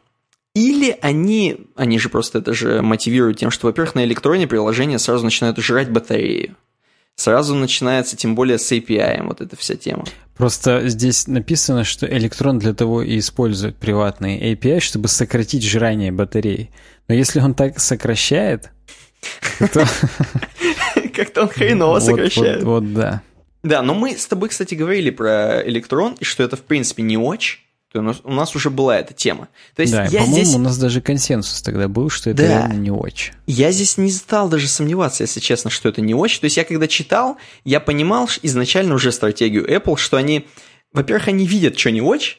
[0.54, 5.24] Или они, они же просто это же мотивируют тем, что, во-первых, на электроне приложение сразу
[5.24, 6.56] начинают жрать батарею.
[7.16, 10.04] Сразу начинается, тем более с API, вот эта вся тема.
[10.36, 16.72] Просто здесь написано, что электрон для того и использует приватные API, чтобы сократить жрание батареи.
[17.08, 18.72] Но если он так сокращает,
[21.14, 22.64] Как-то он хреново сокращает.
[22.64, 23.22] Вот да.
[23.64, 27.18] Да, но мы с тобой, кстати, говорили про электрон, и что это, в принципе, не
[27.18, 27.60] очень.
[27.96, 29.50] У нас уже была эта тема.
[29.76, 30.56] То есть да, я по-моему, здесь...
[30.56, 32.48] у нас даже консенсус тогда был, что это Да.
[32.48, 33.34] реально не очень.
[33.46, 36.40] Я здесь не стал даже сомневаться, если честно, что это не очень.
[36.40, 40.48] То есть я когда читал, я понимал изначально уже стратегию Apple, что они,
[40.92, 42.38] во-первых, они видят, что не очень,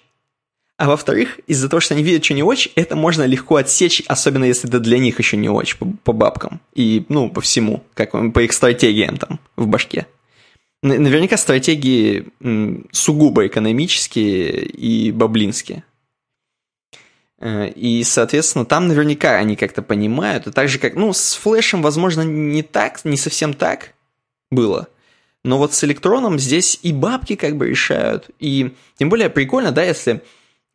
[0.77, 4.45] а во-вторых, из-за того, что они видят, что не очень, это можно легко отсечь, особенно
[4.45, 8.11] если это для них еще не очень по, по бабкам и, ну, по всему, как
[8.11, 10.07] по их стратегиям там в башке.
[10.83, 12.27] Наверняка стратегии
[12.93, 15.85] сугубо экономические и баблинские.
[17.39, 20.47] Э, И, соответственно, там наверняка они как-то понимают.
[20.47, 23.95] И так же, как, ну, с флешем, возможно, не так, не совсем так
[24.51, 24.89] было.
[25.45, 28.31] Но вот с электроном здесь и бабки как бы решают.
[28.39, 30.23] И тем более прикольно, да, если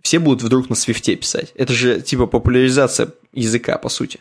[0.02, 1.52] все будут вдруг на свифте писать.
[1.56, 4.20] Это же типа популяризация языка, по сути.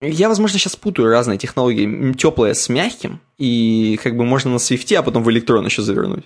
[0.00, 2.12] Я, возможно, сейчас путаю разные технологии.
[2.12, 6.24] Теплое с мягким, и как бы можно на свифте, а потом в электрон еще завернуть.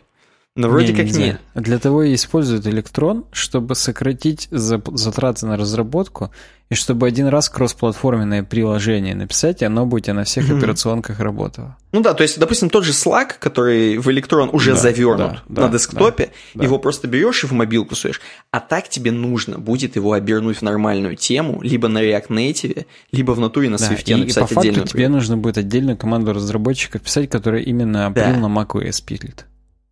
[0.56, 1.20] Но вроде Не, как нельзя.
[1.20, 1.40] нет.
[1.54, 6.32] Для того и используют электрон, чтобы сократить затраты на разработку
[6.70, 10.58] и чтобы один раз кроссплатформенное приложение написать, и оно тебя на всех Мгм.
[10.58, 11.76] операционках работало.
[11.92, 15.42] Ну да, то есть, допустим, тот же Slack, который в электрон уже Да, завернут да,
[15.48, 16.64] да, на десктопе, да.
[16.64, 18.20] его просто берешь и в мобилку суешь.
[18.50, 23.32] А так тебе нужно будет его обернуть в нормальную тему, либо на React Native, либо
[23.32, 26.32] в натуре на Да, Swift и, и написать по факту тебе нужно будет отдельную команду
[26.32, 28.34] разработчиков писать, которая именно Да.
[28.36, 29.46] На macOS пилит.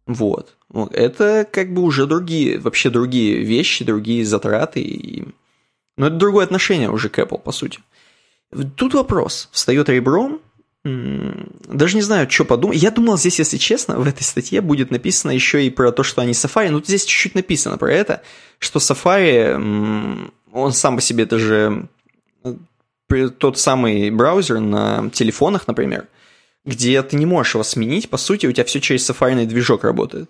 [0.09, 0.57] Вот.
[0.91, 4.81] Это как бы уже другие, вообще другие вещи, другие затраты.
[4.81, 5.25] И...
[5.99, 7.79] Но это другое отношение уже к Apple, по сути.
[8.75, 9.51] Тут вопрос.
[9.53, 10.41] Встает ребром.
[10.83, 12.83] Даже не знаю, что подумать.
[12.83, 16.23] Я думал, здесь, если честно, в этой статье будет написано еще и про то, что
[16.23, 16.71] они Safari.
[16.71, 18.23] Ну, здесь чуть-чуть написано про это,
[18.59, 21.87] что Safari, он сам по себе, это же
[22.45, 26.09] э, тот самый браузер на телефонах, например,
[26.69, 30.29] где ты не можешь его сменить, по сути, у тебя все через сафарный движок работает.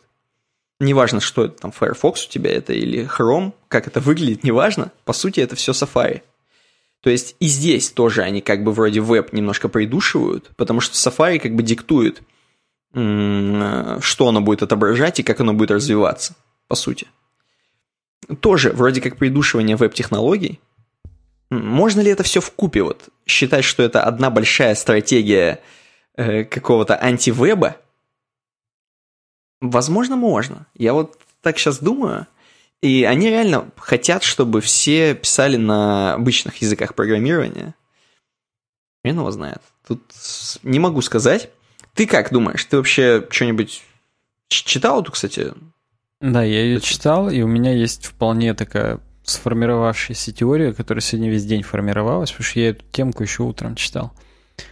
[0.79, 4.93] Неважно, что это там, Firefox у тебя это или Chrome, как это выглядит, неважно.
[5.05, 6.23] По сути, это все Safari.
[7.01, 11.41] То есть и здесь тоже они как бы вроде веб немножко придушивают, потому что Safari
[11.41, 12.23] как бы диктует,
[12.93, 16.37] что оно будет отображать и как оно будет развиваться,
[16.69, 17.09] по сути.
[18.39, 20.61] Тоже вроде как придушивание веб-технологий.
[21.51, 25.61] Можно ли это все в купе вот считать, что это одна большая стратегия
[26.19, 27.77] э, какого-то антивеба?
[29.61, 30.67] Возможно, можно.
[30.75, 32.27] Я вот так сейчас думаю.
[32.83, 37.75] И они реально хотят, чтобы все писали на обычных языках программирования.
[39.03, 39.63] Хрен его знает.
[39.87, 40.03] Тут
[40.63, 41.51] не могу сказать.
[41.95, 42.65] Ты как думаешь?
[42.65, 43.83] Ты вообще что-нибудь
[44.49, 45.55] читал эту, кстати?
[46.21, 51.45] Да, я ее читал, и у меня есть вполне такая сформировавшаяся теория, которая сегодня весь
[51.45, 54.13] день формировалась, потому что я эту темку еще утром читал.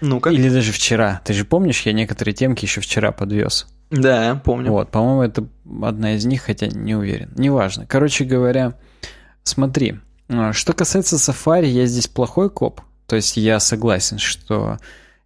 [0.00, 0.30] Ну-ка.
[0.30, 1.20] Или даже вчера.
[1.24, 3.66] Ты же помнишь, я некоторые темки еще вчера подвез.
[3.90, 4.70] Да, помню.
[4.72, 5.46] Вот, по-моему, это
[5.82, 7.32] одна из них, хотя не уверен.
[7.36, 7.86] Неважно.
[7.86, 8.74] Короче говоря,
[9.42, 12.80] смотри, а, что касается Safari, я здесь плохой коп.
[13.06, 14.78] То есть я согласен, что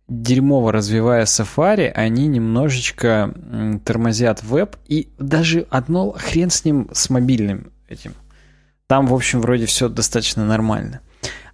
[0.09, 3.33] дерьмово развивая Safari, они немножечко
[3.85, 8.13] тормозят веб, и даже одно хрен с ним, с мобильным этим.
[8.91, 10.99] Там, в общем, вроде все достаточно нормально.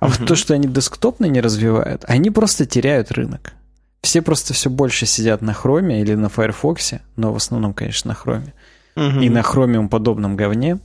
[0.01, 0.27] А вот Мгм.
[0.27, 3.53] то, что они десктопно не развивают, они просто теряют рынок.
[4.01, 8.15] Все просто все больше сидят на хроме или на Firefox, но в основном, конечно, на
[8.15, 8.55] хроме.
[8.95, 9.21] Мгм.
[9.21, 10.79] И на хромиум подобном говне.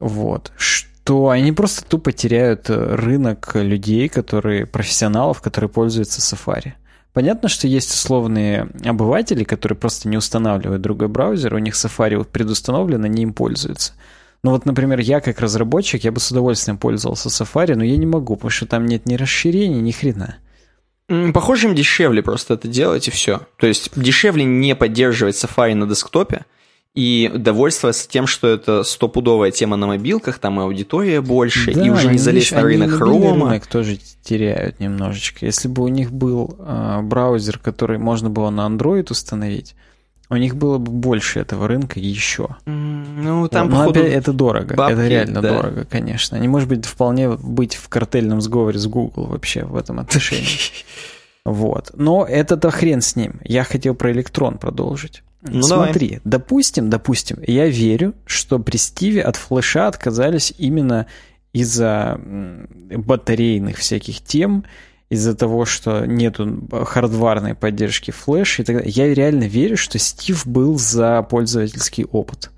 [0.00, 0.52] Вот.
[0.58, 6.74] Что они просто тупо теряют э, рынок людей, которые, профессионалов, которые пользуются Safari.
[7.14, 12.28] Понятно, что есть условные обыватели, которые просто не устанавливают другой браузер, у них Safari вот
[12.28, 13.94] предустановлено, они им пользуются.
[14.44, 18.04] Ну вот, например, я как разработчик, я бы с удовольствием пользовался Safari, но я не
[18.04, 20.36] могу, потому что там нет ни расширений, ни хрена.
[21.32, 23.40] Похоже, им дешевле просто это делать, и все.
[23.56, 26.44] То есть дешевле не поддерживать Safari на десктопе
[26.94, 31.92] и довольствоваться тем, что это стопудовая тема на мобилках, там и аудитория больше, и Да,
[31.92, 33.46] уже не залезть на рынок хрома.
[33.48, 35.46] рынок тоже теряют немножечко.
[35.46, 39.74] Если бы у них был э, браузер, который можно было на Android установить,
[40.30, 42.56] у них было бы больше этого рынка еще.
[42.64, 44.74] Ну, там, Но походу, это дорого.
[44.74, 45.48] бабки, это реально да.
[45.48, 46.36] дорого, конечно.
[46.36, 50.46] Они, может быть, вполне быть в картельном сговоре с Google вообще в этом отношении.
[51.44, 51.90] Вот.
[51.94, 53.38] Но это-то хрен с ним.
[53.44, 55.22] Я хотел про электрон продолжить.
[55.42, 55.88] Ну, давай.
[55.88, 61.06] Смотри, допустим, допустим, я верю, что при Стиве от флеша отказались именно
[61.52, 62.18] из-за
[62.96, 64.64] батарейных всяких тем,
[65.10, 68.90] из-за того, что нету хардварной поддержки флеш и так далее.
[68.90, 72.50] Я реально верю, что Стив был за пользовательский опыт.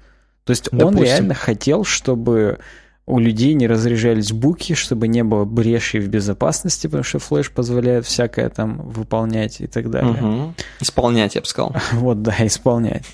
[0.45, 1.05] То есть он Допустим.
[1.05, 2.59] реально хотел, чтобы
[3.07, 8.05] у людей не разряжались буки, чтобы не было брешей в безопасности, потому что флеш позволяет
[8.05, 10.13] всякое там выполнять и так далее.
[10.13, 10.55] Мгм.
[10.81, 11.75] Исполнять, я бы сказал.
[11.93, 13.05] Вот, да, исполнять.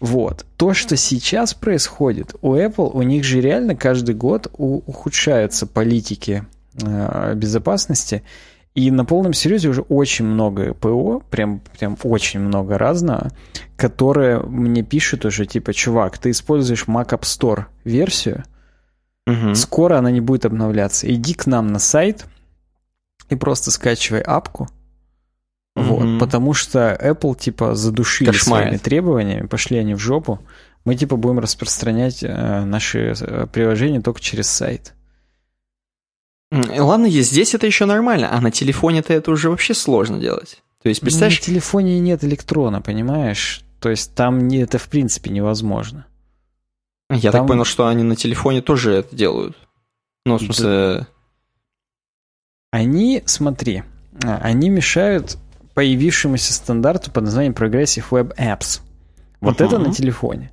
[0.00, 0.44] Вот.
[0.56, 6.44] То, что сейчас происходит, у Apple, у них же реально каждый год ухудшаются политики
[6.82, 8.22] э, безопасности,
[8.74, 13.30] и на полном серьезе уже очень много ПО, прям, прям очень много разного,
[13.76, 18.44] которые мне пишут уже, типа, чувак, ты используешь Mac App Store версию,
[19.26, 19.54] угу.
[19.54, 21.12] скоро она не будет обновляться.
[21.12, 22.26] Иди к нам на сайт
[23.30, 24.68] и просто скачивай апку,
[25.76, 28.66] вот, потому что Apple, типа, задушили Кошмарит.
[28.66, 30.40] своими требованиями, пошли они в жопу,
[30.84, 34.94] мы, типа, будем распространять э, наши э, приложения только через сайт.
[36.50, 40.62] Ладно, здесь это еще нормально, а на телефоне-то это уже вообще сложно делать.
[40.82, 41.40] То есть, представляешь...
[41.40, 43.62] На телефоне нет электрона, понимаешь?
[43.80, 46.06] То есть там не, это в принципе невозможно.
[47.10, 47.42] Я там...
[47.42, 49.56] так понял, что они на телефоне тоже это делают.
[50.26, 50.66] Ну, в смысле...
[50.68, 51.08] Да.
[52.70, 53.84] Они, смотри,
[54.24, 55.38] а, они мешают
[55.74, 58.80] появившемуся стандарту под названием Progressive Web Apps.
[59.40, 59.66] Вот uh-huh.
[59.66, 60.50] это на телефоне.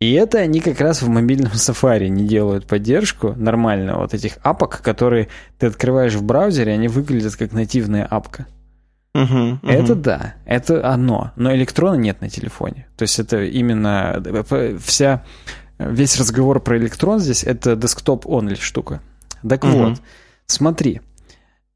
[0.00, 4.82] И это они как раз в мобильном Safari не делают поддержку нормально вот этих апок,
[4.82, 8.46] которые ты открываешь в браузере, они выглядят как нативная апка.
[9.16, 9.70] Uh-huh, uh-huh.
[9.70, 12.88] Это да, это одно, но электрона нет на телефоне.
[12.96, 14.20] То есть это именно
[14.84, 15.24] вся
[15.78, 19.00] весь разговор про электрон здесь это десктоп only штука.
[19.48, 19.90] Так uh-huh.
[19.90, 20.02] вот,
[20.46, 21.00] смотри,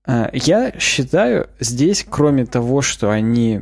[0.06, 3.60] э, я считаю здесь, кроме того, что они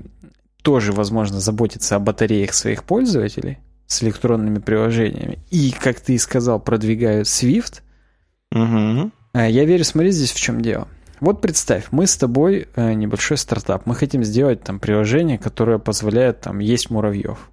[0.62, 5.38] тоже, возможно, заботятся о батареях своих пользователей, с электронными приложениями.
[5.50, 7.82] И, как ты и сказал, продвигают Swift.
[8.52, 9.10] Угу.
[9.34, 10.88] Я верю, смотри, здесь в чем дело.
[11.20, 13.86] Вот представь, мы с тобой э, небольшой стартап.
[13.86, 17.50] Мы хотим сделать там приложение, которое позволяет там есть муравьев.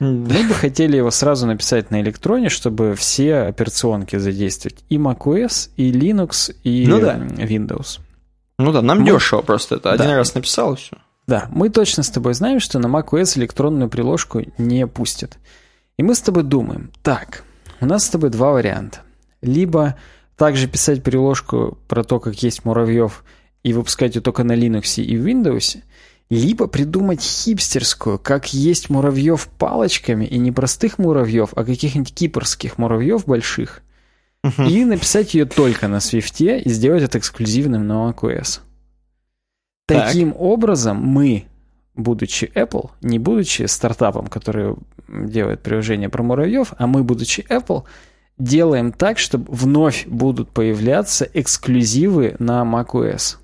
[0.00, 4.82] Мы бы хотели его сразу написать на электроне, чтобы все операционки задействовать.
[4.88, 7.16] И macOS, и Linux, и ну, да.
[7.16, 8.00] Windows.
[8.58, 9.06] Ну да, нам мы...
[9.06, 9.92] дешево просто это.
[9.92, 10.16] Один да.
[10.16, 10.96] раз написал и все.
[11.26, 15.38] Да, мы точно с тобой знаем, что на macOS электронную приложку не пустят.
[16.00, 17.44] И мы с тобой думаем, так,
[17.82, 19.00] у нас с тобой два варианта.
[19.42, 19.96] Либо
[20.34, 23.22] также писать приложку про то, как есть муравьев,
[23.62, 25.82] и выпускать ее только на Linux и Windows,
[26.30, 33.26] либо придумать хипстерскую, как есть муравьев палочками, и не простых муравьев, а каких-нибудь кипрских муравьев
[33.26, 33.82] больших,
[34.42, 34.70] uh-huh.
[34.70, 38.60] и написать ее только на Swift и сделать это эксклюзивным на macOS.
[39.84, 40.06] Так.
[40.06, 41.44] Таким образом, мы,
[42.02, 44.76] будучи Apple, не будучи стартапом, который
[45.08, 47.84] делает приложение про муравьев, а мы, будучи Apple,
[48.38, 53.36] делаем так, чтобы вновь будут появляться эксклюзивы на macOS.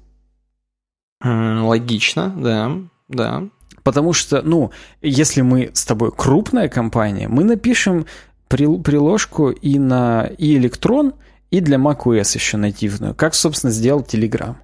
[1.22, 2.72] Логично, да,
[3.08, 3.48] да.
[3.82, 8.06] Потому что, ну, если мы с тобой крупная компания, мы напишем
[8.48, 11.14] приложку и на и электрон,
[11.50, 14.56] и для macOS еще нативную, как, собственно, сделал Telegram.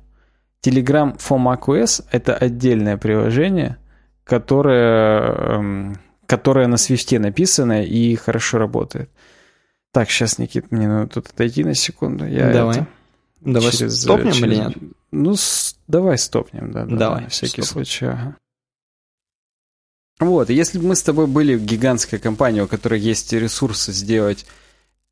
[0.65, 3.79] Telegram for macOS— это отдельное приложение,
[4.33, 9.11] которое, эм, которое на свифте написано и хорошо работает.
[9.93, 12.27] Так, сейчас, Никит, мне надо тут отойти на секунду.
[12.27, 12.79] Я давай.
[12.79, 12.87] Это
[13.43, 14.47] давай через, стопнем через...
[14.47, 14.73] или нет?
[15.11, 15.77] Ну, с...
[15.87, 16.87] давай стопнем, да.
[16.87, 17.73] да давай, на всякий стоп.
[17.73, 18.07] случай.
[18.07, 18.37] Ага.
[20.19, 24.47] Вот, если бы мы с тобой были гигантская компания, у которой есть ресурсы сделать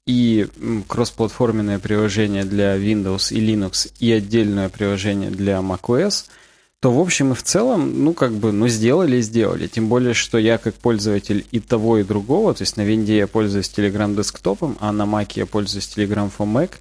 [0.06, 0.48] и
[0.88, 6.24] кроссплатформенное приложение для Windows и Linux, и отдельное приложение для macOS,
[6.80, 9.66] то в общем и в целом, ну как бы, ну сделали и сделали.
[9.66, 13.26] Тем более, что я как пользователь и того, и другого, то есть на Винде я
[13.26, 16.72] пользуюсь Telegram десктопом, а на Mac я пользуюсь Telegram for Mac.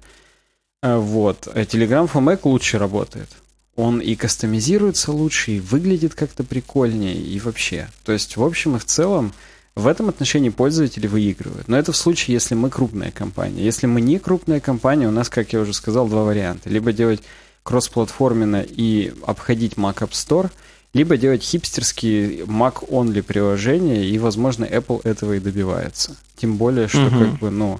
[0.82, 1.48] Э, вот.
[1.52, 3.28] А Telegram for Mac лучше работает.
[3.76, 7.88] Он и кастомизируется лучше, и выглядит как-то прикольнее, и вообще.
[8.04, 9.32] То есть, в общем и в целом,
[9.74, 11.68] в этом отношении пользователи выигрывают.
[11.68, 13.62] Но это в случае, если мы крупная компания.
[13.62, 16.68] Если мы не крупная компания, у нас, как я уже сказал, два варианта.
[16.68, 17.22] Либо делать
[17.70, 20.50] кроссплатформенно и обходить Mac App Store,
[20.92, 26.16] либо делать хипстерские Mac-only приложения, и, возможно, Apple этого и добивается.
[26.36, 27.18] Тем более, что угу.
[27.18, 27.78] как бы, ну,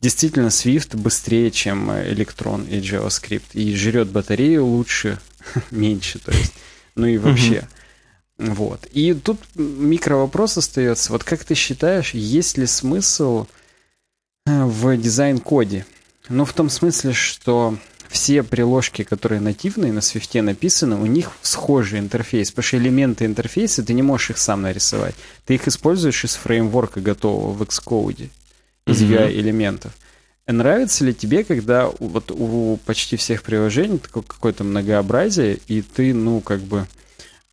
[0.00, 5.20] действительно Swift быстрее, чем Electron и JavaScript, и жрет батарею лучше,
[5.70, 6.54] меньше, то есть,
[6.96, 7.68] ну и вообще.
[8.38, 8.54] Угу.
[8.54, 8.86] Вот.
[8.92, 11.12] И тут микровопрос остается.
[11.12, 13.46] Вот как ты считаешь, есть ли смысл
[14.46, 15.86] э, в дизайн-коде?
[16.28, 17.78] Ну, в том смысле, что
[18.08, 23.82] все приложки, которые нативные на Swift написаны, у них схожий интерфейс, потому что элементы интерфейса
[23.82, 25.14] ты не можешь их сам нарисовать.
[25.44, 28.30] Ты их используешь из фреймворка готового в Xcode,
[28.86, 29.28] из mm-hmm.
[29.28, 29.92] UI-элементов.
[30.46, 36.40] Нравится ли тебе, когда вот у почти всех приложений такое какое-то многообразие, и ты, ну,
[36.40, 36.86] как бы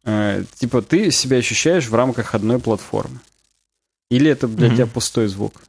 [0.05, 3.19] Э, типа ты себя ощущаешь в рамках одной платформы?
[4.11, 4.75] Или это для mm-hmm.
[4.75, 5.63] тебя пустой звук?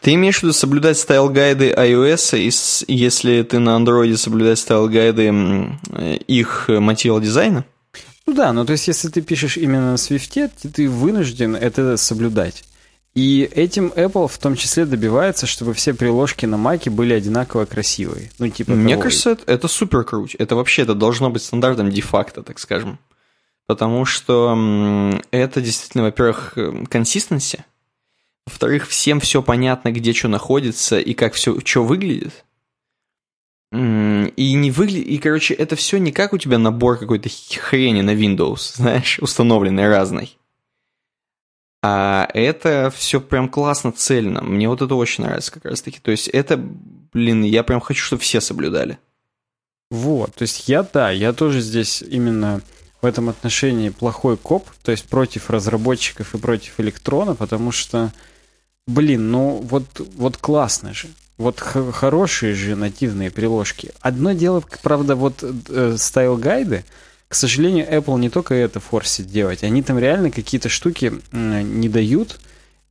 [0.00, 4.58] Ты имеешь в виду соблюдать style guide ы iOS, и если ты на Android соблюдать
[4.58, 5.78] style guide ы
[6.26, 7.64] их мотива дизайна?
[8.26, 12.64] Ну да, ну то есть если ты пишешь именно на Swift, ты вынужден это соблюдать.
[13.14, 18.30] И этим Apple в том числе добивается, чтобы все приложки на Маке были одинаково красивые.
[18.38, 19.04] Ну, типа Мне того.
[19.04, 20.34] кажется, это, это супер круть.
[20.34, 22.98] Это вообще это должно быть стандартом де-факто, так скажем.
[23.66, 26.58] Потому что это действительно, во-первых,
[26.90, 27.64] консистенция.
[28.46, 32.44] Во-вторых, всем все понятно, где что находится и как все, что выглядит.
[33.72, 35.08] И не выглядит.
[35.08, 39.88] И, короче, это все не как у тебя набор какой-то хрени на Windows, знаешь, установленный
[39.88, 40.38] разный.
[41.82, 44.42] А это все прям классно, цельно.
[44.42, 46.00] Мне вот это очень нравится как раз таки.
[46.00, 48.98] То есть это, блин, я прям хочу, чтобы все соблюдали.
[49.90, 52.60] Вот, то есть я, да, я тоже здесь именно
[53.00, 58.12] в этом отношении плохой коп, то есть против разработчиков и против электрона, потому что,
[58.86, 59.84] блин, ну вот,
[60.16, 61.08] вот классно же.
[61.38, 63.92] Вот хорошие же нативные приложки.
[64.00, 66.84] Одно дело, правда, вот э, style guide ы,
[67.28, 72.38] к сожалению, Apple не только это форсит делать, они там реально какие-то штуки не дают,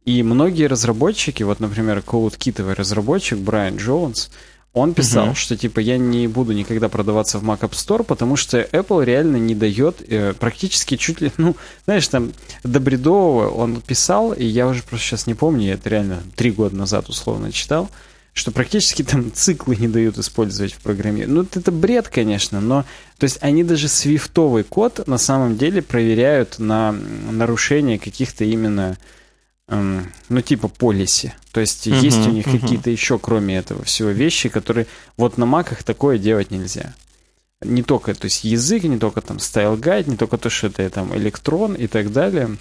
[0.05, 4.29] и многие разработчики, вот, например, CodeKit разработчик Брайан Джонс,
[4.75, 5.35] он писал, uh-huh.
[5.35, 9.37] что типа я не буду никогда продаваться в Mac App Store, потому что Apple реально
[9.37, 12.33] не дает э, практически чуть ли, ну, знаешь, там
[12.63, 16.75] до бредового он писал, и я уже просто сейчас не помню, это реально три года
[16.75, 17.89] назад условно читал,
[18.33, 21.25] что практически там циклы не дают использовать в программе.
[21.25, 22.83] Ну, это бред, конечно, но
[23.17, 26.91] то есть они даже свифтовый код на самом деле проверяют на
[27.31, 28.97] нарушение каких-то именно
[29.67, 31.33] ну, типа полиси.
[31.51, 32.59] То есть uh-huh, есть у них uh-huh.
[32.59, 34.87] какие-то еще, кроме этого всего, вещи, которые
[35.17, 36.93] вот на маках такое делать нельзя.
[37.61, 40.89] Не только, то есть язык, не только там style guide, не только то, что это
[40.89, 42.57] там электрон и так далее.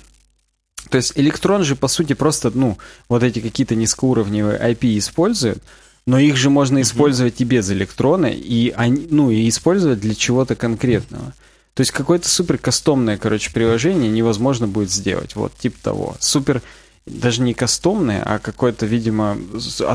[0.89, 2.78] То есть электрон же, по сути, просто, ну,
[3.09, 5.62] вот эти какие-то низкоуровневые IP используют,
[6.06, 10.55] но их же можно использовать и без электрона, и они, ну, и использовать для чего-то
[10.55, 11.35] конкретного.
[11.74, 15.35] То есть какое-то супер кастомное, короче, приложение невозможно будет сделать.
[15.35, 16.16] Вот, типа того.
[16.20, 16.62] Супер,
[17.06, 19.36] даже не кастомное, а какое-то, видимо,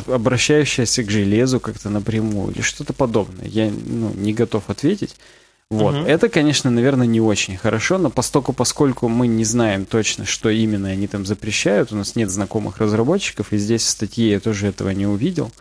[0.08, 3.48] обращающееся к железу как-то напрямую или что-то подобное.
[3.48, 5.16] Я ну, не готов ответить.
[5.72, 5.96] Вот.
[5.96, 6.06] Угу.
[6.06, 10.90] Это, конечно, наверное, не очень хорошо, но постоку, поскольку мы не знаем точно, что именно
[10.90, 14.90] они там запрещают, у нас нет знакомых разработчиков, и здесь в статье я тоже этого
[14.90, 15.52] не увидел,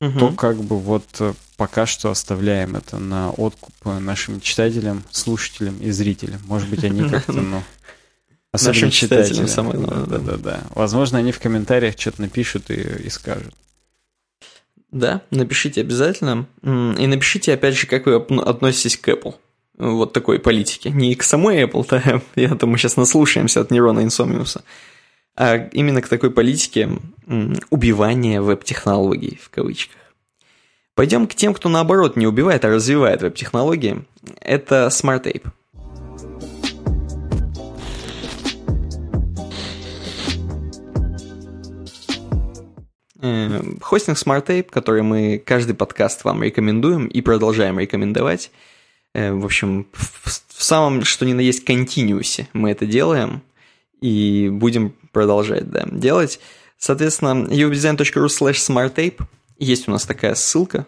[0.00, 0.18] угу.
[0.18, 5.90] то как бы вот э, пока что оставляем это на откуп нашим читателям, слушателям и
[5.90, 6.40] зрителям.
[6.46, 7.62] Может быть, они как-то, ну...
[8.54, 10.06] Особенно Нашим читателям, самое главное.
[10.06, 10.60] Да, да, да.
[10.76, 13.52] Возможно, они в комментариях что-то напишут и, и скажут.
[14.92, 16.46] Да, напишите обязательно.
[16.62, 19.34] И напишите, опять же, как вы относитесь к Apple.
[19.76, 20.90] Вот такой политике.
[20.90, 24.62] Не к самой Apple, да, я думаю, сейчас наслушаемся от Нерона Инсомиуса,
[25.34, 26.90] а именно к такой политике
[27.70, 29.96] убивания веб-технологий, в кавычках.
[30.94, 34.04] Пойдем к тем, кто наоборот не убивает, а развивает веб-технологии.
[34.40, 35.50] Это Smart Ape.
[43.26, 48.50] Э, хостинг SmartTape, который мы каждый подкаст вам рекомендуем и продолжаем рекомендовать.
[49.14, 53.40] Э, в общем, в самом, что ни на есть, континуусе мы это делаем
[54.02, 56.38] и будем продолжать да, делать.
[56.76, 59.18] Соответственно, uwebdesign.ru slash smarttape
[59.58, 60.84] есть у нас такая ссылка,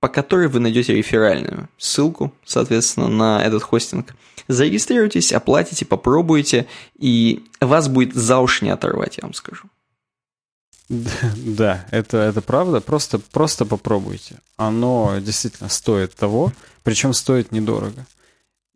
[0.00, 4.14] по которой вы найдете реферальную ссылку, соответственно, на этот хостинг.
[4.48, 6.66] Зарегистрируйтесь, оплатите, попробуйте,
[6.98, 9.68] и вас будет за уши не оторвать, я вам скажу.
[11.36, 12.80] Да, это, это правда.
[12.80, 14.36] Просто, просто попробуйте.
[14.56, 16.52] Оно действительно стоит того,
[16.82, 18.06] причем стоит недорого.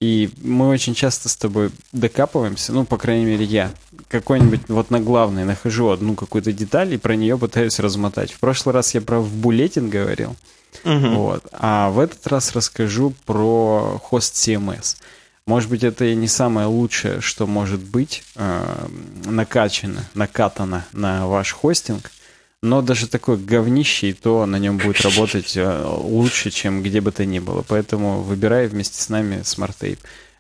[0.01, 3.73] И мы очень часто с тобой докапываемся, ну, по крайней мере, я.
[4.09, 8.31] Какой-нибудь вот на главной нахожу одну какую-то деталь и про нее пытаюсь размотать.
[8.31, 10.37] В прошлый раз я про вбулетин говорил,
[10.85, 11.09] угу.
[11.15, 14.99] вот, а в этот раз расскажу про хост CMS.
[15.49, 18.87] Может быть, это и не самое лучшее, что может быть э,
[19.25, 22.11] накачано, накатано на ваш хостинг,
[22.63, 27.13] но даже такой говнище, и то на нем будет работать э, лучше, чем где бы
[27.13, 27.65] то ни было.
[27.67, 29.99] Поэтому выбирай вместе с нами SmartTape.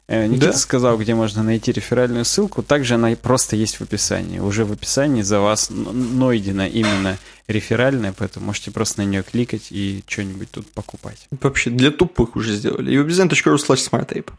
[0.08, 0.52] Э, Никита да?
[0.52, 2.62] сказал, где можно найти реферальную ссылку.
[2.62, 4.40] Также она просто есть в описании.
[4.40, 7.16] Уже в описании за вас найдена именно
[7.46, 11.28] реферальная, поэтому можете просто на нее кликать и что-нибудь тут покупать.
[11.30, 12.92] Вообще для тупых уже сделали.
[13.02, 14.30] Webdesign.ru slash smarttape.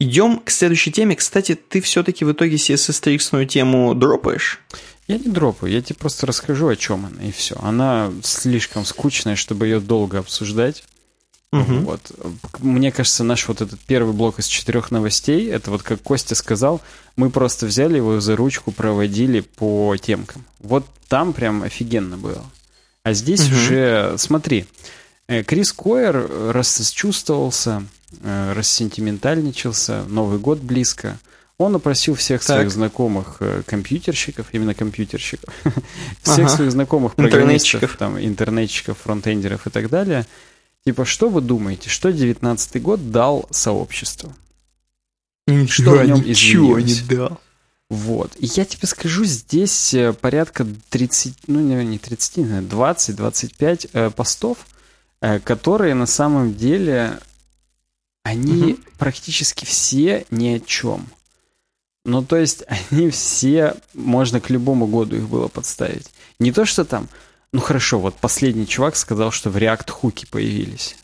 [0.00, 1.14] Идем к следующей теме.
[1.14, 4.58] Кстати, ты все-таки в итоге CSS-триксную тему дропаешь?
[5.06, 7.56] Я не дропаю, я тебе просто расскажу, о чем она, и все.
[7.60, 10.84] Она слишком скучная, чтобы ее долго обсуждать.
[11.52, 11.74] Угу.
[11.80, 12.00] Вот.
[12.60, 16.80] Мне кажется, наш вот этот первый блок из четырех новостей, это вот как Костя сказал,
[17.16, 20.46] мы просто взяли его за ручку, проводили по темкам.
[20.60, 22.44] Вот там прям офигенно было.
[23.02, 23.56] А здесь угу.
[23.56, 24.64] уже, смотри,
[25.28, 31.18] э, Крис Койер расчувствовался, э, рассентиментальничался, Новый год близко.
[31.58, 32.56] Он опросил всех так.
[32.56, 35.54] своих знакомых э, компьютерщиков, именно компьютерщиков,
[36.22, 36.48] всех ага.
[36.48, 40.24] своих знакомых программистов, там, интернетчиков, фронтендеров и так далее.
[40.86, 44.32] Типа, что вы думаете, что 19 год дал сообществу?
[45.46, 47.38] Ничего, что в нем ничего не дал.
[47.90, 48.32] Вот.
[48.38, 54.58] И я тебе скажу, здесь э, порядка 30, ну, не 30, 20-25 э, постов,
[55.20, 57.18] э, которые на самом деле,
[58.22, 58.80] они угу.
[58.98, 61.06] практически все ни о чем.
[62.04, 66.08] Ну, то есть, они все, можно к любому году их было подставить.
[66.38, 67.08] Не то, что там,
[67.52, 70.96] ну хорошо, вот последний чувак сказал, что в React хуки появились.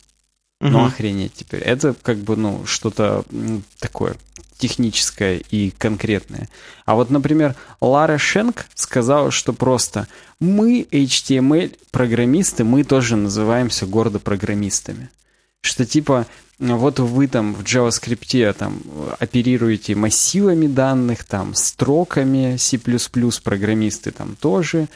[0.60, 0.70] Угу.
[0.70, 1.60] Ну, охренеть теперь.
[1.60, 3.24] Это как бы, ну, что-то
[3.78, 4.16] такое
[4.58, 6.48] техническое и конкретное.
[6.86, 10.08] А вот, например, Лара Шенк сказала, что просто
[10.40, 15.10] мы, HTML-программисты, мы тоже называемся гордо программистами.
[15.60, 16.26] Что типа
[16.58, 18.80] вот вы там в JavaScript там
[19.18, 24.88] оперируете массивами данных, там строками, C++ программисты там тоже,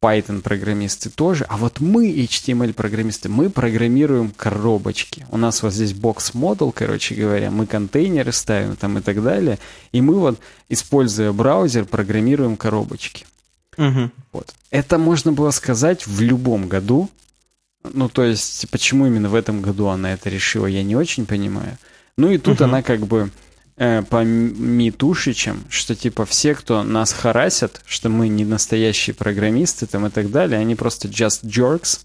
[0.00, 5.26] Python программисты тоже, а вот мы, HTML программисты, мы программируем коробочки.
[5.30, 9.58] У нас вот здесь бокс модул, короче говоря, мы контейнеры ставим там и так далее,
[9.92, 13.26] и мы вот, используя браузер, программируем коробочки.
[13.76, 14.10] Угу.
[14.32, 14.54] Вот.
[14.70, 17.10] Это можно было сказать в любом году,
[17.82, 21.78] ну, то есть, почему именно в этом году она это решила, я не очень понимаю.
[22.16, 22.64] Ну и тут угу.
[22.64, 23.30] она как бы
[23.76, 30.06] э, по Митушичам, что типа все, кто нас харасят, что мы не настоящие программисты там
[30.06, 32.00] и так далее, они просто just jerks,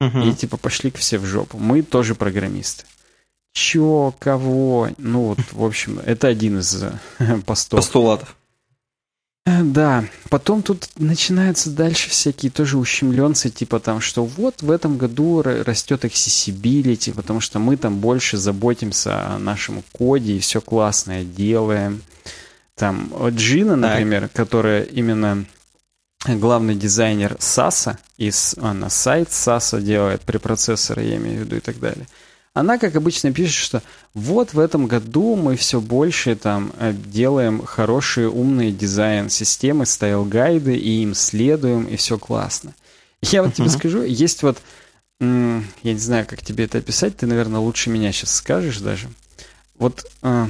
[0.00, 0.28] угу.
[0.28, 1.58] и типа пошли к все в жопу.
[1.58, 2.84] Мы тоже программисты.
[3.54, 4.90] Чё, кого?
[4.98, 6.92] Ну вот, в общем, это один из э,
[7.46, 7.78] постов.
[7.78, 8.36] Постулатов.
[9.44, 14.98] Э, да, потом тут начинаются дальше всякие тоже ущемленцы, типа там, что вот в этом
[14.98, 21.24] году растет accessibility, потому что мы там больше заботимся о нашем коде и все классное
[21.24, 22.02] делаем.
[22.76, 24.32] Там Джина, например, так.
[24.32, 25.44] которая именно
[26.26, 31.80] главный дизайнер САСа, из, она сайт САСа делает, препроцессоры, я имею в виду, и так
[31.80, 32.06] далее–
[32.54, 37.64] она, как обычно, пишет, что вот в этом году мы все больше там э, делаем
[37.64, 42.74] хорошие умные дизайн-системы, style guide ы, и им следуем, и все классно.
[43.22, 44.58] Я вот тебе скажу, есть вот,
[45.20, 49.08] я не знаю, как тебе это описать, ты, наверное, лучше меня сейчас скажешь даже.
[49.78, 50.46] Вот э,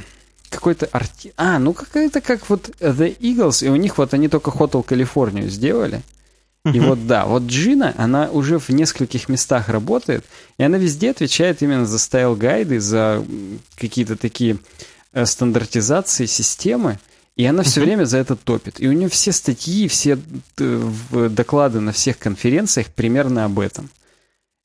[0.49, 1.33] какой-то арти...
[1.37, 5.49] А, ну какая-то как вот The Eagles, и у них вот они только Hotel Калифорнию
[5.49, 6.03] сделали.
[6.64, 10.24] И вот да, вот Джина, она уже в нескольких местах работает,
[10.59, 13.24] и она везде отвечает именно за style guide ы, за
[13.76, 14.59] какие-то такие
[15.12, 17.01] э, стандартизации системы,
[17.34, 18.80] и она все время за это топит.
[18.80, 20.18] И у нее все статьи, все
[20.59, 23.90] э, доклады на всех конференциях примерно об этом.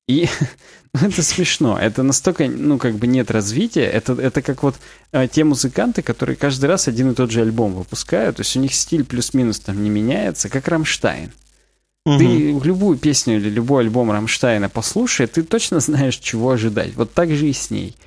[0.08, 0.30] И
[0.94, 1.80] ну, это смешно.
[1.80, 3.86] Это настолько, ну, как бы нет развития.
[3.86, 4.76] Это, это как вот
[5.14, 8.36] э, те музыканты, которые каждый раз один и тот же альбом выпускают.
[8.36, 11.32] То есть у них стиль плюс-минус там не меняется, как Рамштайн.
[12.08, 12.20] Угу.
[12.20, 16.96] Ты любую песню или любой альбом Рамштайна послушай, ты точно знаешь, чего ожидать.
[16.96, 17.98] Вот так же и с ней.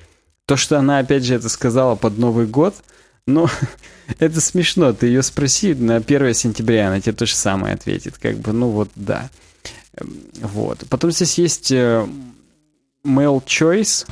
[0.47, 2.73] То, что она, опять же, это сказала под Новый год,
[3.27, 3.47] ну,
[4.19, 4.91] это смешно.
[4.93, 8.17] Ты ее спроси на 1 сентября, она тебе то же самое ответит.
[8.17, 9.29] Как бы, ну вот, да.
[9.93, 10.83] Эм, вот.
[10.89, 12.03] Потом здесь есть э,
[13.05, 14.07] Mail Choice.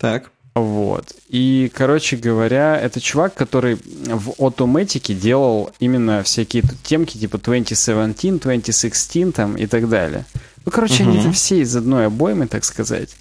[0.00, 0.32] Так.
[0.56, 1.14] Вот.
[1.28, 9.34] И, короче говоря, это чувак, который в Automatic делал именно всякие темки типа 2017, 2016
[9.34, 10.24] там и так далее.
[10.64, 11.10] Ну, короче, uh-huh.
[11.10, 13.16] они там все из одной обоймы, так сказать.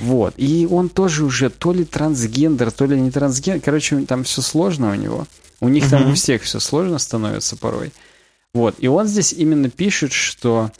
[0.00, 0.34] Вот.
[0.36, 3.62] И он тоже уже то ли трансгендер, то ли не трансгендер.
[3.64, 5.28] Короче, там все сложно у него.
[5.60, 5.90] У них uh-huh.
[5.90, 7.92] там у всех все сложно становится порой.
[8.52, 8.74] Вот.
[8.80, 10.72] И он здесь именно пишет, что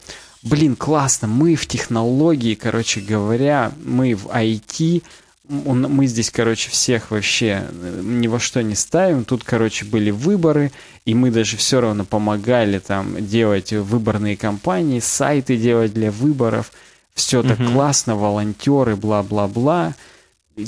[0.43, 5.03] блин, классно, мы в технологии, короче говоря, мы в IT,
[5.51, 9.25] мы здесь, короче, всех вообще э, ни во что не ставим.
[9.25, 10.71] Тут, короче, были выборы,
[11.03, 16.71] и мы даже все равно помогали там делать выборные кампании, сайты делать для выборов.
[17.13, 17.73] Все так uh-huh.
[17.73, 19.93] классно, волонтеры, бла-бла-бла.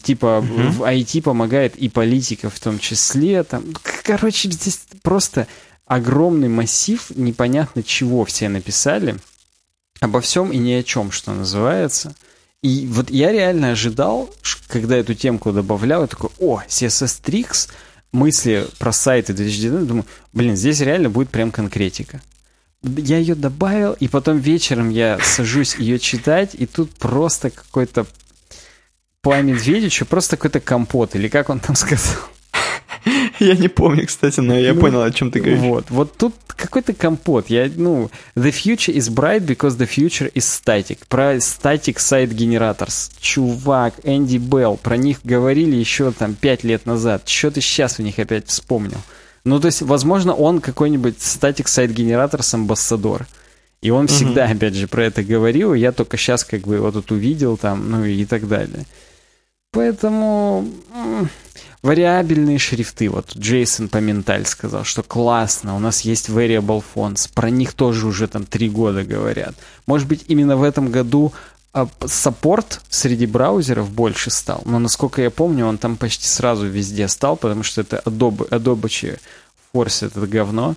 [0.01, 0.69] Типа uh-huh.
[0.72, 3.43] в IT помогает и политика в том числе.
[3.43, 3.64] Там,
[4.03, 5.47] короче, здесь просто
[5.85, 9.15] огромный массив непонятно чего все написали.
[10.01, 12.14] Обо всем и ни о чем, что называется.
[12.64, 14.34] И вот я реально ожидал,
[14.68, 17.69] когда эту темку добавлял, я такой, о, CSS Tricks,
[18.14, 22.22] мысли про сайты 2019, думаю, блин, здесь реально будет прям конкретика.
[22.81, 28.06] Я ее добавил, и потом вечером я сажусь ее читать, и тут просто какой-то
[29.22, 32.15] по Медведичу просто какой-то компот, или как он там сказал?
[33.39, 35.61] Я не помню, кстати, но я ну, понял, о чем ты говоришь.
[35.61, 37.49] Вот, вот тут какой-то компот.
[37.49, 40.99] Я, ну, the future is bright because the future is static.
[41.07, 43.11] Про static site generators.
[43.19, 47.27] Чувак, Энди Белл, про них говорили еще там пять лет назад.
[47.27, 48.99] Что ты сейчас у них опять вспомнил?
[49.45, 53.27] Ну, то есть, возможно, он какой-нибудь static site generators амбассадор.
[53.81, 54.53] И он всегда, угу.
[54.53, 55.73] опять же, про это говорил.
[55.73, 58.85] Я только сейчас как бы его тут увидел там, ну и так далее.
[59.72, 60.65] Поэтому
[61.84, 63.10] вариабельные шрифты.
[63.10, 67.30] Вот Джейсон Поменталь сказал, что классно, у нас есть variable fonts.
[67.31, 69.53] Про них тоже уже там три года говорят.
[69.85, 71.34] Может быть, именно в этом году
[71.73, 74.64] а, саппорт среди браузеров больше стал.
[74.65, 79.19] Но, насколько я помню, он там почти сразу везде стал, потому что это Adobe, Adobe
[79.73, 80.76] Force это говно.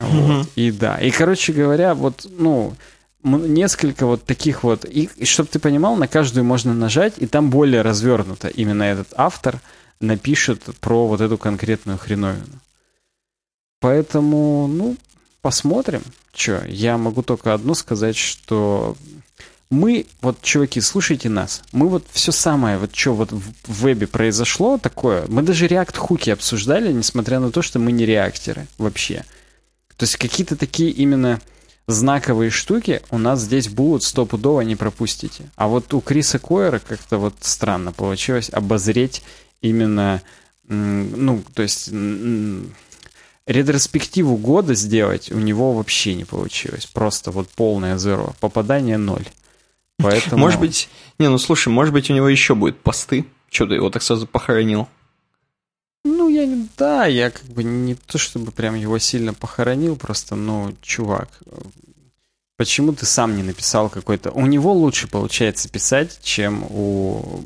[0.00, 0.48] Вот.
[0.56, 0.96] И да.
[0.98, 2.74] И, короче говоря, вот, ну,
[3.22, 7.50] несколько вот таких вот, и, и чтобы ты понимал, на каждую можно нажать, и там
[7.50, 9.60] более развернуто именно этот автор
[10.00, 12.60] напишет про вот эту конкретную хреновину.
[13.80, 14.96] Поэтому, ну,
[15.42, 16.02] посмотрим.
[16.32, 18.96] Че, я могу только одно сказать, что
[19.70, 21.62] мы, вот, чуваки, слушайте нас.
[21.72, 26.92] Мы вот все самое, вот что вот в вебе произошло такое, мы даже реакт-хуки обсуждали,
[26.92, 29.24] несмотря на то, что мы не реактеры вообще.
[29.96, 31.40] То есть какие-то такие именно
[31.86, 35.50] знаковые штуки у нас здесь будут стопудово не пропустите.
[35.56, 39.22] А вот у Криса Койера как-то вот странно получилось обозреть
[39.60, 40.22] именно,
[40.64, 41.90] ну, то есть
[43.48, 46.86] ретроспективу года сделать у него вообще не получилось.
[46.86, 48.34] Просто вот полное зеро.
[48.40, 49.24] Попадание ноль.
[49.98, 50.38] Поэтому...
[50.38, 50.88] Может быть...
[51.18, 53.24] Не, ну слушай, может быть у него еще будет посты.
[53.50, 54.86] Что ты его так сразу похоронил?
[56.04, 56.68] Ну, я не...
[56.76, 61.28] Да, я как бы не то, чтобы прям его сильно похоронил, просто, ну, чувак,
[62.56, 64.30] почему ты сам не написал какой-то...
[64.30, 67.42] У него лучше получается писать, чем у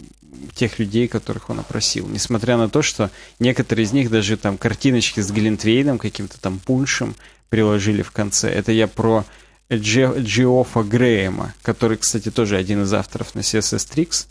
[0.55, 2.07] тех людей, которых он опросил.
[2.09, 7.15] Несмотря на то, что некоторые из них даже там картиночки с Глинтвейном, каким-то там пуншем
[7.49, 8.51] приложили в конце.
[8.51, 9.25] Это я про
[9.71, 14.27] Джиофа Грэема, который, кстати, тоже один из авторов на CSS Tricks.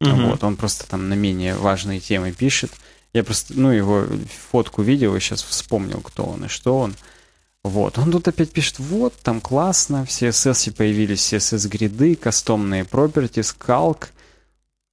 [0.00, 0.30] Угу.
[0.30, 2.70] Вот, он просто там на менее важные темы пишет.
[3.12, 4.06] Я просто, ну, его
[4.50, 6.94] фотку видел и сейчас вспомнил, кто он и что он.
[7.64, 14.08] Вот, он тут опять пишет, вот, там классно, в CSS появились CSS-гриды, кастомные properties, calc.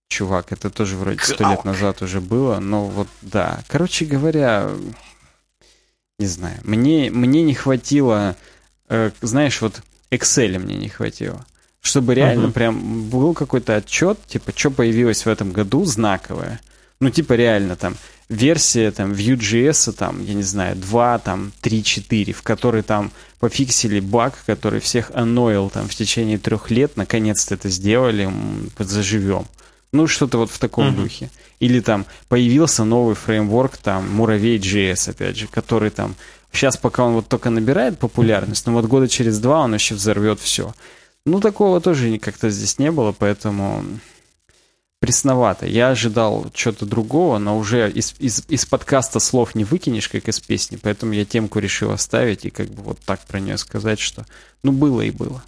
[0.08, 3.64] Чувак, это тоже вроде сто лет назад уже было, но вот, да.
[3.68, 4.70] Короче говоря,
[6.20, 8.36] не знаю, мне, мне не хватило,
[8.88, 11.46] э, знаешь, вот Excel мне не хватило.
[11.82, 12.52] Чтобы реально uh-huh.
[12.52, 16.60] прям был какой-то отчет, типа, что появилось в этом году знаковое.
[17.00, 17.96] Ну, типа, реально там
[18.30, 24.00] версия там Vue.js, там, я не знаю, 2, там, 3, 4, в которой там пофиксили
[24.00, 28.32] баг, который всех анноил там в течение трех лет, наконец-то это сделали,
[28.80, 29.46] заживем.
[29.96, 30.96] Ну, что-то вот в таком uh-huh.
[30.96, 31.30] духе.
[31.60, 36.16] Или там появился новый фреймворк, там, Муравей.js, опять же, который там
[36.52, 40.40] сейчас пока он вот только набирает популярность, но вот года через два он еще взорвет
[40.40, 40.74] все.
[41.26, 43.84] Ну, такого тоже как-то здесь не было, поэтому
[45.00, 45.66] пресновато.
[45.66, 50.40] Я ожидал чего-то другого, но уже из, из, из подкаста слов не выкинешь, как из
[50.40, 54.26] песни, поэтому я темку решил оставить и как бы вот так про нее сказать, что
[54.64, 55.44] ну было и было.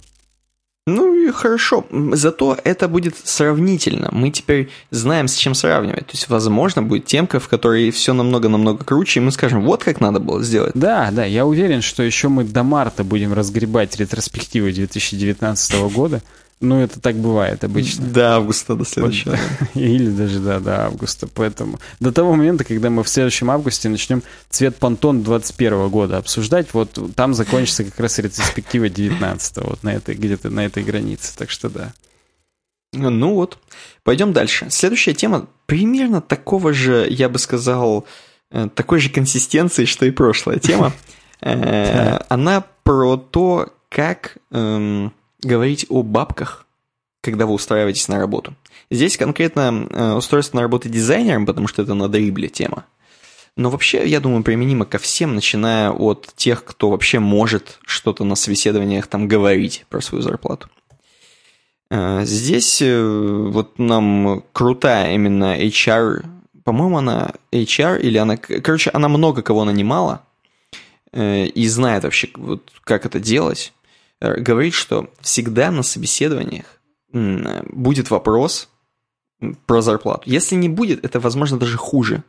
[0.88, 4.08] Ну и хорошо, зато это будет сравнительно.
[4.10, 6.06] Мы теперь знаем, с чем сравнивать.
[6.06, 10.00] То есть, возможно, будет темка, в которой все намного-намного круче, и мы скажем, вот как
[10.00, 10.72] надо было сделать.
[10.74, 16.22] Да, да, я уверен, что еще мы до марта будем разгребать ретроспективы 2019 года.
[16.60, 18.06] Ну, это так бывает обычно.
[18.06, 19.36] До августа, до следующего.
[19.74, 21.28] Или даже, да, до августа.
[21.32, 26.74] Поэтому до того момента, когда мы в следующем августе начнем цвет понтон 21 года обсуждать,
[26.74, 31.36] вот там закончится как раз ретроспектива 19 вот на этой, где-то на этой границе.
[31.36, 31.92] Так что да.
[32.92, 33.58] Ну вот,
[34.02, 34.66] пойдем дальше.
[34.70, 38.04] Следующая тема примерно такого же, я бы сказал,
[38.50, 40.92] э, такой же консистенции, что и прошлая тема.
[41.40, 45.12] Э, она про то, как эм,
[45.42, 46.66] говорить о бабках,
[47.20, 48.54] когда вы устраиваетесь на работу.
[48.90, 52.08] Здесь конкретно э, устройство на работу дизайнером, потому что это на
[52.48, 52.86] тема.
[53.56, 58.36] Но вообще, я думаю, применимо ко всем, начиная от тех, кто вообще может что-то на
[58.36, 60.68] собеседованиях там говорить про свою зарплату.
[61.90, 66.24] Э, здесь э, вот нам крутая именно HR,
[66.64, 68.36] по-моему, она HR или она...
[68.36, 70.22] Короче, она много кого нанимала
[71.14, 73.72] и знает вообще, вот, как это делать.
[74.20, 76.66] Э, говорит, что всегда на собеседованиях
[77.10, 78.68] будет вопрос
[79.64, 80.24] про зарплату.
[80.26, 82.22] Если не будет, это, возможно, даже хуже.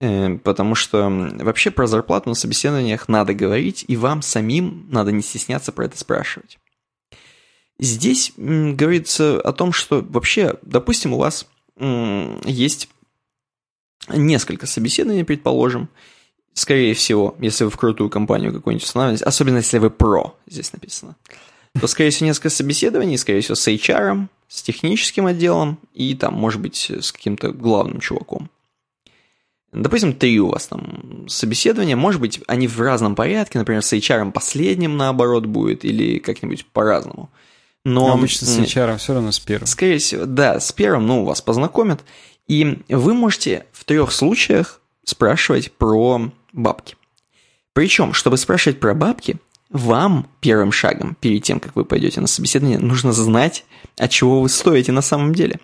[0.00, 5.22] Э, потому что вообще про зарплату на собеседованиях надо говорить, и вам самим надо не
[5.22, 6.58] стесняться про это спрашивать.
[7.78, 11.48] Здесь говорится о том, что вообще, допустим, у вас
[12.44, 12.88] есть
[14.08, 15.88] несколько собеседований, предположим,
[16.54, 21.16] скорее всего, если вы в крутую компанию какую-нибудь устанавливаете, особенно если вы про, здесь написано,
[21.78, 26.60] то, скорее всего, несколько собеседований, скорее всего, с HR, с техническим отделом и там, может
[26.60, 28.50] быть, с каким-то главным чуваком.
[29.72, 34.30] Допустим, три у вас там собеседования, может быть, они в разном порядке, например, с HR
[34.30, 37.30] последним наоборот будет, или как-нибудь по-разному.
[37.84, 39.66] Но, Но обычно с HR все равно с первым.
[39.66, 42.04] Скорее всего, да, с первым, ну, вас познакомят.
[42.46, 46.96] И вы можете в трех случаях спрашивать про бабки.
[47.72, 49.38] Причем, чтобы спрашивать про бабки,
[49.70, 53.64] вам первым шагом, перед тем, как вы пойдете на собеседование, нужно знать,
[53.98, 55.60] от чего вы стоите на самом деле.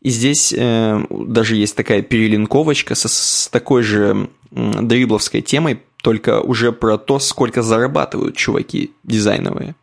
[0.00, 6.40] И здесь э, даже есть такая перелинковочка со, с такой же э, дрибловской темой, только
[6.40, 9.74] уже про то, сколько зарабатывают чуваки дизайновые.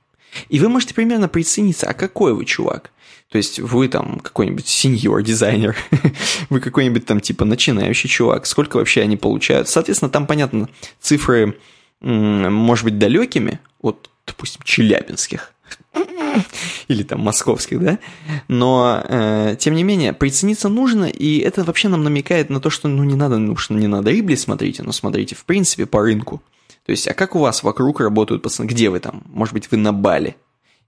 [0.48, 2.92] И вы можете примерно прицениться, а какой вы чувак.
[3.32, 5.76] То есть вы там какой-нибудь сеньор дизайнер,
[6.50, 9.68] вы какой-нибудь там типа начинающий чувак, сколько вообще они получают.
[9.68, 10.70] Соответственно, там, понятно,
[11.02, 11.58] цифры,
[12.02, 15.54] может быть, далекими от, допустим, челябинских,
[16.88, 18.00] или там московских, да,
[18.48, 22.88] но э, тем не менее прицениться нужно, и это вообще нам намекает на то, что
[22.88, 26.42] ну не надо, ну что не надо Рибли смотрите, но смотрите в принципе по рынку.
[26.86, 28.68] То есть, а как у вас вокруг работают пацаны?
[28.68, 29.24] Где вы там?
[29.26, 30.36] Может быть, вы на Бали?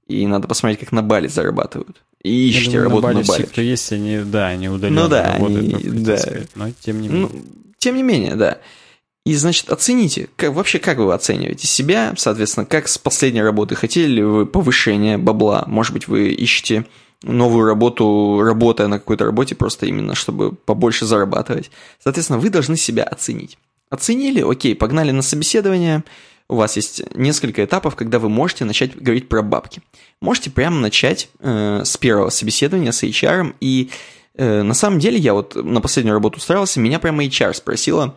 [0.07, 2.03] И надо посмотреть, как на Бали зарабатывают.
[2.23, 3.23] И ищите работу на Бали.
[3.23, 6.17] Все, кто есть, они, да, они удаленно ну, да, работают, они, да.
[6.17, 7.29] сказать, но тем не ну, менее.
[7.33, 7.45] Ну,
[7.77, 8.59] тем не менее, да.
[9.25, 14.07] И, значит, оцените, как, вообще как вы оцениваете себя, соответственно, как с последней работы, хотели
[14.07, 16.85] ли вы повышение бабла, может быть, вы ищете
[17.23, 21.71] новую работу, работая на какой-то работе, просто именно чтобы побольше зарабатывать.
[22.01, 23.57] Соответственно, вы должны себя оценить.
[23.89, 26.03] Оценили, окей, погнали на собеседование,
[26.49, 29.81] у вас есть несколько этапов, когда вы можете начать говорить про бабки.
[30.21, 33.89] Можете прямо начать э, с первого собеседования с HR, и
[34.35, 38.15] э, на самом деле я вот на последнюю работу устраивался, меня прямо HR спросила,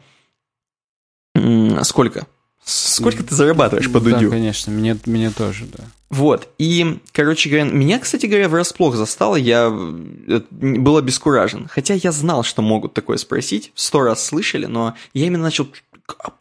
[1.82, 2.26] Сколько?
[2.62, 4.28] Сколько ты зарабатываешь по дудю?
[4.28, 5.84] Да, конечно, мне, мне тоже, да.
[6.10, 11.68] Вот, и, короче говоря, меня, кстати говоря, врасплох застало, я э, был обескуражен.
[11.68, 15.68] Хотя я знал, что могут такое спросить, сто раз слышали, но я именно начал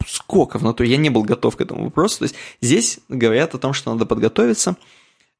[0.06, 2.18] сколько в натуре, я не был готов к этому вопросу.
[2.18, 4.76] То есть здесь говорят о том, что надо подготовиться,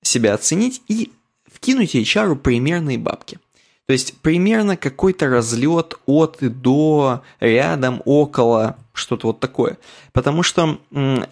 [0.03, 1.13] себя оценить и
[1.53, 3.39] вкинуть HR примерные бабки.
[3.87, 9.79] То есть примерно какой-то разлет от и до, рядом, около, что-то вот такое.
[10.13, 10.79] Потому что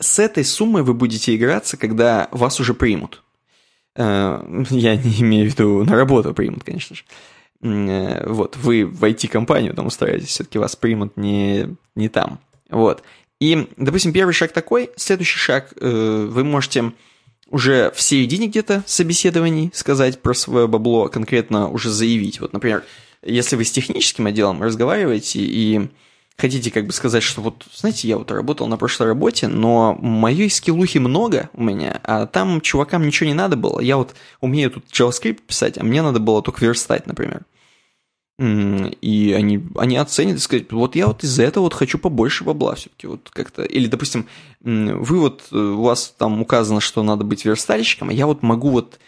[0.00, 3.22] с этой суммой вы будете играться, когда вас уже примут.
[3.94, 7.04] Э, я не имею в виду на работу примут, конечно же.
[7.62, 12.40] Э, вот, вы в IT-компанию там устраиваетесь, все-таки вас примут не, не там.
[12.68, 13.02] Вот.
[13.40, 16.92] И, допустим, первый шаг такой, следующий шаг, э, вы можете
[17.50, 22.40] уже в середине где-то собеседований сказать про свое бабло, конкретно уже заявить.
[22.40, 22.84] Вот, например,
[23.22, 25.88] если вы с техническим отделом разговариваете и
[26.36, 30.48] хотите как бы сказать, что вот, знаете, я вот работал на прошлой работе, но моей
[30.50, 33.80] скиллухи много у меня, а там чувакам ничего не надо было.
[33.80, 37.42] Я вот умею тут JavaScript писать, а мне надо было только верстать, например.
[38.38, 42.76] И они, они оценят и скажут, вот я вот из-за этого вот хочу побольше бабла
[42.76, 43.08] все-таки.
[43.08, 43.64] Вот как-то.
[43.64, 44.26] Или, допустим,
[44.60, 48.70] вы вот, э, у вас там указано, что надо быть верстальщиком, а я вот могу
[48.70, 49.00] вот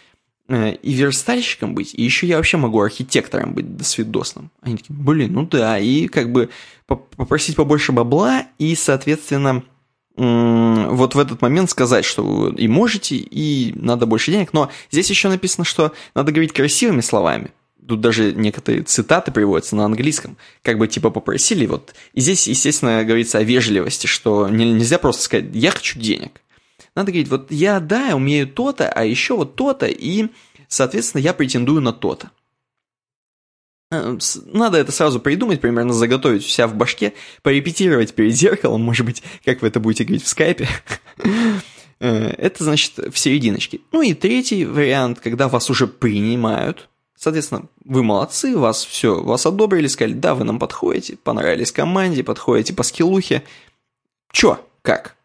[0.49, 4.51] э, и верстальщиком быть, и еще я вообще могу архитектором быть досвидосным.
[4.63, 6.51] Они такие, блин, ну да, и как бы
[6.89, 9.63] попросить побольше бабла, и, соответственно,
[10.17, 15.09] вот в этот момент сказать, что вы и можете, и надо больше денег, но здесь
[15.09, 17.53] еще написано, что надо говорить красивыми словами
[17.91, 21.95] тут даже некоторые цитаты приводятся на английском, как бы типа попросили, вот.
[22.15, 26.41] И здесь, естественно, говорится о вежливости, что нельзя просто сказать «я хочу денег».
[26.95, 30.29] Надо говорить, вот я, да, умею то-то, а еще вот то-то, и,
[30.69, 32.31] соответственно, я претендую на то-то.
[33.91, 37.13] Э, надо это сразу придумать, примерно заготовить вся в башке,
[37.43, 40.69] порепетировать перед зеркалом, может быть, как вы это будете говорить в скайпе.
[42.03, 43.81] Э, это, значит, в серединочке.
[43.93, 46.89] Ну и третий вариант, когда вас уже принимают,
[47.21, 52.73] Соответственно, вы молодцы, вас все, вас одобрили, сказали, да, вы нам подходите, понравились команде, подходите
[52.73, 53.43] по скиллухе.
[54.33, 54.59] Чё?
[54.81, 55.17] Как?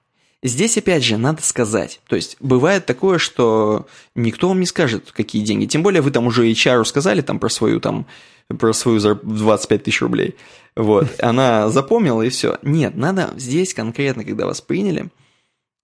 [0.43, 2.01] Здесь, опять же, надо сказать.
[2.07, 5.67] То есть, бывает такое, что никто вам не скажет, какие деньги.
[5.67, 8.05] Тем более, вы там уже HR сказали там про свою там,
[8.49, 10.35] про свою 25 тысяч рублей.
[10.75, 11.07] Вот.
[11.21, 12.57] Она запомнила и все.
[12.61, 15.11] Нет, надо здесь конкретно, когда вас приняли,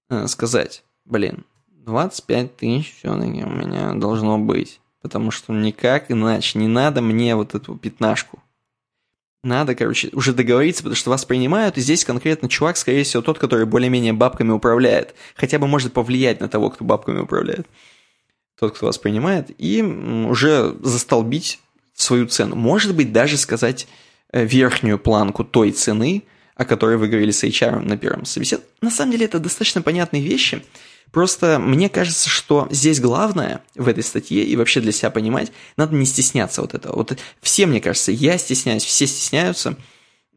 [0.09, 1.45] э, сказать, блин,
[1.85, 4.80] 25 тысяч все-таки у меня должно быть.
[5.01, 6.59] Потому что никак иначе.
[6.59, 8.41] Не надо мне вот эту пятнашку.
[9.43, 13.39] Надо, короче, уже договориться, потому что вас принимают, и здесь конкретно чувак, скорее всего, тот,
[13.39, 15.15] который более-менее бабками управляет.
[15.35, 17.65] Хотя бы может повлиять на того, кто бабками управляет.
[18.59, 21.59] Тот, кто вас принимает, и уже застолбить
[21.93, 22.55] свою цену.
[22.55, 23.87] Может быть, даже сказать
[24.31, 26.21] э, верхнюю планку той цены,
[26.55, 28.71] о которой вы говорили с HR на первом собеседовании.
[28.81, 30.63] На самом деле это достаточно понятные вещи.
[31.11, 35.95] Просто мне кажется, что здесь главное в этой статье и вообще для себя понимать, надо
[35.95, 36.95] не стесняться вот этого.
[36.95, 39.75] Вот все, мне кажется, я стесняюсь, все стесняются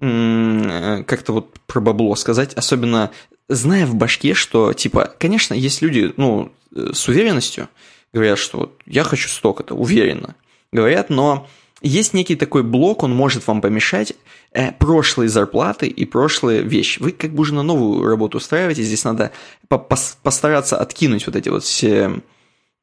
[0.00, 3.12] э, как-то вот про бабло сказать, особенно
[3.48, 7.68] зная в башке, что, типа, конечно, есть люди, ну, э, с уверенностью,
[8.12, 10.34] говорят, что вот я хочу столько-то, уверенно,
[10.72, 11.48] говорят, но
[11.84, 14.14] есть некий такой блок, он может вам помешать,
[14.52, 17.00] э, прошлые зарплаты и прошлые вещи.
[17.00, 19.30] Вы как бы уже на новую работу устраиваетесь, здесь надо
[19.68, 22.22] постараться откинуть вот эти вот все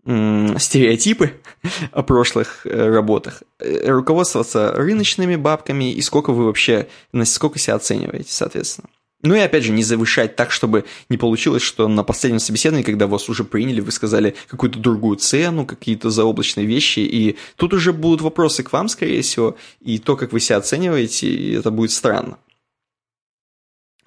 [0.03, 1.33] стереотипы
[1.91, 8.31] о прошлых э, работах, э, руководствоваться рыночными бабками и сколько вы вообще, насколько себя оцениваете,
[8.31, 8.89] соответственно.
[9.23, 13.05] Ну и опять же, не завышать так, чтобы не получилось, что на последнем собеседовании, когда
[13.05, 18.21] вас уже приняли, вы сказали какую-то другую цену, какие-то заоблачные вещи, и тут уже будут
[18.21, 22.39] вопросы к вам, скорее всего, и то, как вы себя оцениваете, это будет странно.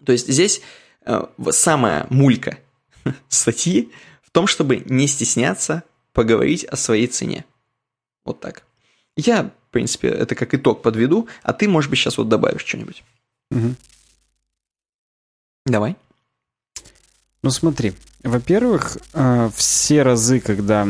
[0.04, 0.62] То есть здесь
[1.06, 2.58] э, самая мулька
[3.28, 3.90] статьи
[4.22, 7.44] в том, чтобы не стесняться поговорить о своей цене.
[8.24, 8.64] Вот так.
[9.16, 13.04] Я, в принципе, это как итог подведу, а ты, может быть, сейчас вот добавишь что-нибудь.
[13.52, 13.74] Угу.
[15.66, 15.96] Давай.
[17.42, 20.88] Ну смотри, во-первых, э, все разы, когда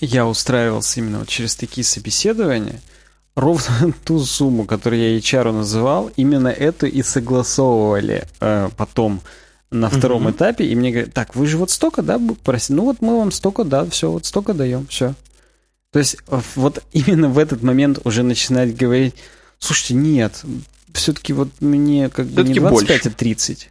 [0.00, 2.80] я устраивался именно вот через такие собеседования,
[3.34, 9.20] ровно ту сумму, которую я HR называл, именно эту и согласовывали э, потом
[9.70, 10.32] на втором uh-huh.
[10.32, 12.76] этапе, и мне говорят, так, вы же вот столько, да, просили?
[12.76, 15.14] Ну вот мы вам столько, да, все, вот столько даем, все.
[15.90, 16.18] То есть
[16.54, 19.14] вот именно в этот момент уже начинать говорить,
[19.58, 20.44] слушайте, нет,
[20.96, 23.08] все-таки вот мне как бы не 25, больше.
[23.08, 23.70] а 30.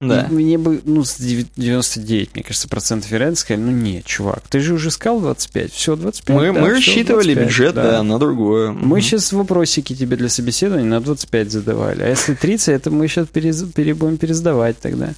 [0.00, 0.22] Да.
[0.22, 4.60] И мне бы, ну, с 99, мне кажется, процентов вероятности сказали, ну нет, чувак, ты
[4.60, 6.36] же уже сказал 25, все, 25.
[6.36, 7.82] Мы, да, мы рассчитывали 25, бюджет, да.
[7.82, 8.70] да, на другое.
[8.70, 9.00] Мы угу.
[9.02, 13.62] сейчас вопросики тебе для собеседования на 25 задавали, а если 30, это мы сейчас перез...
[13.74, 13.92] пере...
[13.92, 15.12] будем пересдавать тогда.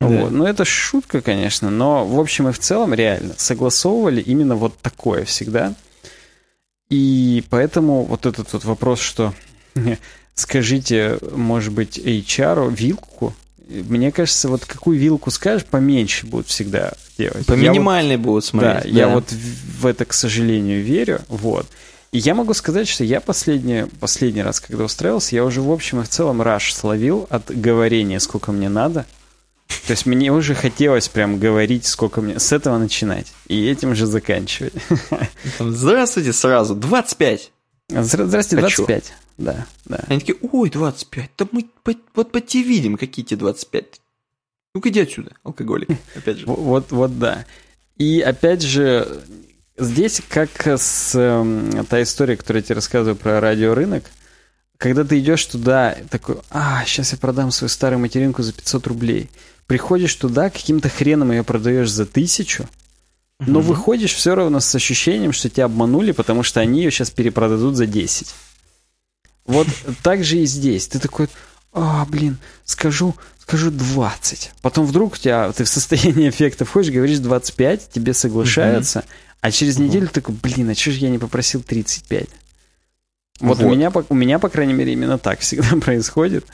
[0.00, 0.06] Да.
[0.06, 0.30] Вот.
[0.30, 5.24] Ну, это шутка, конечно, но в общем и в целом реально согласовывали именно вот такое
[5.24, 5.74] всегда.
[6.90, 9.34] И поэтому вот этот вот вопрос, что
[10.36, 13.34] скажите, может быть, HR вилку.
[13.68, 17.46] Мне кажется, вот какую вилку скажешь, поменьше будут всегда делать.
[17.46, 18.84] По минимальной вот, будут смотреть.
[18.84, 21.20] Да, да, я вот в, в это, к сожалению, верю.
[21.28, 21.66] Вот.
[22.12, 26.00] И я могу сказать, что я последний, последний раз, когда устраивался, я уже в общем
[26.00, 29.04] и в целом раш словил от говорения, сколько мне надо.
[29.86, 32.38] То есть мне уже хотелось прям говорить, сколько мне...
[32.38, 33.26] С этого начинать.
[33.48, 34.74] И этим же заканчивать.
[35.58, 36.76] Здравствуйте сразу.
[36.76, 37.50] 25.
[37.88, 39.10] Здравствуйте, 25.
[39.10, 40.04] А да, да.
[40.08, 44.00] Они такие, ой, 25, да мы по, вот по тебе видим, какие тебе 25.
[44.74, 46.46] Ну-ка иди отсюда, алкоголик, опять же.
[46.46, 47.46] Вот, вот, да.
[47.96, 49.22] И опять же,
[49.78, 54.04] здесь как с э, та история, которую я тебе рассказываю про радиорынок,
[54.78, 59.30] когда ты идешь туда, такой, а, сейчас я продам свою старую материнку за 500 рублей.
[59.66, 62.68] Приходишь туда, каким-то хреном ее продаешь за тысячу,
[63.40, 63.68] но угу.
[63.68, 67.86] выходишь все равно с ощущением, что тебя обманули, потому что они ее сейчас перепродадут за
[67.86, 68.34] 10.
[69.44, 69.66] Вот
[70.02, 70.88] так же и здесь.
[70.88, 71.28] Ты такой,
[71.72, 74.52] а, блин, скажу, скажу 20.
[74.62, 79.08] Потом вдруг у тебя, ты в состоянии эффекта входишь, говоришь 25, тебе соглашаются, угу.
[79.42, 82.28] а через неделю такой, блин, а что же я не попросил 35?
[83.40, 83.66] Вот, вот.
[83.66, 86.46] У, меня, у меня, по крайней мере, именно так всегда происходит.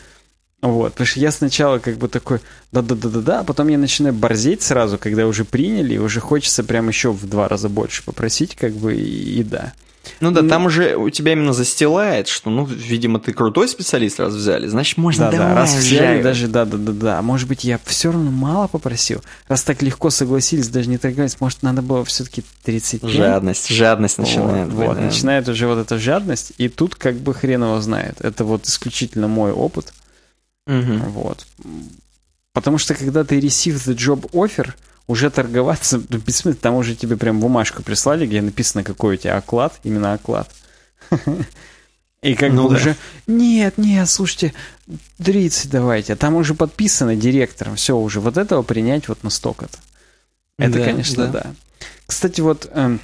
[0.62, 2.38] Вот, потому что я сначала как бы такой,
[2.70, 7.10] да-да-да-да-да, а потом я начинаю борзеть сразу, когда уже приняли, и уже хочется прям еще
[7.10, 9.72] в два раза больше попросить, как бы, и, и да.
[10.20, 14.20] Ну да, ну, там уже у тебя именно застилает, что, ну, видимо, ты крутой специалист,
[14.20, 17.22] раз взяли, значит, можно да, да, раз взяли, даже, да, да, да, да.
[17.22, 19.20] Может быть, я все равно мало попросил.
[19.48, 23.10] Раз так легко согласились, даже не торговать, может, надо было все-таки 35?
[23.10, 24.68] Жадность, жадность начинает.
[24.68, 25.02] Вот, вот да.
[25.02, 28.20] начинает уже вот эта жадность, и тут как бы хрен его знает.
[28.20, 29.92] Это вот исключительно мой опыт.
[30.66, 31.10] Угу.
[31.10, 31.46] Вот.
[32.52, 34.74] Потому что когда ты receive the job offer,
[35.06, 36.54] уже торговаться ну, бессмысленно.
[36.54, 40.50] Там уже тебе прям бумажку прислали, где написано, какой у тебя оклад, именно оклад.
[42.22, 42.76] И как ну, бы да.
[42.76, 44.54] уже, нет, нет, слушайте,
[45.18, 46.14] 30 давайте.
[46.14, 49.78] Там уже подписано директором, все уже, вот этого принять вот на столько-то.
[50.56, 51.32] Это, да, конечно, да.
[51.42, 51.54] да.
[52.06, 52.98] Кстати, вот э,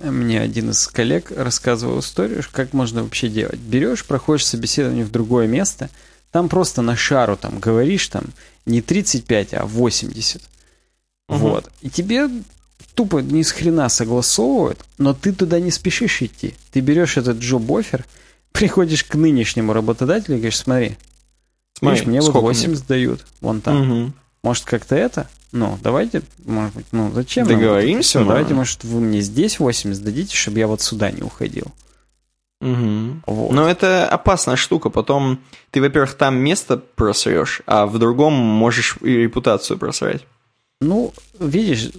[0.00, 3.58] мне один из коллег рассказывал историю, как можно вообще делать.
[3.58, 5.90] Берешь, проходишь собеседование в другое место,
[6.36, 8.24] там просто на шару там говоришь там
[8.66, 10.42] не 35, а 80.
[11.30, 11.38] Угу.
[11.38, 11.70] Вот.
[11.80, 12.28] И тебе
[12.94, 16.52] тупо ни с хрена согласовывают, но ты туда не спешишь идти.
[16.72, 18.04] Ты берешь этот джоб-офер,
[18.52, 20.98] приходишь к нынешнему работодателю и говоришь, смотри,
[21.72, 22.86] смотри видишь, мне вот 80 мне?
[22.86, 24.02] дают, вон там.
[24.02, 24.12] Угу.
[24.42, 25.30] Может, как-то это?
[25.52, 27.46] Ну, давайте, может быть, ну, зачем?
[27.46, 28.20] Договоримся?
[28.20, 31.72] Ну, давайте, может, вы мне здесь 80 дадите, чтобы я вот сюда не уходил.
[32.60, 33.20] Угу.
[33.26, 33.52] Вот.
[33.52, 34.88] Но это опасная штука.
[34.90, 40.22] Потом ты, во-первых, там место просрешь, а в другом можешь и репутацию просрать.
[40.80, 41.90] Ну, видишь,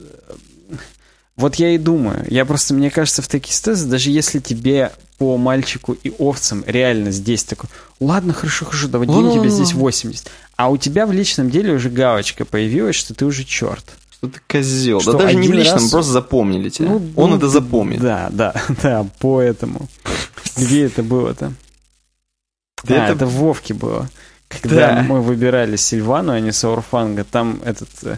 [1.35, 2.25] вот я и думаю.
[2.29, 7.11] Я просто, мне кажется, в таких ситуациях, даже если тебе по мальчику и овцам реально
[7.11, 7.69] здесь такой,
[7.99, 10.29] ладно, хорошо, хорошо, давай день тебе здесь 80.
[10.55, 13.85] А у тебя в личном деле уже галочка появилась, что ты уже черт.
[14.09, 14.99] Что ты козел.
[14.99, 15.91] Что да даже не в личном, раз...
[15.91, 16.89] просто запомнили тебя.
[16.89, 18.01] Ну, Он ну, это запомнит.
[18.01, 19.87] Да, да, да, поэтому.
[20.65, 21.53] Где это было-то?
[22.83, 23.13] Да а, это...
[23.13, 24.09] это в Вовке было.
[24.47, 25.01] Когда да.
[25.03, 28.17] мы выбирали Сильвану, а не Саурфанга, там этот э,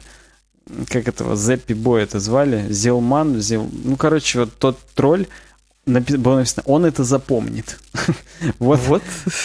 [0.88, 3.70] как этого, Зеппи Бой это звали, Зелман, Зел...
[3.84, 5.26] ну, короче, вот тот тролль,
[5.86, 6.18] напи...
[6.18, 7.80] было написано, он это запомнит.
[8.60, 9.04] вот, вот.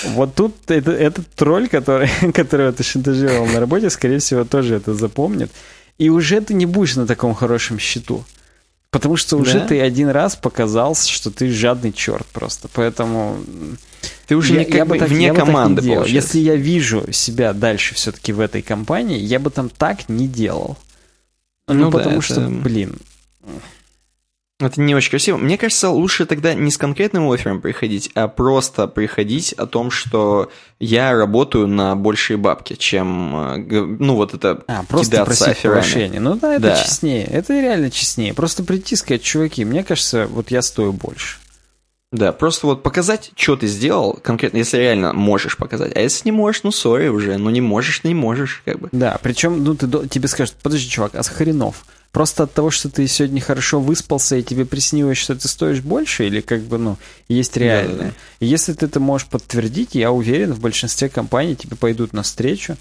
[0.09, 4.95] вот тут это, этот тролль, который, которого ты шантажировал на работе, скорее всего, тоже это
[4.95, 5.51] запомнит.
[5.97, 8.25] И уже ты не будешь на таком хорошем счету.
[8.95, 9.67] Потому что уже да?
[9.67, 12.69] ты один раз показал, что ты жадный черт просто.
[12.73, 13.37] Поэтому...
[14.29, 16.39] Ты уже я, не, как я бы так, вне я команды, бы так не Если
[16.39, 20.79] я вижу себя дальше все-таки в этой компании, я бы там так не делал.
[21.67, 22.51] Ну, ну потому да, что, это...
[22.51, 22.97] блин...
[24.65, 25.37] Это не очень красиво.
[25.37, 30.51] Мне кажется, лучше тогда не с конкретным оффером приходить, а просто приходить о том, что
[30.81, 36.21] я работаю на большие бабки, чем, э, ну, вот это А, просто просить повышение.
[36.21, 36.83] Ну да, это да.
[36.83, 37.25] честнее.
[37.25, 38.35] Это реально честнее.
[38.35, 41.39] Просто прийти и сказать, чуваки, мне кажется, вот я стою больше.
[42.15, 45.97] Да, просто вот показать, что ты сделал, конкретно, если реально можешь показать.
[45.97, 48.89] А если не можешь, ну, сори уже, ну, не можешь, не можешь, как бы.
[48.93, 51.85] Да, причем, ну, ты, тебе скажут, подожди, чувак, а с хренов?
[52.15, 56.29] Просто от того, что ты сегодня хорошо выспался, и тебе приснилось, что ты стоишь больше,
[56.29, 56.97] или как бы, ну,
[57.27, 57.97] есть реальное?
[57.97, 58.15] Да, да, да.
[58.39, 62.77] Если ты это можешь подтвердить, я уверен, в большинстве компаний тебе пойдут навстречу.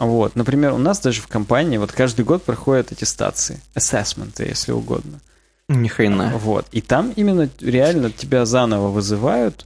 [0.00, 5.20] Вот, например, у нас даже в компании вот каждый год проходят аттестации, ассессменты, если угодно.
[5.68, 6.32] Ни хрена.
[6.36, 6.66] Вот.
[6.72, 9.64] И там именно реально тебя заново вызывают,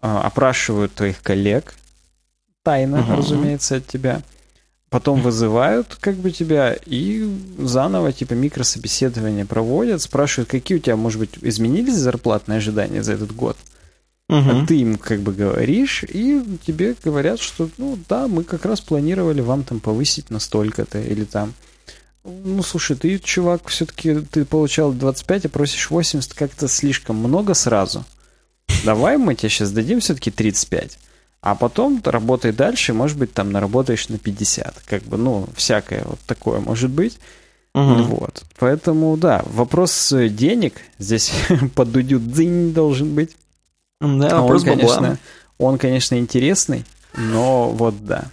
[0.00, 1.76] а, опрашивают твоих коллег,
[2.64, 3.14] тайно, угу.
[3.14, 4.22] разумеется, от тебя.
[4.90, 7.24] Потом вызывают как бы тебя и
[7.58, 13.34] заново типа микрособеседование проводят, спрашивают, какие у тебя, может быть, изменились зарплатные ожидания за этот
[13.34, 13.56] год.
[14.28, 14.38] Угу.
[14.38, 18.80] А ты им как бы говоришь, и тебе говорят, что, ну да, мы как раз
[18.80, 21.54] планировали вам там повысить на столько-то, или там
[22.22, 28.04] ну, слушай, ты, чувак, все-таки ты получал 25, а просишь 80, как-то слишком много сразу.
[28.84, 30.98] Давай мы тебе сейчас дадим все-таки 35.
[31.42, 34.82] А потом работай дальше, может быть, там наработаешь на 50.
[34.86, 37.18] Как бы, ну, всякое вот такое может быть.
[37.74, 38.02] Угу.
[38.02, 38.42] Вот.
[38.58, 41.32] Поэтому, да, вопрос денег здесь
[41.74, 43.36] под дудю дзынь должен быть.
[44.00, 45.18] Да, вопрос он, конечно,
[45.58, 46.84] он, конечно, интересный,
[47.16, 48.30] но вот да.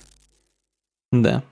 [1.12, 1.44] Да.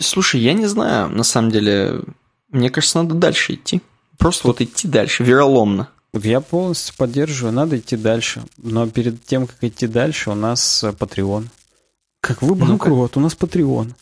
[0.00, 2.02] Слушай, я не знаю, на самом деле,
[2.50, 3.82] мне кажется, надо дальше идти.
[4.18, 5.88] Просто вот идти дальше, вероломно.
[6.12, 8.42] Я полностью поддерживаю, надо идти дальше.
[8.58, 11.46] Но перед тем, как идти дальше, у нас э, Patreon.
[12.20, 13.92] Как вы банкрот, ну, у нас Patreon.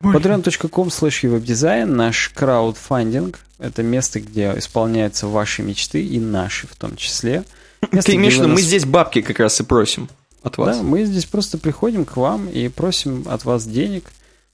[0.00, 3.40] patreon.com slash веб-дизайн, наш краудфандинг.
[3.58, 7.44] Это место, где исполняются ваши мечты и наши в том числе.
[7.92, 10.08] Место, Ты имеешь в виду, мы здесь бабки как раз и просим
[10.42, 10.76] от вас.
[10.76, 14.04] Да, мы здесь просто приходим к вам и просим от вас денег,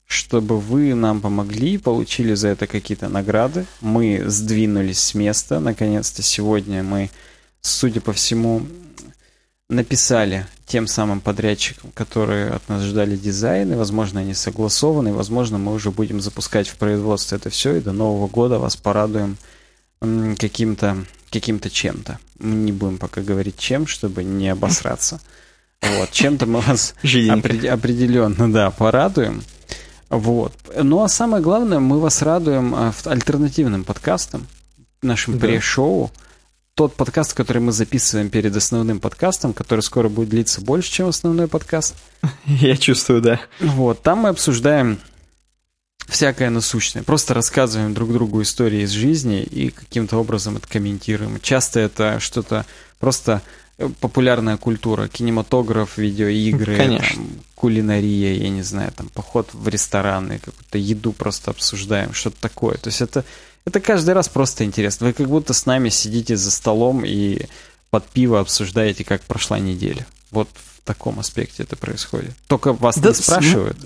[0.07, 3.67] чтобы вы нам помогли, получили за это какие-то награды.
[3.81, 5.61] Мы сдвинулись с места.
[5.61, 7.11] Наконец-то сегодня мы,
[7.61, 8.67] судя по всему,
[9.69, 13.77] написали тем самым подрядчикам, которые от нас ждали дизайны.
[13.77, 15.13] Возможно, они согласованы.
[15.13, 17.77] Возможно, мы уже будем запускать в производство это все.
[17.77, 19.37] И до Нового года вас порадуем
[20.39, 21.05] каким-то
[21.35, 22.21] каким-то чем-то.
[22.39, 25.21] Мы не будем пока говорить чем, чтобы не обосраться.
[25.83, 27.65] Вот, чем-то мы вас опред...
[27.65, 29.43] определенно, да, порадуем.
[30.11, 30.53] Вот.
[30.77, 34.47] Ну а самое главное, мы вас радуем а, альтернативным подкастом,
[35.03, 35.47] нашим да.
[35.47, 36.11] пре-шоу.
[36.75, 41.47] Тот подкаст, который мы записываем перед основным подкастом, который скоро будет длиться больше, чем основной
[41.47, 41.95] подкаст.
[42.47, 43.41] Я чувствую, да.
[43.61, 44.99] Вот, там мы обсуждаем
[46.09, 47.03] всякое насущное.
[47.03, 51.41] Просто рассказываем друг другу истории из жизни и каким-то образом это комментируем.
[51.41, 52.67] Часто это что-то
[52.99, 53.43] просто
[54.01, 57.17] популярная культура, кинематограф, видеоигры, Конечно.
[57.17, 62.77] Там, кулинария, я не знаю, там поход в рестораны, какую-то еду просто обсуждаем, что-то такое.
[62.77, 63.25] То есть это,
[63.65, 65.07] это каждый раз просто интересно.
[65.07, 67.47] Вы как будто с нами сидите за столом и
[67.91, 70.07] под пиво обсуждаете, как прошла неделя.
[70.31, 72.33] Вот в таком аспекте это происходит.
[72.47, 73.79] Только вас да, не спрашивают.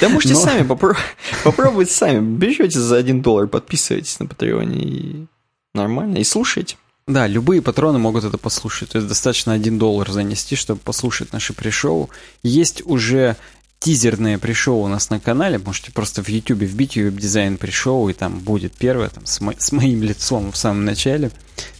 [0.00, 0.40] Да можете но...
[0.40, 0.94] сами попро...
[1.44, 2.36] попробовать сами.
[2.36, 5.26] Берете за один доллар, подписывайтесь на Патреоне и
[5.74, 6.76] нормально, и слушайте.
[7.06, 8.90] Да, любые патроны могут это послушать.
[8.90, 12.10] То есть достаточно один доллар занести, чтобы послушать наши пришоу.
[12.42, 13.36] Есть уже
[13.80, 15.58] тизерное пришоу у нас на канале.
[15.58, 19.72] Можете просто в YouTube вбить веб-дизайн пришоу, и там будет первое там, с, мо- с
[19.72, 21.32] моим лицом в самом начале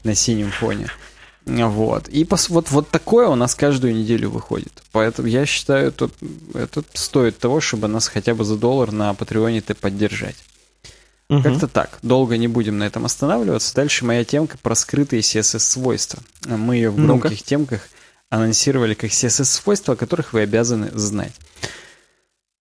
[0.02, 0.88] на синем фоне.
[1.46, 2.08] Вот.
[2.08, 4.82] И пос, вот, вот такое у нас каждую неделю выходит.
[4.92, 6.10] Поэтому я считаю, это,
[6.54, 10.36] это стоит того, чтобы нас хотя бы за доллар на Патреоне-то поддержать.
[11.30, 11.42] Угу.
[11.42, 11.98] Как-то так.
[12.02, 13.72] Долго не будем на этом останавливаться.
[13.76, 16.18] Дальше моя темка про скрытые CSS-свойства.
[16.44, 17.88] Мы ее в громких ну темках
[18.30, 21.32] анонсировали как CSS-свойства, о которых вы обязаны знать.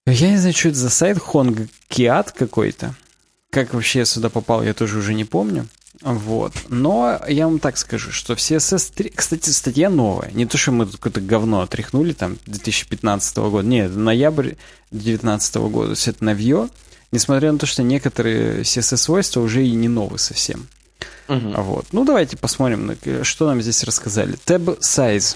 [0.06, 2.94] Я не знаю, что это за сайт, Hongkiat какой-то.
[3.50, 5.68] Как вообще я сюда попал, я тоже уже не помню.
[6.02, 6.54] Вот.
[6.70, 9.10] Но я вам так скажу, что в CSS 3...
[9.10, 10.30] Кстати, статья новая.
[10.32, 13.68] Не то, что мы тут какое-то говно отряхнули там 2015 года.
[13.68, 14.54] Нет, ноябрь
[14.91, 15.88] 2019 года.
[15.88, 16.70] То есть это новье.
[17.11, 20.68] Несмотря на то, что некоторые CSS-свойства уже и не новые совсем.
[21.27, 21.61] Угу.
[21.61, 21.88] Вот.
[21.91, 24.38] Ну, давайте посмотрим, что нам здесь рассказали.
[24.45, 25.36] Tab Size.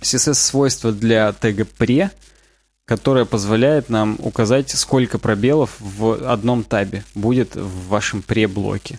[0.00, 2.10] CSS-свойство для тега pre,
[2.84, 8.98] которое позволяет нам указать, сколько пробелов в одном табе будет в вашем pre-блоке.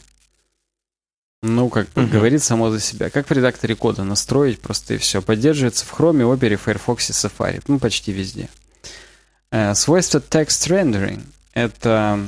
[1.43, 2.07] Ну, как угу.
[2.07, 3.09] говорит само за себя.
[3.09, 5.21] Как в редакторе кода настроить просто и все.
[5.21, 7.63] Поддерживается в Chrome, Opera, Firefox и Safari.
[7.67, 8.49] Ну, почти везде.
[9.51, 11.23] Э, свойство Text Rendering.
[11.57, 12.23] Это,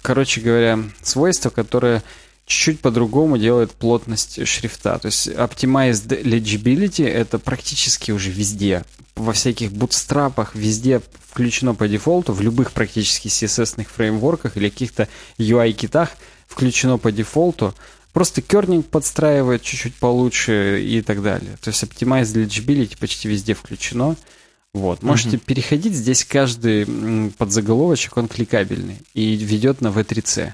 [0.00, 2.02] короче говоря, свойство, которое
[2.46, 4.98] чуть-чуть по-другому делает плотность шрифта.
[4.98, 8.84] То есть Optimized Legibility это практически уже везде.
[9.16, 16.12] Во всяких бутстрапах, везде включено по дефолту, в любых практически CSS-ных фреймворках или каких-то UI-китах
[16.48, 17.74] включено по дефолту.
[18.14, 21.58] Просто кернинг подстраивает чуть-чуть получше и так далее.
[21.60, 24.16] То есть Optimized Legibility почти везде включено.
[24.74, 25.02] Вот.
[25.02, 25.44] Можете угу.
[25.46, 25.94] переходить.
[25.94, 26.86] Здесь каждый
[27.38, 30.52] подзаголовочек, он кликабельный и ведет на V3C.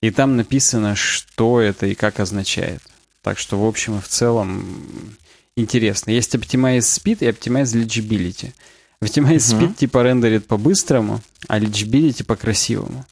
[0.00, 2.82] И там написано, что это и как означает.
[3.22, 5.16] Так что, в общем и в целом,
[5.56, 6.10] интересно.
[6.10, 8.52] Есть Optimize Speed и Optimize Legibility.
[9.00, 9.64] Optimize угу.
[9.64, 13.06] Speed типа рендерит по-быстрому, а Legibility по-красивому.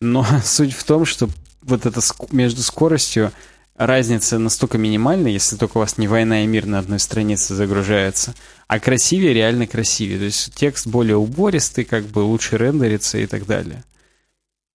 [0.00, 1.28] Но суть в том, что
[1.62, 2.00] вот это
[2.32, 3.32] между скоростью
[3.76, 8.34] разница настолько минимальна, если только у вас не война и мир на одной странице загружается,
[8.66, 10.18] а красивее реально красивее.
[10.18, 13.84] То есть текст более убористый, как бы лучше рендерится и так далее.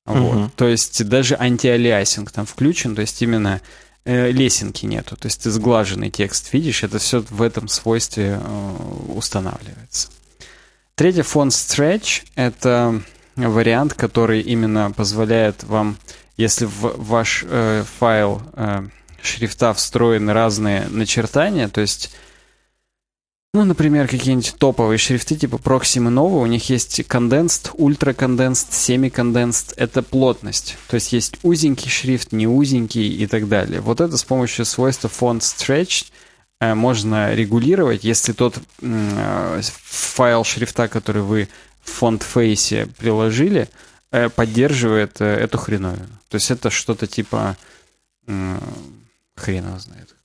[0.05, 0.35] Вот.
[0.35, 0.51] Угу.
[0.55, 3.61] То есть даже антиалиасинг там включен, то есть именно
[4.05, 5.15] э, лесенки нету.
[5.15, 10.09] То есть ты сглаженный текст видишь, это все в этом свойстве э, устанавливается.
[10.95, 13.01] Третий фон Stretch— это
[13.35, 15.97] вариант, который именно позволяет вам
[16.41, 18.87] если в ваш э, файл э,
[19.21, 22.11] шрифта встроены разные начертания, то есть,
[23.53, 29.11] ну, например, какие-нибудь топовые шрифты типа Proxima Nova, у них есть condensed, ultra condensed, semi
[29.11, 30.77] condensed, это плотность.
[30.87, 33.79] То есть есть узенький шрифт, не узенький и так далее.
[33.81, 36.07] Вот это с помощью свойства font stretch
[36.59, 41.49] э, можно регулировать, если тот э, файл шрифта, который вы
[41.83, 43.90] в font face приложили, Э,
[44.35, 46.19] поддерживает э, эту хреновину.
[46.29, 47.57] То есть это что-то типа...
[48.25, 50.15] Хрен его знает.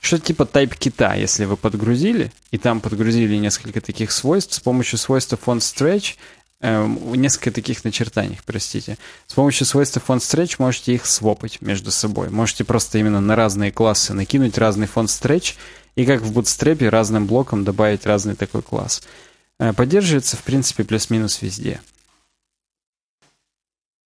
[0.00, 4.98] Что-то типа type кита, если вы подгрузили, и там подгрузили несколько таких свойств, с помощью
[4.98, 6.16] свойства font stretch,
[6.60, 8.98] э, несколько таких начертаний, простите.
[9.26, 12.28] С помощью свойства font stretch можете их свопать между собой.
[12.28, 15.54] Можете просто именно на разные классы накинуть разный font stretch,
[15.96, 19.02] и как в Bootstrap разным блоком добавить разный такой класс.
[19.58, 21.80] Э, поддерживается, в принципе, плюс-минус везде.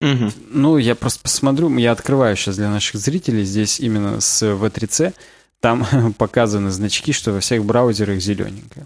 [0.01, 0.31] Угу.
[0.51, 5.13] Ну, я просто посмотрю, я открываю сейчас для наших зрителей здесь именно с V3C,
[5.59, 8.85] там показаны значки, что во всех браузерах зелененькое.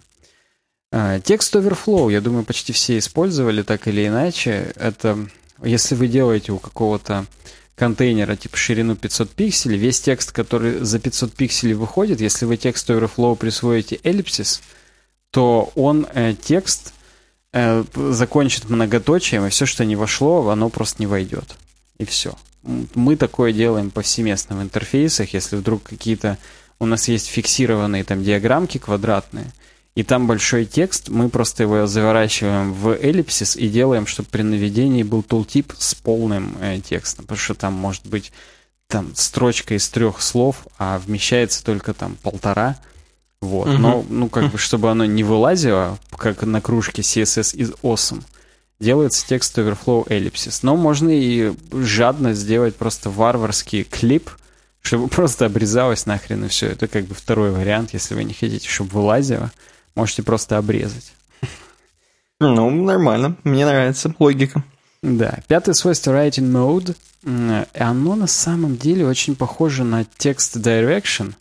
[1.23, 4.73] Текст Overflow, я думаю, почти все использовали так или иначе.
[4.75, 5.17] Это
[5.63, 7.25] если вы делаете у какого-то
[7.75, 12.89] контейнера типа ширину 500 пикселей, весь текст, который за 500 пикселей выходит, если вы текст
[12.89, 14.61] Overflow присвоите эллипсис,
[15.31, 16.93] то он э, текст
[17.53, 21.55] э, закончит многоточием, и все, что не вошло, оно просто не войдет.
[21.97, 22.33] И все.
[22.63, 26.37] Мы такое делаем повсеместно в интерфейсах, если вдруг какие-то
[26.79, 29.51] у нас есть фиксированные там диаграммки квадратные,
[29.93, 35.03] и там большой текст, мы просто его заворачиваем в эллипсис и делаем, чтобы при наведении
[35.03, 38.31] был тултип с полным э, текстом, потому что там может быть
[38.87, 42.77] там строчка из трех слов, а вмещается только там полтора,
[43.41, 43.67] вот.
[43.67, 43.77] Угу.
[43.77, 48.23] Но, ну, как бы, чтобы оно не вылазило, как на кружке CSS из Awesome,
[48.79, 50.59] делается текст overflow ellipsis.
[50.61, 54.29] Но можно и жадно сделать просто варварский клип,
[54.81, 56.67] чтобы просто обрезалось нахрен и все.
[56.67, 59.51] Это как бы второй вариант, если вы не хотите, чтобы вылазило,
[59.95, 61.13] можете просто обрезать.
[62.39, 63.37] Ну, нормально.
[63.43, 64.63] Мне нравится логика.
[65.03, 65.39] Да.
[65.47, 66.95] Пятое свойство writing mode.
[67.73, 71.33] Оно на самом деле очень похоже на текст direction,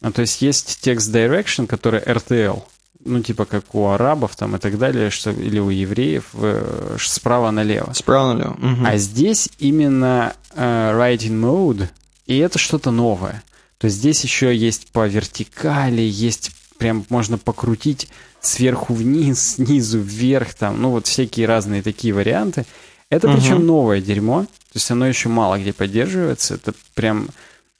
[0.00, 2.62] а, то есть есть текст direction, который RTL,
[3.04, 7.50] ну, типа как у арабов там и так далее, что, или у евреев, э, справа
[7.50, 7.92] налево.
[7.94, 8.52] Справа налево.
[8.52, 8.86] Угу.
[8.86, 11.88] А здесь именно э, writing mode,
[12.26, 13.42] и это что-то новое.
[13.78, 18.08] То есть здесь еще есть по вертикали, есть прям можно покрутить
[18.40, 22.66] сверху вниз, снизу вверх, там, ну вот всякие разные такие варианты.
[23.10, 23.38] Это угу.
[23.38, 26.54] причем новое дерьмо, то есть оно еще мало где поддерживается.
[26.54, 27.30] Это прям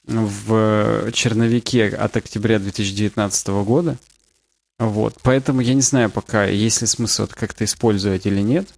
[0.09, 3.97] в черновике от октября 2019 года.
[4.79, 8.69] Вот, поэтому я не знаю пока, есть ли смысл это как-то использовать или нет.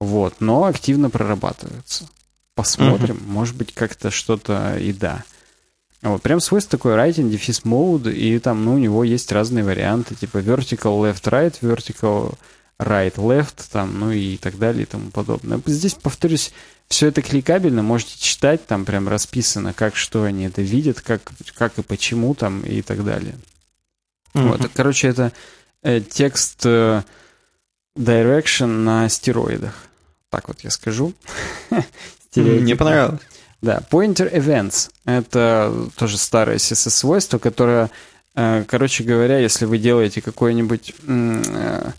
[0.00, 2.08] Вот, но активно прорабатывается.
[2.54, 3.26] Посмотрим, uh-huh.
[3.26, 5.24] может быть, как-то что-то и да.
[6.02, 10.14] Вот, прям свойство такой writing, дефис mode, и там, ну, у него есть разные варианты,
[10.14, 12.34] типа vertical left right, vertical
[12.78, 15.60] right left, там, ну и так далее и тому подобное.
[15.66, 16.52] Здесь, повторюсь,
[16.88, 21.20] все это кликабельно, можете читать, там прям расписано, как что они это видят, как,
[21.54, 23.34] как и почему там и так далее.
[24.34, 24.48] Mm-hmm.
[24.48, 25.32] Вот, короче, это
[25.82, 27.02] э, текст э,
[27.96, 29.74] direction на стероидах.
[30.30, 31.14] Так вот я скажу.
[32.34, 33.20] Мне понравилось.
[33.60, 37.90] Да, pointer events— это тоже старое CSS-свойство, которое,
[38.36, 41.92] э, короче говоря, если вы делаете какую-нибудь э,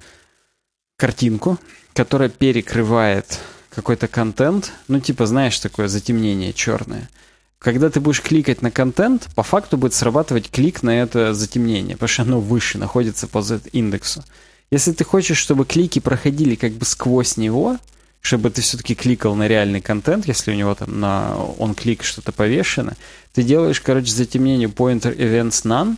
[1.00, 1.58] картинку,
[1.94, 3.40] которая перекрывает
[3.72, 7.10] какой-то контент, ну, типа, знаешь, такое затемнение черное—
[7.60, 12.08] когда ты будешь кликать на контент, по факту будет срабатывать клик на это затемнение, потому
[12.08, 14.24] что оно выше находится по Z-индексу.
[14.72, 17.78] Если ты хочешь, чтобы клики проходили как бы сквозь него,
[18.22, 22.32] чтобы ты все-таки кликал на реальный контент, если у него там на он клик что-то
[22.32, 22.96] повешено,
[23.34, 25.98] ты делаешь, короче, затемнение pointer events none,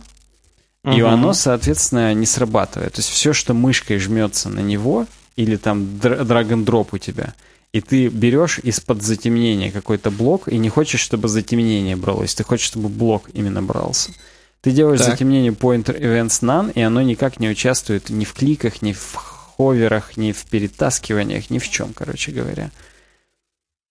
[0.84, 0.96] uh-huh.
[0.96, 2.94] и оно, соответственно, не срабатывает.
[2.94, 5.06] То есть все, что мышкой жмется на него,
[5.36, 7.34] или там drop у тебя–
[7.72, 12.66] и ты берешь из-под затемнения какой-то блок и не хочешь, чтобы затемнение бралось, ты хочешь,
[12.66, 14.12] чтобы блок именно брался.
[14.60, 15.12] Ты делаешь так.
[15.12, 20.16] затемнение pointer events none, и оно никак не участвует ни в кликах, ни в ховерах,
[20.16, 22.70] ни в перетаскиваниях, ни в чем, короче говоря.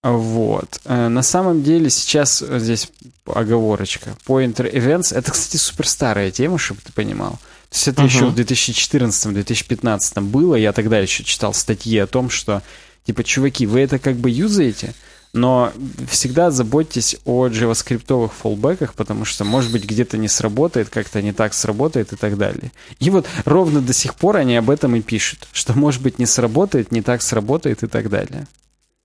[0.03, 0.81] Вот.
[0.85, 2.89] Э, на самом деле сейчас здесь
[3.25, 4.15] оговорочка.
[4.25, 7.39] Pointer events, это, кстати, супер старая тема, чтобы ты понимал.
[7.69, 8.05] То есть это uh-huh.
[8.05, 10.55] еще в 2014-2015 было.
[10.55, 12.61] Я тогда еще читал статьи о том, что
[13.05, 14.93] Типа, чуваки, вы это как бы юзаете,
[15.33, 15.73] но
[16.09, 21.53] всегда заботьтесь о джаваскриптовых фоллбеках, потому что, может быть, где-то не сработает, как-то не так
[21.53, 22.71] сработает и так далее.
[22.99, 26.25] И вот ровно до сих пор они об этом и пишут, что, может быть, не
[26.25, 28.47] сработает, не так сработает и так далее.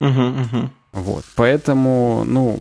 [0.01, 0.71] Угу, угу.
[0.93, 2.59] Вот, поэтому, ну,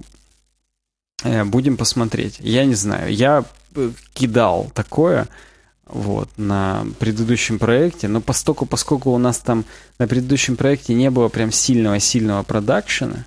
[1.24, 2.38] э, будем посмотреть.
[2.40, 3.46] Я не знаю, я
[3.76, 5.28] э, кидал такое,
[5.86, 9.66] вот, на предыдущем проекте, но поскольку, поскольку у нас там
[10.00, 13.26] на предыдущем проекте не было прям сильного-сильного продакшена,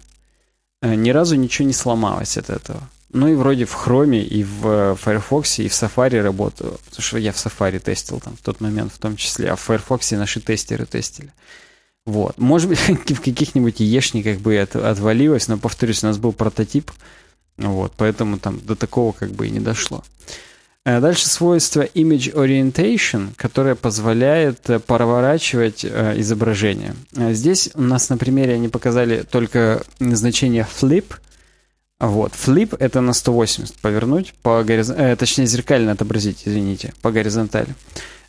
[0.83, 2.83] э, ни разу ничего не сломалось от этого.
[3.11, 6.79] Ну и вроде в Chrome, и в Firefox, и в Safari работаю.
[6.85, 9.61] Потому что я в Safari тестил там в тот момент в том числе, а в
[9.61, 11.33] Firefox наши тестеры тестили.
[12.09, 12.39] Вот.
[12.39, 12.79] Может быть,
[13.11, 16.91] в каких-нибудь яешниках бы это отвалилось, но, повторюсь, у нас был прототип,
[17.59, 20.03] вот, поэтому там до такого как бы и не дошло.
[20.87, 26.95] Э, дальше свойство Image Orientation, которое позволяет э, проворачивать э, изображение.
[27.13, 31.13] Здесь у нас на примере они показали только значение flip.
[32.01, 35.15] Вот, flip это на 180 повернуть, по горизон...
[35.19, 37.75] точнее зеркально отобразить, извините, по горизонтали.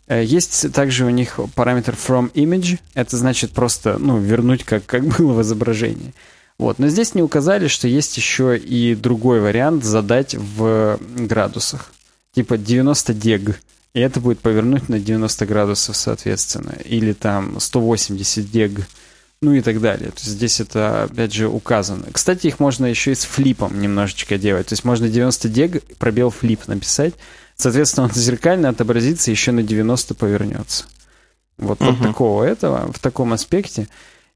[0.09, 5.33] Есть также у них параметр from image, это значит просто ну, вернуть как, как было
[5.33, 6.13] в изображении.
[6.57, 6.79] Вот.
[6.79, 11.91] Но здесь не указали, что есть еще и другой вариант задать в градусах
[12.33, 13.59] типа 90 дег,
[13.93, 16.75] и это будет повернуть на 90 градусов, соответственно.
[16.85, 18.81] Или там 180 дег,
[19.41, 20.09] ну и так далее.
[20.11, 22.05] То есть здесь это, опять же, указано.
[22.11, 24.67] Кстати, их можно еще и с флипом немножечко делать.
[24.67, 27.13] То есть можно 90 дег, пробел флип написать.
[27.59, 30.85] Соответственно, он зеркально отобразится, еще на 90 повернется.
[31.57, 31.91] Вот, uh-huh.
[31.91, 33.89] вот такого этого, в таком аспекте.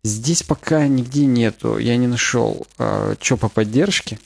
[0.04, 4.20] Здесь пока нигде нету, я не нашел, э, а, что по поддержке.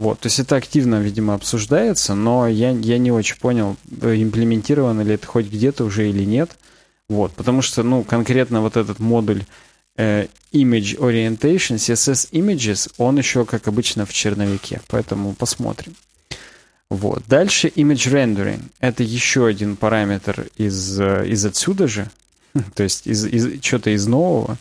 [0.00, 5.02] Вот, то есть это активно, видимо, обсуждается, но я, я не очень понял, э, имплементировано
[5.02, 6.52] ли это хоть где-то уже или нет.
[7.10, 9.44] Вот, потому что, ну, конкретно вот этот модуль
[9.98, 15.94] э, Image Orientation, CSS Images, он еще, как обычно, в черновике, поэтому посмотрим.
[16.90, 17.22] Вот.
[17.28, 18.62] Дальше Image Rendering.
[18.80, 22.10] Это еще один параметр из, э, из отсюда же,
[22.74, 24.56] то есть из, из, что-то из нового.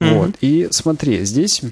[0.00, 0.14] Mm-hmm.
[0.14, 0.34] Вот.
[0.40, 1.62] И смотри, здесь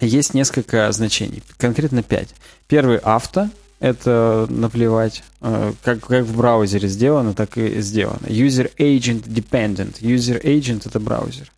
[0.00, 2.34] есть несколько значений, конкретно пять.
[2.66, 3.48] Первый авто,
[3.80, 8.26] это наплевать, э, как, как в браузере сделано, так и сделано.
[8.26, 10.00] User Agent Dependent.
[10.00, 11.52] User Agent это браузер.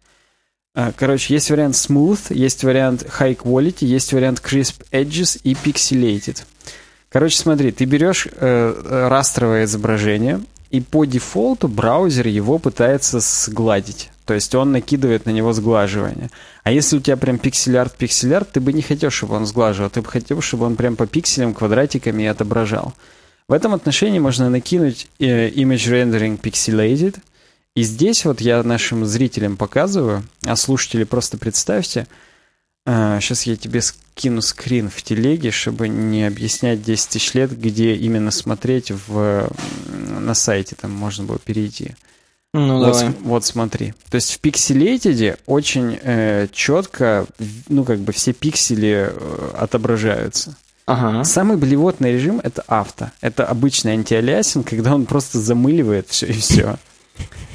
[0.74, 6.44] Э, короче, есть вариант Smooth, есть вариант High Quality, есть вариант Crisp Edges и Pixelated.
[7.10, 10.40] Короче, смотри, ты берешь э, растровое изображение,
[10.70, 14.10] и по дефолту браузер его пытается сгладить.
[14.24, 16.30] То есть он накидывает на него сглаживание.
[16.62, 19.90] А если у тебя прям пиксель-арт, пиксель-арт, ты бы не хотел, чтобы он сглаживал.
[19.90, 22.94] Ты бы хотел, чтобы он прям по пикселям, квадратиками отображал.
[23.48, 27.18] В этом отношении можно накинуть э, Image Rendering Pixelated.
[27.74, 32.06] И здесь вот я нашим зрителям показываю, а слушатели просто представьте,
[32.86, 37.94] Сейчас а, я тебе скину скрин в телеге, чтобы не объяснять 10 тысяч лет, где
[37.94, 39.50] именно смотреть в,
[40.18, 41.94] на сайте, там можно было перейти.
[42.52, 43.14] Ну, вот, давай.
[43.22, 43.94] вот смотри.
[44.10, 47.26] То есть в Pixelated очень э, четко,
[47.68, 50.56] ну, как бы все пиксели э, отображаются.
[50.86, 51.22] Ага.
[51.22, 53.12] Самый блевотный режим— это авто.
[53.20, 56.76] Это обычный антиалиасинг, когда он просто замыливает все и все.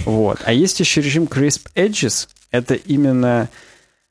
[0.06, 0.40] Вот.
[0.46, 2.30] А есть еще режим Crisp Edges.
[2.52, 3.50] Это именно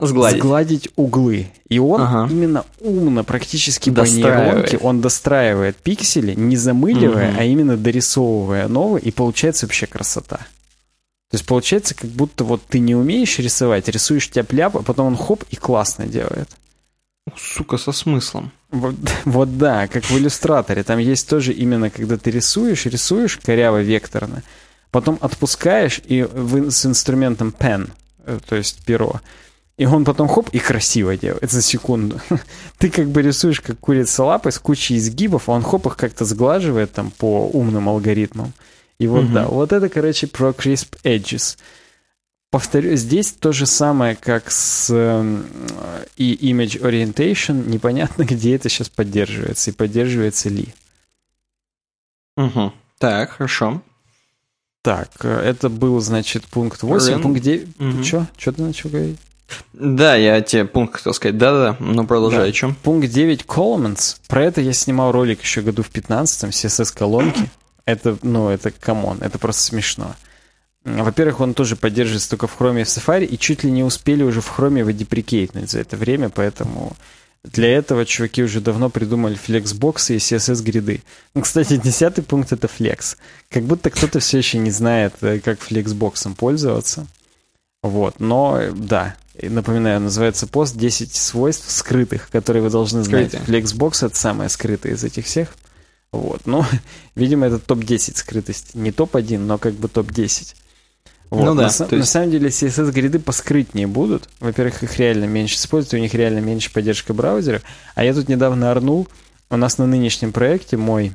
[0.01, 0.41] Сгладить.
[0.41, 1.53] Сгладить углы.
[1.69, 2.29] И он ага.
[2.31, 7.41] именно умно, практически по нейронке, он достраивает пиксели, не замыливая, угу.
[7.41, 10.39] а именно дорисовывая новые, и получается вообще красота.
[11.31, 15.17] То есть получается, как будто вот ты не умеешь рисовать, рисуешь тяп-ляп, а потом он
[15.17, 16.49] хоп и классно делает.
[17.37, 18.53] Сука, со смыслом.
[18.71, 20.83] Вот, вот да, как в иллюстраторе.
[20.83, 24.43] Там есть тоже именно, когда ты рисуешь, рисуешь коряво-векторно,
[24.91, 27.91] потом отпускаешь и в, с инструментом pen,
[28.27, 29.21] э, то есть перо,
[29.77, 32.20] и он потом хоп и красиво делает за секунду.
[32.78, 36.25] Ты как бы рисуешь как курица лапы с кучей изгибов, а он хоп их как-то
[36.25, 38.53] сглаживает там по умным алгоритмам.
[38.99, 39.33] И вот угу.
[39.33, 41.59] да, вот это, короче, про Crisp Edges.
[42.51, 45.43] Повторю, здесь то же самое, как с э,
[46.17, 47.69] и Image Orientation.
[47.69, 50.69] Непонятно, где это сейчас поддерживается и поддерживается ли.
[52.36, 52.73] Угу.
[52.99, 53.83] Так, хорошо.
[54.83, 57.09] Так, э, это был, значит, пункт 8.
[57.11, 57.23] Рен...
[57.23, 57.81] Пункт 9.
[57.81, 58.05] Угу.
[58.05, 58.28] Что?
[58.39, 59.19] Что ты начал говорить?
[59.73, 61.39] Да, я тебе пункт хотел сказать.
[61.39, 62.47] Да-да-да, ну продолжай, да.
[62.47, 62.74] о чем?
[62.74, 64.16] Пункт 9 Columns.
[64.28, 67.50] Про это я снимал ролик еще году в 15-м, CSS-колонки.
[67.86, 70.16] Это, ну, это come on, это просто смешно.
[70.84, 74.23] Во-первых, он тоже поддерживается только в Chrome и в Safari, и чуть ли не успели
[74.23, 76.97] уже в Chrome его deprecate нуть за это время, поэтому
[77.44, 81.03] для этого чуваки уже давно придумали flexbox ы и CSS grid ы.
[81.34, 83.18] Ну, кстати, десятый пункт— это флекс.
[83.50, 87.07] Как будто кто-то все еще не знает, э, как флексбоксом пользоваться.
[87.83, 93.33] Вот, но да, напоминаю, называется пост 10 свойств скрытых, которые вы должны знать.
[93.33, 93.63] Скрытие.
[93.63, 95.55] Flexbox это самое скрытое из этих всех.
[96.13, 96.65] Вот, ну,
[97.15, 98.77] видимо, это топ-10 скрытости.
[98.77, 100.55] Не топ-1, но как бы топ-10.
[101.31, 101.45] Вот.
[101.45, 101.63] Ну да.
[101.63, 101.91] На, есть...
[101.91, 104.29] на самом деле CSS-гриды поскрытнее будут.
[104.39, 107.63] Во-первых, их реально меньше используют, у них реально меньше поддержка браузеров.
[107.97, 109.09] А я тут недавно орнул,
[109.51, 111.13] у нас на нынешнем проекте мой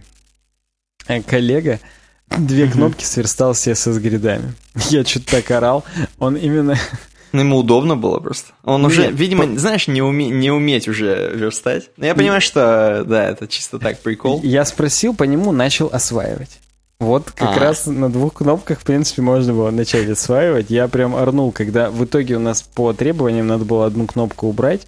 [1.08, 1.80] э, коллега
[2.38, 4.54] две кнопки сверстал CSS-гридами.
[4.90, 5.86] Я что-то так орал.
[6.18, 6.78] Он именно...
[7.32, 8.54] Ну, ему удобно было просто.
[8.64, 9.60] Он уже, Нет, видимо, по...
[9.60, 10.30] знаешь, не, уме...
[10.30, 11.90] не уметь уже верстать.
[11.98, 14.42] Но я понимаю, что, да, это чисто так прикол.
[14.44, 16.60] Я спросил, по нему начал осваивать.
[17.00, 17.60] Вот как а.
[17.60, 20.70] раз на двух кнопках, в принципе, можно было начать осваивать.
[20.70, 24.86] Я прям орнул, когда в итоге у нас по требованиям надо было одну кнопку убрать.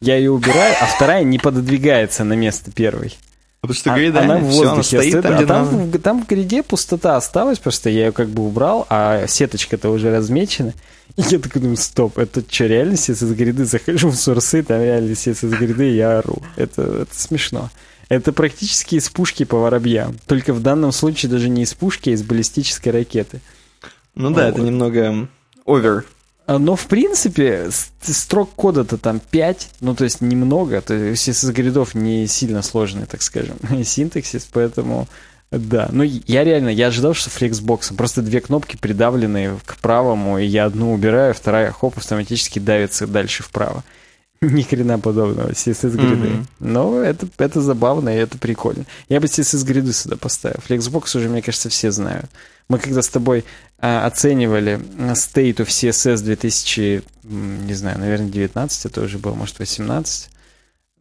[0.00, 3.16] Я ее убираю, а вторая не пододвигается на место первой.
[3.62, 6.26] Потому что грид, она в воздухе она стоит, стоит там, а там, в, там в
[6.28, 10.74] гриде пустота осталась, просто я ее как бы убрал, а сеточка-то уже размечена.
[11.16, 13.64] И я такой думаю, стоп, это что, реально CSS гриды?
[13.64, 16.42] Захожу в сорсы, там реально CSS гриды, я ору.
[16.56, 17.70] Это, это смешно.
[18.08, 20.16] Это практически из пушки по воробьям.
[20.26, 23.40] Только в данном случае даже не из пушки, а из баллистической ракеты.
[24.14, 24.54] Ну да, вот.
[24.54, 25.28] это немного
[25.64, 26.04] овер
[26.46, 27.70] а, но, в принципе,
[28.00, 33.06] строк кода-то там 5, ну, то есть немного, то есть из гридов не сильно сложный,
[33.06, 35.08] так скажем, синтаксис, поэтому,
[35.50, 35.88] да.
[35.92, 40.64] Ну, я реально, я ожидал, что флексбоксом, просто две кнопки придавленные к правому, и я
[40.64, 43.84] одну убираю, вторая, хоп, автоматически давится дальше вправо.
[44.40, 46.28] Ни хрена подобного, CSS-гриды.
[46.28, 46.46] Mm-hmm.
[46.60, 48.84] Но это, это забавно и это прикольно.
[49.08, 50.58] Я бы CSS-гриды сюда поставил.
[50.68, 52.26] Flexbox уже, мне кажется, все знают.
[52.68, 53.44] Мы когда с тобой
[53.78, 54.80] а, оценивали
[55.12, 60.30] State of CSS 2000, не знаю, наверное, 19 это уже было, может, 18.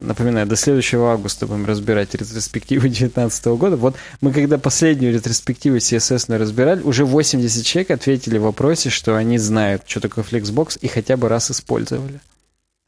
[0.02, 3.78] Напоминаю, до следующего августа будем разбирать ретроспективу 2019 года.
[3.78, 9.38] Вот мы когда последнюю ретроспективу CSS разбирали, уже 80 человек ответили в вопросе, что они
[9.38, 12.20] знают, что такое Flexbox, и хотя бы раз использовали.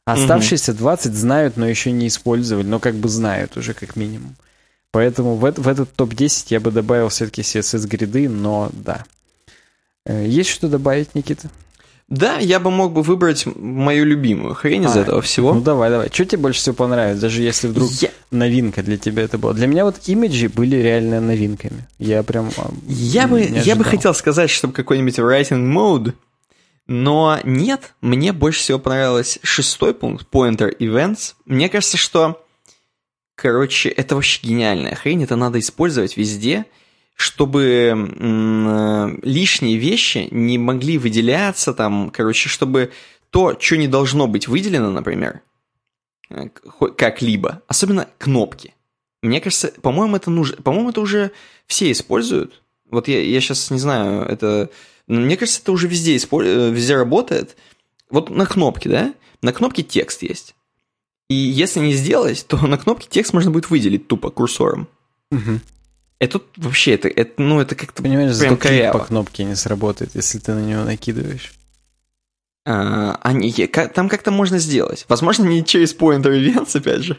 [0.04, 4.36] Оставшиеся 20 знают, но еще не использовали, но как бы знают уже как минимум.
[4.90, 9.04] Поэтому в, в этот топ-10 я бы добавил все-таки CSS-гриды, но да.
[10.06, 11.50] Э, есть что добавить, Никита?
[12.08, 15.52] Да, я бы мог бы выбрать мою любимую хрень а, из этого всего.
[15.52, 16.08] Ну давай, давай.
[16.10, 18.10] Что тебе больше всего понравилось, даже если вдруг я...
[18.30, 19.52] новинка для тебя это была?
[19.52, 21.86] Для меня вот имиджи были реально новинками.
[21.98, 26.14] Я прям а, Я бы, я бы хотел сказать, чтобы какой-нибудь writing mode,
[26.86, 31.34] но нет, мне больше всего понравилось шестой пункт, pointer events.
[31.44, 32.42] Мне кажется, что,
[33.34, 36.64] короче, это вообще гениальная хрень, это надо использовать везде–
[37.18, 42.92] чтобы м- лишние вещи не могли выделяться там, короче, чтобы
[43.30, 45.40] то, что не должно быть выделено, например,
[46.30, 46.48] э,
[46.96, 48.72] как-либо, особенно кнопки.
[49.20, 51.32] Мне кажется, по-моему, это нужно, по-моему, это уже
[51.66, 52.62] все используют.
[52.88, 54.70] Вот я, я сейчас не знаю, это,
[55.08, 56.48] мне кажется, это уже везде, использ...
[56.48, 57.56] Э, везде работает.
[58.10, 59.14] Вот на кнопке, да?
[59.42, 60.54] На кнопке текст есть.
[61.28, 64.86] И если не сделать, то на кнопке текст можно будет выделить тупо курсором.
[65.32, 65.58] Угу.
[66.20, 70.38] Это вообще, это, это, ну, это как-то Понимаешь, прям клик по кнопке не сработает, если
[70.38, 71.52] ты на него накидываешь.
[72.66, 73.52] А, они,
[73.94, 75.06] там как-то можно сделать.
[75.08, 77.18] Возможно, не через Pointer Events, опять же.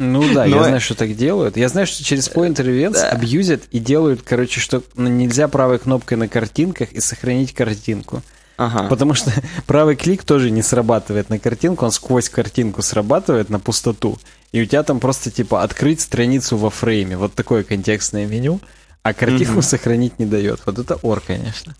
[0.00, 0.56] Ну да, Но...
[0.56, 1.56] я знаю, что так делают.
[1.56, 3.10] Я знаю, что через Pointer Events да.
[3.10, 8.22] абьюзят и делают, короче, что нельзя правой кнопкой на картинках и сохранить картинку.
[8.56, 8.88] Ага.
[8.88, 9.32] Потому что
[9.66, 14.18] правый клик тоже не срабатывает на картинку, он сквозь картинку срабатывает на пустоту
[14.54, 18.60] и у тебя там просто типа открыть страницу во фрейме, вот такое контекстное меню,
[19.02, 19.62] а картинку mm-hmm.
[19.62, 20.60] сохранить не дает.
[20.64, 21.74] Вот это ор, конечно.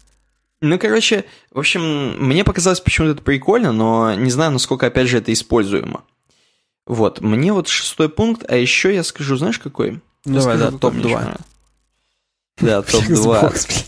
[0.61, 5.19] Ну, короче, в общем, мне показалось почему-то это прикольно, но не знаю, насколько, опять же,
[5.19, 6.03] это используемо.
[6.85, 10.01] Вот, мне вот шестой пункт, а еще я скажу, знаешь, какой?
[10.25, 11.41] Давай, да, топ-2.
[12.59, 13.85] Да, топ-2.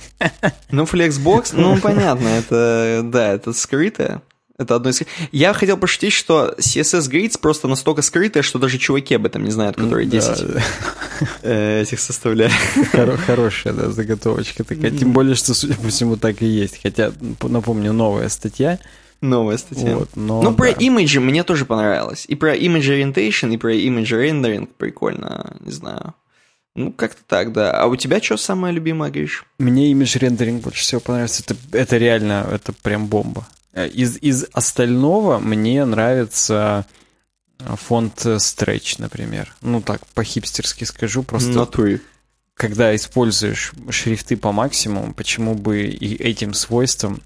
[0.71, 4.23] Ну, Flexbox, ну, понятно, это, да, это скрытое.
[4.59, 5.03] Это одно из...
[5.33, 9.51] Я хотел пошутить, что CSS Grids просто настолько скрытое, что даже чуваки об этом не
[9.51, 10.63] знают, которые 10 да.
[11.43, 12.53] Э, этих составляют.
[13.27, 14.91] Хорошая, да, заготовочка такая.
[14.91, 16.81] Тем более, что, судя по всему, так и есть.
[16.83, 17.13] Хотя,
[17.43, 18.79] напомню, новая статья.
[19.23, 19.97] Новая статья.
[19.97, 22.27] Вот, но, ну, про имиджи мне тоже понравилось.
[22.29, 26.15] И про image orientation, и про image rendering прикольно, не знаю.
[26.75, 27.73] Ну, как-то так, да.
[27.73, 29.45] А у тебя что самое любимое, Гриш?
[29.59, 31.43] Мне имидж рендеринг больше всего понравился.
[31.43, 33.47] Это, это реально, это прям бомба.
[33.77, 36.87] Э, из, из остального мне нравится
[37.61, 39.55] э, фонд Stretch, например.
[39.61, 41.51] Ну так, по-хипстерски скажу, просто...
[41.51, 42.01] Натуре.
[42.55, 47.23] Когда используешь шрифты по максимуму, почему бы и этим свойством...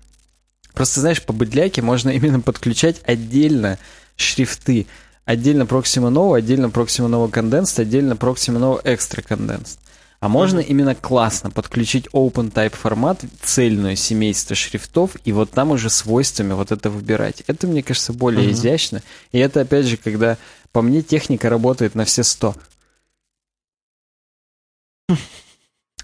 [0.74, 3.78] Просто, знаешь, по быдляке можно именно подключать отдельно
[4.16, 4.86] шрифты.
[5.24, 9.78] Отдельно Proxima Nova, отдельно Proxima Nova Condensed, отдельно Proxima Nova Extra Condensed.
[10.20, 16.52] А можно именно классно подключить OpenType формат, цельное семейство шрифтов, и вот там уже свойствами
[16.52, 17.42] вот это выбирать.
[17.46, 18.52] Это, мне кажется, более mm-hmm.
[18.52, 19.02] изящно.
[19.32, 20.36] И это, опять же, когда,
[20.72, 22.54] по мне, техника работает на все 100.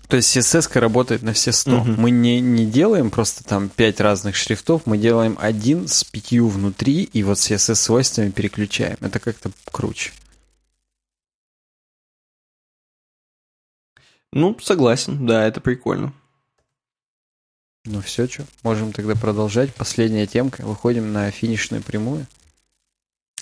[0.08, 1.76] То есть CSS работает на все 100.
[1.76, 1.84] Угу.
[1.98, 7.02] Мы не, не делаем просто там 5 разных шрифтов, мы делаем один с пятью внутри,
[7.02, 8.96] и вот CSS свойствами переключаем.
[9.00, 10.12] Это как-то круче.
[14.36, 16.12] Ну, согласен, да, это прикольно.
[17.86, 19.74] Ну все, что, можем тогда продолжать.
[19.74, 22.26] Последняя темка, выходим на финишную прямую.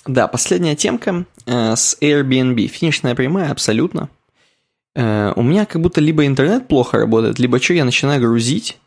[0.06, 2.68] Да, последняя темка э, с Airbnb.
[2.68, 4.08] Финишная прямая, абсолютно.
[4.94, 8.78] Э, у меня как будто либо интернет плохо работает, либо что, я начинаю грузить,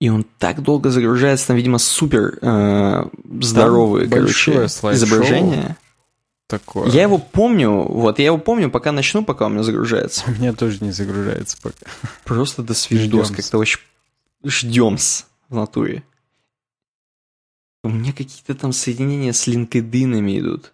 [0.00, 3.08] и он так долго загружается, там, видимо, супер э,
[3.42, 5.76] здоровые, там короче, изображения
[6.46, 6.88] такое.
[6.90, 10.24] Я его помню, вот, я его помню, пока начну, пока у меня загружается.
[10.28, 11.86] У меня тоже не загружается пока.
[12.24, 13.80] Просто до свидос, как-то очень
[14.44, 16.02] ждем-с в натуре.
[17.84, 20.72] У меня какие-то там соединения с LinkedIn идут.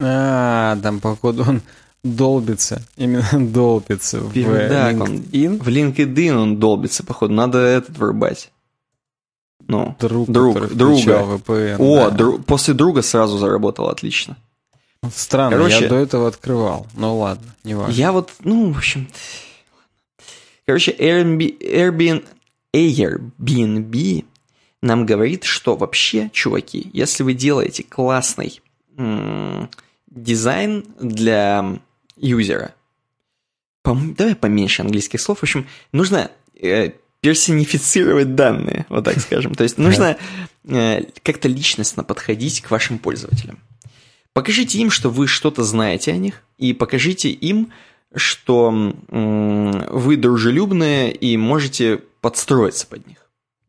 [0.00, 1.62] А, там, походу, он
[2.02, 2.82] долбится.
[2.96, 5.00] Именно долбится в LinkedIn.
[5.00, 7.34] Он, в LinkedIn он долбится, походу.
[7.34, 8.50] Надо этот вырубать.
[9.66, 11.40] Ну, друг, друг друга.
[11.46, 12.16] VPN, О, да.
[12.16, 14.36] дру, после друга сразу заработал отлично.
[15.12, 16.86] Странно, Короче, я до этого открывал.
[16.94, 17.92] Ну ладно, не важно.
[17.92, 19.08] Я вот, ну, в общем...
[20.66, 22.24] Короче, Airbnb, Airbnb,
[22.74, 24.24] Airbnb
[24.82, 28.60] нам говорит, что вообще, чуваки, если вы делаете классный
[28.96, 29.70] м-
[30.10, 31.78] дизайн для
[32.16, 32.74] юзера,
[33.82, 36.92] пом- давай поменьше английских слов, в общем, нужно э,
[37.24, 39.54] персонифицировать данные, вот так скажем.
[39.54, 40.18] То есть нужно
[40.68, 43.60] э, как-то личностно подходить к вашим пользователям.
[44.34, 47.72] Покажите им, что вы что-то знаете о них, и покажите им,
[48.14, 48.70] что
[49.08, 53.16] вы дружелюбные и можете подстроиться под них.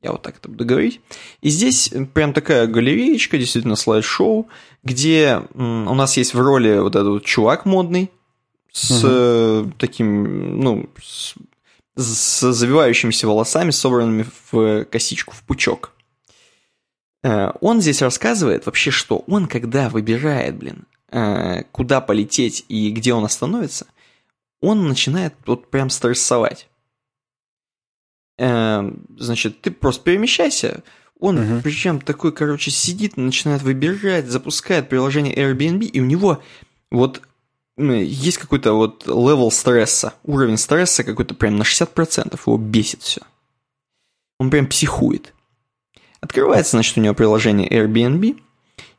[0.03, 0.99] Я вот так это буду говорить.
[1.41, 4.49] И здесь прям такая галереечка, действительно слайд-шоу,
[4.83, 8.11] где у нас есть в роли вот этот вот чувак модный,
[8.73, 9.71] с угу.
[9.77, 11.35] таким, ну, с
[11.95, 15.91] с завивающимися волосами, собранными в косичку, в пучок.
[17.23, 23.13] Э, он здесь рассказывает вообще, что он, когда выбирает, блин, э, куда полететь и где
[23.13, 23.87] он остановится,
[24.61, 26.67] он начинает вот прям стрессовать.
[28.37, 30.83] Э, значит, ты просто перемещайся.
[31.19, 31.61] Он угу.
[31.63, 36.43] причем такой, короче, сидит, начинает выбирать, запускает приложение Airbnb, и у него
[36.91, 37.21] вот
[37.77, 43.21] есть какой-то вот левел стресса, уровень стресса какой-то прям на 60%, его бесит все.
[44.39, 45.33] Он прям психует.
[46.21, 48.41] Открывается, значит, у него приложение Airbnb,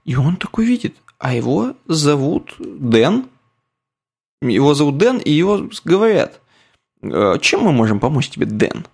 [0.04, 3.26] и он такой видит, а его зовут Дэн.
[4.42, 6.40] Его зовут Дэн, и его говорят,
[7.02, 8.86] «Э, чем мы можем помочь тебе, Дэн?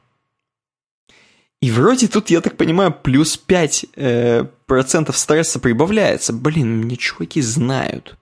[1.61, 6.33] И вроде тут, я так понимаю, плюс 5 э, процентов стресса прибавляется.
[6.33, 8.17] Блин, мне чуваки знают.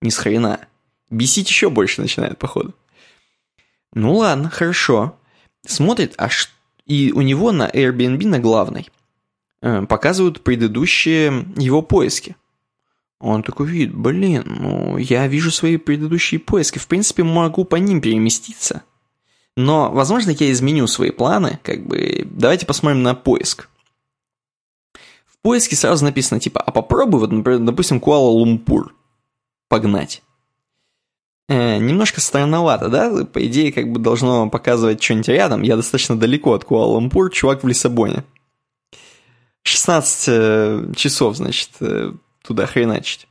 [0.00, 0.66] Ни с хрена.
[1.12, 2.72] Бесить еще больше начинает, походу.
[3.92, 5.14] Ну ладно, хорошо.
[5.66, 6.48] Смотрит, а ш...
[6.86, 8.88] и у него на Airbnb на главной
[9.60, 12.34] э, показывают предыдущие его поиски.
[13.20, 18.00] Он такой видит, блин, ну я вижу свои предыдущие поиски, в принципе могу по ним
[18.00, 18.82] переместиться.
[19.54, 23.68] Но, возможно, я изменю свои планы, как бы, давайте посмотрим на поиск.
[25.26, 28.94] В поиске сразу написано, типа, а попробуй, вот, например, допустим, Куала-Лумпур
[29.68, 30.22] погнать.
[31.52, 33.24] Э, немножко странновато, да?
[33.26, 35.62] По идее, как бы должно показывать что-нибудь рядом.
[35.62, 38.24] Я достаточно далеко от Куала-Лумпур, чувак в Лиссабоне.
[39.64, 43.28] 16 э, часов, значит, э, туда хреначить.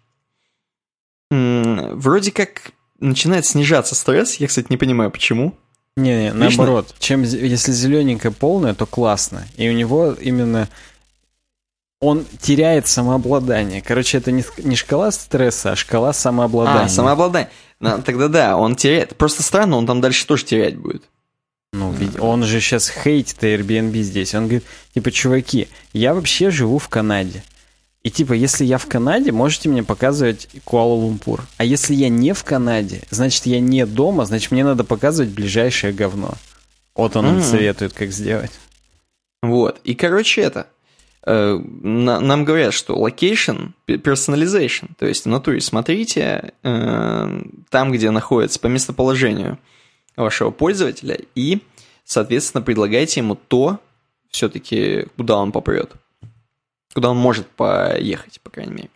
[1.32, 5.56] Вроде как начинает снижаться стресс, я, кстати, не понимаю, почему.
[5.96, 6.94] Не-не, наоборот.
[7.00, 9.48] Чем, если зелененькое полное, то классно.
[9.58, 10.70] И у него именно
[12.02, 13.82] он теряет самообладание.
[13.82, 16.86] Короче, это не, не шкала стресса, а шкала самообладания.
[16.86, 17.50] А, самообладание.
[17.82, 19.16] Тогда да, он теряет.
[19.16, 21.04] Просто странно, он там дальше тоже терять будет.
[21.74, 24.36] Ну, ведь он же сейчас хейтит Airbnb здесь.
[24.36, 27.44] Он говорит, типа, чуваки, я вообще живу в Канаде.
[28.04, 31.42] И типа, если я в Канаде, можете мне показывать Куала-Лумпур.
[31.58, 35.94] А если я не в Канаде, значит, я не дома, значит, мне надо показывать ближайшее
[35.94, 36.34] говно.
[36.96, 37.32] Вот он mm-hmm.
[37.32, 38.52] нам советует, как сделать.
[39.42, 39.80] Вот.
[39.84, 40.68] И, короче, это...
[41.26, 48.12] Э, на, нам говорят, что location, personalization, то есть в натуре смотрите э, там, где
[48.12, 49.60] находится по местоположению
[50.16, 51.60] вашего пользователя и,
[52.04, 53.80] соответственно, предлагайте ему то,
[54.30, 55.96] все-таки, куда он попрет
[56.94, 58.90] куда он может поехать, по крайней мере.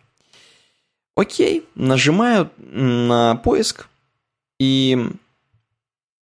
[1.14, 3.88] Окей, нажимаю на поиск
[4.58, 4.98] и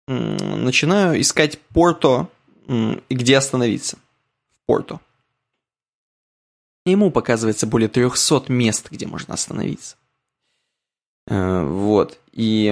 [0.07, 2.29] начинаю искать Порто
[2.69, 3.97] и где остановиться.
[3.97, 5.01] В Порто.
[6.85, 9.97] Ему показывается более 300 мест, где можно остановиться.
[11.29, 12.19] Э, вот.
[12.33, 12.69] И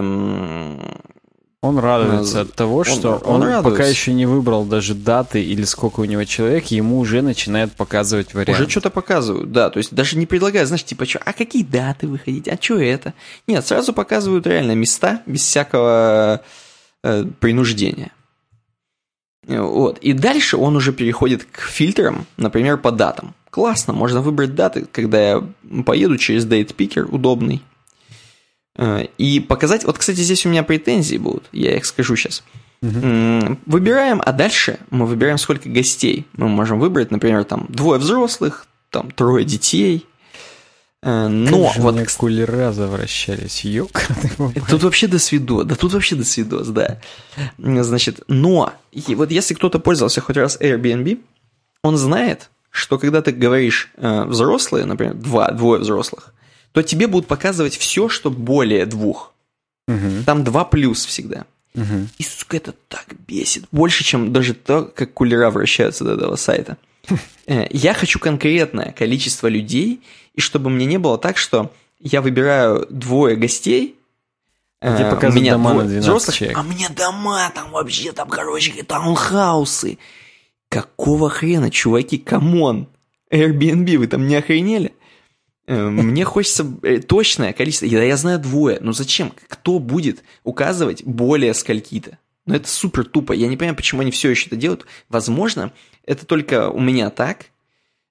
[1.63, 5.65] он радуется от того, что он, он, он пока еще не выбрал даже даты или
[5.65, 8.59] сколько у него человек, ему уже начинает показывать вариант.
[8.59, 9.69] Уже что-то показывают, да.
[9.69, 13.13] То есть даже не предлагают, знаешь, типа, что, а какие даты выходить, а что это?
[13.47, 16.41] Нет, сразу показывают реально места без всякого
[17.05, 18.13] э, принуждения.
[19.47, 19.99] Вот.
[19.99, 23.35] И дальше он уже переходит к фильтрам, например, по датам.
[23.51, 25.45] Классно, можно выбрать даты, когда я
[25.85, 27.63] поеду через Picker, удобный.
[28.77, 32.45] Э, и показать, вот, кстати, здесь у меня претензии будут, я их скажу сейчас.
[32.83, 33.59] Угу.
[33.67, 36.27] Выбираем, а дальше мы выбираем, сколько гостей.
[36.33, 40.07] Мы можем выбрать, например, там двое взрослых, там трое детей.
[41.03, 44.07] Э, но как же вот кулера завращались, ёк.
[44.69, 47.01] Тут вообще до свидос, да тут вообще до свидос, да.
[47.59, 51.21] Значит, но вот если кто-то пользовался хоть раз Airbnb,
[51.83, 56.33] он знает, что когда ты говоришь э, взрослые, например, два, двое взрослых,
[56.73, 59.33] то тебе будут показывать все, что более двух.
[59.89, 60.25] Угу.
[60.25, 61.47] Там два плюс всегда.
[61.75, 62.09] Угу.
[62.19, 63.65] И, сука, это так бесит.
[63.73, 66.77] Больше, чем даже то, как кулера вращаются до этого сайта.
[67.47, 70.03] Э, я хочу конкретное количество людей,
[70.35, 73.97] и чтобы мне не было так, что я выбираю двое гостей,
[74.81, 76.59] а Тебе показывают меня дома двое, на 12 взрослых, человек.
[76.59, 79.99] А мне дома там вообще, там, короче, таунхаусы.
[80.71, 82.87] Какого хрена, чуваки, come on?
[83.31, 84.93] Airbnb, вы там не охренели?
[85.67, 87.89] Э, мне хочется э, точное количество.
[87.89, 88.79] Да я знаю двое.
[88.81, 89.33] Но зачем?
[89.49, 92.19] Кто будет указывать более скольки-то?
[92.47, 93.33] Ну это супер тупо.
[93.33, 94.87] Я не понимаю, почему они все еще это делают.
[95.09, 95.73] Возможно,
[96.07, 97.47] это только у меня так.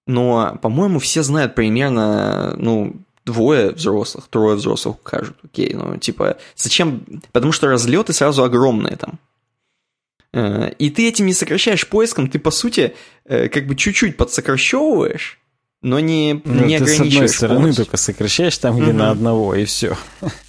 [0.06, 5.38] Но, по-моему, все знают примерно, ну, двое взрослых, трое взрослых укажут.
[5.44, 7.06] Окей, ну, типа, зачем?
[7.32, 9.20] Потому что разлеты сразу огромные там.
[10.34, 12.94] Э, и ты этим не сокращаешь поиском, ты, по сути,
[13.26, 15.40] как бы чуть-чуть подсокращевываешь,
[15.82, 17.86] но не, ну, не ты с одной стороны полностью.
[17.86, 18.98] только сокращаешь там, где угу.
[18.98, 19.98] на одного, и все.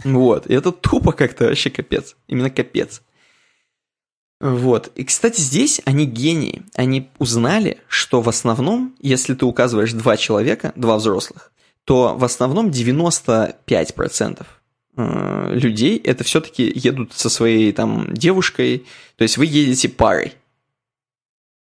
[0.02, 3.02] Вот, и это тупо как-то вообще капец, именно капец.
[4.40, 10.16] Вот, и, кстати, здесь они гении, они узнали, что в основном, если ты указываешь два
[10.16, 11.52] человека, два взрослых,
[11.84, 14.46] то в основном 95%
[14.96, 18.86] э, людей это все-таки едут со своей там девушкой,
[19.16, 20.34] то есть вы едете парой.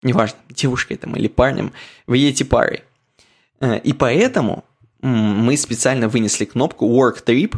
[0.04, 1.74] Неважно, девушкой там или парнем,
[2.08, 2.84] вы едете парой.
[3.60, 4.66] Э, и поэтому
[5.02, 7.56] мы специально вынесли кнопку Work Trip,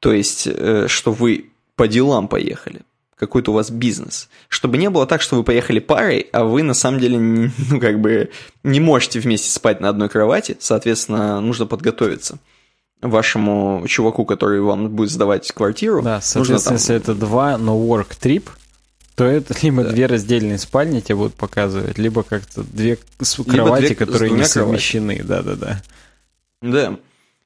[0.00, 2.82] То есть, э, что вы по делам поехали,
[3.16, 4.28] какой-то у вас бизнес.
[4.48, 7.18] Чтобы не было так, что вы поехали парой, а вы на самом деле,
[7.70, 8.30] ну, как бы,
[8.62, 12.38] не можете вместе спать на одной кровати, соответственно, нужно подготовиться
[13.08, 16.02] вашему чуваку, который вам будет сдавать квартиру.
[16.02, 16.74] Да, соответственно, нужно, там...
[16.74, 18.48] если это два no work trip,
[19.14, 19.90] то это либо да.
[19.90, 22.98] две раздельные спальни тебе будут показывать, либо как-то две
[23.46, 25.22] кровати, две, которые не совмещены.
[25.22, 25.82] Да-да-да.
[26.62, 26.96] Да.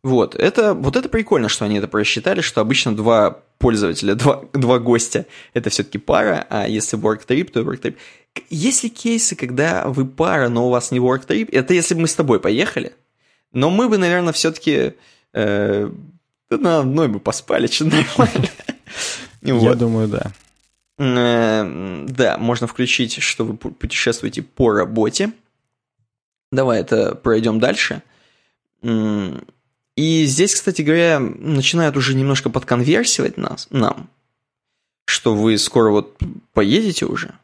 [0.05, 4.79] Вот, это, вот это прикольно, что они это просчитали, что обычно два пользователя, два, два
[4.79, 7.97] гостя, это все-таки пара, а если work trip, то work trip.
[8.49, 11.49] Есть ли кейсы, когда вы пара, но у вас не work trip?
[11.51, 12.93] Это если бы мы с тобой поехали.
[13.53, 14.93] Но мы бы, наверное, все-таки
[15.39, 15.91] э,
[16.51, 18.49] на одной бы поспали, что нормально.
[19.43, 20.33] Я думаю, да.
[20.99, 25.33] Э, да, можно включить, что вы путешествуете по работе.
[26.51, 28.03] Давай это пройдем дальше.
[28.83, 34.09] И здесь, кстати говоря, начинают уже немножко подконверсивать нас, нам,
[35.07, 36.17] что вы скоро вот
[36.53, 37.35] поедете уже,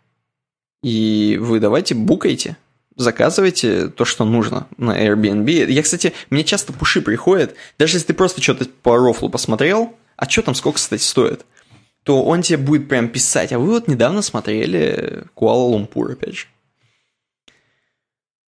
[0.83, 2.57] и вы давайте букайте,
[2.97, 5.71] заказывайте то, что нужно на Airbnb.
[5.71, 10.29] Я, кстати, мне часто пуши приходят, даже если ты просто что-то по рофлу посмотрел, а
[10.29, 11.45] что там сколько, кстати, стоит,
[12.05, 16.47] то он тебе будет прям писать, а вы вот недавно смотрели Куала-Лумпур, опять же.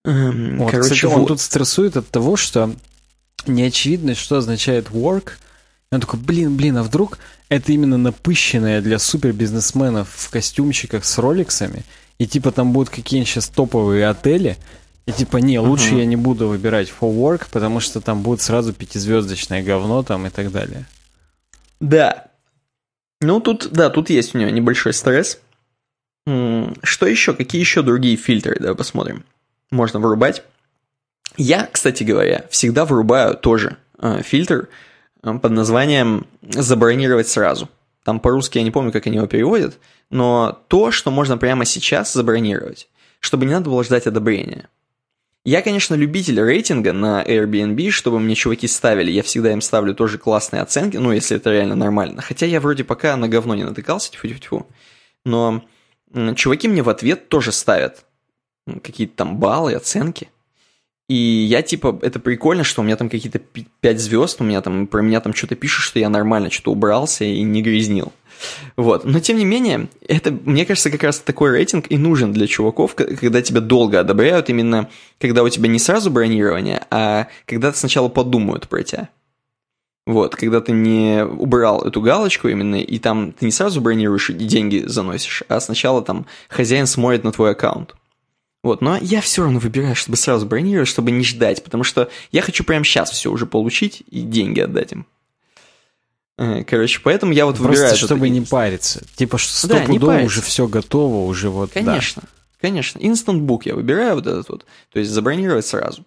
[0.05, 1.21] Эм, вот, Короче, кстати, вот.
[1.21, 2.73] он тут стрессует от того, что
[3.47, 5.33] не очевидно, что означает work.
[5.91, 7.19] Он такой, блин, блин, а вдруг
[7.49, 11.85] это именно напыщенное для супербизнесменов в костюмчиках с роликсами,
[12.19, 14.57] и типа там будут какие-нибудь сейчас топовые отели,
[15.07, 16.01] и типа, не, лучше uh-huh.
[16.01, 20.31] я не буду выбирать for work, потому что там будет сразу пятизвездочное говно там и
[20.31, 20.85] так далее.
[21.79, 22.27] Да.
[23.21, 25.41] Ну, тут, да, тут есть у него небольшой стресс.
[26.27, 27.35] Что еще?
[27.35, 28.57] Какие еще другие фильтры?
[28.59, 29.25] Давай посмотрим.
[29.71, 30.43] Можно вырубать.
[31.37, 34.69] Я, кстати говоря, всегда вырубаю тоже э, фильтр
[35.23, 37.69] э, под названием «забронировать сразу».
[38.07, 42.13] Там по-русски я не помню, как они его переводят, но то, что можно прямо сейчас
[42.13, 44.69] забронировать, чтобы не надо было ждать одобрения.
[45.45, 49.11] Я, конечно, любитель рейтинга на Airbnb, чтобы мне чуваки ставили.
[49.11, 52.23] Я всегда им ставлю тоже классные оценки, ну, если это реально нормально.
[52.23, 54.69] Хотя я вроде пока на говно не натыкался, тьфу-тьфу-тьфу.
[55.25, 55.65] Но
[56.37, 58.05] чуваки мне в ответ тоже ставят
[58.85, 60.29] какие-то там баллы, оценки.
[61.09, 64.89] И я типа, это прикольно, что у меня там какие-то 5 звезд, у меня там,
[64.89, 68.13] про меня там что-то пишут, что я нормально что-то убрался и не грязнил.
[68.77, 69.05] Вот.
[69.05, 72.95] Но тем не менее, это, мне кажется, как раз такой рейтинг и нужен для чуваков,
[72.95, 78.69] когда тебя долго одобряют, именно когда у тебя не сразу бронирование, а когда сначала подумают
[78.69, 79.09] про тебя.
[80.07, 84.35] Вот, когда ты не убрал эту галочку именно, и там ты не сразу бронируешь и
[84.35, 87.95] деньги заносишь, а сначала там хозяин смотрит на твой аккаунт.
[88.67, 92.43] Вот, но я все равно выбираю, чтобы сразу бронировать, чтобы не ждать, потому что я
[92.43, 95.07] хочу прямо сейчас все уже получить и деньги отдать им.
[96.37, 97.97] Э, короче, поэтому я вот Просто выбираю...
[97.97, 99.05] чтобы не париться.
[99.15, 101.71] Типа, что да, пудово уже все готово, уже вот...
[101.71, 102.29] Конечно, да.
[102.61, 102.99] конечно.
[102.99, 104.67] Instant Book я выбираю вот этот вот.
[104.93, 106.05] То есть забронировать сразу.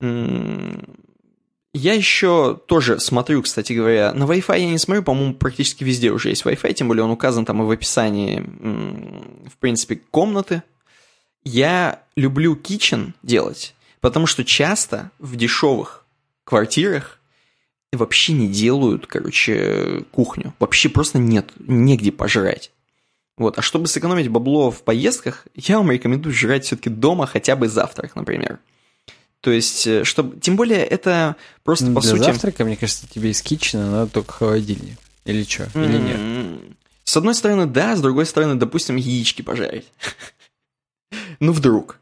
[0.00, 6.30] Я еще тоже смотрю, кстати говоря, на Wi-Fi я не смотрю, по-моему, практически везде уже
[6.30, 8.40] есть Wi-Fi, тем более он указан там и в описании,
[9.48, 10.64] в принципе, комнаты,
[11.48, 16.04] я люблю kitchen делать, потому что часто в дешевых
[16.44, 17.18] квартирах
[17.92, 20.54] вообще не делают, короче, кухню.
[20.58, 22.70] Вообще просто нет, негде пожрать.
[23.36, 23.58] Вот.
[23.58, 28.14] А чтобы сэкономить бабло в поездках, я вам рекомендую жрать все-таки дома хотя бы завтрак,
[28.16, 28.58] например.
[29.40, 30.38] То есть, э, чтобы...
[30.40, 32.24] Тем более, это просто, по Для сути...
[32.24, 34.98] завтрака, мне кажется, тебе из китчена надо только холодильник.
[35.24, 35.68] Или что?
[35.74, 36.74] Или нет?
[37.04, 39.86] С одной стороны, да, с другой стороны, допустим, яички пожарить.
[41.40, 41.98] Ну, вдруг.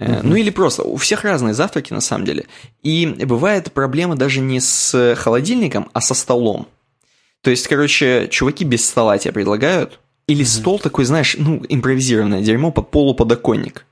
[0.00, 0.20] Uh-huh.
[0.22, 2.46] Ну или просто, у всех разные завтраки на самом деле.
[2.82, 6.68] И бывает проблема даже не с холодильником, а со столом.
[7.42, 10.00] То есть, короче, чуваки без стола тебе предлагают.
[10.26, 10.60] Или uh-huh.
[10.60, 13.86] стол такой, знаешь, ну, импровизированное дерьмо под полуподоконник.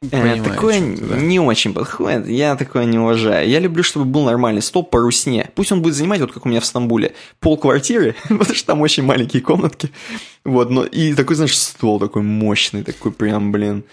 [0.00, 1.16] Понимаю, такое да.
[1.16, 3.46] не очень подходит, я такое не уважаю.
[3.46, 5.50] Я люблю, чтобы был нормальный стол по русне.
[5.54, 8.80] Пусть он будет занимать, вот как у меня в Стамбуле, пол квартиры, потому что там
[8.80, 9.90] очень маленькие комнатки.
[10.42, 13.84] Вот, но и такой, знаешь, стол такой мощный, такой прям, блин.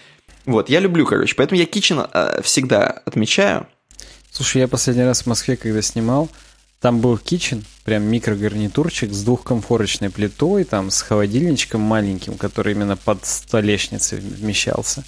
[0.46, 3.66] Вот, я люблю, короче, поэтому я кичен э, всегда отмечаю.
[4.30, 6.30] Слушай, я последний раз в Москве, когда снимал,
[6.80, 13.26] там был кичен, прям микрогарнитурчик с двухкомфорочной плитой, там с холодильничком маленьким, который именно под
[13.26, 15.04] столешницей вмещался.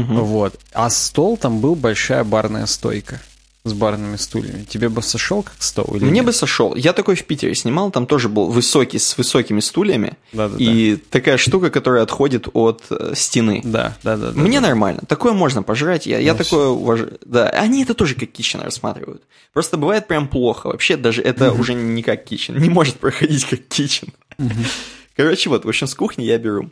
[0.00, 0.14] Угу.
[0.24, 0.58] Вот.
[0.72, 3.20] А стол там был большая барная стойка.
[3.64, 4.64] с барными стульями.
[4.64, 6.24] Тебе бы сошел как стол или Мне нет?
[6.26, 6.74] бы сошел.
[6.74, 10.14] Я такой в Питере снимал, там тоже был высокий, с высокими стульями.
[10.32, 10.56] Да-да-да.
[10.64, 13.60] И такая штука, которая отходит от э, стены.
[13.64, 14.30] Да, да, да.
[14.32, 14.68] да, Мне да.
[14.68, 15.02] нормально.
[15.06, 16.06] Такое можно пожрать.
[16.06, 17.18] Я, я такое уважаю.
[17.26, 19.22] Да, они это тоже как кичен рассматривают.
[19.52, 20.68] Просто бывает прям плохо.
[20.68, 22.56] Вообще даже это уже не как кичен.
[22.58, 24.08] Не может проходить как кичен.
[25.16, 26.70] Короче, вот, в общем, с кухни я беру.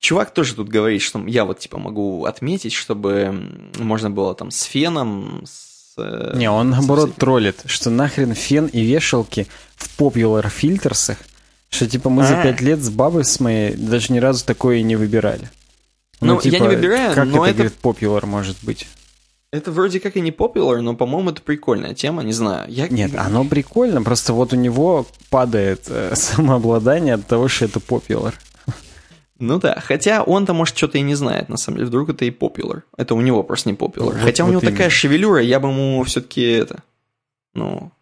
[0.00, 3.34] Чувак тоже тут говорит, что я вот типа могу отметить, чтобы
[3.78, 5.94] можно было там с феном, с...
[5.98, 11.18] э, Не, он наоборот всяким- троллит, что нахрен фен и вешалки в popular фильтрсах,
[11.68, 12.42] что типа мы за А.
[12.44, 15.50] пять лет с бабой с моей даже ни разу такое и не выбирали.
[16.20, 18.86] Ну, я не выбираю, как но это, это- говорит, popular может быть?
[19.50, 22.70] Это вроде как и не popular, но, по-моему, это прикольная тема, не знаю.
[22.70, 22.86] Я...
[22.88, 28.34] Нет, оно прикольно, просто вот у него падает э, самообладание от того, что это popular.
[29.38, 31.88] Ну да, хотя он-то, может, что-то и не знает, на самом деле.
[31.88, 32.82] Вдруг это и popular.
[32.96, 34.12] Это у него просто не popular.
[34.12, 34.90] Вот- хотя у вот него такая именно.
[34.90, 36.82] шевелюра, я бы ему все-таки это...
[37.54, 37.92] Ну...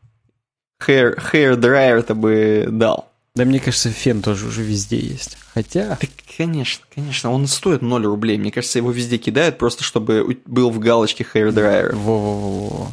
[0.86, 3.10] Hair, hair dryer-то бы дал.
[3.34, 5.36] Да мне кажется, фен тоже уже везде есть.
[5.52, 5.96] Хотя...
[5.96, 8.38] Так, конечно, конечно, он стоит 0 рублей.
[8.38, 11.94] Мне кажется, его везде кидают просто, чтобы у- был в галочке hair dryer.
[11.94, 12.88] Во-во-во.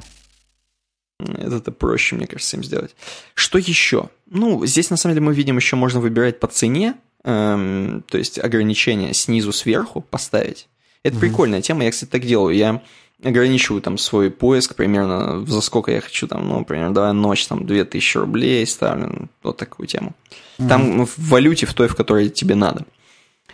[1.37, 2.95] Это проще, мне кажется, им сделать.
[3.35, 4.09] Что еще?
[4.29, 8.39] Ну, здесь на самом деле мы видим еще можно выбирать по цене, эм, то есть
[8.39, 10.67] ограничения снизу сверху поставить.
[11.03, 12.55] Это прикольная тема, я, кстати, так делаю.
[12.55, 12.81] Я
[13.23, 17.65] ограничиваю там свой поиск примерно за сколько я хочу, там, ну, примерно, давай ночь, там,
[17.65, 20.13] 2000 рублей ставлю, ну, вот такую тему.
[20.57, 22.85] Там в валюте в той, в которой тебе надо.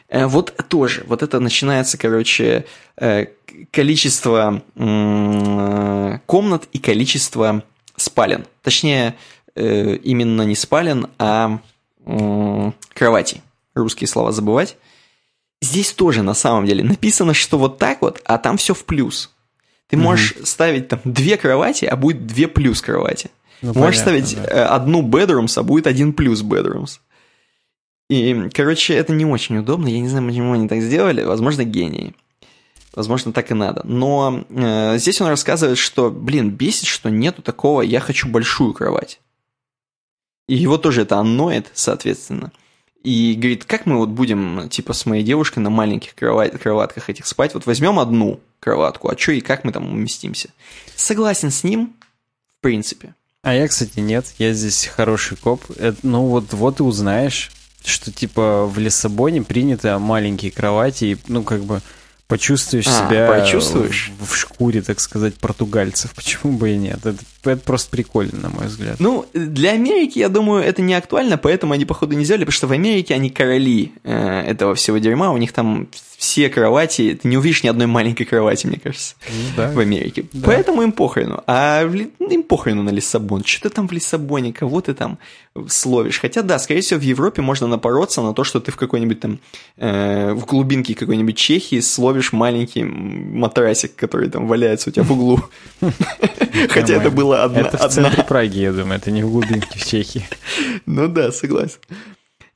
[0.10, 2.66] Э, Вот тоже, вот это начинается, короче,
[2.98, 3.28] э,
[3.72, 7.64] количество э, комнат и количество
[7.96, 8.46] спален.
[8.62, 9.16] Точнее,
[9.56, 11.60] именно не спален, а
[12.94, 13.42] кроватей.
[13.80, 14.78] Русские слова забывать.
[15.62, 19.32] Здесь тоже на самом деле написано, что вот так вот, а там все в плюс.
[19.88, 23.32] Ты можешь ставить там две кровати, а будет две плюс кровати.
[23.62, 24.56] Ну, Можешь понятно, ставить да.
[24.56, 27.00] э, одну bedrooms, а будет один плюс bedrooms.
[28.10, 29.88] И, короче, это не очень удобно.
[29.88, 31.24] Я не знаю, почему они так сделали.
[31.24, 32.16] Возможно, гении.
[32.96, 33.82] Возможно, так и надо.
[33.84, 39.20] Но э, здесь он рассказывает, что, блин, бесит, что нету такого «я хочу большую кровать».
[40.48, 42.52] И его тоже это анноет, соответственно.
[43.04, 47.26] И говорит, как мы вот будем, типа, с моей девушкой на маленьких кровать, кроватках этих
[47.28, 47.54] спать?
[47.54, 50.50] Вот возьмем одну кроватку, а что и как мы там уместимся?
[50.96, 51.94] Согласен с ним,
[52.58, 53.16] в принципе.
[53.42, 54.34] А я, кстати, нет.
[54.38, 55.64] Я здесь хороший коп.
[55.78, 57.52] Это, ну вот, вот и узнаешь,
[57.86, 61.82] что типа в Лиссабоне принято маленькие кровати, и, ну как бы
[62.28, 64.12] почувствуешь А, себя почувствуешь?
[64.20, 66.14] В, в шкуре, так сказать, португальцев.
[66.14, 67.06] Почему бы и нет?
[67.06, 69.00] Это, это просто прикольно, на мой взгляд.
[69.00, 72.68] Ну, для Америки, я думаю, это не актуально, поэтому они, походу, не сделали, потому что
[72.68, 75.88] в Америке они короли э, этого всего дерьма, у них там
[76.18, 79.72] все кровати, ты не увидишь ни одной маленькой кровати, мне кажется, Ну да.
[79.72, 80.26] в Америке.
[80.34, 80.48] Да.
[80.48, 81.42] Поэтому им похрену.
[81.48, 83.46] А Ли- им похрену на Лиссабон.
[83.46, 85.18] Что ты там в Лиссабоне, кого ты там
[85.70, 86.20] словишь?
[86.20, 89.40] Хотя, да, скорее всего, в Европе можно напороться на то, что ты в какой-нибудь там,
[89.78, 95.40] э, в глубинке какой-нибудь Чехии словишь маленький матрасик, который там валяется у тебя в углу.
[95.80, 97.12] Хотя это Нормально.
[97.30, 100.26] Было одна, Это в одна центре Праги, я думаю, это не в глубинке в Чехии.
[100.86, 101.78] Ну да, согласен.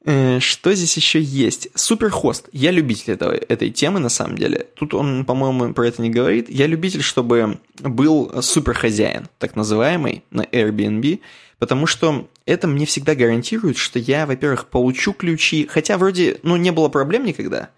[0.06, 1.68] Э, Что здесь еще есть?
[1.76, 2.50] Суперхост.
[2.52, 4.68] Я любитель этого, этой темы, на самом деле.
[4.76, 6.50] Тут он, по-моему, про это не говорит.
[6.50, 11.20] Я любитель, чтобы был суперхозяин, так называемый, на Airbnb,
[11.60, 16.72] потому что это мне всегда гарантирует, что я, во-первых, получу ключи, хотя вроде, ну, не
[16.72, 17.70] было проблем никогда,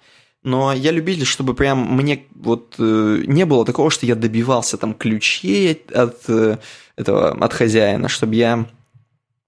[0.45, 4.93] но я любитель, чтобы прям мне вот э, не было такого, что я добивался там
[4.93, 6.57] ключей от э,
[6.95, 8.65] этого, от хозяина, чтобы я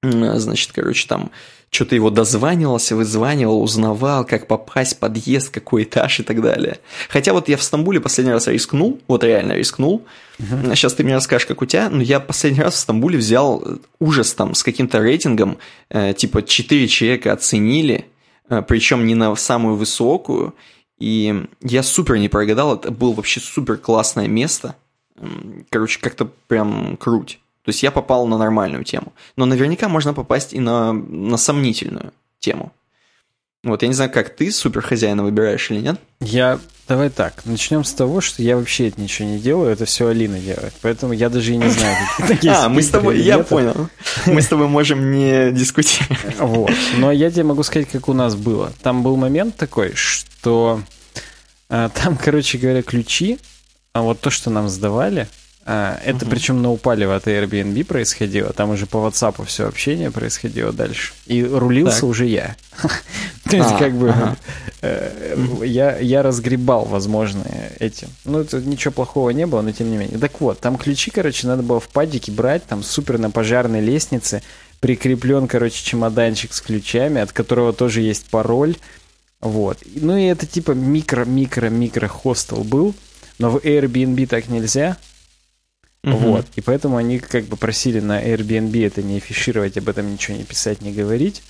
[0.04, 1.32] М, Значит, короче, там
[1.70, 6.80] что-то его дозванивался, вызванивал, узнавал, как попасть, подъезд, какой этаж и так далее.
[7.10, 10.06] Хотя вот я в Стамбуле последний раз рискнул, вот реально рискнул.
[10.38, 13.78] Сейчас ты мне расскажешь, как у тебя, но я последний раз в Стамбуле взял э,
[14.00, 15.58] ужас там с каким-то рейтингом,
[15.90, 18.06] э, типа 4 человека оценили,
[18.50, 20.54] э, причем не на самую высокую,
[21.00, 24.76] и я супер не прогадал, это было вообще супер классное место.
[25.70, 27.40] Короче, как-то прям круть.
[27.64, 29.14] То есть я попал на нормальную тему.
[29.36, 32.72] Но наверняка можно попасть и на, на сомнительную тему.
[33.70, 36.00] Вот я не знаю, как ты супер хозяина выбираешь или нет.
[36.20, 36.60] Я...
[36.88, 40.40] Давай так, начнем с того, что я вообще это ничего не делаю, это все Алина
[40.40, 40.74] делает.
[40.82, 43.90] Поэтому я даже и не знаю, какие такие А, мы с тобой, я понял.
[44.26, 46.40] Мы с тобой можем не дискутировать.
[46.40, 46.72] Вот.
[46.96, 48.72] Но я тебе могу сказать, как у нас было.
[48.82, 50.82] Там был момент такой, что
[51.70, 53.38] а, там, короче говоря, ключи,
[53.92, 55.28] а вот то, что нам сдавали,
[55.70, 60.72] а, это причем на упале от Airbnb происходило, там уже по WhatsApp все общение происходило
[60.72, 61.12] дальше.
[61.26, 62.10] И рулился Так.
[62.10, 62.56] уже я.
[63.50, 64.16] То есть, а, как бы,
[64.82, 67.44] э, я, разгребал, возможно,
[67.80, 68.08] этим.
[68.24, 70.18] Ну, это ничего плохого не было, но тем не менее.
[70.18, 74.44] Так вот, там ключи, короче, надо было в падике брать, там супер на пожарной лестнице,
[74.80, 78.78] прикреплен, короче, чемоданчик с ключами, от которого тоже есть пароль.
[79.42, 79.80] Вот.
[79.96, 82.96] Ну и это типа микро-микро-микро хостел был,
[83.38, 84.96] но в Airbnb так нельзя.
[86.04, 86.18] Угу.
[86.18, 86.46] Вот.
[86.56, 90.44] И поэтому они как бы просили на Airbnb это не афишировать, об этом ничего не
[90.44, 91.42] писать, не говорить.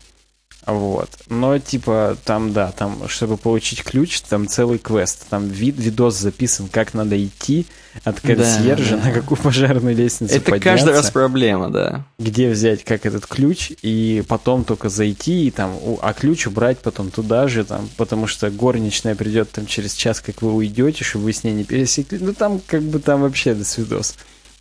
[0.68, 1.10] Вот.
[1.30, 5.26] Но, типа, там, да, там, чтобы получить ключ, там целый квест.
[5.30, 7.66] Там вид, видос записан, как надо идти
[8.04, 9.08] от консьержа, да, да.
[9.08, 10.70] на какую пожарную лестницу Это подняться.
[10.70, 12.04] каждый раз проблема, да.
[12.20, 17.12] Где взять, как этот ключ, и потом только зайти, и там, а ключ убрать потом
[17.12, 21.34] туда же, там, потому что горничная придет там через час, как вы уйдете, чтобы вы
[21.34, 22.20] с ней не пересекли.
[22.20, 24.16] Ну, там, как бы, там вообще до свидос.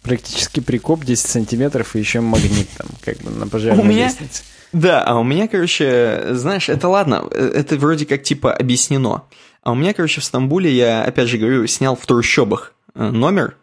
[0.07, 4.05] Практически прикоп 10 сантиметров и еще магнит там, как бы, на пожарной У меня...
[4.05, 4.43] лестнице.
[4.73, 9.25] Да, а у меня, короче, знаешь, это ладно, это вроде как типа объяснено.
[9.63, 13.57] А у меня, короче, в Стамбуле, я, опять же говорю, снял в трущобах э, номер,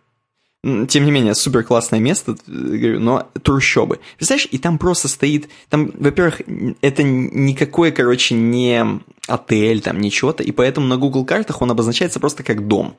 [0.64, 4.00] тем не менее, супер классное место, говорю, но трущобы.
[4.16, 6.42] Представляешь, и там просто стоит, там, во-первых,
[6.82, 12.44] это никакой, короче, не отель, там, ничего-то, и поэтому на Google картах он обозначается просто
[12.44, 12.96] как дом.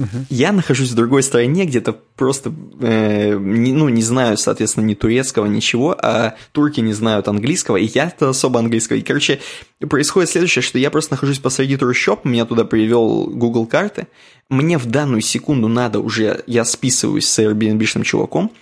[0.00, 0.24] Uh-huh.
[0.30, 5.46] Я нахожусь в другой стране, где-то просто, э, не, ну, не знаю, соответственно, ни турецкого,
[5.46, 8.96] ничего, а турки не знают английского, и я-то особо английского.
[8.96, 9.40] И, короче,
[9.80, 14.06] происходит следующее, что я просто нахожусь посреди трущоб, меня туда привел Google карты,
[14.48, 18.52] мне в данную секунду надо уже, я списываюсь с Airbnb-шным чуваком,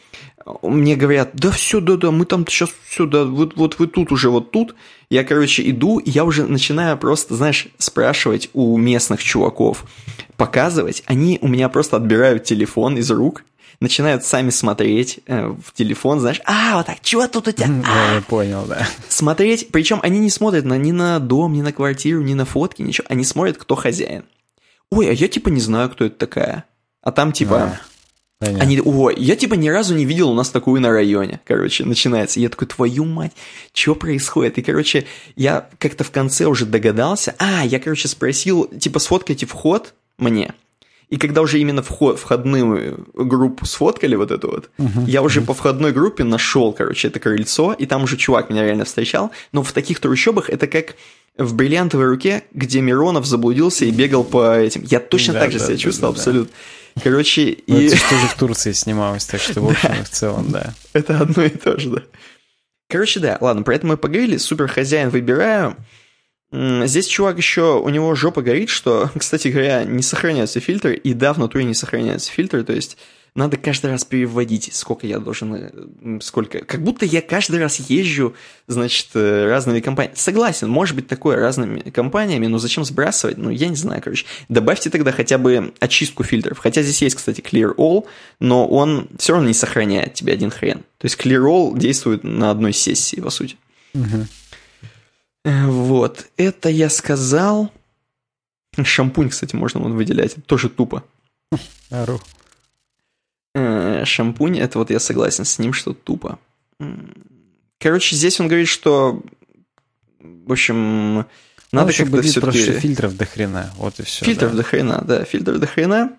[0.63, 4.13] мне говорят, да все, да, да, мы там сейчас все, да, вот, вот вы тут
[4.13, 4.75] уже, вот тут.
[5.09, 9.85] Я, короче, иду, и я уже начинаю просто, знаешь, спрашивать у местных чуваков,
[10.37, 11.03] показывать.
[11.07, 13.45] Они у меня просто отбирают телефон из рук,
[13.81, 17.69] начинают сами смотреть э, в телефон, знаешь, а, вот так, чего тут у тебя?
[17.87, 18.87] А, я понял, да.
[19.09, 22.83] Смотреть, причем они не смотрят на, ни на дом, ни на квартиру, ни на фотки,
[22.83, 24.25] ничего, они смотрят, кто хозяин.
[24.91, 26.65] Ой, а я типа не знаю, кто это такая.
[27.03, 27.63] А там типа...
[27.63, 27.81] А.
[28.39, 28.63] Понятно.
[28.63, 31.41] Они, ой, я типа ни разу не видел у нас такую на районе.
[31.47, 32.39] Короче, начинается.
[32.39, 33.33] Я такой, твою мать,
[33.73, 34.59] что происходит?
[34.59, 35.07] И, короче,
[35.37, 37.35] я как-то в конце уже догадался.
[37.39, 40.53] А, я, короче, спросил, типа, сфоткайте вход мне.
[41.09, 45.55] И когда уже именно вход, входную группу сфоткали вот эту вот, uh-huh, я уже по
[45.55, 49.31] входной группе нашел, короче, это крыльцо, и там уже чувак меня реально встречал.
[49.53, 50.97] Но в таких трущобах это как
[51.39, 54.83] в бриллиантовой руке, где Миронов заблудился и бегал по этим.
[54.83, 56.53] Я точно да, так же да, себя да, чувствовал, да, абсолютно.
[57.03, 57.87] Короче, ну, и...
[57.87, 60.75] Это что же в Турции снималось, так что, в общем, в целом, да.
[60.93, 62.03] Это одно и то же, да.
[62.89, 64.37] Короче, да, ладно, про это мы поговорили.
[64.37, 65.77] Супер хозяин выбираю.
[66.53, 71.33] Здесь чувак еще, у него жопа горит, что, кстати говоря, не сохраняются фильтры, и да,
[71.33, 72.97] в натуре не сохраняются фильтры, то есть
[73.37, 78.35] надо каждый раз переводить, сколько я должен, э, сколько, как будто я каждый раз езжу,
[78.67, 80.17] значит, э, разными компаниями.
[80.17, 83.37] Согласен, может быть такое разными компаниями, но зачем сбрасывать?
[83.37, 84.25] Ну, я не знаю, короче.
[84.49, 86.59] Добавьте тогда хотя бы очистку фильтров.
[86.59, 88.07] Хотя здесь есть, кстати, Clear All,
[88.41, 90.79] но он все равно не сохраняет тебе один хрен.
[90.99, 93.57] То есть Clear All действует на одной сессии, по сути.
[93.95, 94.27] Угу.
[95.45, 97.71] Вот, это я сказал.
[98.83, 100.37] Шампунь, кстати, можно вот выделять.
[100.47, 101.05] Тоже тупо.
[101.91, 102.21] Ару.
[103.59, 106.39] Э, шампунь, это вот я согласен с ним, что тупо.
[107.79, 109.23] Короче, здесь он говорит, что,
[110.21, 111.25] в общем,
[111.73, 112.73] надо ну, как-то все-таки...
[112.73, 114.27] фильтров до хрена, вот и все.
[114.27, 114.59] Фильтров да.
[114.59, 116.13] до хрена, да, фильтров до хрена.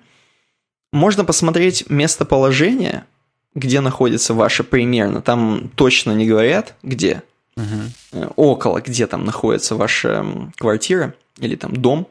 [0.92, 3.06] Можно посмотреть местоположение,
[3.54, 5.22] где находится ваше примерно.
[5.22, 7.22] Там точно не говорят, где
[7.56, 8.34] угу.
[8.36, 10.26] около, где там находится ваша
[10.56, 12.08] квартира или там дом,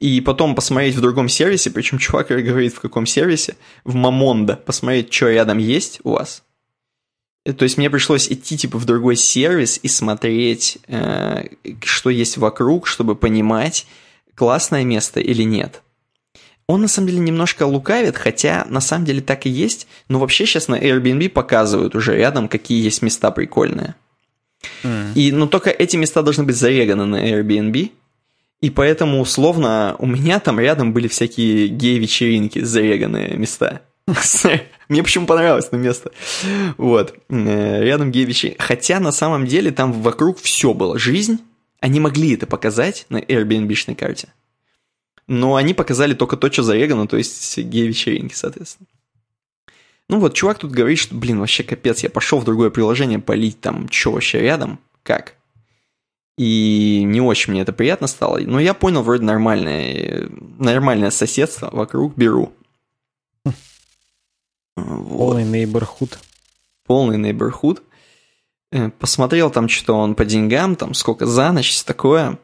[0.00, 5.12] и потом посмотреть в другом сервисе, причем чувак говорит в каком сервисе, в Мамонда, посмотреть,
[5.12, 6.42] что рядом есть у вас.
[7.44, 11.48] Э, то есть мне пришлось идти типа в другой сервис и смотреть, э,
[11.82, 13.86] что есть вокруг, чтобы понимать,
[14.34, 15.82] классное место или нет.
[16.68, 20.44] Он на самом деле немножко лукавит, хотя на самом деле так и есть, но вообще
[20.44, 23.94] сейчас на Airbnb показывают уже рядом, какие есть места прикольные.
[24.82, 25.14] Mm.
[25.14, 27.90] И, но только эти места должны быть зареганы на Airbnb,
[28.60, 33.82] и поэтому, условно, у меня там рядом были всякие гей-вечеринки, зареганные места.
[34.88, 36.10] Мне почему понравилось это место.
[36.76, 37.14] Вот.
[37.28, 38.60] Э, рядом гей-вечеринки.
[38.60, 40.98] Хотя на самом деле там вокруг все было.
[40.98, 41.38] Жизнь.
[41.80, 44.32] Они могли это показать на Airbnb-шной карте.
[45.28, 48.88] Но они показали только то, что зарегано, то есть гей-вечеринки, соответственно.
[50.08, 53.60] Ну вот, чувак тут говорит, что, блин, вообще капец, я пошел в другое приложение полить
[53.60, 55.34] там, что вообще рядом, как?
[56.38, 58.38] И не очень мне это приятно стало.
[58.38, 62.52] Но я понял, вроде нормальное, нормальное соседство вокруг беру.
[64.76, 65.18] Вот.
[65.18, 66.16] Полный neighborhood.
[66.86, 67.82] Полный neighborhood.
[68.70, 72.38] э, посмотрел там, что он по деньгам, там сколько за ночь, такое.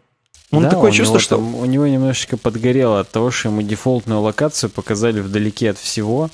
[0.50, 1.36] Он да, такое чувство, что...
[1.36, 6.30] там- у него немножечко подгорело от того, что ему дефолтную локацию показали вдалеке от всего.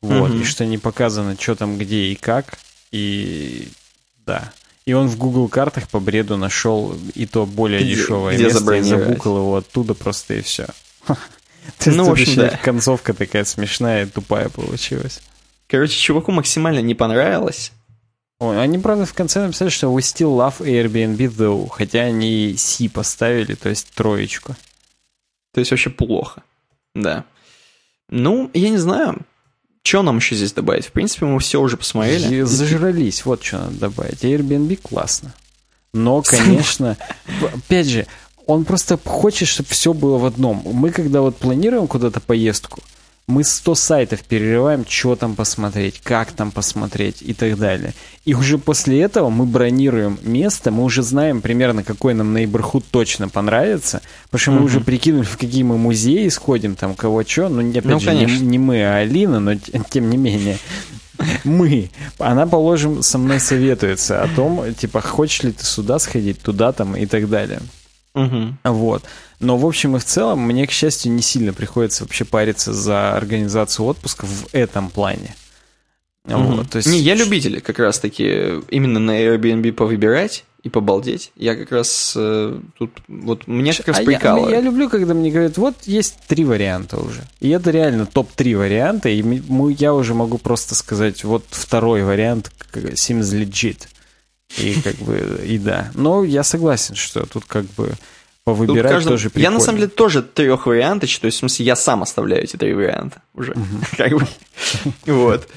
[0.00, 0.40] Вот, Мгм.
[0.40, 2.58] и что не показано, что там, где и как.
[2.90, 3.68] И
[4.26, 4.52] да.
[4.84, 8.74] И он в Google картах по бреду нашел и то более Где- дешевое где место
[8.74, 10.66] и забукал его оттуда просто и все.
[11.86, 12.58] Ну, в общем, да.
[12.62, 15.20] концовка такая смешная и тупая получилась.
[15.68, 17.70] Короче, чуваку максимально не понравилось.
[18.40, 22.88] Ой, они, правда, в конце написали, что we still love Airbnb though, хотя они C
[22.88, 24.56] поставили, то есть троечку.
[25.54, 26.42] То есть вообще плохо.
[26.96, 27.24] Да.
[28.08, 29.18] Ну, я не знаю,
[29.82, 30.86] что нам еще здесь добавить.
[30.86, 32.36] В принципе, мы все уже посмотрели.
[32.36, 34.24] И зажрались, вот что надо добавить.
[34.24, 35.34] Airbnb классно.
[35.92, 36.96] Но, конечно,
[37.54, 38.06] опять же,
[38.46, 40.62] он просто хочет, чтобы все было в одном.
[40.64, 42.80] Мы, когда вот планируем куда-то поездку,
[43.28, 47.94] мы 100 сайтов перерываем, что там посмотреть, как там посмотреть и так далее.
[48.24, 53.28] И уже после этого мы бронируем место, мы уже знаем примерно, какой нам neighborhood точно
[53.28, 54.64] понравится, потому что мы Мгм.
[54.66, 57.48] уже прикинули, в какие мы музеи сходим, там, кого что.
[57.48, 58.44] Ну, опять Ну, же, не, конечно.
[58.44, 59.54] не мы, а Алина, но
[59.90, 60.58] тем не менее.
[61.44, 61.90] Мы.
[62.18, 66.96] Она, положим, со мной советуется о том, типа, хочешь ли ты сюда сходить, туда там
[66.96, 67.60] и так далее.
[68.14, 68.58] Мгм.
[68.64, 69.04] Вот.
[69.40, 73.14] Но в общем и в целом мне, к счастью, не сильно приходится вообще париться за
[73.14, 75.34] организацию отпуска в этом плане.
[76.24, 76.56] Мгм.
[76.56, 76.88] Вот, то есть...
[76.88, 81.32] Не, я любитель как раз-таки именно на Airbnb повыбирать и побалдеть.
[81.34, 84.52] Я как раз э, тут, вот меня как раз А я, прикалывает.
[84.52, 87.22] я люблю, когда мне говорят, вот есть три варианта уже.
[87.40, 92.52] И это реально топ-3 варианта, и мы- я уже могу просто сказать, вот второй вариант
[92.72, 93.88] seems legit.
[94.58, 95.90] И как бы, и да.
[95.94, 97.92] Но я согласен, что тут как бы
[98.44, 99.58] повыбирать каждому- тоже Я прикольно.
[99.58, 102.74] на самом деле тоже трех вариантов, то есть в смысле я сам оставляю эти три
[102.74, 103.54] варианта уже.
[103.96, 104.26] Как бы.
[105.06, 105.48] Вот.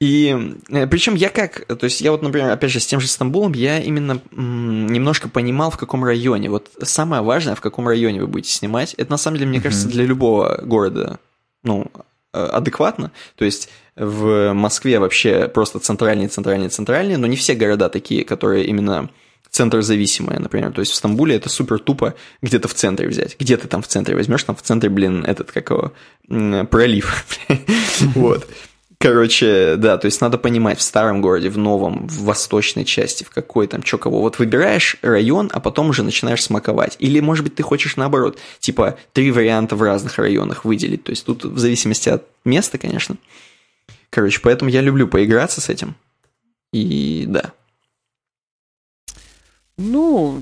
[0.00, 0.56] И
[0.90, 3.78] причем я как, то есть я вот, например, опять же, с тем же Стамбулом, я
[3.78, 6.50] именно м, немножко понимал, в каком районе.
[6.50, 9.86] Вот самое важное, в каком районе вы будете снимать, это на самом деле, мне кажется,
[9.86, 11.20] для любого города,
[11.62, 12.00] ну, э,
[12.32, 13.12] адекватно.
[13.36, 18.64] То есть в Москве вообще просто центральные, центральные, центральные, но не все города такие, которые
[18.64, 19.10] именно
[19.50, 20.72] центр зависимые, например.
[20.72, 23.36] То есть в Стамбуле это супер тупо где-то в центре взять.
[23.38, 24.42] Где ты там в центре возьмешь?
[24.44, 25.92] Там в центре, блин, этот, как его,
[26.66, 27.26] пролив.
[28.14, 28.48] Вот.
[29.02, 33.30] Короче, да, то есть надо понимать в старом городе, в новом, в восточной части, в
[33.30, 34.20] какой там, чё кого.
[34.20, 36.94] Вот выбираешь район, а потом уже начинаешь смаковать.
[37.00, 41.02] Или, может быть, ты хочешь наоборот, типа, три варианта в разных районах выделить.
[41.02, 43.16] То есть тут в зависимости от места, конечно.
[44.08, 45.96] Короче, поэтому я люблю поиграться с этим.
[46.72, 47.50] И да.
[49.78, 50.40] Ну,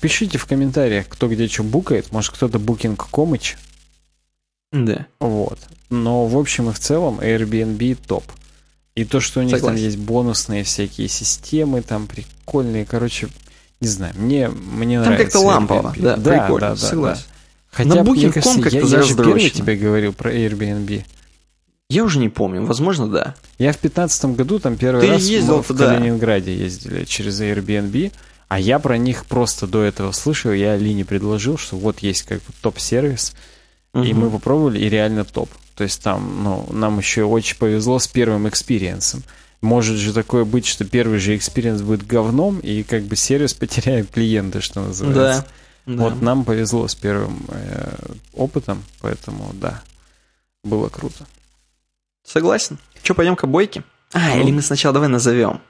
[0.00, 2.12] пишите в комментариях, кто где что букает.
[2.12, 3.08] Может, кто-то букинг.
[4.74, 5.06] Да.
[5.20, 5.58] Вот.
[5.88, 8.24] Но в общем и в целом Airbnb топ.
[8.96, 9.76] И то, что у них Согласен.
[9.76, 13.28] там есть бонусные всякие системы, там прикольные, короче,
[13.80, 15.24] не знаю, мне, мне Там нравится.
[15.24, 16.16] как-то лампово, Airbnb.
[16.16, 17.22] да, прикольно, да, да, согласен.
[17.26, 17.34] да.
[17.70, 21.04] Хотя, На Booking.com как-то я, я же первый тебе говорил про Airbnb.
[21.90, 23.34] Я уже не помню, возможно, да.
[23.58, 25.94] Я в пятнадцатом году там первый Ты раз ездил в туда.
[25.94, 28.12] Калининграде ездили через Airbnb,
[28.48, 32.38] а я про них просто до этого слышал, я Алине предложил, что вот есть как
[32.38, 33.34] бы топ-сервис,
[33.94, 35.48] и мы попробовали, и реально топ.
[35.74, 39.22] То есть там, ну, нам еще очень повезло с первым experience ом.
[39.60, 44.10] Может же такое быть, что первый же experience будет говном, и как бы сервис потеряет
[44.10, 45.46] клиента, что называется.
[45.86, 45.94] Да.
[45.94, 46.02] да.
[46.02, 47.94] Вот нам повезло с первым э,
[48.34, 49.82] опытом, поэтому да,
[50.62, 51.26] было круто.
[52.24, 52.78] Согласен.
[53.02, 53.84] Че, пойдем к обойке?
[54.12, 54.42] А, Ну.
[54.42, 55.60] или мы сначала давай назовем.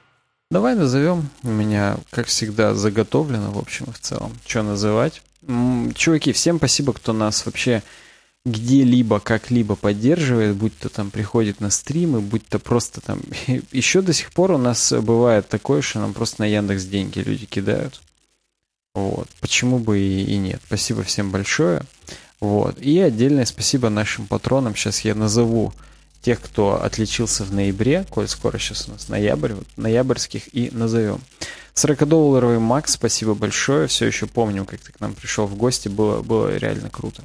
[0.51, 1.29] Давай назовем.
[1.43, 4.31] У меня, как всегда, заготовлено, в общем и в целом.
[4.45, 5.21] Что называть?
[5.95, 7.83] Чуваки, всем спасибо, кто нас вообще
[8.45, 13.19] где-либо, как-либо поддерживает, будь то там приходит на стримы, будь то просто там...
[13.71, 17.45] Еще до сих пор у нас бывает такое, что нам просто на Яндекс деньги люди
[17.45, 18.01] кидают.
[18.93, 19.27] Вот.
[19.41, 20.61] Почему бы и, и нет.
[20.65, 21.81] Спасибо всем большое.
[22.39, 22.79] Вот.
[22.79, 24.75] И отдельное спасибо нашим патронам.
[24.75, 25.73] Сейчас я назову
[26.21, 31.19] тех, кто отличился в ноябре, коль скоро сейчас у нас ноябрь, вот ноябрьских и назовем.
[31.75, 33.87] 40-долларовый Макс, спасибо большое.
[33.87, 35.89] Все еще помню, как ты к нам пришел в гости.
[35.89, 37.23] Было, было реально круто.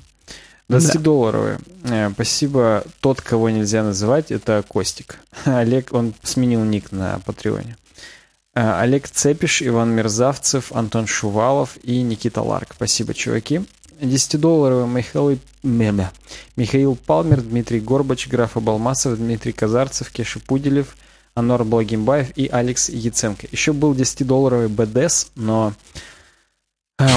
[0.79, 1.59] 20-долларовый.
[1.85, 2.85] Э, Спасибо.
[3.01, 5.19] Тот, кого нельзя называть, это Костик.
[5.45, 7.77] Олег, он сменил ник на Патреоне.
[8.55, 12.75] Э, Олег Цепиш, Иван Мерзавцев, Антон Шувалов и Никита Ларк.
[12.75, 13.63] Спасибо, чуваки.
[14.01, 16.11] 10-долларовый Михаил, Мемя.
[16.57, 20.97] Михаил Палмер, Дмитрий Горбач, Граф Абалмасов, Дмитрий Казарцев, Кеша Пуделев,
[21.35, 23.47] Анор Благимбаев и Алекс Яценко.
[23.53, 25.75] Еще был 10-долларовый БДС, но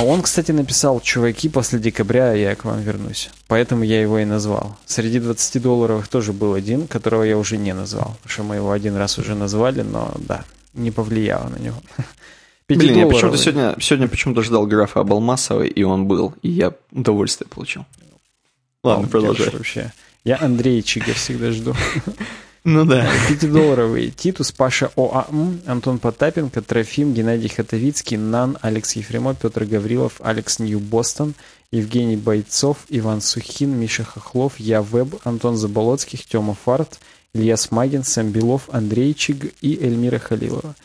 [0.03, 3.29] он, кстати, написал, чуваки, после декабря я к вам вернусь.
[3.47, 4.77] Поэтому я его и назвал.
[4.85, 8.15] Среди 20-долларовых тоже был один, которого я уже не назвал.
[8.21, 10.45] Потому что мы его один раз уже назвали, но да.
[10.73, 11.75] не повлияло на него.
[12.69, 17.49] Блин, я почему-то сегодня, сегодня почему-то ждал графа Абалмасова, и он был, и я удовольствие
[17.49, 17.85] получил.
[18.83, 19.49] Ладно, продолжай.
[19.51, 19.91] Вообще.
[20.23, 21.75] Я Андрей Чигер всегда жду.
[22.63, 23.05] Ну да.
[23.27, 24.11] Пятидолларовый.
[24.11, 31.33] Титус, Паша ОАМ, Антон Потапенко, Трофим, Геннадий Хатовицкий, Нан, Алекс Ефремов, Петр Гаврилов, Алекс Нью-Бостон,
[31.71, 36.99] Евгений Бойцов, Иван Сухин, Миша Хохлов, Я Веб, Антон Заболоцких, Тёма Фарт,
[37.33, 40.75] Илья Смагин, Сэм Белов, Андрей Чиг и Эльмира Халилова.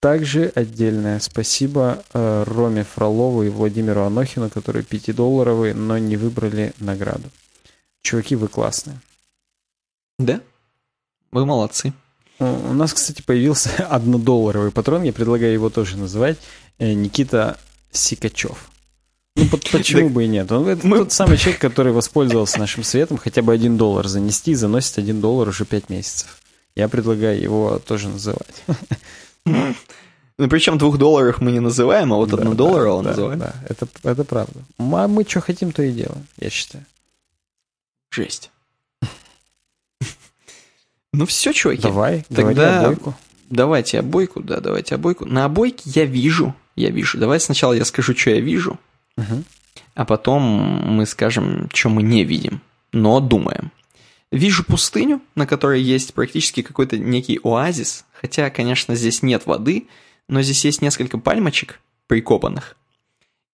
[0.00, 7.30] Также отдельное спасибо э, Роме Фролову и Владимиру Анохину, которые пятидолларовые, но не выбрали награду.
[8.02, 9.00] Чуваки, вы классные.
[10.18, 10.40] Да?
[11.32, 11.92] Вы молодцы.
[12.38, 16.38] У нас, кстати, появился однодолларовый патрон, я предлагаю его тоже называть.
[16.78, 17.58] Э, Никита
[17.90, 18.70] Сикачев.
[19.36, 20.50] Ну, почему бы и нет?
[20.50, 20.98] Он это мы...
[20.98, 25.20] тот самый человек, который воспользовался нашим светом, хотя бы один доллар занести и заносит один
[25.20, 26.38] доллар уже пять месяцев.
[26.74, 28.64] Я предлагаю его тоже называть.
[30.38, 33.38] Ну, причем двух долларов мы не называем, а вот да, однодолларового да, называем.
[33.38, 34.60] Да, это, это правда.
[34.76, 36.84] А мы что хотим, то и делаем, я считаю.
[38.10, 38.50] Жесть.
[41.16, 41.82] Ну все, чуваки.
[41.82, 43.14] Давай, тогда обойку.
[43.48, 45.24] Давайте обойку, да, давайте обойку.
[45.24, 47.18] На обойке я вижу, я вижу.
[47.18, 48.78] Давай сначала я скажу, что я вижу,
[49.16, 49.44] угу.
[49.94, 52.60] а потом мы скажем, что мы не видим,
[52.92, 53.70] но думаем.
[54.30, 59.86] Вижу пустыню, на которой есть практически какой-то некий оазис, хотя, конечно, здесь нет воды,
[60.28, 62.76] но здесь есть несколько пальмочек прикопанных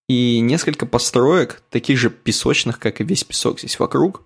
[0.09, 4.23] и несколько построек, таких же песочных, как и весь песок здесь вокруг.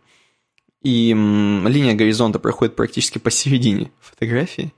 [0.83, 4.73] И линия горизонта проходит практически посередине фотографии.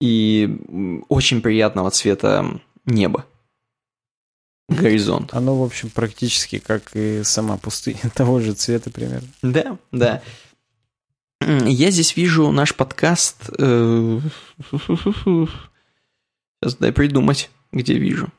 [0.00, 0.58] И
[1.08, 3.24] очень приятного цвета небо.
[4.68, 5.34] Горизонт.
[5.34, 9.28] Оно, в общем, практически как и сама пустыня, того же цвета примерно.
[9.42, 10.22] Да, да.
[11.40, 13.50] Я здесь вижу наш подкаст.
[13.58, 14.20] Э,
[14.72, 15.46] сейчас
[16.78, 18.30] дай придумать, где вижу.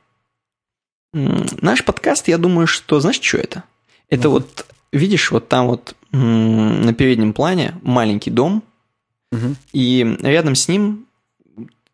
[1.12, 3.62] Наш подкаст, я думаю, что знаешь, что это?
[4.08, 8.62] Это вот, видишь, вот там вот на переднем плане маленький дом,
[9.72, 11.06] и рядом с ним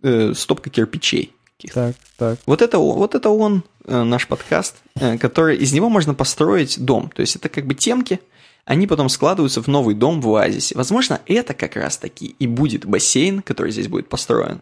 [0.02, 1.32] э, стопка кирпичей.
[1.72, 2.38] Так, так.
[2.46, 4.76] Вот это, вот это он, э, наш подкаст,
[5.20, 7.10] который из него можно построить дом.
[7.14, 8.20] То есть это как бы темки,
[8.64, 10.76] они потом складываются в новый дом в оазисе.
[10.76, 14.60] Возможно, это как раз-таки и будет бассейн, который здесь будет построен.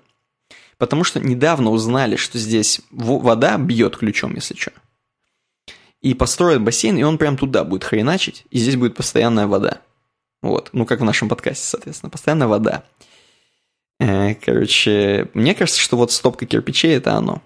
[0.79, 4.73] Потому что недавно узнали, что здесь вода бьет ключом, если что.
[6.01, 9.83] И построят бассейн, и он прям туда будет хреначить, и здесь будет постоянная вода.
[10.43, 12.85] Вот, ну как в нашем подкасте, соответственно, постоянная вода.
[13.99, 17.43] Э, короче, мне кажется, что вот стопка кирпичей это оно.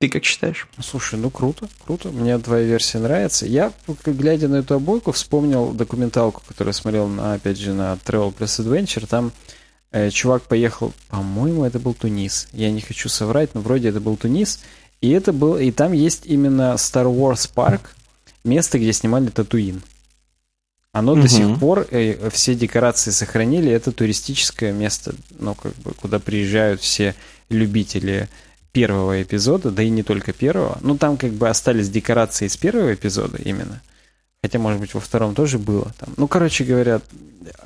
[0.00, 0.68] Ты как считаешь?
[0.80, 2.10] Слушай, ну круто, круто.
[2.10, 3.46] Мне твоя версия нравится.
[3.46, 3.72] Я,
[4.04, 8.62] глядя на эту обойку, вспомнил документалку, которую я смотрел, на, опять же, на Travel Plus
[8.62, 9.08] Adventure.
[9.08, 9.32] Там
[9.90, 12.48] э, чувак поехал, по-моему, это был Тунис.
[12.52, 14.60] Я не хочу соврать, но вроде это был Тунис.
[15.00, 17.82] И это был, и там есть именно Star Wars Park,
[18.44, 19.82] место, где снимали Татуин.
[20.92, 21.22] Оно угу.
[21.22, 26.80] до сих пор, э, все декорации сохранили, это туристическое место, ну, как бы, куда приезжают
[26.80, 27.14] все
[27.50, 28.28] любители
[28.72, 30.78] первого эпизода, да и не только первого.
[30.80, 33.80] Ну, там как бы остались декорации из первого эпизода именно.
[34.42, 35.92] Хотя, может быть, во втором тоже было.
[35.98, 36.14] Там.
[36.16, 37.00] Ну, короче говоря,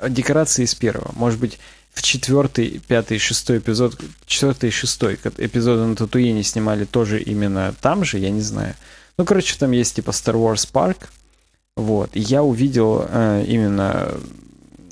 [0.07, 1.11] декорации из первого.
[1.15, 1.59] Может быть,
[1.93, 8.03] в четвертый, пятый, шестой эпизод, четвертый и шестой эпизоды на Татуине снимали тоже именно там
[8.03, 8.75] же, я не знаю.
[9.17, 10.97] Ну, короче, там есть типа Star Wars Park.
[11.75, 12.09] Вот.
[12.13, 14.11] И я увидел э, именно...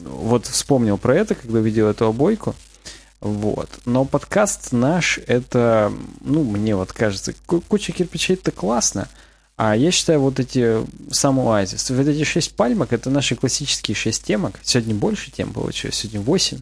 [0.04, 2.56] Вот вспомнил про это, когда увидел эту обойку.
[3.20, 3.70] Вот.
[3.86, 9.10] Но подкаст наш, это, ну, мне вот кажется, куча кирпичей это классно.
[9.58, 10.78] А я считаю, вот эти
[11.12, 14.60] сам вот эти шесть пальмок, это наши классические шесть темок.
[14.64, 16.60] Сегодня больше тем получилось, сегодня восемь.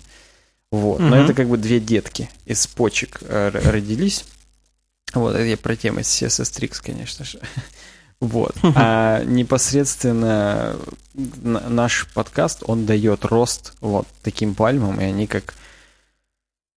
[0.71, 0.99] Вот.
[0.99, 1.03] Угу.
[1.03, 4.25] Но это как бы две детки из почек э, родились.
[5.13, 7.39] Вот, это я про тему CSS Tricks, конечно же.
[8.21, 8.53] Вот.
[8.75, 10.75] А непосредственно
[11.13, 15.53] наш подкаст, он дает рост вот таким пальмам, и они как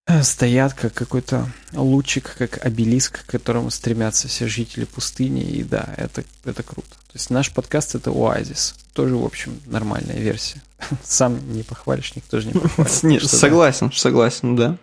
[0.07, 5.43] Э, стоят как какой-то лучик, как обелиск, к которому стремятся все жители пустыни.
[5.43, 6.97] И да, это, это круто.
[7.13, 8.75] То есть наш подкаст это оазис.
[8.95, 10.63] Тоже, в общем, нормальная версия.
[11.05, 12.91] Сам не похвалишь, никто же не похвалит.
[13.29, 14.79] Согласен, согласен, да.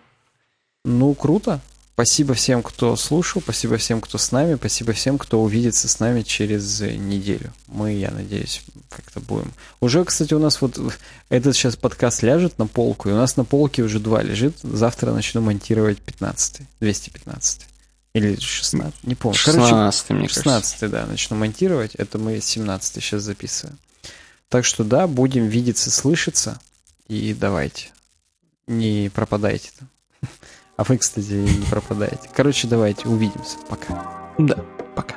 [0.84, 1.60] Ну, круто.
[1.94, 6.22] Спасибо всем, кто слушал, спасибо всем, кто с нами, спасибо всем, кто увидится с нами
[6.22, 7.52] через неделю.
[7.66, 9.52] Мы, я надеюсь, как-то будем.
[9.80, 10.78] Уже, кстати, у нас вот
[11.28, 14.56] этот сейчас подкаст ляжет на полку, и у нас на полке уже два лежит.
[14.62, 17.69] Завтра начну монтировать 15 215
[18.12, 19.36] или 16, не помню.
[19.36, 20.88] 16 Короче, мне 16 кажется.
[20.88, 21.94] да, начну монтировать.
[21.94, 23.78] Это мы 17 сейчас записываем.
[24.48, 26.60] Так что да, будем видеться, слышаться.
[27.06, 27.88] И давайте.
[28.66, 29.88] Не пропадайте там.
[30.76, 32.30] А вы, кстати, не пропадаете.
[32.34, 33.58] Короче, давайте увидимся.
[33.68, 34.32] Пока.
[34.38, 34.56] Да,
[34.96, 35.16] пока.